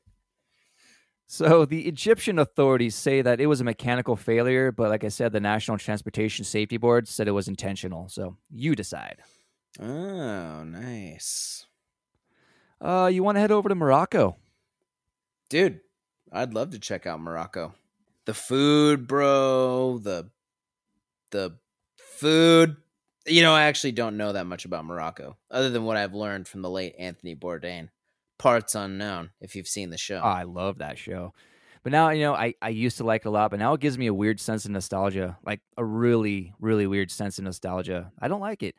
So 1.26 1.64
the 1.64 1.88
Egyptian 1.88 2.38
authorities 2.38 2.94
say 2.94 3.22
that 3.22 3.40
it 3.40 3.46
was 3.46 3.60
a 3.60 3.64
mechanical 3.64 4.16
failure, 4.16 4.70
but 4.70 4.90
like 4.90 5.04
I 5.04 5.08
said, 5.08 5.32
the 5.32 5.40
National 5.40 5.78
Transportation 5.78 6.44
Safety 6.44 6.76
Board 6.76 7.08
said 7.08 7.26
it 7.26 7.32
was 7.32 7.48
intentional. 7.48 8.08
So 8.08 8.36
you 8.50 8.74
decide. 8.74 9.22
Oh, 9.80 10.62
nice. 10.64 11.66
Uh, 12.80 13.08
you 13.12 13.22
want 13.22 13.36
to 13.36 13.40
head 13.40 13.52
over 13.52 13.68
to 13.68 13.74
Morocco? 13.74 14.36
Dude, 15.48 15.80
I'd 16.30 16.52
love 16.52 16.70
to 16.70 16.78
check 16.78 17.06
out 17.06 17.20
Morocco. 17.20 17.74
The 18.26 18.34
food, 18.34 19.06
bro, 19.06 19.98
the 19.98 20.30
the 21.30 21.56
food. 21.96 22.76
You 23.26 23.42
know, 23.42 23.54
I 23.54 23.62
actually 23.62 23.92
don't 23.92 24.16
know 24.16 24.32
that 24.32 24.46
much 24.46 24.64
about 24.64 24.84
Morocco, 24.84 25.36
other 25.50 25.70
than 25.70 25.84
what 25.84 25.96
I've 25.96 26.14
learned 26.14 26.48
from 26.48 26.62
the 26.62 26.70
late 26.70 26.94
Anthony 26.98 27.36
Bourdain 27.36 27.88
parts 28.38 28.74
unknown 28.74 29.30
if 29.40 29.54
you've 29.54 29.68
seen 29.68 29.90
the 29.90 29.98
show. 29.98 30.20
Oh, 30.22 30.28
I 30.28 30.42
love 30.44 30.78
that 30.78 30.98
show. 30.98 31.32
But 31.82 31.92
now, 31.92 32.10
you 32.10 32.22
know, 32.22 32.34
I, 32.34 32.54
I 32.62 32.68
used 32.68 32.98
to 32.98 33.04
like 33.04 33.22
it 33.24 33.28
a 33.28 33.30
lot, 33.30 33.50
but 33.50 33.58
now 33.58 33.74
it 33.74 33.80
gives 33.80 33.98
me 33.98 34.06
a 34.06 34.14
weird 34.14 34.38
sense 34.38 34.64
of 34.64 34.70
nostalgia, 34.70 35.38
like 35.44 35.60
a 35.76 35.84
really, 35.84 36.54
really 36.60 36.86
weird 36.86 37.10
sense 37.10 37.38
of 37.38 37.44
nostalgia. 37.44 38.12
I 38.20 38.28
don't 38.28 38.40
like 38.40 38.62
it. 38.62 38.76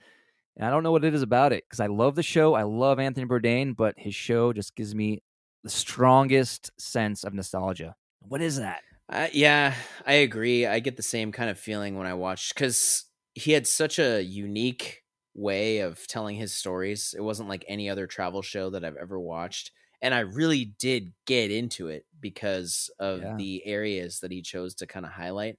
And 0.56 0.66
I 0.66 0.70
don't 0.70 0.84
know 0.84 0.92
what 0.92 1.04
it 1.04 1.14
is 1.14 1.22
about 1.22 1.52
it 1.52 1.66
because 1.66 1.80
I 1.80 1.88
love 1.88 2.16
the 2.16 2.24
show. 2.24 2.54
I 2.54 2.64
love 2.64 3.00
Anthony 3.00 3.26
Bourdain, 3.26 3.76
but 3.76 3.96
his 3.98 4.16
show 4.16 4.54
just 4.54 4.76
gives 4.76 4.96
me 4.96 5.22
the 5.64 5.70
strongest 5.70 6.72
sense 6.80 7.24
of 7.24 7.34
nostalgia. 7.34 7.96
What 8.22 8.42
is 8.42 8.58
that? 8.58 8.82
Uh, 9.10 9.28
yeah, 9.34 9.74
I 10.06 10.14
agree. 10.14 10.66
I 10.66 10.80
get 10.80 10.96
the 10.96 11.04
same 11.04 11.32
kind 11.32 11.50
of 11.50 11.60
feeling 11.60 11.98
when 11.98 12.08
I 12.08 12.14
watch 12.14 12.54
because 12.54 13.06
he 13.34 13.52
had 13.52 13.68
such 13.68 14.00
a 14.00 14.22
unique 14.22 15.03
way 15.34 15.80
of 15.80 16.06
telling 16.08 16.36
his 16.36 16.54
stories. 16.54 17.14
It 17.18 17.22
wasn't 17.22 17.50
like 17.50 17.66
any 17.68 17.90
other 17.90 18.08
travel 18.08 18.42
show 18.42 18.70
that 18.72 18.86
I've 18.86 18.98
ever 18.98 19.20
watched. 19.20 19.72
And 20.02 20.14
I 20.14 20.20
really 20.20 20.66
did 20.66 21.14
get 21.26 21.50
into 21.50 21.88
it 21.88 22.06
because 22.20 22.90
of 23.00 23.22
yeah. 23.22 23.36
the 23.38 23.66
areas 23.66 24.20
that 24.20 24.32
he 24.32 24.42
chose 24.42 24.76
to 24.76 24.88
kind 24.88 25.06
of 25.06 25.14
highlight. 25.14 25.58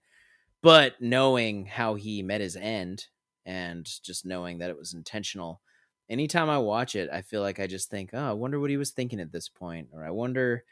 But 0.62 1.00
knowing 1.00 1.66
how 1.66 1.94
he 1.94 2.22
met 2.22 2.40
his 2.40 2.56
end 2.56 3.06
and 3.46 3.88
just 4.02 4.24
knowing 4.24 4.58
that 4.58 4.70
it 4.70 4.78
was 4.78 4.94
intentional, 4.94 5.60
anytime 6.08 6.50
I 6.50 6.58
watch 6.58 6.94
it, 6.94 7.08
I 7.12 7.22
feel 7.22 7.40
like 7.40 7.58
I 7.58 7.66
just 7.66 7.90
think, 7.90 8.10
oh, 8.12 8.30
I 8.30 8.32
wonder 8.32 8.60
what 8.60 8.70
he 8.70 8.76
was 8.76 8.90
thinking 8.90 9.20
at 9.20 9.32
this 9.32 9.48
point, 9.48 9.88
or 9.92 10.04
I 10.04 10.10
wonder 10.10 10.64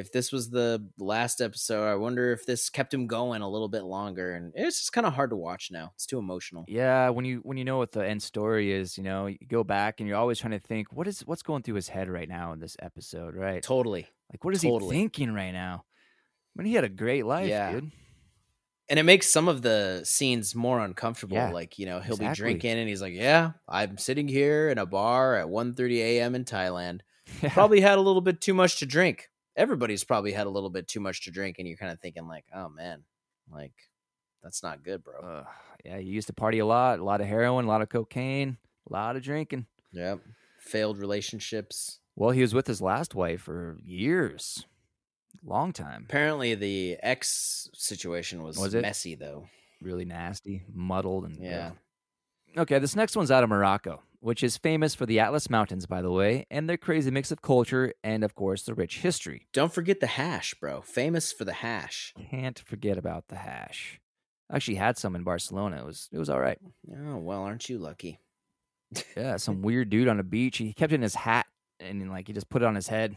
if 0.00 0.10
this 0.10 0.32
was 0.32 0.50
the 0.50 0.84
last 0.98 1.40
episode, 1.40 1.86
I 1.86 1.94
wonder 1.94 2.32
if 2.32 2.46
this 2.46 2.70
kept 2.70 2.92
him 2.92 3.06
going 3.06 3.42
a 3.42 3.48
little 3.48 3.68
bit 3.68 3.84
longer. 3.84 4.34
And 4.34 4.52
it's 4.56 4.78
just 4.78 4.92
kind 4.92 5.06
of 5.06 5.12
hard 5.12 5.30
to 5.30 5.36
watch 5.36 5.70
now. 5.70 5.92
It's 5.94 6.06
too 6.06 6.18
emotional. 6.18 6.64
Yeah, 6.66 7.10
when 7.10 7.24
you 7.24 7.40
when 7.44 7.58
you 7.58 7.64
know 7.64 7.78
what 7.78 7.92
the 7.92 8.06
end 8.06 8.22
story 8.22 8.72
is, 8.72 8.96
you 8.96 9.04
know, 9.04 9.26
you 9.26 9.38
go 9.46 9.62
back 9.62 10.00
and 10.00 10.08
you're 10.08 10.18
always 10.18 10.38
trying 10.38 10.52
to 10.52 10.58
think 10.58 10.92
what 10.92 11.06
is 11.06 11.20
what's 11.20 11.42
going 11.42 11.62
through 11.62 11.76
his 11.76 11.88
head 11.88 12.08
right 12.08 12.28
now 12.28 12.52
in 12.52 12.58
this 12.58 12.76
episode, 12.80 13.36
right? 13.36 13.62
Totally. 13.62 14.08
Like 14.32 14.44
what 14.44 14.54
is 14.54 14.62
totally. 14.62 14.96
he 14.96 15.02
thinking 15.02 15.32
right 15.32 15.52
now? 15.52 15.84
I 16.56 16.62
mean, 16.62 16.66
he 16.66 16.74
had 16.74 16.84
a 16.84 16.88
great 16.88 17.26
life, 17.26 17.48
yeah. 17.48 17.72
dude. 17.72 17.92
And 18.88 18.98
it 18.98 19.04
makes 19.04 19.30
some 19.30 19.46
of 19.46 19.62
the 19.62 20.00
scenes 20.02 20.56
more 20.56 20.80
uncomfortable. 20.80 21.36
Yeah, 21.36 21.52
like, 21.52 21.78
you 21.78 21.86
know, 21.86 22.00
he'll 22.00 22.14
exactly. 22.14 22.30
be 22.30 22.34
drinking 22.34 22.78
and 22.78 22.88
he's 22.88 23.00
like, 23.00 23.14
Yeah, 23.14 23.52
I'm 23.68 23.98
sitting 23.98 24.26
here 24.26 24.68
in 24.68 24.78
a 24.78 24.86
bar 24.86 25.36
at 25.36 25.48
1 25.48 25.74
30 25.74 26.02
a.m. 26.02 26.34
in 26.34 26.44
Thailand. 26.44 27.00
Probably 27.50 27.80
had 27.80 27.98
a 27.98 28.00
little 28.00 28.20
bit 28.20 28.40
too 28.40 28.54
much 28.54 28.80
to 28.80 28.86
drink 28.86 29.30
everybody's 29.60 30.04
probably 30.04 30.32
had 30.32 30.46
a 30.46 30.50
little 30.50 30.70
bit 30.70 30.88
too 30.88 31.00
much 31.00 31.22
to 31.24 31.30
drink 31.30 31.56
and 31.58 31.68
you're 31.68 31.76
kind 31.76 31.92
of 31.92 32.00
thinking 32.00 32.26
like 32.26 32.44
oh 32.54 32.68
man 32.70 33.02
like 33.52 33.74
that's 34.42 34.62
not 34.62 34.82
good 34.82 35.04
bro. 35.04 35.20
Uh, 35.20 35.44
yeah 35.84 35.98
you 35.98 36.12
used 36.12 36.26
to 36.26 36.32
party 36.32 36.58
a 36.60 36.66
lot 36.66 36.98
a 36.98 37.04
lot 37.04 37.20
of 37.20 37.26
heroin 37.26 37.66
a 37.66 37.68
lot 37.68 37.82
of 37.82 37.90
cocaine 37.90 38.56
a 38.88 38.92
lot 38.92 39.16
of 39.16 39.22
drinking. 39.22 39.66
Yep 39.92 40.20
failed 40.58 40.98
relationships. 40.98 42.00
Well 42.16 42.30
he 42.30 42.40
was 42.40 42.54
with 42.54 42.66
his 42.66 42.80
last 42.80 43.14
wife 43.14 43.42
for 43.42 43.76
years 43.84 44.64
long 45.44 45.72
time. 45.72 46.06
Apparently 46.08 46.54
the 46.54 46.96
ex 47.02 47.68
situation 47.74 48.42
was, 48.42 48.56
was 48.58 48.74
messy 48.74 49.14
though. 49.14 49.46
Really 49.82 50.06
nasty 50.06 50.62
muddled 50.72 51.24
and 51.24 51.36
yeah. 51.38 51.72
Okay 52.56 52.78
this 52.78 52.96
next 52.96 53.14
one's 53.14 53.30
out 53.30 53.44
of 53.44 53.50
morocco 53.50 54.02
which 54.20 54.42
is 54.42 54.56
famous 54.56 54.94
for 54.94 55.06
the 55.06 55.18
Atlas 55.20 55.50
Mountains, 55.50 55.86
by 55.86 56.00
the 56.02 56.10
way, 56.10 56.46
and 56.50 56.68
their 56.68 56.76
crazy 56.76 57.10
mix 57.10 57.30
of 57.30 57.42
culture 57.42 57.92
and, 58.04 58.22
of 58.22 58.34
course, 58.34 58.62
the 58.62 58.74
rich 58.74 58.98
history. 58.98 59.48
Don't 59.52 59.72
forget 59.72 60.00
the 60.00 60.06
hash, 60.06 60.54
bro. 60.54 60.80
Famous 60.82 61.32
for 61.32 61.44
the 61.44 61.52
hash. 61.52 62.14
Can't 62.30 62.58
forget 62.58 62.96
about 62.98 63.28
the 63.28 63.36
hash. 63.36 64.00
I 64.50 64.56
actually 64.56 64.74
had 64.76 64.98
some 64.98 65.14
in 65.16 65.22
Barcelona. 65.22 65.78
It 65.80 65.86
was 65.86 66.08
it 66.12 66.18
was 66.18 66.28
all 66.30 66.40
right. 66.40 66.58
Oh 66.92 67.18
well, 67.18 67.42
aren't 67.42 67.68
you 67.68 67.78
lucky? 67.78 68.20
yeah, 69.16 69.36
some 69.36 69.62
weird 69.62 69.90
dude 69.90 70.08
on 70.08 70.18
a 70.20 70.24
beach. 70.24 70.58
He 70.58 70.72
kept 70.72 70.92
it 70.92 70.96
in 70.96 71.02
his 71.02 71.14
hat 71.14 71.46
and 71.78 72.10
like 72.10 72.26
he 72.26 72.32
just 72.32 72.48
put 72.50 72.62
it 72.62 72.66
on 72.66 72.74
his 72.74 72.88
head. 72.88 73.16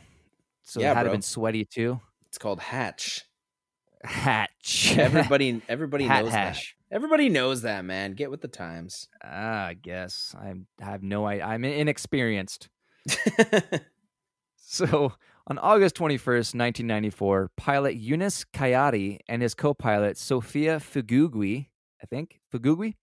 So 0.64 0.80
Yeah, 0.80 0.92
it 0.92 0.96
had 0.96 1.02
to 1.02 1.06
bro. 1.06 1.12
have 1.12 1.16
been 1.16 1.22
sweaty 1.24 1.66
too. 1.66 2.00
It's 2.28 2.38
called 2.38 2.60
Hatch. 2.60 3.24
Hatch. 4.04 4.96
Everybody, 4.98 5.62
everybody 5.70 6.06
Hat 6.06 6.24
knows 6.26 6.34
hash. 6.34 6.76
that. 6.90 6.96
Everybody 6.96 7.30
knows 7.30 7.62
that, 7.64 7.84
man. 7.86 8.14
Get 8.14 8.30
with 8.30 8.42
the 8.42 8.48
times. 8.48 9.08
Ah, 9.24 9.66
I 9.68 9.74
guess 9.74 10.36
I 10.40 10.54
have 10.84 11.02
no 11.04 11.26
idea. 11.26 11.46
I'm 11.46 11.64
inexperienced. 11.66 12.70
So 14.66 15.14
on 15.46 15.60
August 15.60 15.96
21st, 15.98 16.56
1994, 16.56 17.52
pilot 17.56 17.96
Yunus 17.96 18.44
Khayati 18.44 19.20
and 19.28 19.44
his 19.44 19.54
co-pilot 19.54 20.18
Sofia 20.18 20.78
Fugugui, 20.80 21.68
I 22.02 22.08
think, 22.08 22.40
Fugugui, 22.52 22.96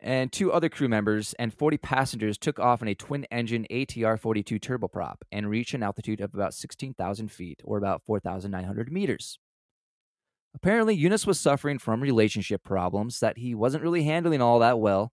and 0.00 0.32
two 0.32 0.50
other 0.50 0.70
crew 0.70 0.88
members 0.88 1.34
and 1.38 1.52
40 1.52 1.76
passengers 1.76 2.38
took 2.38 2.58
off 2.58 2.80
in 2.80 2.88
a 2.88 2.94
twin-engine 2.94 3.66
ATR-42 3.70 4.58
turboprop 4.58 5.16
and 5.30 5.50
reached 5.50 5.74
an 5.74 5.82
altitude 5.82 6.22
of 6.22 6.32
about 6.32 6.54
16,000 6.54 7.30
feet, 7.30 7.60
or 7.62 7.76
about 7.76 8.02
4,900 8.06 8.90
meters. 8.90 9.38
Apparently, 10.60 10.96
Eunice 10.96 11.24
was 11.24 11.38
suffering 11.38 11.78
from 11.78 12.00
relationship 12.00 12.64
problems 12.64 13.20
that 13.20 13.38
he 13.38 13.54
wasn't 13.54 13.80
really 13.80 14.02
handling 14.02 14.42
all 14.42 14.58
that 14.58 14.80
well, 14.80 15.12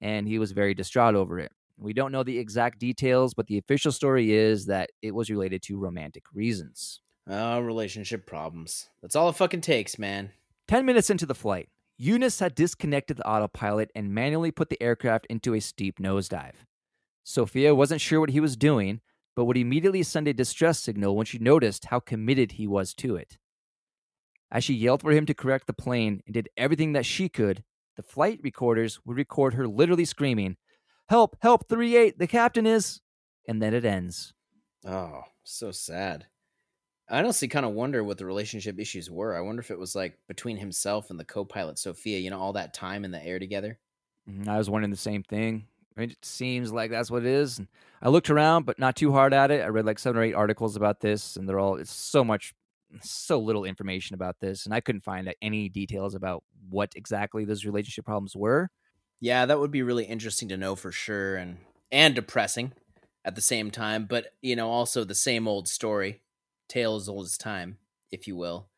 and 0.00 0.28
he 0.28 0.38
was 0.38 0.52
very 0.52 0.72
distraught 0.72 1.16
over 1.16 1.40
it. 1.40 1.50
We 1.76 1.92
don't 1.92 2.12
know 2.12 2.22
the 2.22 2.38
exact 2.38 2.78
details, 2.78 3.34
but 3.34 3.48
the 3.48 3.58
official 3.58 3.90
story 3.90 4.32
is 4.32 4.66
that 4.66 4.90
it 5.02 5.12
was 5.12 5.30
related 5.30 5.62
to 5.64 5.76
romantic 5.76 6.26
reasons. 6.32 7.00
oh, 7.28 7.58
relationship 7.58 8.24
problems. 8.24 8.88
That's 9.02 9.16
all 9.16 9.28
it 9.28 9.34
fucking 9.34 9.62
takes, 9.62 9.98
man. 9.98 10.30
10 10.68 10.86
minutes 10.86 11.10
into 11.10 11.26
the 11.26 11.34
flight, 11.34 11.68
Eunice 11.98 12.38
had 12.38 12.54
disconnected 12.54 13.16
the 13.16 13.28
autopilot 13.28 13.90
and 13.96 14.14
manually 14.14 14.52
put 14.52 14.68
the 14.68 14.80
aircraft 14.80 15.26
into 15.26 15.54
a 15.54 15.60
steep 15.60 15.98
nosedive. 15.98 16.66
Sophia 17.24 17.74
wasn't 17.74 18.00
sure 18.00 18.20
what 18.20 18.30
he 18.30 18.38
was 18.38 18.56
doing, 18.56 19.00
but 19.34 19.46
would 19.46 19.56
immediately 19.56 20.04
send 20.04 20.28
a 20.28 20.32
distress 20.32 20.78
signal 20.78 21.16
when 21.16 21.26
she 21.26 21.40
noticed 21.40 21.86
how 21.86 21.98
committed 21.98 22.52
he 22.52 22.68
was 22.68 22.94
to 22.94 23.16
it. 23.16 23.38
As 24.54 24.64
she 24.64 24.72
yelled 24.74 25.02
for 25.02 25.12
him 25.12 25.26
to 25.26 25.34
correct 25.34 25.66
the 25.66 25.74
plane 25.74 26.22
and 26.24 26.32
did 26.34 26.48
everything 26.56 26.94
that 26.94 27.04
she 27.04 27.28
could, 27.28 27.62
the 27.96 28.02
flight 28.02 28.40
recorders 28.42 29.04
would 29.04 29.18
record 29.18 29.52
her 29.54 29.68
literally 29.68 30.06
screaming, 30.06 30.56
Help, 31.10 31.36
help, 31.42 31.68
3 31.68 31.96
8, 31.96 32.18
the 32.18 32.26
captain 32.26 32.66
is. 32.66 33.02
And 33.46 33.60
then 33.62 33.74
it 33.74 33.84
ends. 33.84 34.32
Oh, 34.86 35.24
so 35.42 35.70
sad. 35.72 36.28
I 37.08 37.18
honestly 37.20 37.48
kind 37.48 37.66
of 37.66 37.72
wonder 37.74 38.04
what 38.04 38.18
the 38.18 38.26
relationship 38.26 38.78
issues 38.80 39.10
were. 39.10 39.36
I 39.36 39.42
wonder 39.42 39.60
if 39.60 39.70
it 39.70 39.78
was 39.78 39.94
like 39.96 40.18
between 40.28 40.58
himself 40.58 41.10
and 41.10 41.20
the 41.20 41.24
co-pilot 41.26 41.78
Sophia. 41.78 42.18
You 42.20 42.30
know, 42.30 42.40
all 42.40 42.54
that 42.54 42.74
time 42.74 43.04
in 43.04 43.12
the 43.12 43.24
air 43.24 43.38
together. 43.38 43.80
Mhm, 44.28 44.48
I 44.48 44.58
was 44.58 44.70
wondering 44.70 44.90
the 44.90 44.96
same 44.96 45.22
thing. 45.22 45.68
It 45.96 46.24
seems 46.24 46.72
like 46.72 46.90
that's 46.90 47.10
what 47.10 47.22
it 47.24 47.28
is. 47.28 47.60
I 48.02 48.08
looked 48.08 48.30
around, 48.30 48.64
but 48.66 48.78
not 48.78 48.96
too 48.96 49.12
hard 49.12 49.32
at 49.32 49.50
it. 49.50 49.62
I 49.62 49.68
read 49.68 49.86
like 49.86 49.98
seven 49.98 50.20
or 50.20 50.24
eight 50.24 50.34
articles 50.34 50.76
about 50.76 51.00
this, 51.00 51.36
and 51.36 51.48
they're 51.48 51.60
all 51.60 51.76
it's 51.76 51.92
so 51.92 52.24
much, 52.24 52.52
so 53.02 53.38
little 53.38 53.64
information 53.64 54.14
about 54.14 54.36
this, 54.40 54.64
and 54.66 54.74
I 54.74 54.80
couldn't 54.80 55.02
find 55.02 55.32
any 55.42 55.68
details 55.68 56.14
about 56.14 56.44
what 56.68 56.92
exactly 56.96 57.44
those 57.44 57.64
relationship 57.64 58.04
problems 58.04 58.36
were. 58.36 58.70
Yeah, 59.20 59.46
that 59.46 59.58
would 59.58 59.70
be 59.70 59.82
really 59.82 60.04
interesting 60.04 60.48
to 60.50 60.56
know 60.56 60.76
for 60.76 60.92
sure, 60.92 61.36
and 61.36 61.58
and 61.90 62.14
depressing 62.14 62.72
at 63.24 63.34
the 63.34 63.40
same 63.40 63.70
time. 63.70 64.06
But 64.06 64.34
you 64.42 64.56
know, 64.56 64.70
also 64.70 65.04
the 65.04 65.14
same 65.14 65.48
old 65.48 65.68
story, 65.68 66.22
tale 66.68 66.96
as 66.96 67.08
old 67.08 67.26
as 67.26 67.38
time, 67.38 67.78
if 68.10 68.26
you 68.26 68.36
will. 68.36 68.68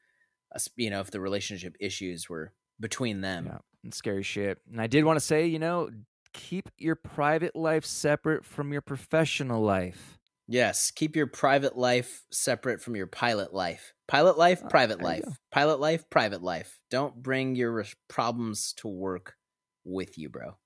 You 0.77 0.91
know, 0.91 1.01
if 1.01 1.11
the 1.11 1.21
relationship 1.21 1.77
issues 1.81 2.29
were 2.29 2.53
between 2.81 3.21
them. 3.21 3.47
Yeah, 3.47 3.59
and 3.85 3.93
scary 3.93 4.23
shit. 4.23 4.59
And 4.71 4.81
I 4.81 4.87
did 4.87 5.05
want 5.05 5.19
to 5.19 5.25
say, 5.25 5.47
you 5.47 5.59
know, 5.59 5.91
keep 6.33 6.71
your 6.79 6.95
private 6.97 7.57
life 7.57 7.85
separate 7.85 8.45
from 8.45 8.73
your 8.73 8.83
professional 8.83 9.63
life. 9.63 10.19
Yes, 10.49 10.91
keep 10.91 11.17
your 11.17 11.27
private 11.27 11.77
life 11.77 12.25
separate 12.31 12.81
from 12.81 12.95
your 12.95 13.09
pilot 13.09 13.53
life. 13.53 13.93
Pilot 14.09 14.39
life, 14.39 14.61
Ah, 14.65 14.69
private 14.69 15.03
life. 15.03 15.25
Pilot 15.51 15.81
life, 15.81 16.09
private 16.11 16.43
life. 16.43 16.79
Don't 16.91 17.23
bring 17.23 17.57
your 17.57 17.85
problems 18.09 18.73
to 18.75 18.89
work 18.89 19.37
with 19.85 20.17
you, 20.17 20.29
bro. 20.29 20.57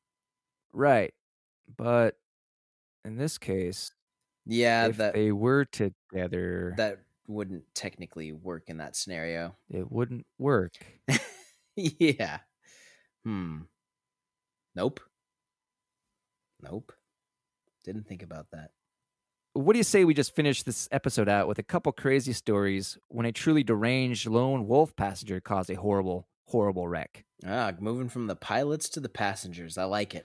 Right. 0.72 1.14
But 1.74 2.18
in 3.04 3.16
this 3.16 3.38
case, 3.38 3.92
Yeah, 4.46 4.86
if 4.88 4.96
that 4.98 5.14
they 5.14 5.32
were 5.32 5.64
together, 5.64 6.74
that 6.76 7.00
wouldn't 7.26 7.64
technically 7.74 8.32
work 8.32 8.64
in 8.68 8.78
that 8.78 8.94
scenario. 8.96 9.56
it 9.70 9.90
wouldn't 9.90 10.26
work. 10.38 10.74
yeah. 11.76 12.40
Hmm. 13.24 13.62
Nope. 14.74 15.00
Nope. 16.62 16.92
Didn't 17.84 18.06
think 18.06 18.22
about 18.22 18.50
that. 18.52 18.72
What 19.52 19.72
do 19.72 19.78
you 19.78 19.84
say 19.84 20.04
we 20.04 20.14
just 20.14 20.36
finish 20.36 20.62
this 20.62 20.88
episode 20.92 21.28
out 21.28 21.48
with 21.48 21.58
a 21.58 21.64
couple 21.64 21.90
crazy 21.90 22.32
stories 22.32 22.96
when 23.08 23.26
a 23.26 23.32
truly 23.32 23.64
deranged 23.64 24.28
lone 24.28 24.68
wolf 24.68 24.94
passenger 24.94 25.40
caused 25.40 25.70
a 25.70 25.74
horrible, 25.74 26.28
horrible 26.46 26.86
wreck? 26.86 27.24
Ah, 27.44 27.72
moving 27.80 28.08
from 28.08 28.28
the 28.28 28.36
pilots 28.36 28.88
to 28.90 29.00
the 29.00 29.08
passengers. 29.08 29.76
I 29.76 29.84
like 29.84 30.14
it. 30.14 30.24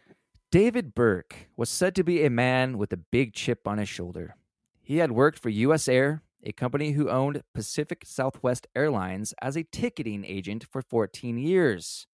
David 0.51 0.93
Burke 0.93 1.49
was 1.57 1.71
said 1.71 1.95
to 1.95 2.03
be 2.03 2.23
a 2.23 2.29
man 2.29 2.77
with 2.77 2.93
a 2.93 2.97
big 2.97 3.33
chip 3.33 3.67
on 3.67 3.79
his 3.79 3.89
shoulder. 3.89 4.35
He 4.83 4.97
had 4.97 5.11
worked 5.11 5.39
for 5.39 5.49
US 5.49 5.87
Air, 5.87 6.21
a 6.43 6.51
company 6.51 6.91
who 6.91 7.09
owned 7.09 7.41
Pacific 7.51 8.03
Southwest 8.05 8.67
Airlines, 8.75 9.33
as 9.41 9.57
a 9.57 9.63
ticketing 9.63 10.23
agent 10.23 10.67
for 10.71 10.83
14 10.83 11.39
years. 11.39 12.05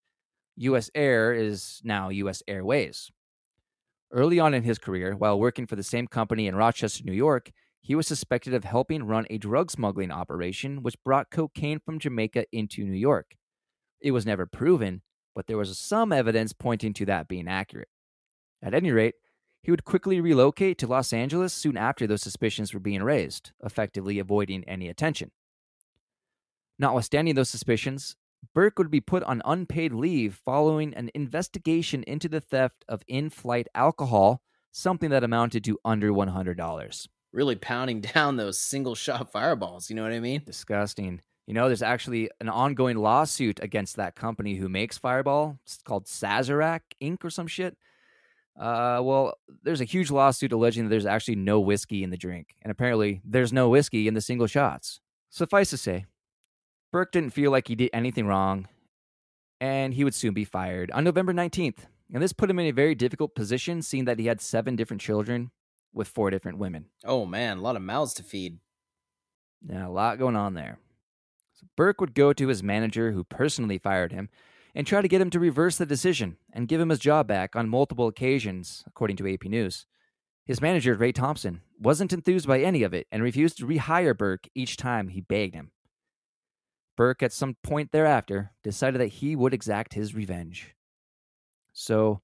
US 0.56 0.90
Air 0.94 1.34
is 1.34 1.82
now 1.84 2.08
US 2.08 2.42
Airways. 2.48 3.10
Early 4.12 4.38
on 4.38 4.52
in 4.52 4.62
his 4.62 4.78
career, 4.78 5.14
while 5.16 5.40
working 5.40 5.66
for 5.66 5.74
the 5.74 5.82
same 5.82 6.06
company 6.06 6.46
in 6.46 6.54
Rochester, 6.54 7.02
New 7.02 7.12
York, 7.12 7.50
he 7.80 7.94
was 7.94 8.06
suspected 8.06 8.52
of 8.52 8.62
helping 8.62 9.04
run 9.04 9.26
a 9.30 9.38
drug 9.38 9.70
smuggling 9.70 10.10
operation 10.10 10.82
which 10.82 11.02
brought 11.02 11.30
cocaine 11.30 11.80
from 11.80 11.98
Jamaica 11.98 12.44
into 12.52 12.84
New 12.84 12.92
York. 12.92 13.36
It 14.02 14.10
was 14.10 14.26
never 14.26 14.44
proven, 14.44 15.00
but 15.34 15.46
there 15.46 15.56
was 15.56 15.78
some 15.78 16.12
evidence 16.12 16.52
pointing 16.52 16.92
to 16.94 17.06
that 17.06 17.26
being 17.26 17.48
accurate. 17.48 17.88
At 18.62 18.74
any 18.74 18.90
rate, 18.90 19.14
he 19.62 19.70
would 19.70 19.84
quickly 19.84 20.20
relocate 20.20 20.76
to 20.78 20.86
Los 20.86 21.12
Angeles 21.12 21.54
soon 21.54 21.76
after 21.76 22.06
those 22.06 22.22
suspicions 22.22 22.74
were 22.74 22.80
being 22.80 23.02
raised, 23.02 23.52
effectively 23.64 24.18
avoiding 24.18 24.62
any 24.64 24.88
attention. 24.88 25.30
Notwithstanding 26.78 27.34
those 27.34 27.48
suspicions, 27.48 28.16
Burke 28.54 28.78
would 28.78 28.90
be 28.90 29.00
put 29.00 29.22
on 29.22 29.42
unpaid 29.44 29.92
leave 29.92 30.40
following 30.44 30.94
an 30.94 31.10
investigation 31.14 32.02
into 32.04 32.28
the 32.28 32.40
theft 32.40 32.84
of 32.88 33.02
in 33.06 33.30
flight 33.30 33.68
alcohol, 33.74 34.42
something 34.70 35.10
that 35.10 35.24
amounted 35.24 35.64
to 35.64 35.78
under 35.84 36.10
$100. 36.10 37.08
Really 37.32 37.56
pounding 37.56 38.00
down 38.14 38.36
those 38.36 38.58
single 38.60 38.94
shot 38.94 39.32
fireballs. 39.32 39.88
You 39.88 39.96
know 39.96 40.02
what 40.02 40.12
I 40.12 40.20
mean? 40.20 40.42
Disgusting. 40.44 41.22
You 41.46 41.54
know, 41.54 41.66
there's 41.66 41.82
actually 41.82 42.30
an 42.40 42.48
ongoing 42.48 42.96
lawsuit 42.98 43.60
against 43.62 43.96
that 43.96 44.14
company 44.14 44.54
who 44.54 44.68
makes 44.68 44.96
Fireball. 44.96 45.58
It's 45.64 45.78
called 45.82 46.06
Sazerac 46.06 46.80
Inc. 47.02 47.24
or 47.24 47.30
some 47.30 47.48
shit. 47.48 47.76
Uh, 48.58 49.00
well, 49.02 49.34
there's 49.62 49.80
a 49.80 49.84
huge 49.84 50.10
lawsuit 50.10 50.52
alleging 50.52 50.84
that 50.84 50.90
there's 50.90 51.06
actually 51.06 51.36
no 51.36 51.58
whiskey 51.58 52.04
in 52.04 52.10
the 52.10 52.16
drink, 52.16 52.54
and 52.62 52.70
apparently 52.70 53.22
there's 53.24 53.52
no 53.52 53.68
whiskey 53.68 54.06
in 54.06 54.14
the 54.14 54.20
single 54.20 54.46
shots. 54.46 55.00
Suffice 55.30 55.70
to 55.70 55.78
say, 55.78 56.04
Burke 56.92 57.10
didn't 57.10 57.32
feel 57.32 57.50
like 57.50 57.68
he 57.68 57.74
did 57.74 57.88
anything 57.94 58.26
wrong, 58.26 58.68
and 59.60 59.94
he 59.94 60.04
would 60.04 60.14
soon 60.14 60.34
be 60.34 60.44
fired 60.44 60.90
on 60.90 61.04
November 61.04 61.32
19th. 61.32 61.86
And 62.12 62.22
this 62.22 62.34
put 62.34 62.50
him 62.50 62.58
in 62.58 62.66
a 62.66 62.72
very 62.72 62.94
difficult 62.94 63.34
position, 63.34 63.80
seeing 63.80 64.04
that 64.04 64.18
he 64.18 64.26
had 64.26 64.42
seven 64.42 64.76
different 64.76 65.00
children 65.00 65.50
with 65.94 66.08
four 66.08 66.30
different 66.30 66.58
women. 66.58 66.86
Oh 67.04 67.24
man, 67.24 67.58
a 67.58 67.60
lot 67.62 67.76
of 67.76 67.82
mouths 67.82 68.12
to 68.14 68.22
feed. 68.22 68.58
Yeah, 69.66 69.86
a 69.86 69.88
lot 69.88 70.18
going 70.18 70.36
on 70.36 70.52
there. 70.52 70.78
So 71.54 71.66
Burke 71.76 72.00
would 72.02 72.14
go 72.14 72.34
to 72.34 72.48
his 72.48 72.62
manager, 72.62 73.12
who 73.12 73.24
personally 73.24 73.78
fired 73.78 74.12
him, 74.12 74.28
and 74.74 74.86
try 74.86 75.00
to 75.00 75.08
get 75.08 75.20
him 75.20 75.30
to 75.30 75.40
reverse 75.40 75.78
the 75.78 75.86
decision 75.86 76.36
and 76.52 76.68
give 76.68 76.80
him 76.80 76.90
his 76.90 76.98
job 76.98 77.26
back 77.26 77.56
on 77.56 77.68
multiple 77.70 78.08
occasions, 78.08 78.84
according 78.86 79.16
to 79.16 79.32
AP 79.32 79.44
News. 79.44 79.86
His 80.44 80.60
manager, 80.60 80.94
Ray 80.94 81.12
Thompson, 81.12 81.62
wasn't 81.78 82.12
enthused 82.12 82.46
by 82.46 82.60
any 82.60 82.82
of 82.82 82.92
it 82.92 83.06
and 83.10 83.22
refused 83.22 83.58
to 83.58 83.66
rehire 83.66 84.16
Burke 84.16 84.48
each 84.54 84.76
time 84.76 85.08
he 85.08 85.20
begged 85.22 85.54
him. 85.54 85.70
Burke, 86.96 87.22
at 87.22 87.32
some 87.32 87.56
point 87.62 87.92
thereafter, 87.92 88.52
decided 88.62 89.00
that 89.00 89.06
he 89.06 89.34
would 89.34 89.54
exact 89.54 89.94
his 89.94 90.14
revenge. 90.14 90.74
So, 91.72 92.20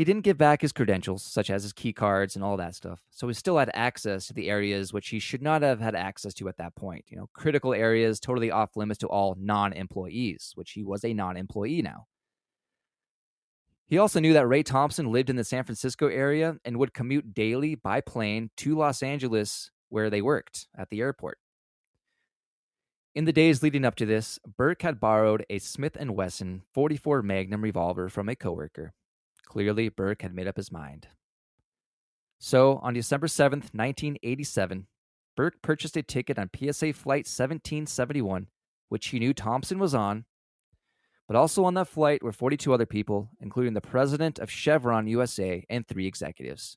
he 0.00 0.04
didn't 0.04 0.22
give 0.22 0.38
back 0.38 0.62
his 0.62 0.72
credentials, 0.72 1.22
such 1.22 1.50
as 1.50 1.62
his 1.64 1.72
key 1.72 1.92
cards 1.92 2.36
and 2.36 2.44
all 2.44 2.56
that 2.56 2.74
stuff. 2.74 3.02
So 3.10 3.26
he 3.26 3.34
still 3.34 3.58
had 3.58 3.70
access 3.74 4.26
to 4.28 4.32
the 4.32 4.48
areas 4.48 4.92
which 4.92 5.08
he 5.08 5.18
should 5.18 5.42
not 5.42 5.62
have 5.62 5.80
had 5.80 5.94
access 5.94 6.32
to 6.34 6.48
at 6.48 6.56
that 6.58 6.76
point. 6.76 7.04
You 7.08 7.16
know, 7.16 7.28
critical 7.34 7.74
areas 7.74 8.20
totally 8.20 8.50
off 8.50 8.76
limits 8.76 8.98
to 9.00 9.08
all 9.08 9.36
non 9.38 9.72
employees, 9.72 10.52
which 10.54 10.72
he 10.72 10.84
was 10.84 11.04
a 11.04 11.12
non 11.12 11.36
employee 11.36 11.82
now. 11.82 12.06
He 13.88 13.98
also 13.98 14.20
knew 14.20 14.32
that 14.32 14.46
Ray 14.46 14.62
Thompson 14.62 15.10
lived 15.10 15.28
in 15.28 15.36
the 15.36 15.42
San 15.42 15.64
Francisco 15.64 16.06
area 16.06 16.56
and 16.64 16.78
would 16.78 16.94
commute 16.94 17.34
daily 17.34 17.74
by 17.74 18.00
plane 18.00 18.50
to 18.58 18.76
Los 18.76 19.02
Angeles, 19.02 19.72
where 19.88 20.08
they 20.08 20.22
worked 20.22 20.68
at 20.78 20.90
the 20.90 21.00
airport. 21.00 21.38
In 23.12 23.24
the 23.24 23.32
days 23.32 23.60
leading 23.60 23.84
up 23.84 23.96
to 23.96 24.06
this, 24.06 24.38
Burke 24.56 24.82
had 24.82 25.00
borrowed 25.00 25.44
a 25.50 25.58
Smith 25.58 25.96
& 25.98 26.00
Wesson 26.00 26.62
44 26.72 27.22
Magnum 27.22 27.62
revolver 27.62 28.08
from 28.08 28.28
a 28.28 28.36
coworker. 28.36 28.92
Clearly, 29.46 29.88
Burke 29.88 30.22
had 30.22 30.32
made 30.32 30.46
up 30.46 30.56
his 30.56 30.70
mind. 30.70 31.08
So, 32.38 32.78
on 32.82 32.94
December 32.94 33.26
7th, 33.26 33.74
1987, 33.74 34.86
Burke 35.36 35.60
purchased 35.60 35.96
a 35.96 36.04
ticket 36.04 36.38
on 36.38 36.50
PSA 36.54 36.92
Flight 36.92 37.26
1771, 37.26 38.46
which 38.90 39.08
he 39.08 39.18
knew 39.18 39.34
Thompson 39.34 39.80
was 39.80 39.92
on. 39.92 40.24
But 41.26 41.36
also 41.36 41.64
on 41.64 41.74
that 41.74 41.88
flight 41.88 42.22
were 42.22 42.32
42 42.32 42.72
other 42.72 42.86
people, 42.86 43.30
including 43.40 43.74
the 43.74 43.80
president 43.80 44.38
of 44.38 44.50
Chevron 44.52 45.08
USA 45.08 45.64
and 45.68 45.86
three 45.86 46.06
executives. 46.06 46.76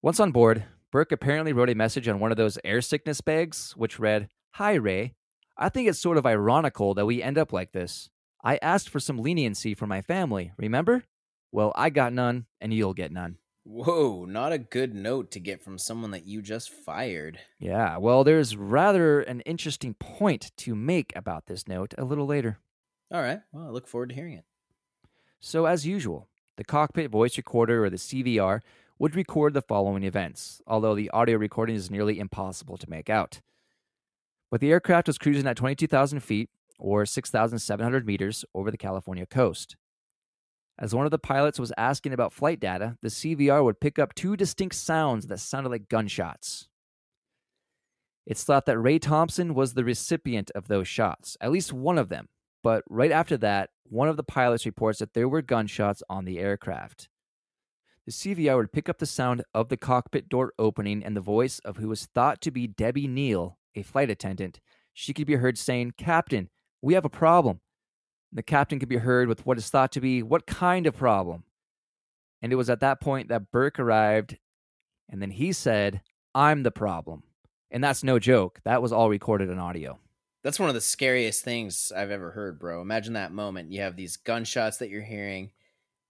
Once 0.00 0.18
on 0.18 0.32
board, 0.32 0.64
Burke 0.90 1.12
apparently 1.12 1.52
wrote 1.52 1.70
a 1.70 1.74
message 1.74 2.08
on 2.08 2.20
one 2.20 2.30
of 2.30 2.38
those 2.38 2.58
air 2.64 2.80
sickness 2.80 3.20
bags, 3.20 3.72
which 3.76 3.98
read, 3.98 4.28
Hi, 4.56 4.74
Ray. 4.74 5.14
I 5.56 5.70
think 5.70 5.88
it's 5.88 5.98
sort 5.98 6.18
of 6.18 6.26
ironical 6.26 6.92
that 6.92 7.06
we 7.06 7.22
end 7.22 7.38
up 7.38 7.54
like 7.54 7.72
this. 7.72 8.10
I 8.44 8.58
asked 8.60 8.90
for 8.90 9.00
some 9.00 9.16
leniency 9.16 9.74
for 9.74 9.86
my 9.86 10.02
family, 10.02 10.52
remember? 10.58 11.04
Well, 11.50 11.72
I 11.74 11.88
got 11.88 12.12
none, 12.12 12.44
and 12.60 12.74
you'll 12.74 12.92
get 12.92 13.10
none. 13.10 13.38
Whoa, 13.64 14.26
not 14.26 14.52
a 14.52 14.58
good 14.58 14.94
note 14.94 15.30
to 15.30 15.40
get 15.40 15.62
from 15.62 15.78
someone 15.78 16.10
that 16.10 16.26
you 16.26 16.42
just 16.42 16.68
fired. 16.70 17.38
Yeah, 17.58 17.96
well, 17.96 18.24
there's 18.24 18.54
rather 18.54 19.22
an 19.22 19.40
interesting 19.42 19.94
point 19.94 20.52
to 20.58 20.74
make 20.74 21.16
about 21.16 21.46
this 21.46 21.66
note 21.66 21.94
a 21.96 22.04
little 22.04 22.26
later. 22.26 22.58
All 23.10 23.22
right. 23.22 23.40
Well, 23.52 23.66
I 23.66 23.70
look 23.70 23.86
forward 23.86 24.10
to 24.10 24.14
hearing 24.14 24.34
it. 24.34 24.44
So, 25.40 25.64
as 25.64 25.86
usual, 25.86 26.28
the 26.58 26.64
cockpit 26.64 27.10
voice 27.10 27.38
recorder 27.38 27.86
or 27.86 27.88
the 27.88 27.96
CVR 27.96 28.60
would 28.98 29.16
record 29.16 29.54
the 29.54 29.62
following 29.62 30.02
events, 30.02 30.60
although 30.66 30.94
the 30.94 31.08
audio 31.08 31.38
recording 31.38 31.74
is 31.74 31.90
nearly 31.90 32.18
impossible 32.18 32.76
to 32.76 32.90
make 32.90 33.08
out. 33.08 33.40
But 34.52 34.60
the 34.60 34.70
aircraft 34.70 35.06
was 35.06 35.16
cruising 35.16 35.46
at 35.46 35.56
22,000 35.56 36.20
feet, 36.20 36.50
or 36.78 37.06
6,700 37.06 38.06
meters, 38.06 38.44
over 38.54 38.70
the 38.70 38.76
California 38.76 39.24
coast. 39.24 39.76
As 40.78 40.94
one 40.94 41.06
of 41.06 41.10
the 41.10 41.18
pilots 41.18 41.58
was 41.58 41.72
asking 41.78 42.12
about 42.12 42.34
flight 42.34 42.60
data, 42.60 42.98
the 43.00 43.08
CVR 43.08 43.64
would 43.64 43.80
pick 43.80 43.98
up 43.98 44.14
two 44.14 44.36
distinct 44.36 44.74
sounds 44.74 45.28
that 45.28 45.40
sounded 45.40 45.70
like 45.70 45.88
gunshots. 45.88 46.68
It's 48.26 48.44
thought 48.44 48.66
that 48.66 48.78
Ray 48.78 48.98
Thompson 48.98 49.54
was 49.54 49.72
the 49.72 49.84
recipient 49.84 50.50
of 50.54 50.68
those 50.68 50.86
shots, 50.86 51.38
at 51.40 51.50
least 51.50 51.72
one 51.72 51.96
of 51.96 52.10
them. 52.10 52.28
But 52.62 52.84
right 52.90 53.10
after 53.10 53.38
that, 53.38 53.70
one 53.84 54.08
of 54.08 54.18
the 54.18 54.22
pilots 54.22 54.66
reports 54.66 54.98
that 54.98 55.14
there 55.14 55.30
were 55.30 55.40
gunshots 55.40 56.02
on 56.10 56.26
the 56.26 56.38
aircraft. 56.38 57.08
The 58.04 58.12
CVR 58.12 58.56
would 58.56 58.72
pick 58.72 58.90
up 58.90 58.98
the 58.98 59.06
sound 59.06 59.44
of 59.54 59.70
the 59.70 59.78
cockpit 59.78 60.28
door 60.28 60.52
opening 60.58 61.02
and 61.02 61.16
the 61.16 61.22
voice 61.22 61.58
of 61.60 61.78
who 61.78 61.88
was 61.88 62.04
thought 62.04 62.42
to 62.42 62.50
be 62.50 62.66
Debbie 62.66 63.08
Neal, 63.08 63.56
a 63.74 63.82
flight 63.82 64.10
attendant. 64.10 64.60
She 64.92 65.14
could 65.14 65.26
be 65.26 65.36
heard 65.36 65.58
saying, 65.58 65.94
Captain, 65.96 66.50
we 66.80 66.94
have 66.94 67.04
a 67.04 67.10
problem. 67.10 67.60
The 68.32 68.42
captain 68.42 68.78
could 68.78 68.88
be 68.88 68.96
heard 68.96 69.28
with 69.28 69.44
what 69.44 69.58
is 69.58 69.68
thought 69.68 69.92
to 69.92 70.00
be 70.00 70.22
what 70.22 70.46
kind 70.46 70.86
of 70.86 70.96
problem. 70.96 71.44
And 72.40 72.52
it 72.52 72.56
was 72.56 72.70
at 72.70 72.80
that 72.80 73.00
point 73.00 73.28
that 73.28 73.50
Burke 73.50 73.78
arrived, 73.78 74.38
and 75.08 75.22
then 75.22 75.30
he 75.30 75.52
said, 75.52 76.00
I'm 76.34 76.62
the 76.62 76.70
problem. 76.70 77.22
And 77.70 77.82
that's 77.82 78.02
no 78.02 78.18
joke. 78.18 78.60
That 78.64 78.82
was 78.82 78.92
all 78.92 79.08
recorded 79.08 79.48
in 79.48 79.58
audio. 79.58 79.98
That's 80.42 80.58
one 80.58 80.68
of 80.68 80.74
the 80.74 80.80
scariest 80.80 81.44
things 81.44 81.92
I've 81.94 82.10
ever 82.10 82.32
heard, 82.32 82.58
bro. 82.58 82.82
Imagine 82.82 83.12
that 83.12 83.32
moment. 83.32 83.70
You 83.70 83.82
have 83.82 83.96
these 83.96 84.16
gunshots 84.16 84.78
that 84.78 84.90
you're 84.90 85.02
hearing, 85.02 85.52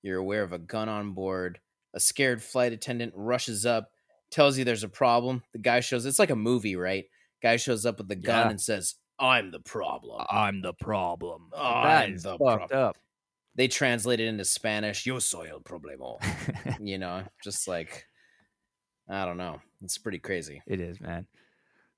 you're 0.03 0.19
aware 0.19 0.43
of 0.43 0.53
a 0.53 0.59
gun 0.59 0.89
on 0.89 1.13
board, 1.13 1.61
a 1.93 2.01
scared 2.01 2.43
flight 2.43 2.73
attendant 2.73 3.13
rushes 3.15 3.67
up, 3.67 3.91
tells 4.31 4.57
you 4.57 4.65
there's 4.65 4.85
a 4.85 4.89
problem. 4.89 5.43
The 5.53 5.59
guy 5.59 5.81
shows 5.81 6.07
it's 6.07 6.19
like 6.19 6.31
a 6.31 6.37
movie, 6.37 6.77
right? 6.77 7.05
Guy 7.43 7.57
shows 7.57 7.85
up 7.87 7.99
with 7.99 8.09
the 8.09 8.17
gun 8.17 8.47
Yeah. 8.47 8.51
and 8.51 8.61
says, 8.61 8.95
I'm 9.19 9.51
the 9.51 9.61
problem. 9.61 10.25
I'm 10.31 10.63
the 10.63 10.73
problem. 10.75 11.51
I'm 11.57 12.17
the 12.17 12.39
fucked 12.39 12.39
problem. 12.71 12.79
up. 12.79 12.97
They 13.55 13.69
translate 13.69 14.19
it 14.21 14.27
into 14.29 14.45
Spanish, 14.45 15.05
yo 15.05 15.19
soy 15.19 15.49
el 15.51 15.61
problema. 15.61 16.19
you 16.81 16.99
know, 16.99 17.23
just 17.45 17.69
like, 17.69 18.07
I 19.09 19.25
don't 19.27 19.37
know. 19.37 19.61
It's 19.83 19.99
pretty 19.99 20.19
crazy. 20.19 20.63
it 20.67 20.81
is, 20.81 21.01
man. 21.01 21.27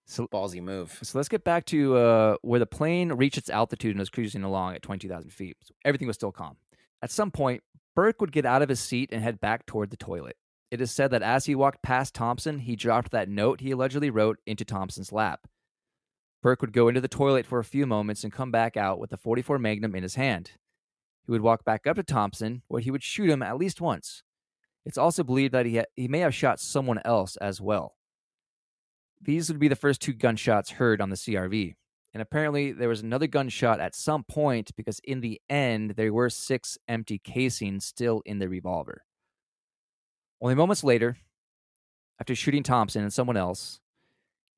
So, 0.07 0.27
Ballsy 0.27 0.61
move. 0.63 0.99
so 1.03 1.17
let's 1.19 1.29
get 1.31 1.45
back 1.45 1.65
to 1.67 1.97
uh, 1.97 2.37
where 2.43 2.61
the 2.61 2.67
plane 2.67 3.13
reached 3.13 3.39
its 3.39 3.49
altitude 3.49 3.93
and 3.93 4.01
was 4.01 4.11
cruising 4.11 4.43
along 4.43 4.75
at 4.75 4.83
22,000 4.83 5.31
feet. 5.31 5.57
So 5.63 5.75
everything 5.85 6.07
was 6.09 6.17
still 6.17 6.33
calm. 6.33 6.57
At 7.03 7.11
some 7.11 7.31
point, 7.31 7.63
Burke 7.95 8.21
would 8.21 8.33
get 8.33 8.45
out 8.45 8.61
of 8.61 8.69
his 8.69 8.81
seat 8.81 9.11
and 9.13 9.23
head 9.23 9.41
back 9.41 9.65
toward 9.65 9.91
the 9.91 9.97
toilet. 9.97 10.37
It 10.75 10.81
is 10.81 10.91
said 10.91 11.13
that 11.13 11.23
as 11.23 11.45
he 11.45 11.55
walked 11.55 11.85
past 11.85 12.17
Thompson, 12.17 12.59
he 12.59 12.75
dropped 12.75 13.13
that 13.13 13.29
note 13.29 13.61
he 13.61 13.71
allegedly 13.71 14.11
wrote 14.11 14.41
into 14.45 14.65
Thompson's 14.65 15.13
lap. 15.13 15.47
Burke 16.43 16.63
would 16.63 16.73
go 16.73 16.89
into 16.89 17.01
the 17.01 17.07
toilet 17.07 17.47
for 17.47 17.61
a 17.61 17.65
few 17.65 17.87
moments 17.87 18.25
and 18.25 18.33
come 18.33 18.51
back 18.51 18.77
out 18.77 18.99
with 18.99 19.11
the 19.11 19.17
44 19.17 19.61
Magnum 19.61 19.95
in 19.95 20.03
his 20.03 20.17
hand. 20.17 20.51
He 21.27 21.31
would 21.31 21.43
walk 21.43 21.65
back 21.65 21.87
up 21.87 21.95
to 21.95 22.03
Thompson, 22.03 22.63
where 22.67 22.81
he 22.81 22.91
would 22.91 23.05
shoot 23.05 23.31
him 23.31 23.41
at 23.41 23.57
least 23.57 23.81
once. 23.81 24.25
It's 24.85 24.99
also 24.99 25.23
believed 25.23 25.55
that 25.55 25.65
he, 25.65 25.77
ha- 25.77 25.85
he 25.95 26.09
may 26.09 26.19
have 26.19 26.35
shot 26.35 26.59
someone 26.59 27.01
else 27.05 27.37
as 27.37 27.61
well. 27.61 27.95
These 29.23 29.51
would 29.51 29.61
be 29.61 29.69
the 29.69 29.77
first 29.77 30.01
two 30.01 30.13
gunshots 30.13 30.73
heard 30.73 31.01
on 31.01 31.09
the 31.09 31.17
CRV. 31.17 31.77
And 32.13 32.21
apparently, 32.21 32.73
there 32.73 32.89
was 32.89 33.01
another 33.01 33.29
gunshot 33.29 33.79
at 33.79 33.95
some 33.95 34.25
point 34.25 34.73
because, 34.77 35.01
in 35.05 35.21
the 35.21 35.41
end, 35.49 35.93
there 35.93 36.13
were 36.13 36.31
six 36.31 36.77
empty 36.89 37.21
casings 37.21 37.85
still 37.85 38.23
in 38.27 38.41
the 38.41 38.49
revolver. 38.49 39.05
Only 40.45 40.57
moments 40.57 40.85
later, 40.85 41.17
after 42.21 42.35
shooting 42.35 42.63
Thompson 42.63 43.01
and 43.01 43.11
someone 43.11 43.39
else, 43.39 43.81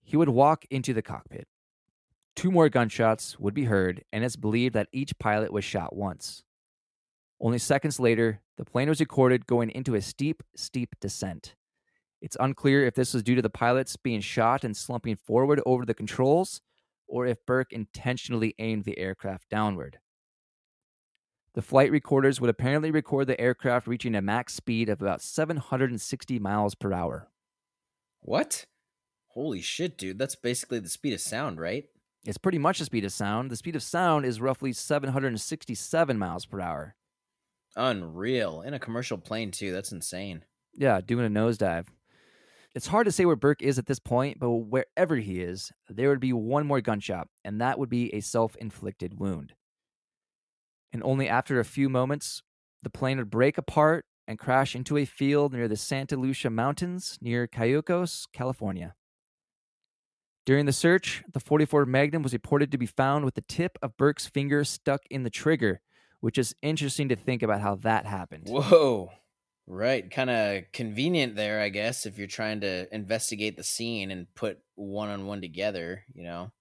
he 0.03 0.17
would 0.17 0.29
walk 0.29 0.65
into 0.69 0.93
the 0.93 1.01
cockpit. 1.01 1.47
Two 2.35 2.51
more 2.51 2.69
gunshots 2.69 3.39
would 3.39 3.55
be 3.55 3.67
heard, 3.67 4.03
and 4.13 4.25
it's 4.25 4.35
believed 4.35 4.75
that 4.75 4.89
each 4.91 5.17
pilot 5.21 5.53
was 5.53 5.65
shot 5.65 5.95
once. 5.95 6.43
Only 7.41 7.59
seconds 7.59 8.01
later, 8.01 8.41
the 8.57 8.65
plane 8.65 8.89
was 8.89 8.99
recorded 8.99 9.47
going 9.47 9.71
into 9.71 9.95
a 9.95 10.01
steep, 10.01 10.43
steep 10.57 10.97
descent. 11.01 11.55
It's 12.21 12.37
unclear 12.41 12.85
if 12.85 12.97
this 12.97 13.15
was 13.15 13.23
due 13.23 13.37
to 13.37 13.43
the 13.43 13.49
pilots 13.49 13.95
being 13.95 14.21
shot 14.21 14.65
and 14.65 14.77
slumping 14.77 15.15
forward 15.15 15.63
over 15.65 15.87
the 15.87 15.95
controls, 15.95 16.63
or 17.07 17.27
if 17.27 17.47
Burke 17.47 17.73
intentionally 17.73 18.57
aimed 18.59 18.87
the 18.87 18.99
aircraft 18.99 19.51
downward. 19.51 20.01
The 21.57 21.63
flight 21.63 21.91
recorders 21.91 22.39
would 22.39 22.51
apparently 22.51 22.91
record 22.91 23.29
the 23.29 23.41
aircraft 23.41 23.87
reaching 23.87 24.15
a 24.15 24.21
max 24.21 24.53
speed 24.53 24.91
of 24.91 25.01
about 25.01 25.23
760 25.23 26.39
miles 26.39 26.75
per 26.75 26.93
hour. 26.93 27.31
What? 28.21 28.67
Holy 29.29 29.63
shit, 29.63 29.97
dude. 29.97 30.19
That's 30.19 30.37
basically 30.37 30.81
the 30.81 30.91
speed 30.91 31.15
of 31.15 31.21
sound, 31.23 31.59
right? 31.59 31.87
It's 32.27 32.37
pretty 32.37 32.59
much 32.59 32.79
the 32.79 32.85
speed 32.85 33.07
of 33.07 33.13
sound. 33.13 33.51
The 33.51 33.57
speed 33.57 33.75
of 33.75 33.83
sound 33.83 34.27
is 34.27 34.39
roughly 34.39 34.75
767 34.75 36.19
miles 36.19 36.45
per 36.45 36.61
hour. 36.61 36.95
Unreal. 37.75 38.61
In 38.61 38.75
a 38.75 38.79
commercial 38.79 39.17
plane, 39.17 39.51
too. 39.51 39.73
That's 39.73 39.93
insane. 39.93 40.45
Yeah, 40.75 41.01
doing 41.01 41.25
a 41.25 41.31
nosedive. 41.31 41.87
It's 42.75 42.89
hard 42.89 43.07
to 43.07 43.13
say 43.13 43.25
where 43.25 43.35
Burke 43.35 43.63
is 43.63 43.79
at 43.79 43.87
this 43.87 43.99
point, 43.99 44.39
but 44.39 44.51
wherever 44.51 45.17
he 45.17 45.41
is, 45.41 45.73
there 45.89 46.11
would 46.11 46.21
be 46.21 46.35
one 46.35 46.67
more 46.67 46.83
gunshot, 46.83 47.29
and 47.47 47.63
that 47.63 47.79
would 47.79 47.89
be 47.89 48.15
a 48.15 48.21
self 48.21 48.57
inflicted 48.57 49.19
wound. 49.19 49.55
And 50.93 51.03
only 51.03 51.29
after 51.29 51.61
a 51.61 51.65
few 51.65 51.89
moments, 51.89 52.43
the 52.83 52.91
plane 52.91 53.19
would 53.19 53.31
break 53.31 53.59
apart 53.59 54.05
and 54.29 54.39
crash 54.39 54.75
into 54.75 54.97
a 54.97 55.05
field 55.05 55.53
near 55.53 55.69
the 55.69 55.77
Santa 55.77 56.17
Lucia 56.17 56.51
Mountains 56.51 57.19
near 57.21 57.47
Cayucos, 57.47 58.27
California. 58.33 58.95
During 60.45 60.67
the 60.67 60.73
search, 60.73 61.25
the 61.33 61.41
44 61.41 61.87
Magnum 61.87 62.23
was 62.23 62.33
reported 62.33 62.71
to 62.71 62.79
be 62.79 62.87
found 62.87 63.25
with 63.25 63.35
the 63.35 63.43
tip 63.43 63.79
of 63.83 63.97
Burke's 63.97 64.27
finger 64.27 64.63
stuck 64.63 65.03
in 65.11 65.25
the 65.25 65.31
trigger, 65.31 65.81
which 66.21 66.39
is 66.39 66.55
interesting 66.63 67.09
to 67.09 67.17
think 67.17 67.43
about 67.43 67.61
how 67.61 67.75
that 67.77 68.07
happened. 68.07 68.45
Whoa. 68.47 69.11
Right. 69.67 70.09
Kind 70.09 70.31
of 70.31 70.63
convenient 70.73 71.35
there, 71.35 71.61
I 71.61 71.69
guess, 71.69 72.07
if 72.07 72.19
you're 72.19 72.29
trying 72.29 72.61
to 72.61 72.93
investigate 72.95 73.57
the 73.57 73.65
scene 73.65 74.13
and 74.13 74.33
put 74.35 74.61
one 74.77 75.09
on 75.09 75.27
one 75.27 75.41
together, 75.41 76.05
you 76.15 76.23
know. 76.23 76.53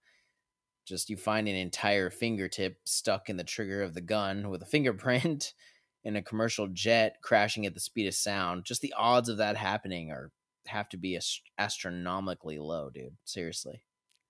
Just 0.86 1.10
you 1.10 1.18
find 1.18 1.48
an 1.48 1.56
entire 1.56 2.10
fingertip 2.10 2.78
stuck 2.86 3.30
in 3.30 3.38
the 3.38 3.44
trigger 3.44 3.82
of 3.82 3.94
the 3.94 4.02
gun 4.02 4.50
with 4.50 4.62
a 4.62 4.66
fingerprint 4.66 5.54
in 6.04 6.16
a 6.16 6.22
commercial 6.22 6.68
jet 6.68 7.18
crashing 7.24 7.66
at 7.66 7.74
the 7.74 7.80
speed 7.80 8.08
of 8.08 8.14
sound. 8.14 8.66
Just 8.66 8.82
the 8.82 8.94
odds 8.96 9.30
of 9.30 9.38
that 9.38 9.58
happening 9.58 10.12
are 10.12 10.32
have 10.68 10.90
to 10.90 10.98
be 10.98 11.16
ast- 11.16 11.42
astronomically 11.58 12.60
low, 12.60 12.90
dude. 12.90 13.16
Seriously. 13.24 13.84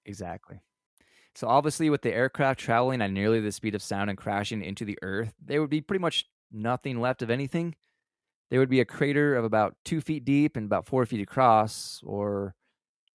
Exactly. 0.05 0.59
So 1.33 1.47
obviously, 1.47 1.89
with 1.89 2.01
the 2.01 2.13
aircraft 2.13 2.59
traveling 2.59 3.01
at 3.01 3.11
nearly 3.11 3.41
the 3.41 3.51
speed 3.51 3.75
of 3.75 3.83
sound 3.83 4.09
and 4.09 4.17
crashing 4.17 4.63
into 4.63 4.85
the 4.85 4.97
Earth, 5.01 5.33
there 5.43 5.59
would 5.59 5.69
be 5.69 5.81
pretty 5.81 6.01
much 6.01 6.25
nothing 6.51 7.01
left 7.01 7.21
of 7.21 7.29
anything. 7.29 7.75
There 8.49 8.59
would 8.59 8.69
be 8.69 8.79
a 8.79 8.85
crater 8.85 9.35
of 9.35 9.43
about 9.43 9.75
two 9.83 9.99
feet 9.99 10.23
deep 10.23 10.55
and 10.55 10.65
about 10.65 10.85
four 10.85 11.05
feet 11.05 11.21
across, 11.21 12.01
or 12.05 12.55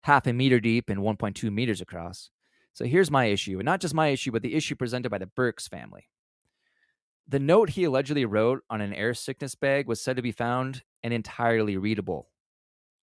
half 0.03 0.26
a 0.26 0.34
meter 0.34 0.59
deep 0.59 0.89
and 0.89 1.01
1.2 1.01 1.51
meters 1.51 1.81
across. 1.81 2.31
So 2.78 2.86
here's 2.86 3.10
my 3.10 3.26
issue, 3.26 3.58
and 3.58 3.66
not 3.66 3.82
just 3.82 3.95
my 3.95 4.10
issue, 4.10 4.32
but 4.32 4.44
the 4.44 4.54
issue 4.54 4.76
presented 4.76 5.10
by 5.10 5.18
the 5.18 5.26
Burks 5.26 5.68
family. 5.68 6.10
The 7.28 7.40
note 7.40 7.72
he 7.72 7.86
allegedly 7.86 8.24
wrote 8.24 8.62
on 8.70 8.82
an 8.82 8.94
air 8.94 9.16
sickness 9.16 9.56
bag 9.56 9.88
was 9.88 9.99
said 9.99 10.16
to 10.18 10.22
be 10.22 10.32
found 10.32 10.84
and 11.02 11.12
entirely 11.12 11.76
readable. 11.76 12.30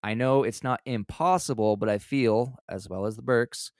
I 0.00 0.14
know 0.14 0.44
it's 0.44 0.62
not 0.62 0.80
impossible, 0.86 1.76
but 1.76 1.88
I 1.88 1.98
feel, 1.98 2.54
as 2.68 2.88
well 2.88 3.04
as 3.04 3.16
the 3.16 3.22
Burks, 3.22 3.72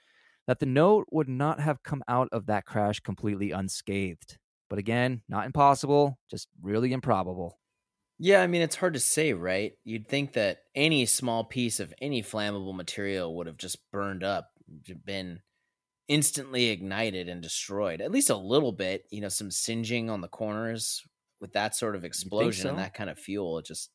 that 0.48 0.58
the 0.58 0.66
note 0.66 1.06
would 1.12 1.28
not 1.28 1.60
have 1.60 1.84
come 1.84 2.02
out 2.08 2.28
of 2.32 2.46
that 2.46 2.64
crash 2.66 2.98
completely 2.98 3.52
unscathed. 3.52 4.38
But 4.68 4.80
again, 4.80 5.22
not 5.28 5.46
impossible, 5.46 6.18
just 6.28 6.48
really 6.60 6.92
improbable. 6.92 7.60
Yeah, 8.18 8.42
I 8.42 8.48
mean, 8.48 8.62
it's 8.62 8.74
hard 8.74 8.94
to 8.94 9.00
say, 9.00 9.32
right? 9.32 9.74
You'd 9.84 10.08
think 10.08 10.32
that 10.32 10.62
any 10.74 11.06
small 11.06 11.44
piece 11.44 11.78
of 11.78 11.94
any 12.02 12.20
flammable 12.20 12.74
material 12.74 13.36
would 13.36 13.46
have 13.46 13.58
just 13.58 13.78
burned 13.92 14.24
up, 14.24 14.50
been 15.04 15.38
instantly 16.08 16.68
ignited 16.70 17.28
and 17.28 17.42
destroyed. 17.42 18.00
At 18.00 18.10
least 18.10 18.30
a 18.30 18.36
little 18.36 18.72
bit, 18.72 19.06
you 19.10 19.20
know, 19.20 19.28
some 19.28 19.50
singeing 19.50 20.10
on 20.10 20.20
the 20.20 20.28
corners 20.28 21.02
with 21.40 21.52
that 21.54 21.74
sort 21.74 21.96
of 21.96 22.04
explosion 22.04 22.68
and 22.68 22.78
that 22.78 22.94
kind 22.94 23.10
of 23.10 23.18
fuel. 23.18 23.58
It 23.58 23.66
just, 23.66 23.90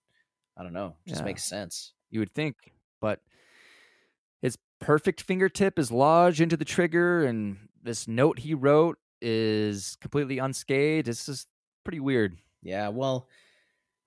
I 0.58 0.64
don't 0.64 0.74
know, 0.74 0.96
just 1.08 1.22
Yeah. 1.22 1.26
makes 1.26 1.44
sense. 1.44 1.94
You 2.10 2.20
would 2.20 2.34
think, 2.34 2.56
but 3.00 3.22
his 4.42 4.58
perfect 4.80 5.22
fingertip 5.22 5.78
is 5.78 5.92
lodged 5.92 6.42
into 6.42 6.58
the 6.58 6.66
trigger, 6.66 7.26
and 7.26 7.70
this 7.82 8.08
note 8.08 8.40
he 8.40 8.54
wrote 8.54 8.98
is 9.22 9.96
completely 9.98 10.38
unscathed. 10.40 11.08
It's 11.08 11.26
just 11.26 11.48
pretty 11.84 12.00
weird. 12.00 12.38
Yeah, 12.62 12.90
well, 12.90 13.28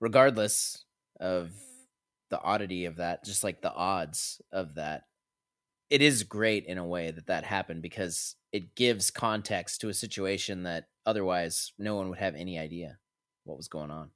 regardless 0.00 0.84
of 1.20 1.52
the 2.30 2.40
oddity 2.40 2.86
of 2.86 2.96
that, 2.96 3.24
just 3.24 3.44
like 3.44 3.60
the 3.62 3.72
odds 3.72 4.40
of 4.50 4.74
that, 4.76 5.04
it 5.92 6.00
is 6.00 6.22
great 6.22 6.64
in 6.64 6.78
a 6.78 6.86
way 6.86 7.10
that 7.10 7.26
that 7.26 7.44
happened 7.44 7.82
because 7.82 8.36
it 8.50 8.74
gives 8.74 9.10
context 9.10 9.78
to 9.82 9.90
a 9.90 9.94
situation 9.94 10.62
that 10.62 10.86
otherwise 11.04 11.72
no 11.78 11.96
one 11.96 12.08
would 12.08 12.18
have 12.18 12.34
any 12.34 12.58
idea 12.58 12.96
what 13.44 13.58
was 13.58 13.68
going 13.68 13.90
on. 13.90 14.08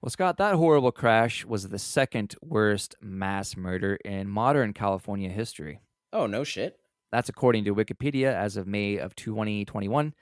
Well, 0.00 0.10
Scott, 0.10 0.36
that 0.38 0.56
horrible 0.56 0.90
crash 0.90 1.44
was 1.44 1.68
the 1.68 1.78
second 1.78 2.34
worst 2.42 2.96
mass 3.00 3.56
murder 3.56 3.94
in 4.04 4.28
modern 4.28 4.72
California 4.72 5.30
history. 5.30 5.78
Oh, 6.12 6.26
no 6.26 6.42
shit. 6.42 6.80
That's 7.12 7.28
according 7.28 7.66
to 7.66 7.74
Wikipedia 7.74 8.34
as 8.34 8.56
of 8.56 8.66
May 8.66 8.96
of 8.96 9.14
2021. 9.14 10.14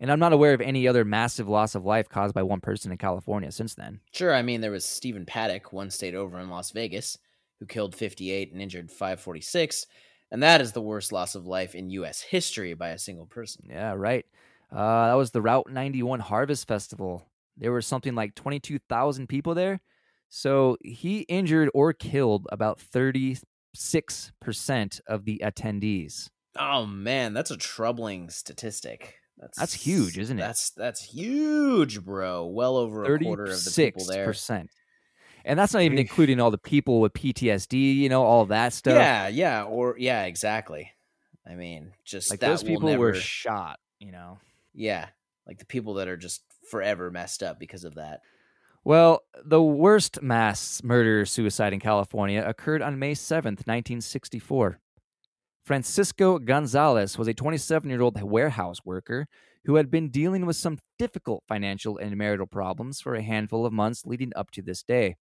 And 0.00 0.10
I'm 0.10 0.18
not 0.18 0.32
aware 0.32 0.54
of 0.54 0.62
any 0.62 0.88
other 0.88 1.04
massive 1.04 1.50
loss 1.50 1.74
of 1.74 1.84
life 1.84 2.08
caused 2.08 2.32
by 2.34 2.44
one 2.44 2.62
person 2.62 2.90
in 2.90 2.96
California 2.96 3.52
since 3.52 3.74
then. 3.74 4.00
Sure, 4.10 4.34
I 4.34 4.40
mean, 4.40 4.62
there 4.62 4.70
was 4.70 4.86
Stephen 4.86 5.26
Paddock, 5.26 5.70
one 5.70 5.90
state 5.90 6.14
over 6.14 6.40
in 6.40 6.48
Las 6.48 6.70
Vegas, 6.70 7.18
who 7.60 7.66
killed 7.66 7.94
58 7.94 8.52
and 8.52 8.62
injured 8.62 8.90
546. 8.90 9.84
And 10.30 10.42
that 10.42 10.60
is 10.60 10.72
the 10.72 10.82
worst 10.82 11.12
loss 11.12 11.34
of 11.34 11.46
life 11.46 11.74
in 11.74 11.90
U.S. 11.90 12.20
history 12.20 12.74
by 12.74 12.88
a 12.90 12.98
single 12.98 13.26
person. 13.26 13.66
Yeah, 13.68 13.94
right. 13.96 14.26
Uh, 14.72 15.08
that 15.08 15.14
was 15.14 15.30
the 15.30 15.42
Route 15.42 15.70
91 15.70 16.20
Harvest 16.20 16.66
Festival. 16.66 17.28
There 17.56 17.72
were 17.72 17.82
something 17.82 18.14
like 18.14 18.34
22,000 18.34 19.28
people 19.28 19.54
there. 19.54 19.80
So 20.28 20.76
he 20.82 21.20
injured 21.20 21.70
or 21.72 21.92
killed 21.92 22.48
about 22.50 22.78
36% 22.78 23.40
of 25.06 25.24
the 25.24 25.40
attendees. 25.44 26.30
Oh 26.58 26.86
man, 26.86 27.32
that's 27.34 27.50
a 27.50 27.56
troubling 27.56 28.30
statistic. 28.30 29.14
That's 29.38 29.58
That's 29.58 29.74
huge, 29.74 30.18
isn't 30.18 30.38
it? 30.38 30.42
That's 30.42 30.70
that's 30.70 31.04
huge, 31.04 32.02
bro. 32.02 32.46
Well 32.46 32.76
over 32.76 33.04
a 33.04 33.18
quarter 33.18 33.44
of 33.44 33.62
the 33.62 33.70
people 33.70 34.06
there. 34.06 34.26
36%. 34.28 34.68
And 35.46 35.56
that's 35.56 35.72
not 35.72 35.82
even 35.82 35.98
including 35.98 36.40
all 36.40 36.50
the 36.50 36.58
people 36.58 37.00
with 37.00 37.12
PTSD, 37.12 37.94
you 37.94 38.08
know, 38.08 38.24
all 38.24 38.46
that 38.46 38.72
stuff. 38.72 38.96
Yeah, 38.96 39.28
yeah, 39.28 39.62
or 39.62 39.94
yeah, 39.96 40.24
exactly. 40.24 40.90
I 41.48 41.54
mean, 41.54 41.92
just 42.04 42.30
Like 42.30 42.40
those 42.40 42.64
people 42.64 42.88
never, 42.88 43.00
were 43.00 43.14
shot, 43.14 43.78
you 44.00 44.10
know. 44.10 44.38
yeah, 44.74 45.06
like 45.46 45.58
the 45.58 45.64
people 45.64 45.94
that 45.94 46.08
are 46.08 46.16
just 46.16 46.42
forever 46.68 47.12
messed 47.12 47.44
up 47.44 47.60
because 47.60 47.84
of 47.84 47.94
that. 47.94 48.20
Well, 48.84 49.22
the 49.44 49.62
worst 49.62 50.20
mass 50.20 50.82
murder 50.82 51.24
suicide 51.24 51.72
in 51.72 51.78
California 51.80 52.44
occurred 52.44 52.82
on 52.82 52.98
May 52.98 53.14
7th, 53.14 53.66
1964. 53.66 54.80
Francisco 55.64 56.38
Gonzalez 56.40 57.16
was 57.16 57.28
a 57.28 57.34
27 57.34 57.88
year 57.88 58.02
old 58.02 58.20
warehouse 58.20 58.78
worker 58.84 59.28
who 59.64 59.76
had 59.76 59.90
been 59.90 60.10
dealing 60.10 60.46
with 60.46 60.56
some 60.56 60.78
difficult 60.98 61.44
financial 61.48 61.98
and 61.98 62.16
marital 62.16 62.46
problems 62.46 63.00
for 63.00 63.14
a 63.14 63.22
handful 63.22 63.66
of 63.66 63.72
months 63.72 64.06
leading 64.06 64.32
up 64.36 64.50
to 64.52 64.62
this 64.62 64.82
day. 64.82 65.16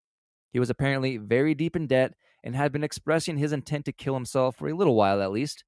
He 0.55 0.59
was 0.59 0.69
apparently 0.69 1.17
very 1.17 1.53
deep 1.53 1.75
in 1.75 1.85
debt 1.85 2.13
and 2.41 2.55
had 2.55 2.71
been 2.71 2.81
expressing 2.81 3.35
his 3.35 3.51
intent 3.51 3.83
to 3.83 3.91
kill 3.91 4.13
himself 4.13 4.55
for 4.55 4.69
a 4.69 4.73
little 4.73 4.95
while 4.95 5.21
at 5.21 5.33
least. 5.33 5.65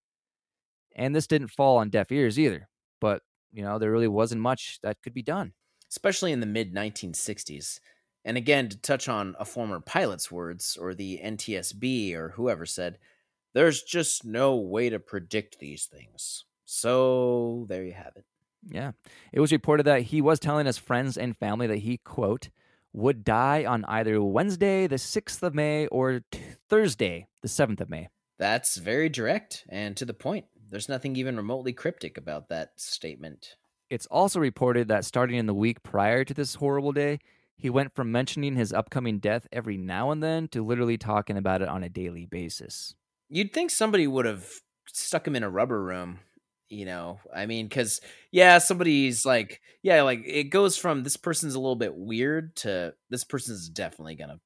And 0.95 1.13
this 1.13 1.27
didn't 1.27 1.49
fall 1.49 1.75
on 1.75 1.89
deaf 1.89 2.09
ears 2.09 2.39
either. 2.39 2.69
But, 3.01 3.21
you 3.51 3.63
know, 3.63 3.79
there 3.79 3.91
really 3.91 4.07
wasn't 4.07 4.39
much 4.39 4.79
that 4.83 5.01
could 5.03 5.13
be 5.13 5.21
done. 5.21 5.51
especially 5.89 6.31
in 6.31 6.39
the 6.39 6.45
mid 6.45 6.73
1960s. 6.73 7.81
And 8.23 8.37
again, 8.37 8.69
to 8.69 8.77
touch 8.77 9.09
on 9.09 9.35
a 9.37 9.43
former 9.43 9.81
pilot's 9.81 10.31
words, 10.31 10.77
or 10.79 10.93
the 10.93 11.19
NTSB, 11.21 12.13
or 12.13 12.29
whoever 12.29 12.65
said, 12.65 12.97
there's 13.53 13.83
just 13.83 14.23
no 14.23 14.55
way 14.55 14.89
to 14.89 14.99
predict 14.99 15.59
these 15.59 15.83
things. 15.83 16.45
So 16.63 17.65
there 17.67 17.83
you 17.83 17.91
have 17.91 18.13
it. 18.15 18.23
Yeah. 18.69 18.93
It 19.33 19.41
was 19.41 19.51
reported 19.51 19.83
that 19.83 20.03
he 20.03 20.21
was 20.21 20.39
telling 20.39 20.65
his 20.65 20.77
friends 20.77 21.17
and 21.17 21.35
family 21.35 21.67
that 21.67 21.79
he, 21.79 21.97
quote, 21.97 22.47
would 22.93 23.23
die 23.23 23.65
on 23.65 23.85
either 23.85 24.21
Wednesday, 24.21 24.87
the 24.87 24.95
6th 24.95 25.43
of 25.43 25.53
May, 25.53 25.87
or 25.87 26.21
t- 26.31 26.41
Thursday, 26.69 27.27
the 27.41 27.47
7th 27.47 27.81
of 27.81 27.89
May. 27.89 28.09
That's 28.39 28.77
very 28.77 29.09
direct 29.09 29.65
and 29.69 29.95
to 29.97 30.05
the 30.05 30.13
point. 30.13 30.45
There's 30.69 30.89
nothing 30.89 31.15
even 31.15 31.37
remotely 31.37 31.73
cryptic 31.73 32.17
about 32.17 32.49
that 32.49 32.79
statement. 32.79 33.55
It's 33.89 34.05
also 34.07 34.39
reported 34.39 34.89
that 34.89 35.05
starting 35.05 35.37
in 35.37 35.45
the 35.45 35.53
week 35.53 35.81
prior 35.81 36.23
to 36.25 36.33
this 36.33 36.55
horrible 36.55 36.91
day, 36.91 37.19
he 37.55 37.69
went 37.69 37.95
from 37.95 38.11
mentioning 38.11 38.55
his 38.55 38.73
upcoming 38.73 39.19
death 39.19 39.47
every 39.51 39.77
now 39.77 40.11
and 40.11 40.21
then 40.21 40.47
to 40.49 40.63
literally 40.63 40.97
talking 40.97 41.37
about 41.37 41.61
it 41.61 41.69
on 41.69 41.83
a 41.83 41.89
daily 41.89 42.25
basis. 42.25 42.95
You'd 43.29 43.53
think 43.53 43.71
somebody 43.71 44.07
would 44.07 44.25
have 44.25 44.47
stuck 44.87 45.25
him 45.25 45.35
in 45.35 45.43
a 45.43 45.49
rubber 45.49 45.81
room, 45.81 46.19
you 46.69 46.85
know? 46.85 47.19
I 47.35 47.45
mean, 47.45 47.67
because, 47.67 48.01
yeah, 48.31 48.57
somebody's 48.57 49.25
like, 49.25 49.61
yeah, 49.83 50.01
like 50.03 50.23
it 50.25 50.45
goes 50.45 50.77
from 50.77 51.03
this 51.03 51.17
person's 51.17 51.55
a 51.55 51.59
little 51.59 51.75
bit 51.75 51.95
weird 51.95 52.55
to 52.57 52.93
this 53.09 53.23
person's 53.23 53.69
definitely 53.69 54.15
gonna 54.15 54.39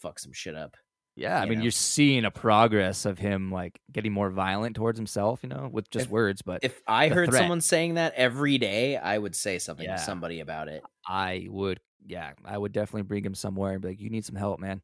fuck 0.00 0.18
some 0.18 0.32
shit 0.32 0.54
up. 0.54 0.76
Yeah, 1.16 1.40
I 1.40 1.46
mean, 1.46 1.58
know? 1.58 1.62
you're 1.64 1.70
seeing 1.72 2.24
a 2.24 2.30
progress 2.30 3.04
of 3.04 3.18
him 3.18 3.50
like 3.50 3.80
getting 3.90 4.12
more 4.12 4.30
violent 4.30 4.76
towards 4.76 4.96
himself, 4.98 5.40
you 5.42 5.48
know, 5.48 5.68
with 5.72 5.90
just 5.90 6.06
If- 6.06 6.10
words. 6.12 6.42
But 6.42 6.60
If 6.62 6.80
I 6.86 7.08
heard 7.08 7.28
threat. 7.30 7.40
someone 7.40 7.60
saying 7.60 7.94
that 7.94 8.14
every 8.14 8.56
day, 8.58 8.96
I 8.96 9.18
would 9.18 9.34
say 9.34 9.58
something 9.58 9.84
Yeah. 9.84 9.96
to 9.96 10.02
somebody 10.02 10.38
about 10.38 10.68
it. 10.68 10.84
I 11.08 11.48
would, 11.50 11.80
yeah, 12.06 12.34
I 12.44 12.56
would 12.56 12.72
definitely 12.72 13.02
bring 13.02 13.24
him 13.24 13.34
somewhere 13.34 13.72
and 13.72 13.82
be 13.82 13.88
like, 13.88 14.00
you 14.00 14.10
need 14.10 14.24
some 14.24 14.36
help, 14.36 14.60
man. 14.60 14.80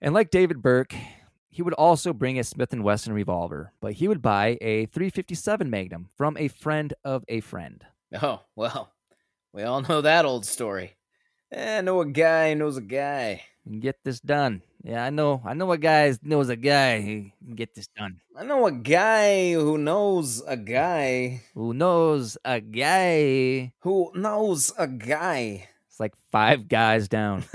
And 0.00 0.14
like 0.14 0.30
David 0.30 0.62
Burke, 0.62 0.94
he 1.50 1.62
would 1.62 1.74
also 1.74 2.12
bring 2.12 2.38
a 2.38 2.44
Smith 2.44 2.72
and 2.72 2.84
Wesson 2.84 3.12
revolver, 3.12 3.72
but 3.80 3.94
he 3.94 4.08
would 4.08 4.22
buy 4.22 4.56
a 4.60 4.86
357 4.86 5.68
Magnum 5.68 6.08
from 6.16 6.36
a 6.38 6.48
friend 6.48 6.94
of 7.04 7.24
a 7.28 7.40
friend. 7.40 7.84
Oh, 8.22 8.40
well, 8.56 8.92
we 9.52 9.62
all 9.62 9.82
know 9.82 10.00
that 10.00 10.24
old 10.24 10.46
story. 10.46 10.96
Eh, 11.52 11.78
I 11.78 11.80
know 11.80 12.00
a 12.00 12.06
guy 12.06 12.54
knows 12.54 12.76
a 12.76 12.80
guy. 12.82 13.42
And 13.66 13.82
get 13.82 14.02
this 14.04 14.20
done. 14.20 14.62
Yeah, 14.82 15.04
I 15.04 15.10
know. 15.10 15.42
I 15.44 15.54
know 15.54 15.70
a 15.72 15.78
guy 15.78 16.14
knows 16.22 16.48
a 16.48 16.56
guy 16.56 17.32
can 17.44 17.54
get 17.54 17.74
this 17.74 17.86
done. 17.88 18.20
I 18.36 18.44
know 18.44 18.66
a 18.66 18.72
guy 18.72 19.52
who 19.52 19.76
knows 19.76 20.42
a 20.46 20.56
guy 20.56 21.42
Who 21.54 21.74
knows 21.74 22.38
a 22.44 22.60
guy? 22.60 23.72
who 23.80 24.10
knows 24.14 24.72
a 24.78 24.86
guy. 24.88 25.68
It's 26.00 26.14
like 26.14 26.14
five 26.32 26.66
guys 26.66 27.08
down. 27.08 27.44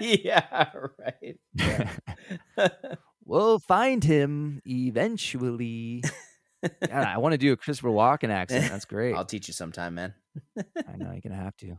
yeah, 0.00 0.70
right. 0.98 1.38
Yeah. 1.54 1.90
we'll 3.24 3.60
find 3.60 4.02
him 4.02 4.60
eventually. 4.66 6.02
God, 6.62 6.90
I 7.06 7.18
want 7.18 7.34
to 7.34 7.38
do 7.38 7.52
a 7.52 7.56
Christopher 7.56 7.90
Walken 7.90 8.30
accent. 8.30 8.68
That's 8.68 8.84
great. 8.84 9.14
I'll 9.14 9.24
teach 9.24 9.46
you 9.46 9.54
sometime, 9.54 9.94
man. 9.94 10.12
I 10.58 10.96
know 10.96 11.12
you're 11.12 11.20
gonna 11.20 11.36
have 11.40 11.56
to. 11.58 11.76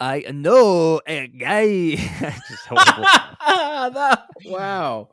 I 0.00 0.24
know 0.30 1.00
a 1.06 1.28
guy. 1.28 1.96
That- 3.46 4.26
wow. 4.44 5.08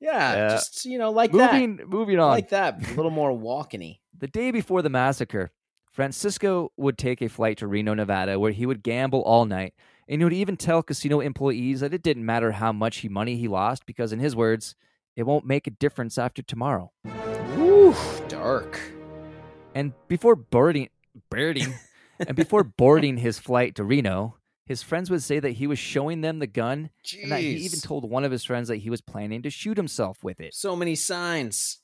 Yeah, 0.00 0.34
Yeah. 0.34 0.48
just 0.50 0.84
you 0.84 0.98
know, 0.98 1.10
like 1.10 1.32
that. 1.32 1.52
moving, 1.52 1.80
moving 1.88 2.18
on. 2.20 2.30
Like 2.30 2.50
that. 2.50 2.88
A 2.92 2.94
little 2.94 3.10
more 3.10 3.32
walkeny. 3.32 3.98
the 4.16 4.28
day 4.28 4.50
before 4.52 4.82
the 4.82 4.88
massacre, 4.90 5.50
Francisco 6.00 6.72
would 6.78 6.96
take 6.96 7.20
a 7.20 7.28
flight 7.28 7.58
to 7.58 7.66
Reno, 7.66 7.92
Nevada, 7.92 8.40
where 8.40 8.52
he 8.52 8.64
would 8.64 8.82
gamble 8.82 9.20
all 9.20 9.44
night, 9.44 9.74
and 10.08 10.18
he 10.18 10.24
would 10.24 10.32
even 10.32 10.56
tell 10.56 10.82
casino 10.82 11.20
employees 11.20 11.80
that 11.80 11.92
it 11.92 12.02
didn't 12.02 12.24
matter 12.24 12.52
how 12.52 12.72
much 12.72 12.96
he 13.00 13.08
money 13.10 13.36
he 13.36 13.46
lost, 13.48 13.84
because 13.84 14.10
in 14.10 14.18
his 14.18 14.34
words, 14.34 14.74
it 15.14 15.24
won't 15.24 15.44
make 15.44 15.66
a 15.66 15.70
difference 15.70 16.16
after 16.16 16.40
tomorrow. 16.40 16.90
Woo, 17.54 17.94
dark. 18.28 18.80
And 19.74 19.92
before 20.08 20.36
boarding, 20.36 20.88
boarding, 21.30 21.74
and 22.18 22.34
before 22.34 22.64
boarding 22.78 23.18
his 23.18 23.38
flight 23.38 23.74
to 23.74 23.84
Reno, 23.84 24.38
his 24.64 24.82
friends 24.82 25.10
would 25.10 25.22
say 25.22 25.38
that 25.38 25.50
he 25.50 25.66
was 25.66 25.78
showing 25.78 26.22
them 26.22 26.38
the 26.38 26.46
gun, 26.46 26.88
and 27.22 27.30
that 27.30 27.42
he 27.42 27.56
even 27.56 27.80
told 27.80 28.08
one 28.08 28.24
of 28.24 28.32
his 28.32 28.42
friends 28.42 28.68
that 28.68 28.76
he 28.76 28.88
was 28.88 29.02
planning 29.02 29.42
to 29.42 29.50
shoot 29.50 29.76
himself 29.76 30.24
with 30.24 30.40
it. 30.40 30.54
so 30.54 30.74
many 30.74 30.94
signs. 30.94 31.80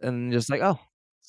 And 0.00 0.30
just 0.30 0.50
like, 0.50 0.60
oh, 0.62 0.78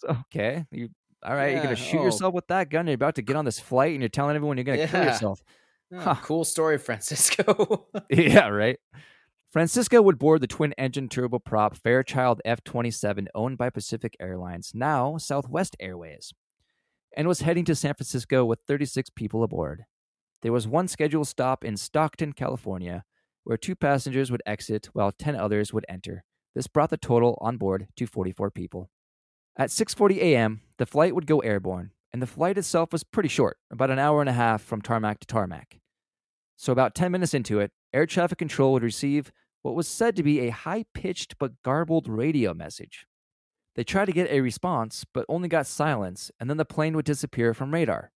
okay, 0.07 0.67
you 0.69 0.89
all 1.27 1.35
right? 1.35 1.53
You're 1.53 1.63
gonna 1.63 1.75
shoot 1.75 1.99
oh. 1.99 2.05
yourself 2.05 2.33
with 2.33 2.47
that 2.47 2.69
gun. 2.69 2.87
You're 2.87 2.95
about 2.95 3.15
to 3.15 3.21
get 3.21 3.35
on 3.35 3.45
this 3.45 3.59
flight, 3.59 3.91
and 3.91 4.01
you're 4.01 4.09
telling 4.09 4.35
everyone 4.35 4.57
you're 4.57 4.63
gonna 4.63 4.87
kill 4.87 5.03
yourself. 5.03 5.43
Oh, 5.89 5.99
Huh. 5.99 6.15
Cool 6.21 6.43
story, 6.43 6.77
Francisco. 6.77 7.87
yeah, 8.09 8.49
right. 8.49 8.77
Francisco 9.53 10.01
would 10.01 10.19
board 10.19 10.41
the 10.41 10.47
twin 10.47 10.73
engine 10.73 11.07
turboprop 11.07 11.77
Fairchild 11.77 12.41
F 12.43 12.61
27 12.65 13.29
owned 13.33 13.57
by 13.57 13.69
Pacific 13.69 14.17
Airlines, 14.19 14.73
now 14.75 15.17
Southwest 15.17 15.77
Airways, 15.79 16.33
and 17.15 17.25
was 17.25 17.39
heading 17.39 17.63
to 17.63 17.73
San 17.73 17.93
Francisco 17.93 18.43
with 18.43 18.59
36 18.67 19.11
people 19.11 19.43
aboard. 19.43 19.85
there 20.41 20.51
was 20.51 20.67
one 20.67 20.89
scheduled 20.89 21.29
stop 21.29 21.63
in 21.63 21.77
Stockton, 21.77 22.33
California, 22.33 23.05
where 23.45 23.57
two 23.57 23.75
passengers 23.75 24.29
would 24.29 24.43
exit 24.45 24.89
while 24.91 25.13
10 25.13 25.37
others 25.37 25.71
would 25.71 25.85
enter. 25.87 26.25
This 26.53 26.67
brought 26.67 26.89
the 26.89 26.97
total 26.97 27.37
on 27.39 27.55
board 27.55 27.87
to 27.95 28.05
44 28.05 28.51
people. 28.51 28.89
At 29.59 29.69
6:40 29.69 30.17
a.m., 30.17 30.61
the 30.77 30.85
flight 30.85 31.15
would 31.15 31.25
go 31.25 31.39
airborne, 31.39 31.89
and 32.13 32.21
the 32.21 32.27
flight 32.27 32.59
itself 32.59 32.91
was 32.91 33.03
pretty 33.03 33.29
short, 33.29 33.57
about 33.71 33.89
an 33.89 33.97
hour 33.97 34.21
and 34.21 34.29
a 34.29 34.33
half 34.33 34.61
from 34.61 34.83
tarmac 34.83 35.19
to 35.21 35.25
tarmac. 35.25 35.79
So 36.55 36.71
about 36.71 36.93
10 36.93 37.11
minutes 37.11 37.33
into 37.33 37.59
it, 37.59 37.71
air 37.91 38.05
traffic 38.05 38.37
control 38.37 38.73
would 38.73 38.83
receive 38.83 39.31
what 39.63 39.73
was 39.73 39.87
said 39.87 40.15
to 40.15 40.23
be 40.23 40.41
a 40.41 40.51
high-pitched 40.51 41.39
but 41.39 41.63
garbled 41.63 42.07
radio 42.07 42.53
message. 42.53 43.07
They 43.75 43.83
tried 43.83 44.05
to 44.05 44.11
get 44.11 44.29
a 44.29 44.41
response, 44.41 45.05
but 45.11 45.25
only 45.27 45.49
got 45.49 45.65
silence, 45.65 46.29
and 46.39 46.49
then 46.49 46.57
the 46.57 46.65
plane 46.65 46.95
would 46.95 47.05
disappear 47.05 47.55
from 47.55 47.73
radar. 47.73 48.11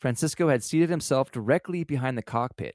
Francisco 0.00 0.48
had 0.48 0.64
seated 0.64 0.88
himself 0.88 1.30
directly 1.30 1.84
behind 1.84 2.16
the 2.16 2.22
cockpit. 2.22 2.74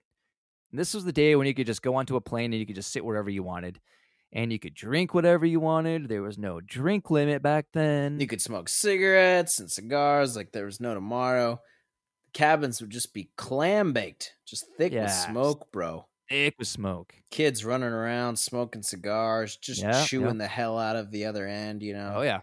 And 0.71 0.79
this 0.79 0.93
was 0.93 1.05
the 1.05 1.11
day 1.11 1.35
when 1.35 1.47
you 1.47 1.55
could 1.55 1.67
just 1.67 1.81
go 1.81 1.95
onto 1.95 2.15
a 2.15 2.21
plane 2.21 2.53
and 2.53 2.59
you 2.59 2.65
could 2.65 2.75
just 2.75 2.91
sit 2.91 3.03
wherever 3.03 3.29
you 3.29 3.41
wanted. 3.41 3.79
And 4.37 4.53
you 4.53 4.59
could 4.59 4.75
drink 4.75 5.15
whatever 5.15 5.47
you 5.47 5.59
wanted. 5.59 6.09
There 6.09 6.21
was 6.21 6.37
no 6.37 6.61
drink 6.61 7.09
limit 7.09 7.41
back 7.41 7.65
then. 7.73 8.19
You 8.19 8.27
could 8.27 8.39
smoke 8.39 8.69
cigarettes 8.69 9.59
and 9.59 9.71
cigars 9.71 10.35
like 10.35 10.51
there 10.51 10.65
was 10.65 10.79
no 10.79 10.93
tomorrow. 10.93 11.59
The 12.33 12.37
cabins 12.37 12.79
would 12.79 12.91
just 12.91 13.15
be 13.15 13.31
clam 13.35 13.93
baked, 13.93 14.33
just 14.45 14.67
thick 14.77 14.93
with 14.93 15.11
smoke, 15.11 15.71
bro. 15.71 16.05
Thick 16.29 16.53
with 16.59 16.67
smoke. 16.67 17.15
Kids 17.31 17.65
running 17.65 17.89
around 17.89 18.37
smoking 18.37 18.83
cigars, 18.83 19.57
just 19.57 19.81
Yeah, 19.81 20.05
chewing 20.05 20.35
yeah. 20.35 20.43
the 20.43 20.47
hell 20.47 20.77
out 20.77 20.95
of 20.95 21.09
the 21.09 21.25
other 21.25 21.47
end, 21.47 21.81
you 21.81 21.93
know. 21.95 22.13
Oh, 22.17 22.21
yeah. 22.21 22.41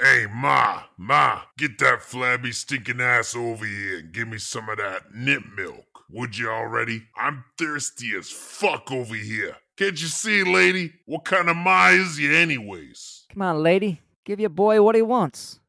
Hey, 0.00 0.26
Ma, 0.32 0.84
Ma, 0.96 1.40
get 1.56 1.78
that 1.78 2.02
flabby, 2.02 2.52
stinking 2.52 3.00
ass 3.00 3.34
over 3.34 3.66
here 3.66 3.98
and 3.98 4.12
give 4.12 4.28
me 4.28 4.38
some 4.38 4.68
of 4.68 4.78
that 4.78 5.12
nip 5.12 5.42
milk. 5.56 6.04
Would 6.08 6.38
you 6.38 6.48
already? 6.50 7.02
I'm 7.16 7.44
thirsty 7.58 8.14
as 8.16 8.30
fuck 8.30 8.92
over 8.92 9.16
here. 9.16 9.56
Can't 9.78 10.02
you 10.02 10.08
see, 10.08 10.42
lady? 10.42 10.92
What 11.06 11.24
kind 11.24 11.48
of 11.48 11.56
Ma 11.56 11.90
is 11.90 12.18
you, 12.18 12.34
anyways? 12.34 13.26
Come 13.32 13.42
on, 13.42 13.62
lady. 13.62 14.00
Give 14.24 14.40
your 14.40 14.50
boy 14.50 14.82
what 14.82 14.96
he 14.96 15.02
wants. 15.02 15.60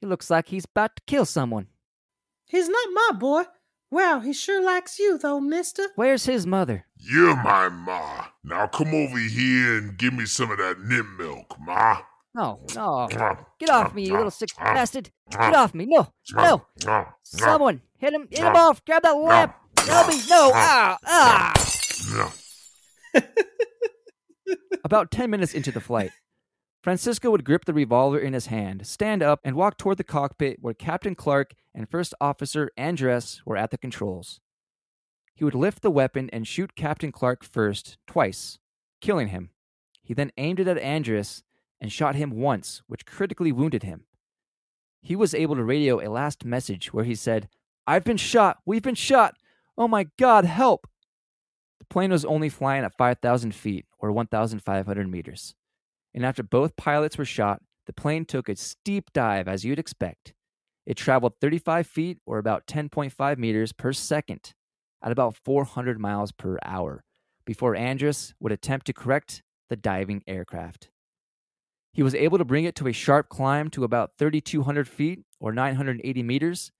He 0.00 0.06
looks 0.06 0.30
like 0.30 0.48
he's 0.48 0.64
about 0.64 0.96
to 0.96 1.02
kill 1.06 1.26
someone. 1.26 1.66
He's 2.46 2.66
not 2.66 2.88
my 2.94 3.10
boy. 3.18 3.42
Wow, 3.90 4.20
he 4.20 4.32
sure 4.32 4.64
likes 4.64 4.98
you, 4.98 5.18
though, 5.18 5.38
mister. 5.38 5.82
Where's 5.96 6.24
his 6.24 6.46
mother? 6.46 6.86
You're 6.96 7.36
my 7.36 7.68
Ma. 7.68 8.28
Now 8.42 8.68
come 8.68 8.94
over 8.94 9.18
here 9.18 9.76
and 9.76 9.98
give 9.98 10.14
me 10.14 10.24
some 10.24 10.50
of 10.50 10.56
that 10.56 10.80
nip 10.80 11.04
milk, 11.18 11.54
Ma. 11.60 11.98
No, 12.34 12.60
no. 12.74 13.06
Get 13.58 13.68
off 13.68 13.94
me, 13.94 14.06
you 14.06 14.14
little 14.14 14.30
sick 14.30 14.48
bastard. 14.56 15.10
Get 15.30 15.54
off 15.54 15.74
me. 15.74 15.84
No, 15.84 16.08
no. 16.32 16.64
no. 16.86 17.08
Someone, 17.22 17.82
hit 17.98 18.14
him, 18.14 18.28
hit 18.30 18.40
him 18.40 18.56
off. 18.56 18.82
Grab 18.86 19.02
that 19.02 19.10
lamp. 19.10 19.54
Help 19.80 20.08
me. 20.08 20.16
No, 20.26 20.52
ah, 20.54 20.98
ah. 21.04 22.34
About 24.84 25.10
10 25.10 25.30
minutes 25.30 25.54
into 25.54 25.72
the 25.72 25.80
flight, 25.80 26.10
Francisco 26.82 27.30
would 27.30 27.44
grip 27.44 27.64
the 27.64 27.74
revolver 27.74 28.18
in 28.18 28.32
his 28.32 28.46
hand, 28.46 28.86
stand 28.86 29.22
up, 29.22 29.40
and 29.44 29.56
walk 29.56 29.76
toward 29.76 29.98
the 29.98 30.04
cockpit 30.04 30.58
where 30.60 30.74
Captain 30.74 31.14
Clark 31.14 31.54
and 31.74 31.88
First 31.88 32.14
Officer 32.20 32.70
Andres 32.76 33.42
were 33.44 33.56
at 33.56 33.70
the 33.70 33.78
controls. 33.78 34.40
He 35.34 35.44
would 35.44 35.54
lift 35.54 35.82
the 35.82 35.90
weapon 35.90 36.30
and 36.32 36.46
shoot 36.46 36.76
Captain 36.76 37.12
Clark 37.12 37.44
first, 37.44 37.98
twice, 38.06 38.58
killing 39.00 39.28
him. 39.28 39.50
He 40.02 40.14
then 40.14 40.32
aimed 40.36 40.60
it 40.60 40.68
at 40.68 40.78
Andres 40.78 41.42
and 41.80 41.92
shot 41.92 42.14
him 42.14 42.30
once, 42.30 42.82
which 42.86 43.06
critically 43.06 43.52
wounded 43.52 43.82
him. 43.82 44.04
He 45.00 45.14
was 45.14 45.34
able 45.34 45.56
to 45.56 45.64
radio 45.64 46.00
a 46.00 46.10
last 46.10 46.44
message 46.44 46.92
where 46.92 47.04
he 47.04 47.14
said, 47.14 47.48
I've 47.86 48.04
been 48.04 48.16
shot! 48.16 48.58
We've 48.66 48.82
been 48.82 48.94
shot! 48.94 49.36
Oh 49.76 49.88
my 49.88 50.08
god, 50.18 50.44
help! 50.44 50.88
The 51.88 51.94
plane 51.94 52.10
was 52.10 52.24
only 52.26 52.50
flying 52.50 52.84
at 52.84 52.96
5,000 52.98 53.54
feet, 53.54 53.86
or 53.98 54.12
1,500 54.12 55.10
meters. 55.10 55.54
And 56.12 56.24
after 56.24 56.42
both 56.42 56.76
pilots 56.76 57.16
were 57.16 57.24
shot, 57.24 57.62
the 57.86 57.94
plane 57.94 58.26
took 58.26 58.48
a 58.50 58.56
steep 58.56 59.10
dive 59.14 59.48
as 59.48 59.64
you'd 59.64 59.78
expect. 59.78 60.34
It 60.84 60.98
traveled 60.98 61.40
35 61.40 61.86
feet, 61.86 62.18
or 62.26 62.36
about 62.36 62.66
10.5 62.66 63.38
meters 63.38 63.72
per 63.72 63.94
second, 63.94 64.52
at 65.02 65.12
about 65.12 65.36
400 65.44 65.98
miles 65.98 66.30
per 66.30 66.58
hour, 66.62 67.04
before 67.46 67.74
Andrus 67.74 68.34
would 68.38 68.52
attempt 68.52 68.84
to 68.86 68.92
correct 68.92 69.42
the 69.70 69.76
diving 69.76 70.22
aircraft. 70.26 70.90
He 71.94 72.02
was 72.02 72.14
able 72.14 72.36
to 72.36 72.44
bring 72.44 72.64
it 72.64 72.74
to 72.76 72.86
a 72.86 72.92
sharp 72.92 73.30
climb 73.30 73.70
to 73.70 73.84
about 73.84 74.12
3,200 74.18 74.86
feet, 74.86 75.20
or 75.40 75.52
980 75.52 76.22
meters, 76.22 76.70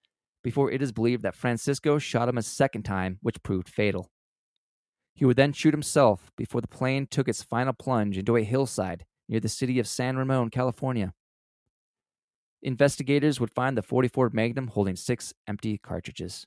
before 0.45 0.71
it 0.71 0.83
is 0.83 0.93
believed 0.93 1.23
that 1.23 1.35
Francisco 1.35 1.99
shot 1.99 2.29
him 2.29 2.37
a 2.37 2.43
second 2.43 2.83
time, 2.83 3.19
which 3.23 3.43
proved 3.43 3.71
fatal. 3.71 4.11
He 5.19 5.25
would 5.25 5.37
then 5.37 5.53
shoot 5.53 5.75
himself 5.75 6.31
before 6.37 6.61
the 6.61 6.69
plane 6.69 7.09
took 7.09 7.27
its 7.29 7.43
final 7.43 7.73
plunge 7.73 8.17
into 8.17 8.37
a 8.37 8.45
hillside 8.45 9.05
near 9.29 9.41
the 9.41 9.49
city 9.49 9.81
of 9.81 9.89
San 9.89 10.17
Ramon, 10.17 10.49
California. 10.49 11.13
Investigators 12.63 13.41
would 13.41 13.51
find 13.51 13.77
the 13.77 13.83
44 13.83 14.31
Magnum 14.33 14.69
holding 14.69 14.95
six 14.95 15.35
empty 15.49 15.77
cartridges. 15.77 16.47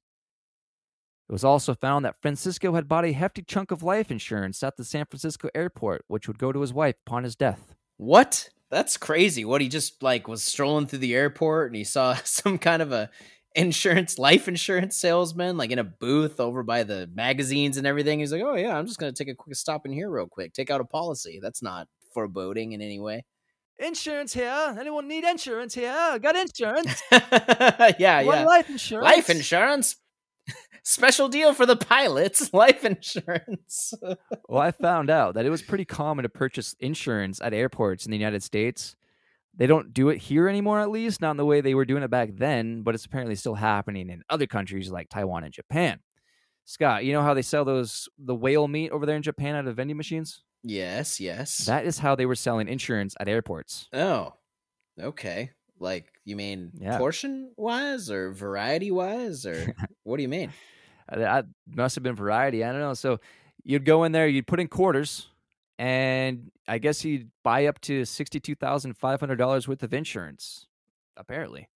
It 1.28 1.34
was 1.34 1.44
also 1.44 1.74
found 1.74 2.06
that 2.06 2.22
Francisco 2.22 2.76
had 2.76 2.88
bought 2.88 3.04
a 3.04 3.12
hefty 3.12 3.42
chunk 3.42 3.72
of 3.72 3.84
life 3.84 4.10
insurance 4.10 4.64
at 4.64 4.78
the 4.78 4.86
San 4.86 5.06
Francisco 5.06 5.50
airport, 5.54 6.06
which 6.08 6.30
would 6.30 6.40
go 6.40 6.54
to 6.54 6.62
his 6.62 6.74
wife 6.74 6.96
upon 7.06 7.26
his 7.26 7.36
death. 7.36 7.76
What? 7.98 8.48
That's 8.70 8.96
crazy. 8.96 9.44
What 9.44 9.60
he 9.60 9.68
just 9.68 10.02
like 10.02 10.30
was 10.30 10.44
strolling 10.44 10.88
through 10.88 11.00
the 11.00 11.14
airport 11.14 11.68
and 11.68 11.76
he 11.76 11.84
saw 11.84 12.14
some 12.24 12.58
kind 12.58 12.82
of 12.82 12.94
a 12.94 13.10
insurance 13.56 14.18
life 14.18 14.48
insurance 14.48 14.96
salesman 14.96 15.58
like 15.58 15.72
in 15.72 15.80
a 15.80 15.84
booth 15.84 16.40
over 16.40 16.64
by 16.64 16.84
the 16.84 17.10
magazines 17.14 17.78
and 17.78 17.86
everything. 17.86 18.20
He's 18.20 18.32
like, 18.32 18.44
"Oh 18.44 18.56
yeah, 18.56 18.78
I'm 18.78 18.88
just 18.88 19.00
going 19.00 19.14
to 19.14 19.24
take 19.24 19.32
a 19.32 19.36
quick 19.36 19.56
stop 19.56 19.86
in 19.86 19.92
here 19.92 20.10
real 20.10 20.28
quick. 20.28 20.54
Take 20.54 20.70
out 20.70 20.82
a 20.82 20.86
policy." 20.86 21.40
That's 21.42 21.62
not 21.62 21.88
foreboding 22.14 22.74
in 22.74 22.82
any 22.82 23.00
way. 23.00 23.26
Insurance 23.80 24.34
here? 24.34 24.76
Anyone 24.80 25.08
need 25.08 25.24
insurance 25.24 25.74
here? 25.74 26.20
Got 26.20 26.36
insurance? 26.36 27.02
yeah, 27.12 27.96
yeah. 27.98 28.22
life 28.22 28.70
insurance? 28.70 29.06
Life 29.06 29.30
insurance. 29.30 29.96
Special 30.84 31.28
deal 31.30 31.54
for 31.54 31.66
the 31.66 31.76
pilots. 31.76 32.54
Life 32.54 32.86
insurance. 32.86 33.94
well, 34.48 34.62
I 34.62 34.72
found 34.72 35.10
out 35.10 35.36
that 35.36 35.46
it 35.46 35.50
was 35.50 35.62
pretty 35.62 35.86
common 35.86 36.24
to 36.24 36.30
purchase 36.30 36.76
insurance 36.80 37.40
at 37.42 37.54
airports 37.54 38.06
in 38.06 38.12
the 38.12 38.18
United 38.18 38.44
States. 38.44 38.96
They 39.56 39.68
don't 39.68 39.94
do 39.94 40.10
it 40.10 40.18
here 40.18 40.48
anymore, 40.48 40.80
at 40.80 40.90
least, 40.90 41.22
not 41.22 41.32
in 41.32 41.38
the 41.38 41.46
way 41.46 41.62
they 41.62 41.74
were 41.76 41.86
doing 41.86 42.04
it 42.04 42.10
back 42.10 42.30
then, 42.34 42.84
but 42.84 42.96
it's 42.96 43.06
apparently 43.06 43.36
still 43.36 43.56
happening 43.56 44.10
in 44.10 44.24
other 44.30 44.48
countries 44.48 44.90
like 44.92 45.10
Taiwan 45.10 45.44
and 45.44 45.54
Japan. 45.54 46.00
Scott, 46.66 47.04
you 47.04 47.12
know 47.12 47.22
how 47.22 47.34
they 47.34 47.42
sell 47.42 47.66
those 47.66 48.08
the 48.18 48.36
whale 48.36 48.68
meat 48.68 48.92
over 48.92 49.06
there 49.06 49.16
in 49.18 49.22
Japan 49.24 49.56
out 49.56 49.68
of 49.68 49.76
vending 49.76 49.98
machines? 49.98 50.44
yes, 50.64 51.20
yes. 51.20 51.66
That 51.66 51.86
is 51.86 51.98
how 52.00 52.16
they 52.16 52.26
were 52.28 52.36
selling 52.36 52.68
insurance 52.68 53.16
at 53.20 53.28
airports. 53.28 53.88
Oh, 53.94 54.34
okay. 55.00 55.52
Like 55.80 56.14
you 56.24 56.36
mean 56.36 56.72
Yeah. 56.80 56.98
portion 57.00 57.52
wise 57.58 58.12
or 58.12 58.32
variety 58.32 58.92
wise 58.92 59.46
or 59.48 59.74
what 60.04 60.18
do 60.18 60.22
you 60.24 60.30
mean? 60.30 60.54
Uh, 61.12 61.18
That 61.18 61.46
must 61.68 61.96
have 61.96 62.04
been 62.04 62.16
variety. 62.16 62.64
I 62.64 62.72
don't 62.72 62.80
know. 62.80 62.94
So 62.94 63.20
you'd 63.64 63.86
go 63.86 64.04
in 64.04 64.12
there, 64.12 64.28
you'd 64.28 64.46
put 64.46 64.60
in 64.60 64.68
quarters, 64.68 65.28
and 65.82 66.52
I 66.68 66.78
guess 66.78 67.02
he'd 67.02 67.32
buy 67.44 67.66
up 67.66 67.82
to 67.82 68.06
sixty-two 68.06 68.54
thousand 68.54 68.94
five 68.94 69.20
hundred 69.20 69.38
dollars 69.38 69.68
worth 69.68 69.82
of 69.82 69.96
insurance. 69.96 70.68
Apparently, 71.18 71.70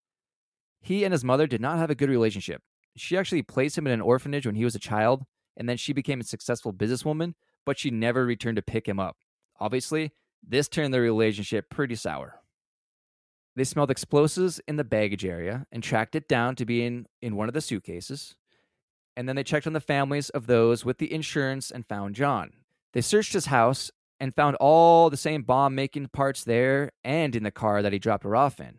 He 0.83 1.05
and 1.05 1.13
his 1.13 1.25
mother 1.25 1.47
did 1.47 1.63
not 1.63 1.79
have 1.79 1.89
a 1.89 1.95
good 1.95 2.11
relationship. 2.11 2.61
She 2.97 3.17
actually 3.17 3.43
placed 3.43 3.79
him 3.79 3.87
in 3.87 3.93
an 3.95 4.03
orphanage 4.03 4.45
when 4.45 4.57
he 4.57 4.65
was 4.65 4.75
a 4.75 4.81
child, 4.81 5.25
and 5.57 5.67
then 5.67 5.79
she 5.79 5.95
became 5.95 6.21
a 6.21 6.25
successful 6.25 6.73
businesswoman, 6.73 7.33
but 7.65 7.79
she 7.79 7.91
never 7.91 8.27
returned 8.27 8.57
to 8.57 8.63
pick 8.63 8.87
him 8.87 9.01
up. 9.01 9.17
Obviously, 9.59 10.13
this 10.47 10.69
turned 10.69 10.93
their 10.93 11.01
relationship 11.01 11.71
pretty 11.71 11.95
sour. 11.95 12.41
They 13.57 13.65
smelled 13.65 13.91
explosives 13.91 14.61
in 14.69 14.77
the 14.77 14.85
baggage 14.85 15.25
area 15.25 15.67
and 15.73 15.83
tracked 15.83 16.15
it 16.15 16.29
down 16.29 16.57
to 16.57 16.67
be 16.67 16.85
in, 16.85 17.07
in 17.23 17.37
one 17.37 17.49
of 17.49 17.55
the 17.55 17.63
suitcases. 17.63 18.35
And 19.17 19.27
then 19.27 19.37
they 19.37 19.45
checked 19.45 19.67
on 19.67 19.73
the 19.73 19.81
families 19.81 20.29
of 20.31 20.47
those 20.47 20.85
with 20.85 20.99
the 20.99 21.13
insurance 21.13 21.71
and 21.71 21.87
found 21.87 22.17
John. 22.17 22.51
They 22.93 23.01
searched 23.01 23.33
his 23.33 23.47
house 23.47 23.91
and 24.25 24.35
found 24.35 24.57
all 24.57 25.11
the 25.11 25.19
same 25.19 25.43
bomb 25.43 25.75
making 25.75 26.09
parts 26.09 26.45
there 26.45 26.91
and 27.05 27.37
in 27.37 27.43
the 27.43 27.51
car 27.51 27.83
that 27.83 27.93
he 27.93 27.99
dropped 27.99 28.25
her 28.25 28.35
off 28.35 28.59
in. 28.59 28.79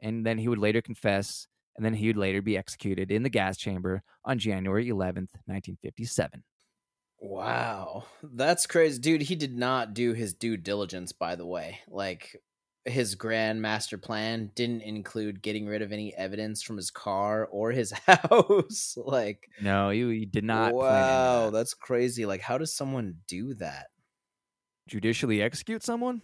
And 0.00 0.26
then 0.26 0.36
he 0.36 0.48
would 0.48 0.58
later 0.58 0.82
confess, 0.82 1.46
and 1.74 1.82
then 1.84 1.94
he 1.94 2.08
would 2.08 2.18
later 2.18 2.42
be 2.42 2.58
executed 2.58 3.10
in 3.10 3.22
the 3.22 3.30
gas 3.30 3.56
chamber 3.56 4.02
on 4.22 4.38
January 4.38 4.88
11th, 4.88 5.32
1957. 5.46 6.44
Wow. 7.20 8.04
That's 8.22 8.66
crazy. 8.66 9.00
Dude, 9.00 9.22
he 9.22 9.34
did 9.34 9.56
not 9.56 9.94
do 9.94 10.12
his 10.12 10.34
due 10.34 10.58
diligence, 10.58 11.12
by 11.12 11.36
the 11.36 11.46
way. 11.46 11.78
Like, 11.88 12.36
his 12.84 13.14
grand 13.14 13.62
master 13.62 13.96
plan 13.96 14.50
didn't 14.54 14.82
include 14.82 15.40
getting 15.40 15.64
rid 15.66 15.80
of 15.80 15.92
any 15.92 16.14
evidence 16.14 16.62
from 16.62 16.76
his 16.76 16.90
car 16.90 17.46
or 17.46 17.70
his 17.70 17.92
house. 18.06 18.98
like, 18.98 19.48
No, 19.58 19.88
you, 19.88 20.08
you 20.08 20.26
did 20.26 20.44
not 20.44 20.72
plan 20.72 20.82
wow, 20.82 21.44
that. 21.46 21.52
that's 21.56 21.72
crazy. 21.72 22.26
Like, 22.26 22.42
how 22.42 22.58
does 22.58 22.76
someone 22.76 23.20
do 23.26 23.54
that? 23.54 23.86
Judicially 24.86 25.42
execute 25.42 25.82
someone. 25.82 26.22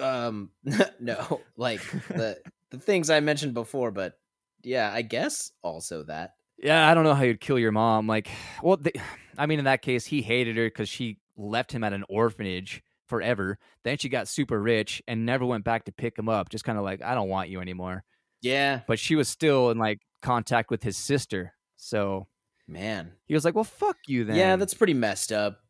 Um, 0.00 0.50
no, 1.00 1.40
like 1.56 1.80
the 2.08 2.38
the 2.70 2.78
things 2.78 3.10
I 3.10 3.20
mentioned 3.20 3.54
before, 3.54 3.90
but 3.90 4.18
yeah, 4.62 4.90
I 4.92 5.02
guess 5.02 5.52
also 5.62 6.04
that. 6.04 6.34
Yeah, 6.60 6.90
I 6.90 6.94
don't 6.94 7.04
know 7.04 7.14
how 7.14 7.22
you'd 7.22 7.40
kill 7.40 7.58
your 7.58 7.72
mom. 7.72 8.06
Like, 8.06 8.28
well, 8.62 8.76
they, 8.76 8.92
I 9.38 9.46
mean, 9.46 9.58
in 9.58 9.66
that 9.66 9.82
case, 9.82 10.04
he 10.04 10.22
hated 10.22 10.56
her 10.56 10.66
because 10.66 10.88
she 10.88 11.18
left 11.36 11.72
him 11.72 11.84
at 11.84 11.92
an 11.92 12.04
orphanage 12.08 12.82
forever. 13.06 13.58
Then 13.84 13.98
she 13.98 14.08
got 14.08 14.28
super 14.28 14.60
rich 14.60 15.02
and 15.06 15.24
never 15.24 15.46
went 15.46 15.64
back 15.64 15.84
to 15.84 15.92
pick 15.92 16.18
him 16.18 16.28
up. 16.28 16.48
Just 16.48 16.64
kind 16.64 16.76
of 16.76 16.84
like, 16.84 17.02
I 17.02 17.14
don't 17.14 17.28
want 17.28 17.48
you 17.48 17.60
anymore. 17.60 18.04
Yeah, 18.40 18.80
But 18.86 18.98
she 18.98 19.16
was 19.16 19.28
still 19.28 19.70
in 19.70 19.78
like 19.78 20.00
contact 20.22 20.70
with 20.70 20.82
his 20.82 20.96
sister. 20.96 21.54
So 21.76 22.28
man. 22.68 23.12
he 23.26 23.34
was 23.34 23.44
like, 23.44 23.54
well, 23.54 23.64
fuck 23.64 23.96
you 24.06 24.24
then. 24.24 24.36
Yeah, 24.36 24.56
that's 24.56 24.74
pretty 24.74 24.94
messed 24.94 25.32
up. 25.32 25.60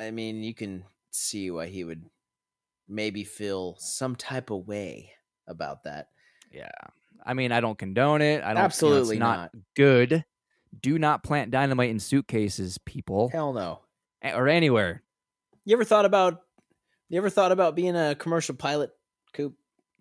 I 0.00 0.10
mean, 0.10 0.42
you 0.42 0.54
can 0.54 0.84
see 1.16 1.50
why 1.50 1.66
he 1.66 1.84
would 1.84 2.04
maybe 2.88 3.24
feel 3.24 3.76
some 3.78 4.14
type 4.16 4.50
of 4.50 4.66
way 4.68 5.12
about 5.46 5.84
that. 5.84 6.08
yeah. 6.52 6.70
I 7.24 7.34
mean, 7.34 7.50
I 7.50 7.60
don't 7.60 7.76
condone 7.76 8.22
it. 8.22 8.44
I 8.44 8.48
don't. 8.48 8.48
you 8.48 8.54
know, 8.54 8.60
it's 8.66 8.74
Absolutely 8.76 9.18
not, 9.18 9.36
not. 9.36 9.50
good. 9.74 10.24
Do 10.80 10.96
not 10.96 11.24
plant 11.24 11.50
dynamite 11.50 11.90
in 11.90 11.98
suitcases, 11.98 12.78
people, 12.78 13.30
Hell 13.30 13.52
no. 13.52 13.80
Or 14.22 14.46
anywhere. 14.46 15.02
You 15.64 15.74
ever 15.74 15.82
thought 15.84 16.04
about 16.04 16.42
you 17.08 17.18
ever 17.18 17.30
thought 17.30 17.50
about 17.50 17.74
being 17.74 17.96
a 17.96 18.14
commercial 18.14 18.54
pilot, 18.54 18.90
Coop? 19.32 19.54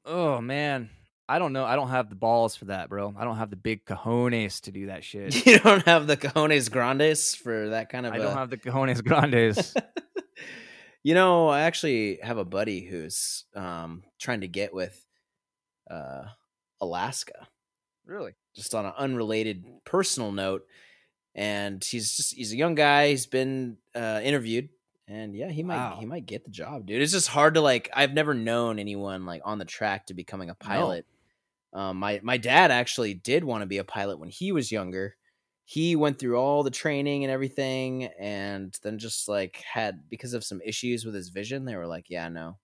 Oh 0.05 0.39
man, 0.41 0.89
I 1.27 1.39
don't 1.39 1.53
know. 1.53 1.65
I 1.65 1.75
don't 1.75 1.89
have 1.89 2.09
the 2.09 2.15
balls 2.15 2.55
for 2.55 2.65
that, 2.65 2.89
bro. 2.89 3.15
I 3.17 3.23
don't 3.23 3.37
have 3.37 3.49
the 3.49 3.55
big 3.55 3.85
cojones 3.85 4.61
to 4.61 4.71
do 4.71 4.87
that 4.87 5.03
shit. 5.03 5.33
You 5.47 5.57
don't 5.59 5.85
have 5.85 6.05
the 6.05 6.17
cojones 6.17 6.69
grandes 6.69 7.33
for 7.33 7.69
that 7.69 7.89
kind 7.89 8.05
of 8.05 8.13
I 8.13 8.17
a- 8.17 8.21
don't 8.21 8.37
have 8.37 8.49
the 8.51 8.57
cojones 8.57 9.03
grandes. 9.03 9.73
you 11.05 11.13
know, 11.13 11.49
I 11.49 11.61
actually 11.61 12.17
have 12.23 12.39
a 12.39 12.43
buddy 12.57 12.81
who's 12.81 13.45
um 13.55 14.01
trying 14.19 14.41
to 14.41 14.47
get 14.47 14.73
with 14.73 14.97
uh 15.89 16.23
Alaska. 16.81 17.47
really? 18.05 18.33
just 18.55 18.73
on 18.73 18.85
an 18.85 18.93
unrelated 18.97 19.65
personal 19.83 20.31
note. 20.31 20.65
And 21.35 21.83
he's 21.83 22.15
just 22.17 22.33
he's 22.33 22.53
a 22.53 22.57
young 22.57 22.73
guy. 22.73 23.09
He's 23.09 23.25
been 23.27 23.77
uh, 23.93 24.21
interviewed, 24.23 24.69
and 25.07 25.35
yeah, 25.35 25.49
he 25.49 25.61
might 25.63 25.75
Wow. 25.75 25.97
he 25.99 26.05
might 26.05 26.25
get 26.25 26.45
the 26.45 26.49
job, 26.49 26.85
dude. 26.87 27.01
It's 27.01 27.11
just 27.11 27.27
hard 27.27 27.53
to 27.55 27.61
like. 27.61 27.89
I've 27.93 28.13
never 28.13 28.33
known 28.33 28.79
anyone 28.79 29.25
like 29.25 29.41
on 29.45 29.59
the 29.59 29.65
track 29.65 30.07
to 30.07 30.13
becoming 30.13 30.49
a 30.49 30.55
pilot. 30.55 31.05
Um, 31.73 31.97
my 31.97 32.21
my 32.23 32.37
dad 32.37 32.71
actually 32.71 33.13
did 33.15 33.43
want 33.43 33.61
to 33.63 33.65
be 33.67 33.79
a 33.79 33.83
pilot 33.83 34.17
when 34.17 34.29
he 34.29 34.53
was 34.53 34.71
younger. 34.71 35.17
He 35.65 35.95
went 35.95 36.19
through 36.19 36.37
all 36.37 36.63
the 36.63 36.71
training 36.71 37.23
and 37.23 37.31
everything, 37.31 38.05
and 38.19 38.77
then 38.83 38.99
just 38.99 39.27
like 39.27 39.57
had 39.57 40.09
because 40.09 40.33
of 40.33 40.43
some 40.45 40.61
issues 40.61 41.05
with 41.05 41.15
his 41.15 41.29
vision, 41.29 41.65
they 41.65 41.75
were 41.75 41.87
like, 41.87 42.09
"Yeah, 42.09 42.29
no, 42.29 42.59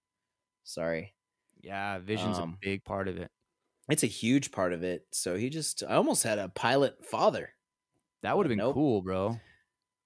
sorry." 0.64 1.16
Yeah, 1.62 2.00
vision's 2.00 2.40
Um, 2.40 2.40
a 2.40 2.58
big 2.60 2.84
part 2.84 3.08
of 3.08 3.18
it. 3.18 3.32
It's 3.90 4.04
a 4.04 4.08
huge 4.08 4.52
part 4.52 4.74
of 4.74 4.84
it. 4.84 5.08
So 5.12 5.36
he 5.36 5.50
just, 5.50 5.84
I 5.84 5.96
almost 5.96 6.24
had 6.24 6.40
a 6.40 6.50
pilot 6.50 7.06
father. 7.06 7.56
That 8.24 8.38
would 8.38 8.46
have 8.48 8.52
been 8.52 8.62
nope. 8.62 8.74
cool, 8.74 9.02
bro. 9.02 9.42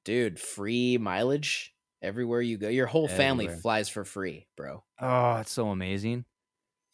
dude 0.03 0.39
free 0.39 0.97
mileage 0.97 1.75
everywhere 2.01 2.41
you 2.41 2.57
go 2.57 2.69
your 2.69 2.87
whole 2.87 3.07
family 3.07 3.47
flies 3.47 3.89
for 3.89 4.05
free 4.05 4.47
bro 4.55 4.83
Oh, 4.99 5.37
it's 5.37 5.51
so 5.51 5.69
amazing. 5.69 6.25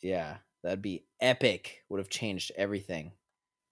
yeah 0.02 0.40
that'd 0.64 0.82
be 0.82 1.06
epic 1.20 1.84
would 1.90 2.00
have 2.00 2.10
changed 2.10 2.52
everything 2.56 3.14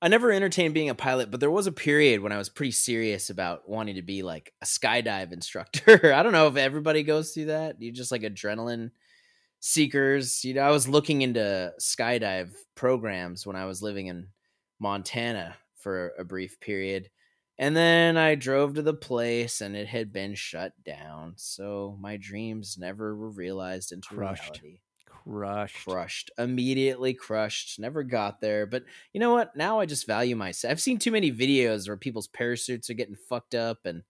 i 0.02 0.08
never 0.08 0.32
entertained 0.32 0.74
being 0.74 0.90
a 0.90 0.96
pilot 0.96 1.32
but 1.32 1.40
there 1.40 1.52
was 1.52 1.68
a 1.68 1.72
period 1.72 2.22
when 2.22 2.32
i 2.32 2.38
was 2.38 2.50
pretty 2.50 2.72
serious 2.72 3.30
about 3.30 3.68
wanting 3.70 3.96
to 3.96 4.02
be 4.02 4.24
like 4.24 4.54
a 4.62 4.66
skydive 4.66 5.32
instructor 5.32 6.14
i 6.16 6.24
don't 6.24 6.34
know 6.34 6.48
if 6.48 6.58
everybody 6.58 7.04
goes 7.04 7.32
through 7.32 7.46
that 7.46 7.82
you 7.82 7.92
just 7.92 8.12
like 8.12 8.22
adrenaline 8.22 8.92
seekers 9.60 10.44
you 10.44 10.54
know 10.54 10.62
i 10.62 10.72
was 10.72 10.88
looking 10.88 11.22
into 11.22 11.72
skydive 11.80 12.52
programs 12.76 13.46
when 13.46 13.56
i 13.56 13.66
was 13.66 13.82
living 13.82 14.08
in 14.08 14.28
montana 14.80 15.56
for 15.78 16.14
a 16.18 16.24
brief 16.24 16.60
period 16.60 17.10
and 17.60 17.76
then 17.76 18.16
I 18.16 18.36
drove 18.36 18.76
to 18.76 18.82
the 18.82 18.94
place 18.94 19.60
and 19.60 19.76
it 19.76 19.88
had 19.90 20.14
been 20.14 20.34
shut 20.34 20.72
down. 20.86 21.34
So 21.36 21.98
my 22.00 22.16
dreams 22.16 22.78
never 22.80 23.14
were 23.14 23.30
realized 23.30 23.92
into 23.92 24.16
Crushed. 24.16 24.62
reality. 24.62 24.80
Crushed. 25.24 25.86
Crushed. 25.86 26.32
Immediately 26.38 27.14
crushed. 27.14 27.80
Never 27.80 28.04
got 28.04 28.42
there. 28.42 28.66
But 28.66 28.84
you 29.14 29.20
know 29.20 29.32
what? 29.32 29.56
Now 29.56 29.80
I 29.80 29.86
just 29.86 30.08
value 30.08 30.36
myself. 30.36 30.72
I've 30.72 30.82
seen 30.82 30.98
too 30.98 31.12
many 31.12 31.32
videos 31.32 31.88
where 31.88 31.98
people's 31.98 32.28
parachutes 32.28 32.90
are 32.90 32.96
getting 32.96 33.16
fucked 33.16 33.56
up 33.56 33.80
and 33.86 34.04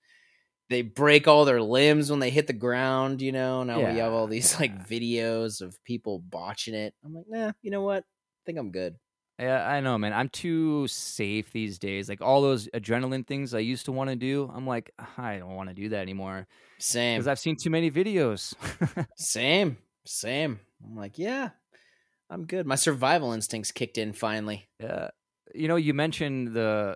they 0.70 0.82
break 0.84 1.28
all 1.28 1.46
their 1.46 1.62
limbs 1.62 2.12
when 2.12 2.20
they 2.20 2.30
hit 2.30 2.48
the 2.48 2.54
ground, 2.54 3.22
you 3.22 3.32
know. 3.32 3.64
Now 3.64 3.80
we 3.80 3.98
have 3.98 4.14
all 4.14 4.28
these 4.28 4.60
like 4.60 4.88
videos 4.88 5.62
of 5.62 5.84
people 5.84 6.20
botching 6.20 6.76
it. 6.76 6.94
I'm 7.04 7.14
like, 7.14 7.26
nah, 7.28 7.52
you 7.62 7.72
know 7.72 7.82
what? 7.82 8.04
I 8.04 8.42
think 8.46 8.60
I'm 8.60 8.72
good. 8.72 8.96
Yeah, 9.40 9.66
I 9.66 9.80
know, 9.80 9.98
man. 9.98 10.12
I'm 10.12 10.28
too 10.28 10.86
safe 10.88 11.52
these 11.54 11.80
days. 11.80 12.10
Like 12.10 12.22
all 12.22 12.42
those 12.42 12.68
adrenaline 12.74 13.26
things 13.26 13.54
I 13.54 13.60
used 13.60 13.86
to 13.86 13.94
want 13.94 14.10
to 14.10 14.18
do, 14.18 14.52
I'm 14.54 14.68
like, 14.68 14.92
I 15.18 15.38
don't 15.38 15.56
want 15.56 15.70
to 15.70 15.76
do 15.76 15.90
that 15.90 16.02
anymore 16.02 16.46
Same. 16.78 17.18
because 17.18 17.28
I've 17.28 17.40
seen 17.40 17.56
too 17.56 17.70
many 17.70 17.90
videos. 17.90 18.54
Same, 19.16 19.78
same. 20.06 20.60
I'm 20.84 20.96
like, 20.96 21.18
yeah, 21.18 21.50
I'm 22.30 22.46
good. 22.46 22.66
My 22.66 22.76
survival 22.76 23.34
instincts 23.34 23.72
kicked 23.72 23.98
in 23.98 24.14
finally. 24.14 24.70
Yeah. 24.80 25.10
You 25.54 25.68
know, 25.68 25.76
you 25.76 25.94
mentioned 25.94 26.54
the 26.54 26.96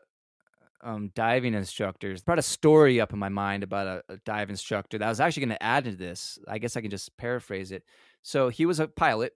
um, 0.83 1.11
diving 1.15 1.53
instructors. 1.53 2.21
Brought 2.21 2.39
a 2.39 2.43
story 2.43 3.01
up 3.01 3.13
in 3.13 3.19
my 3.19 3.29
mind 3.29 3.63
about 3.63 3.87
a, 3.87 4.13
a 4.13 4.17
dive 4.25 4.49
instructor 4.49 4.97
that 4.97 5.05
I 5.05 5.09
was 5.09 5.19
actually 5.19 5.45
going 5.45 5.57
to 5.57 5.63
add 5.63 5.85
to 5.85 5.91
this. 5.91 6.37
I 6.47 6.59
guess 6.59 6.77
I 6.77 6.81
can 6.81 6.91
just 6.91 7.15
paraphrase 7.17 7.71
it. 7.71 7.83
So 8.21 8.49
he 8.49 8.65
was 8.65 8.79
a 8.79 8.87
pilot 8.87 9.33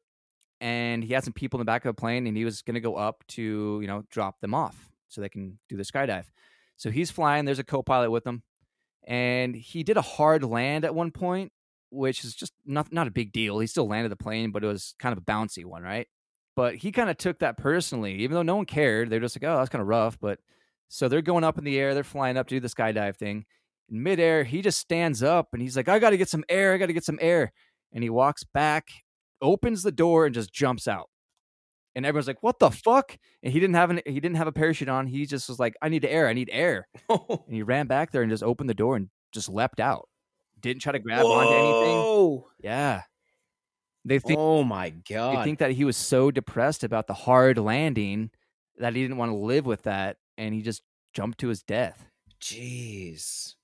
and 0.62 1.04
he 1.04 1.14
had 1.14 1.24
some 1.24 1.34
people 1.34 1.60
in 1.60 1.66
the 1.66 1.70
back 1.70 1.86
of 1.86 1.90
a 1.90 1.94
plane 1.94 2.28
and 2.28 2.38
he 2.38 2.46
was 2.46 2.62
going 2.62 2.76
to 2.76 2.82
go 2.82 2.96
up 2.96 3.24
to, 3.30 3.80
you 3.82 3.88
know, 3.88 4.04
drop 4.10 4.40
them 4.40 4.54
off 4.54 4.90
so 5.08 5.22
they 5.22 5.30
can 5.30 5.58
do 5.70 5.78
the 5.78 5.84
skydive. 5.84 6.26
So 6.76 6.92
he's 6.92 7.12
flying. 7.12 7.46
There's 7.46 7.60
a 7.60 7.64
co 7.64 7.82
pilot 7.82 8.12
with 8.12 8.26
him. 8.26 8.44
And 9.06 9.56
he 9.56 9.84
did 9.84 9.98
a 9.98 10.02
hard 10.02 10.44
land 10.44 10.84
at 10.84 10.94
one 10.94 11.12
point 11.12 11.52
which 11.90 12.24
is 12.24 12.36
just 12.36 12.54
not 12.66 12.92
not 12.92 13.08
a 13.08 13.12
big 13.12 13.32
deal. 13.32 13.60
He 13.60 13.68
still 13.68 13.88
landed 13.88 14.10
the 14.10 14.16
plane, 14.16 14.52
but 14.52 14.64
it 14.64 14.68
was 14.68 14.96
kind 15.00 15.14
of 15.14 15.20
a 15.20 15.26
bouncy 15.26 15.66
one, 15.66 15.84
right? 15.84 16.08
But 16.56 16.76
he 16.76 16.92
kind 16.92 17.10
of 17.10 17.18
took 17.18 17.40
that 17.40 17.58
personally, 17.58 18.16
even 18.16 18.36
though 18.36 18.42
no 18.42 18.56
one 18.56 18.66
cared. 18.66 19.10
They're 19.10 19.20
just 19.20 19.40
like, 19.40 19.50
oh, 19.50 19.58
that's 19.58 19.70
kind 19.70 19.82
of 19.82 19.88
rough. 19.88 20.20
But 20.20 20.40
so 20.90 21.08
they're 21.08 21.22
going 21.22 21.44
up 21.44 21.58
in 21.58 21.64
the 21.64 21.80
air, 21.80 21.94
they're 21.94 22.04
flying 22.04 22.38
up 22.38 22.48
to 22.48 22.56
do 22.56 22.60
the 22.60 22.68
skydive 22.68 23.16
thing. 23.16 23.46
In 23.90 24.02
midair, 24.04 24.44
he 24.44 24.62
just 24.62 24.80
stands 24.80 25.22
up 25.24 25.50
and 25.54 25.62
he's 25.62 25.78
like, 25.78 25.88
I 25.88 26.00
got 26.00 26.10
to 26.10 26.18
get 26.18 26.30
some 26.30 26.44
air. 26.50 26.74
I 26.74 26.78
got 26.78 26.88
to 26.88 26.94
get 26.94 27.06
some 27.06 27.20
air. 27.22 27.54
And 27.94 28.04
he 28.04 28.10
walks 28.10 28.44
back, 28.44 28.88
opens 29.42 29.84
the 29.84 29.92
door, 29.92 30.26
and 30.26 30.36
just 30.36 30.52
jumps 30.52 30.88
out. 30.88 31.10
And 31.96 32.06
everyone's 32.06 32.28
like, 32.28 32.44
"What 32.44 32.60
the 32.60 32.70
fuck?" 32.70 33.18
And 33.42 33.52
he 33.52 33.60
didn't 33.60 33.76
have 33.76 33.90
an 33.90 34.02
he 34.06 34.20
didn't 34.20 34.36
have 34.38 34.46
a 34.46 34.52
parachute 34.52 34.88
on. 34.88 35.08
He 35.08 35.26
just 35.26 35.50
was 35.50 35.58
like, 35.58 35.74
"I 35.82 35.90
need 35.90 36.06
air. 36.06 36.28
I 36.28 36.34
need 36.34 36.50
air." 36.52 36.88
And 37.10 37.56
he 37.56 37.64
ran 37.64 37.88
back 37.88 38.12
there 38.12 38.22
and 38.22 38.30
just 38.30 38.44
opened 38.44 38.70
the 38.70 38.76
door 38.76 38.98
and 38.98 39.10
just 39.32 39.50
leapt 39.50 39.80
out. 39.80 40.08
Didn't 40.60 40.82
try 40.82 40.92
to 40.94 41.00
grab 41.00 41.26
onto 41.26 41.54
anything. 41.54 41.96
Whoa. 41.98 42.48
Yeah. 42.60 43.04
They 44.06 44.20
think 44.20 44.40
Oh 44.40 44.64
my 44.64 44.90
god. 44.90 45.38
they 45.40 45.44
think 45.44 45.60
that 45.60 45.72
he 45.72 45.84
was 45.84 45.98
so 45.98 46.32
depressed 46.32 46.84
about 46.84 47.08
the 47.08 47.14
hard 47.14 47.58
landing 47.58 48.32
that 48.78 48.96
he 48.96 49.02
didn't 49.02 49.18
want 49.18 49.32
to 49.32 49.38
live 49.38 49.66
with 49.66 49.84
that 49.84 50.18
and 50.38 50.54
he 50.54 50.62
just 50.62 50.82
jumped 51.14 51.40
to 51.40 51.48
his 51.50 51.62
death. 51.64 52.06
Jeez. 52.42 53.56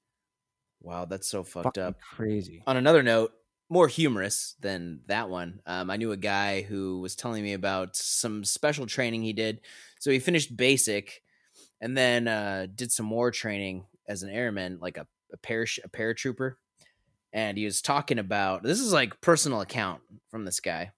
Wow, 0.82 1.06
that's 1.06 1.28
so 1.30 1.44
fucked 1.44 1.78
Fucking 1.78 1.84
up. 1.84 2.02
crazy. 2.02 2.62
On 2.68 2.76
another 2.76 3.04
note, 3.04 3.32
more 3.70 3.88
humorous 3.88 4.56
than 4.60 5.00
that 5.08 5.30
one. 5.30 5.62
Um, 5.66 5.90
I 5.90 5.96
knew 5.98 6.12
a 6.12 6.18
guy 6.18 6.62
who 6.62 7.00
was 7.00 7.16
telling 7.16 7.42
me 7.44 7.54
about 7.54 7.96
some 7.96 8.44
special 8.44 8.86
training 8.86 9.22
he 9.24 9.34
did. 9.34 9.62
So 10.00 10.12
he 10.12 10.20
finished 10.20 10.56
basic, 10.58 11.22
and 11.80 11.96
then 11.98 12.28
uh, 12.28 12.68
did 12.76 12.92
some 12.92 13.06
more 13.06 13.32
training 13.32 13.86
as 14.08 14.22
an 14.24 14.30
airman, 14.30 14.80
like 14.82 14.98
a 14.98 15.08
a, 15.32 15.38
parash- 15.38 15.80
a 15.84 15.90
paratrooper. 15.90 16.56
And 17.34 17.58
he 17.58 17.66
was 17.66 17.82
talking 17.82 18.20
about 18.20 18.64
this 18.64 18.80
is 18.80 18.94
like 18.94 19.20
personal 19.20 19.62
account 19.62 20.02
from 20.30 20.46
this 20.46 20.60
guy. 20.60 20.92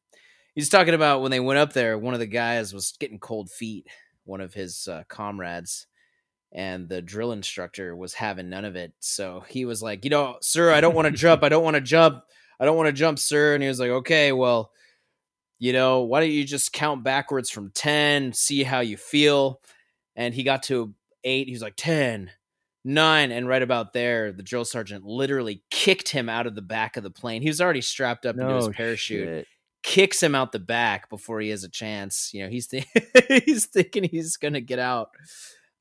He's 0.54 0.70
talking 0.70 0.94
about 0.94 1.22
when 1.22 1.32
they 1.32 1.40
went 1.40 1.60
up 1.60 1.74
there. 1.74 1.98
One 1.98 2.14
of 2.14 2.20
the 2.20 2.28
guys 2.28 2.74
was 2.74 2.94
getting 3.00 3.20
cold 3.20 3.50
feet. 3.50 3.88
One 4.26 4.42
of 4.42 4.54
his 4.54 4.88
uh, 4.88 5.04
comrades, 5.08 5.88
and 6.52 6.90
the 6.90 7.02
drill 7.02 7.32
instructor 7.32 7.96
was 7.96 8.14
having 8.14 8.50
none 8.50 8.66
of 8.66 8.76
it. 8.76 8.94
So 9.00 9.44
he 9.48 9.66
was 9.66 9.82
like, 9.82 10.04
"You 10.04 10.10
know, 10.10 10.38
sir, 10.42 10.72
I 10.72 10.82
don't 10.82 10.96
want 10.96 11.08
to 11.08 11.12
jump. 11.12 11.44
I 11.44 11.50
don't 11.50 11.64
want 11.64 11.76
to 11.76 11.82
jump. 11.82 12.24
I 12.60 12.66
don't 12.66 12.78
want 12.78 12.88
to 12.88 12.94
jump, 12.94 13.20
sir." 13.20 13.54
And 13.54 13.64
he 13.64 13.70
was 13.70 13.80
like, 13.80 13.90
"Okay, 13.90 14.32
well, 14.32 14.72
you 15.60 15.74
know, 15.74 16.02
why 16.04 16.20
don't 16.22 16.32
you 16.32 16.44
just 16.44 16.74
count 16.74 17.04
backwards 17.04 17.50
from 17.50 17.72
10, 17.72 18.34
see 18.34 18.64
how 18.64 18.80
you 18.80 18.98
feel?" 18.98 19.62
And 20.16 20.34
he 20.34 20.44
got 20.44 20.64
to 20.64 20.94
8. 21.26 21.48
He 21.48 21.54
was 21.54 21.62
like, 21.62 21.76
10, 21.76 22.32
9, 22.86 23.32
and 23.32 23.48
right 23.48 23.62
about 23.62 23.94
there, 23.94 24.32
the 24.32 24.44
drill 24.44 24.64
sergeant 24.64 25.04
literally 25.04 25.64
kicked 25.72 26.10
him 26.10 26.30
out 26.30 26.46
of 26.48 26.56
the 26.56 26.62
back 26.62 26.96
of 26.98 27.04
the 27.04 27.10
plane. 27.10 27.42
He 27.42 27.50
was 27.50 27.60
already 27.60 27.82
strapped 27.82 28.26
up 28.26 28.38
into 28.38 28.54
his 28.56 28.70
parachute 28.70 29.28
shit. 29.28 29.48
kicks 29.84 30.22
him 30.22 30.36
out 30.36 30.52
the 30.52 30.60
back 30.60 31.10
before 31.10 31.42
he 31.42 31.50
has 31.50 31.64
a 31.64 31.70
chance. 31.70 32.32
You 32.34 32.44
know, 32.44 32.50
he's 32.50 32.68
th- 32.68 32.88
he's 33.46 33.66
thinking 33.66 34.04
he's 34.04 34.38
gonna 34.38 34.62
get 34.62 34.80
out. 34.80 35.10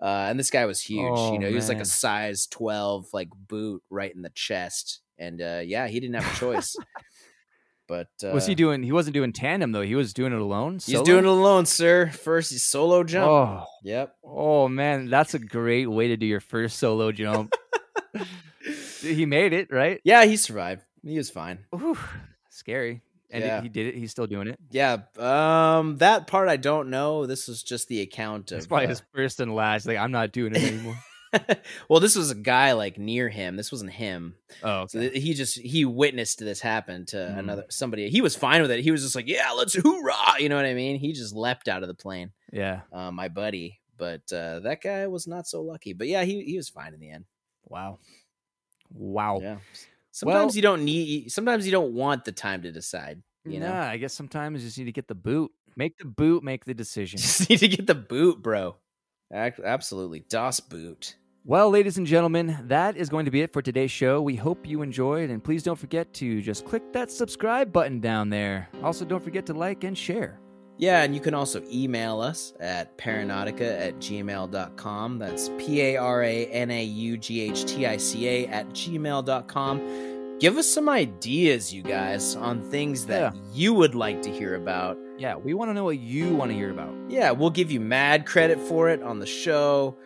Uh, 0.00 0.26
and 0.28 0.38
this 0.38 0.50
guy 0.50 0.64
was 0.66 0.80
huge. 0.80 1.12
Oh, 1.14 1.32
you 1.32 1.38
know, 1.38 1.48
he 1.48 1.54
was 1.54 1.68
like 1.68 1.80
a 1.80 1.84
size 1.84 2.46
twelve, 2.46 3.06
like 3.12 3.28
boot 3.48 3.82
right 3.90 4.14
in 4.14 4.22
the 4.22 4.30
chest. 4.30 5.00
And 5.18 5.40
uh, 5.40 5.60
yeah, 5.64 5.86
he 5.86 6.00
didn't 6.00 6.16
have 6.16 6.34
a 6.34 6.38
choice. 6.38 6.74
but 7.86 8.08
uh, 8.24 8.28
was 8.28 8.46
he 8.46 8.54
doing 8.54 8.82
he 8.82 8.92
wasn't 8.92 9.14
doing 9.14 9.32
tandem 9.32 9.72
though. 9.72 9.82
He 9.82 9.94
was 9.94 10.12
doing 10.14 10.32
it 10.32 10.40
alone. 10.40 10.74
He's 10.84 11.00
doing 11.02 11.24
it 11.24 11.28
alone, 11.28 11.66
sir. 11.66 12.08
First, 12.10 12.50
he's 12.52 12.64
solo 12.64 13.04
jump. 13.04 13.28
Oh, 13.30 13.64
Yep. 13.82 14.14
oh 14.24 14.68
man, 14.68 15.08
that's 15.10 15.34
a 15.34 15.38
great 15.38 15.86
way 15.90 16.08
to 16.08 16.16
do 16.16 16.26
your 16.26 16.40
first 16.40 16.78
solo 16.78 17.12
jump. 17.12 17.54
he 19.00 19.26
made 19.26 19.52
it, 19.52 19.72
right? 19.72 20.00
Yeah, 20.04 20.24
he 20.24 20.36
survived. 20.36 20.82
He 21.02 21.16
was 21.16 21.30
fine. 21.30 21.58
Ooh, 21.74 21.98
scary. 22.50 23.02
And 23.30 23.42
Yeah. 23.44 23.60
he 23.62 23.68
did 23.68 23.88
it. 23.88 23.94
He's 23.96 24.10
still 24.12 24.26
doing 24.28 24.46
it. 24.46 24.58
Yeah. 24.70 24.98
Um, 25.18 25.96
that 25.98 26.26
part 26.28 26.48
I 26.48 26.56
don't 26.56 26.88
know. 26.88 27.26
This 27.26 27.48
was 27.48 27.62
just 27.62 27.88
the 27.88 28.00
account 28.00 28.52
of. 28.52 28.58
It's 28.58 28.66
probably 28.66 28.86
uh, 28.86 28.90
his 28.90 29.02
first 29.14 29.40
and 29.40 29.54
last. 29.54 29.86
Like 29.86 29.98
I'm 29.98 30.12
not 30.12 30.30
doing 30.32 30.54
it 30.54 30.62
anymore. 30.62 30.96
well, 31.88 32.00
this 32.00 32.16
was 32.16 32.30
a 32.30 32.34
guy 32.34 32.72
like 32.72 32.98
near 32.98 33.28
him. 33.28 33.56
This 33.56 33.70
wasn't 33.72 33.92
him. 33.92 34.34
oh, 34.62 34.86
So 34.86 34.98
okay. 34.98 35.10
th- 35.10 35.22
he 35.22 35.34
just 35.34 35.58
he 35.60 35.84
witnessed 35.84 36.38
this 36.38 36.60
happen 36.60 37.06
to 37.06 37.16
Mhm. 37.16 37.38
another 37.38 37.64
somebody. 37.70 38.08
He 38.10 38.20
was 38.20 38.36
fine 38.36 38.62
with 38.62 38.70
it. 38.70 38.80
He 38.80 38.90
was 38.90 39.02
just 39.02 39.14
like, 39.14 39.26
"Yeah, 39.28 39.50
let's 39.52 39.74
hoorah!" 39.74 40.40
You 40.40 40.48
know 40.48 40.56
what 40.56 40.66
I 40.66 40.74
mean? 40.74 40.98
He 40.98 41.12
just 41.12 41.34
leapt 41.34 41.68
out 41.68 41.82
of 41.82 41.88
the 41.88 41.94
plane. 41.94 42.30
yeah. 42.52 42.82
Uh, 42.92 43.10
my 43.10 43.28
buddy, 43.28 43.80
but 43.96 44.30
uh, 44.32 44.60
that 44.60 44.80
guy 44.82 45.06
was 45.06 45.26
not 45.26 45.46
so 45.46 45.62
lucky. 45.62 45.92
But 45.92 46.08
yeah, 46.08 46.24
he 46.24 46.42
he 46.44 46.56
was 46.56 46.68
fine 46.68 46.94
in 46.94 47.00
the 47.00 47.10
end. 47.10 47.24
Wow. 47.64 47.98
Wow. 48.92 49.40
Yeah. 49.42 49.58
Sometimes 50.12 50.52
Well- 50.52 50.56
you 50.56 50.62
don't 50.62 50.84
need. 50.84 51.32
Sometimes 51.32 51.66
you 51.66 51.72
don't 51.72 51.92
want 51.94 52.24
the 52.24 52.32
time 52.32 52.62
to 52.62 52.70
decide. 52.72 53.22
You 53.46 53.60
know, 53.60 53.72
I 53.74 53.98
guess 53.98 54.14
sometimes 54.14 54.62
you 54.62 54.68
just 54.68 54.78
need 54.78 54.86
to 54.86 54.92
get 54.92 55.06
the 55.06 55.14
boot. 55.14 55.50
Make 55.76 55.98
the 55.98 56.06
boot 56.06 56.42
make 56.42 56.64
the 56.64 56.72
decision. 56.72 57.18
just 57.20 57.50
need 57.50 57.58
to 57.58 57.68
get 57.68 57.86
the 57.86 57.94
boot, 57.94 58.40
bro. 58.42 58.76
Absolutely, 59.32 60.20
Das 60.30 60.60
Boot. 60.60 61.16
Well, 61.46 61.68
ladies 61.68 61.98
and 61.98 62.06
gentlemen, 62.06 62.56
that 62.68 62.96
is 62.96 63.10
going 63.10 63.26
to 63.26 63.30
be 63.30 63.42
it 63.42 63.52
for 63.52 63.60
today's 63.60 63.90
show. 63.90 64.22
We 64.22 64.34
hope 64.34 64.66
you 64.66 64.80
enjoyed, 64.80 65.28
and 65.28 65.44
please 65.44 65.62
don't 65.62 65.78
forget 65.78 66.10
to 66.14 66.40
just 66.40 66.64
click 66.64 66.90
that 66.94 67.10
subscribe 67.10 67.70
button 67.70 68.00
down 68.00 68.30
there. 68.30 68.70
Also, 68.82 69.04
don't 69.04 69.22
forget 69.22 69.44
to 69.46 69.52
like 69.52 69.84
and 69.84 69.96
share. 69.96 70.40
Yeah, 70.78 71.02
and 71.02 71.14
you 71.14 71.20
can 71.20 71.34
also 71.34 71.62
email 71.70 72.22
us 72.22 72.54
at 72.60 72.96
paranaughtica 72.96 73.78
at 73.78 73.96
gmail.com. 73.96 75.18
That's 75.18 75.50
P 75.58 75.82
A 75.82 75.96
R 75.98 76.22
A 76.22 76.46
N 76.46 76.70
A 76.70 76.82
U 76.82 77.18
G 77.18 77.42
H 77.42 77.66
T 77.66 77.84
I 77.86 77.98
C 77.98 78.26
A 78.26 78.46
at 78.46 78.70
gmail.com. 78.70 80.38
Give 80.40 80.56
us 80.56 80.66
some 80.66 80.88
ideas, 80.88 81.74
you 81.74 81.82
guys, 81.82 82.36
on 82.36 82.62
things 82.70 83.04
that 83.04 83.36
you 83.52 83.74
would 83.74 83.94
like 83.94 84.22
to 84.22 84.30
hear 84.30 84.54
about. 84.54 84.96
Yeah, 85.18 85.36
we 85.36 85.52
want 85.52 85.68
to 85.68 85.74
know 85.74 85.84
what 85.84 85.98
you 85.98 86.34
want 86.34 86.52
to 86.52 86.56
hear 86.56 86.70
about. 86.70 86.94
Yeah, 87.10 87.32
we'll 87.32 87.50
give 87.50 87.70
you 87.70 87.80
mad 87.80 88.24
credit 88.24 88.58
for 88.58 88.88
it 88.88 89.02
on 89.02 89.18
the 89.18 89.26
show. 89.26 89.98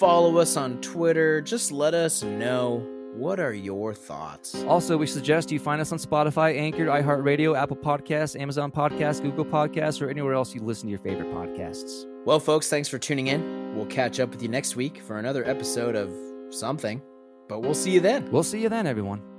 Follow 0.00 0.38
us 0.38 0.56
on 0.56 0.80
Twitter. 0.80 1.42
Just 1.42 1.70
let 1.70 1.92
us 1.92 2.22
know 2.22 2.78
what 3.14 3.38
are 3.38 3.52
your 3.52 3.92
thoughts. 3.92 4.64
Also, 4.64 4.96
we 4.96 5.06
suggest 5.06 5.52
you 5.52 5.58
find 5.58 5.78
us 5.78 5.92
on 5.92 5.98
Spotify, 5.98 6.56
Anchor, 6.56 6.86
iHeartRadio, 6.86 7.54
Apple 7.54 7.76
Podcasts, 7.76 8.40
Amazon 8.40 8.72
Podcasts, 8.72 9.20
Google 9.20 9.44
Podcasts, 9.44 10.00
or 10.00 10.08
anywhere 10.08 10.32
else 10.32 10.54
you 10.54 10.62
listen 10.62 10.86
to 10.86 10.90
your 10.90 11.00
favorite 11.00 11.30
podcasts. 11.34 12.06
Well, 12.24 12.40
folks, 12.40 12.70
thanks 12.70 12.88
for 12.88 12.98
tuning 12.98 13.26
in. 13.26 13.76
We'll 13.76 13.84
catch 13.84 14.20
up 14.20 14.30
with 14.30 14.42
you 14.42 14.48
next 14.48 14.74
week 14.74 15.02
for 15.02 15.18
another 15.18 15.44
episode 15.44 15.94
of 15.94 16.10
something, 16.48 17.02
but 17.46 17.60
we'll 17.60 17.74
see 17.74 17.90
you 17.90 18.00
then. 18.00 18.30
We'll 18.30 18.42
see 18.42 18.62
you 18.62 18.70
then, 18.70 18.86
everyone. 18.86 19.29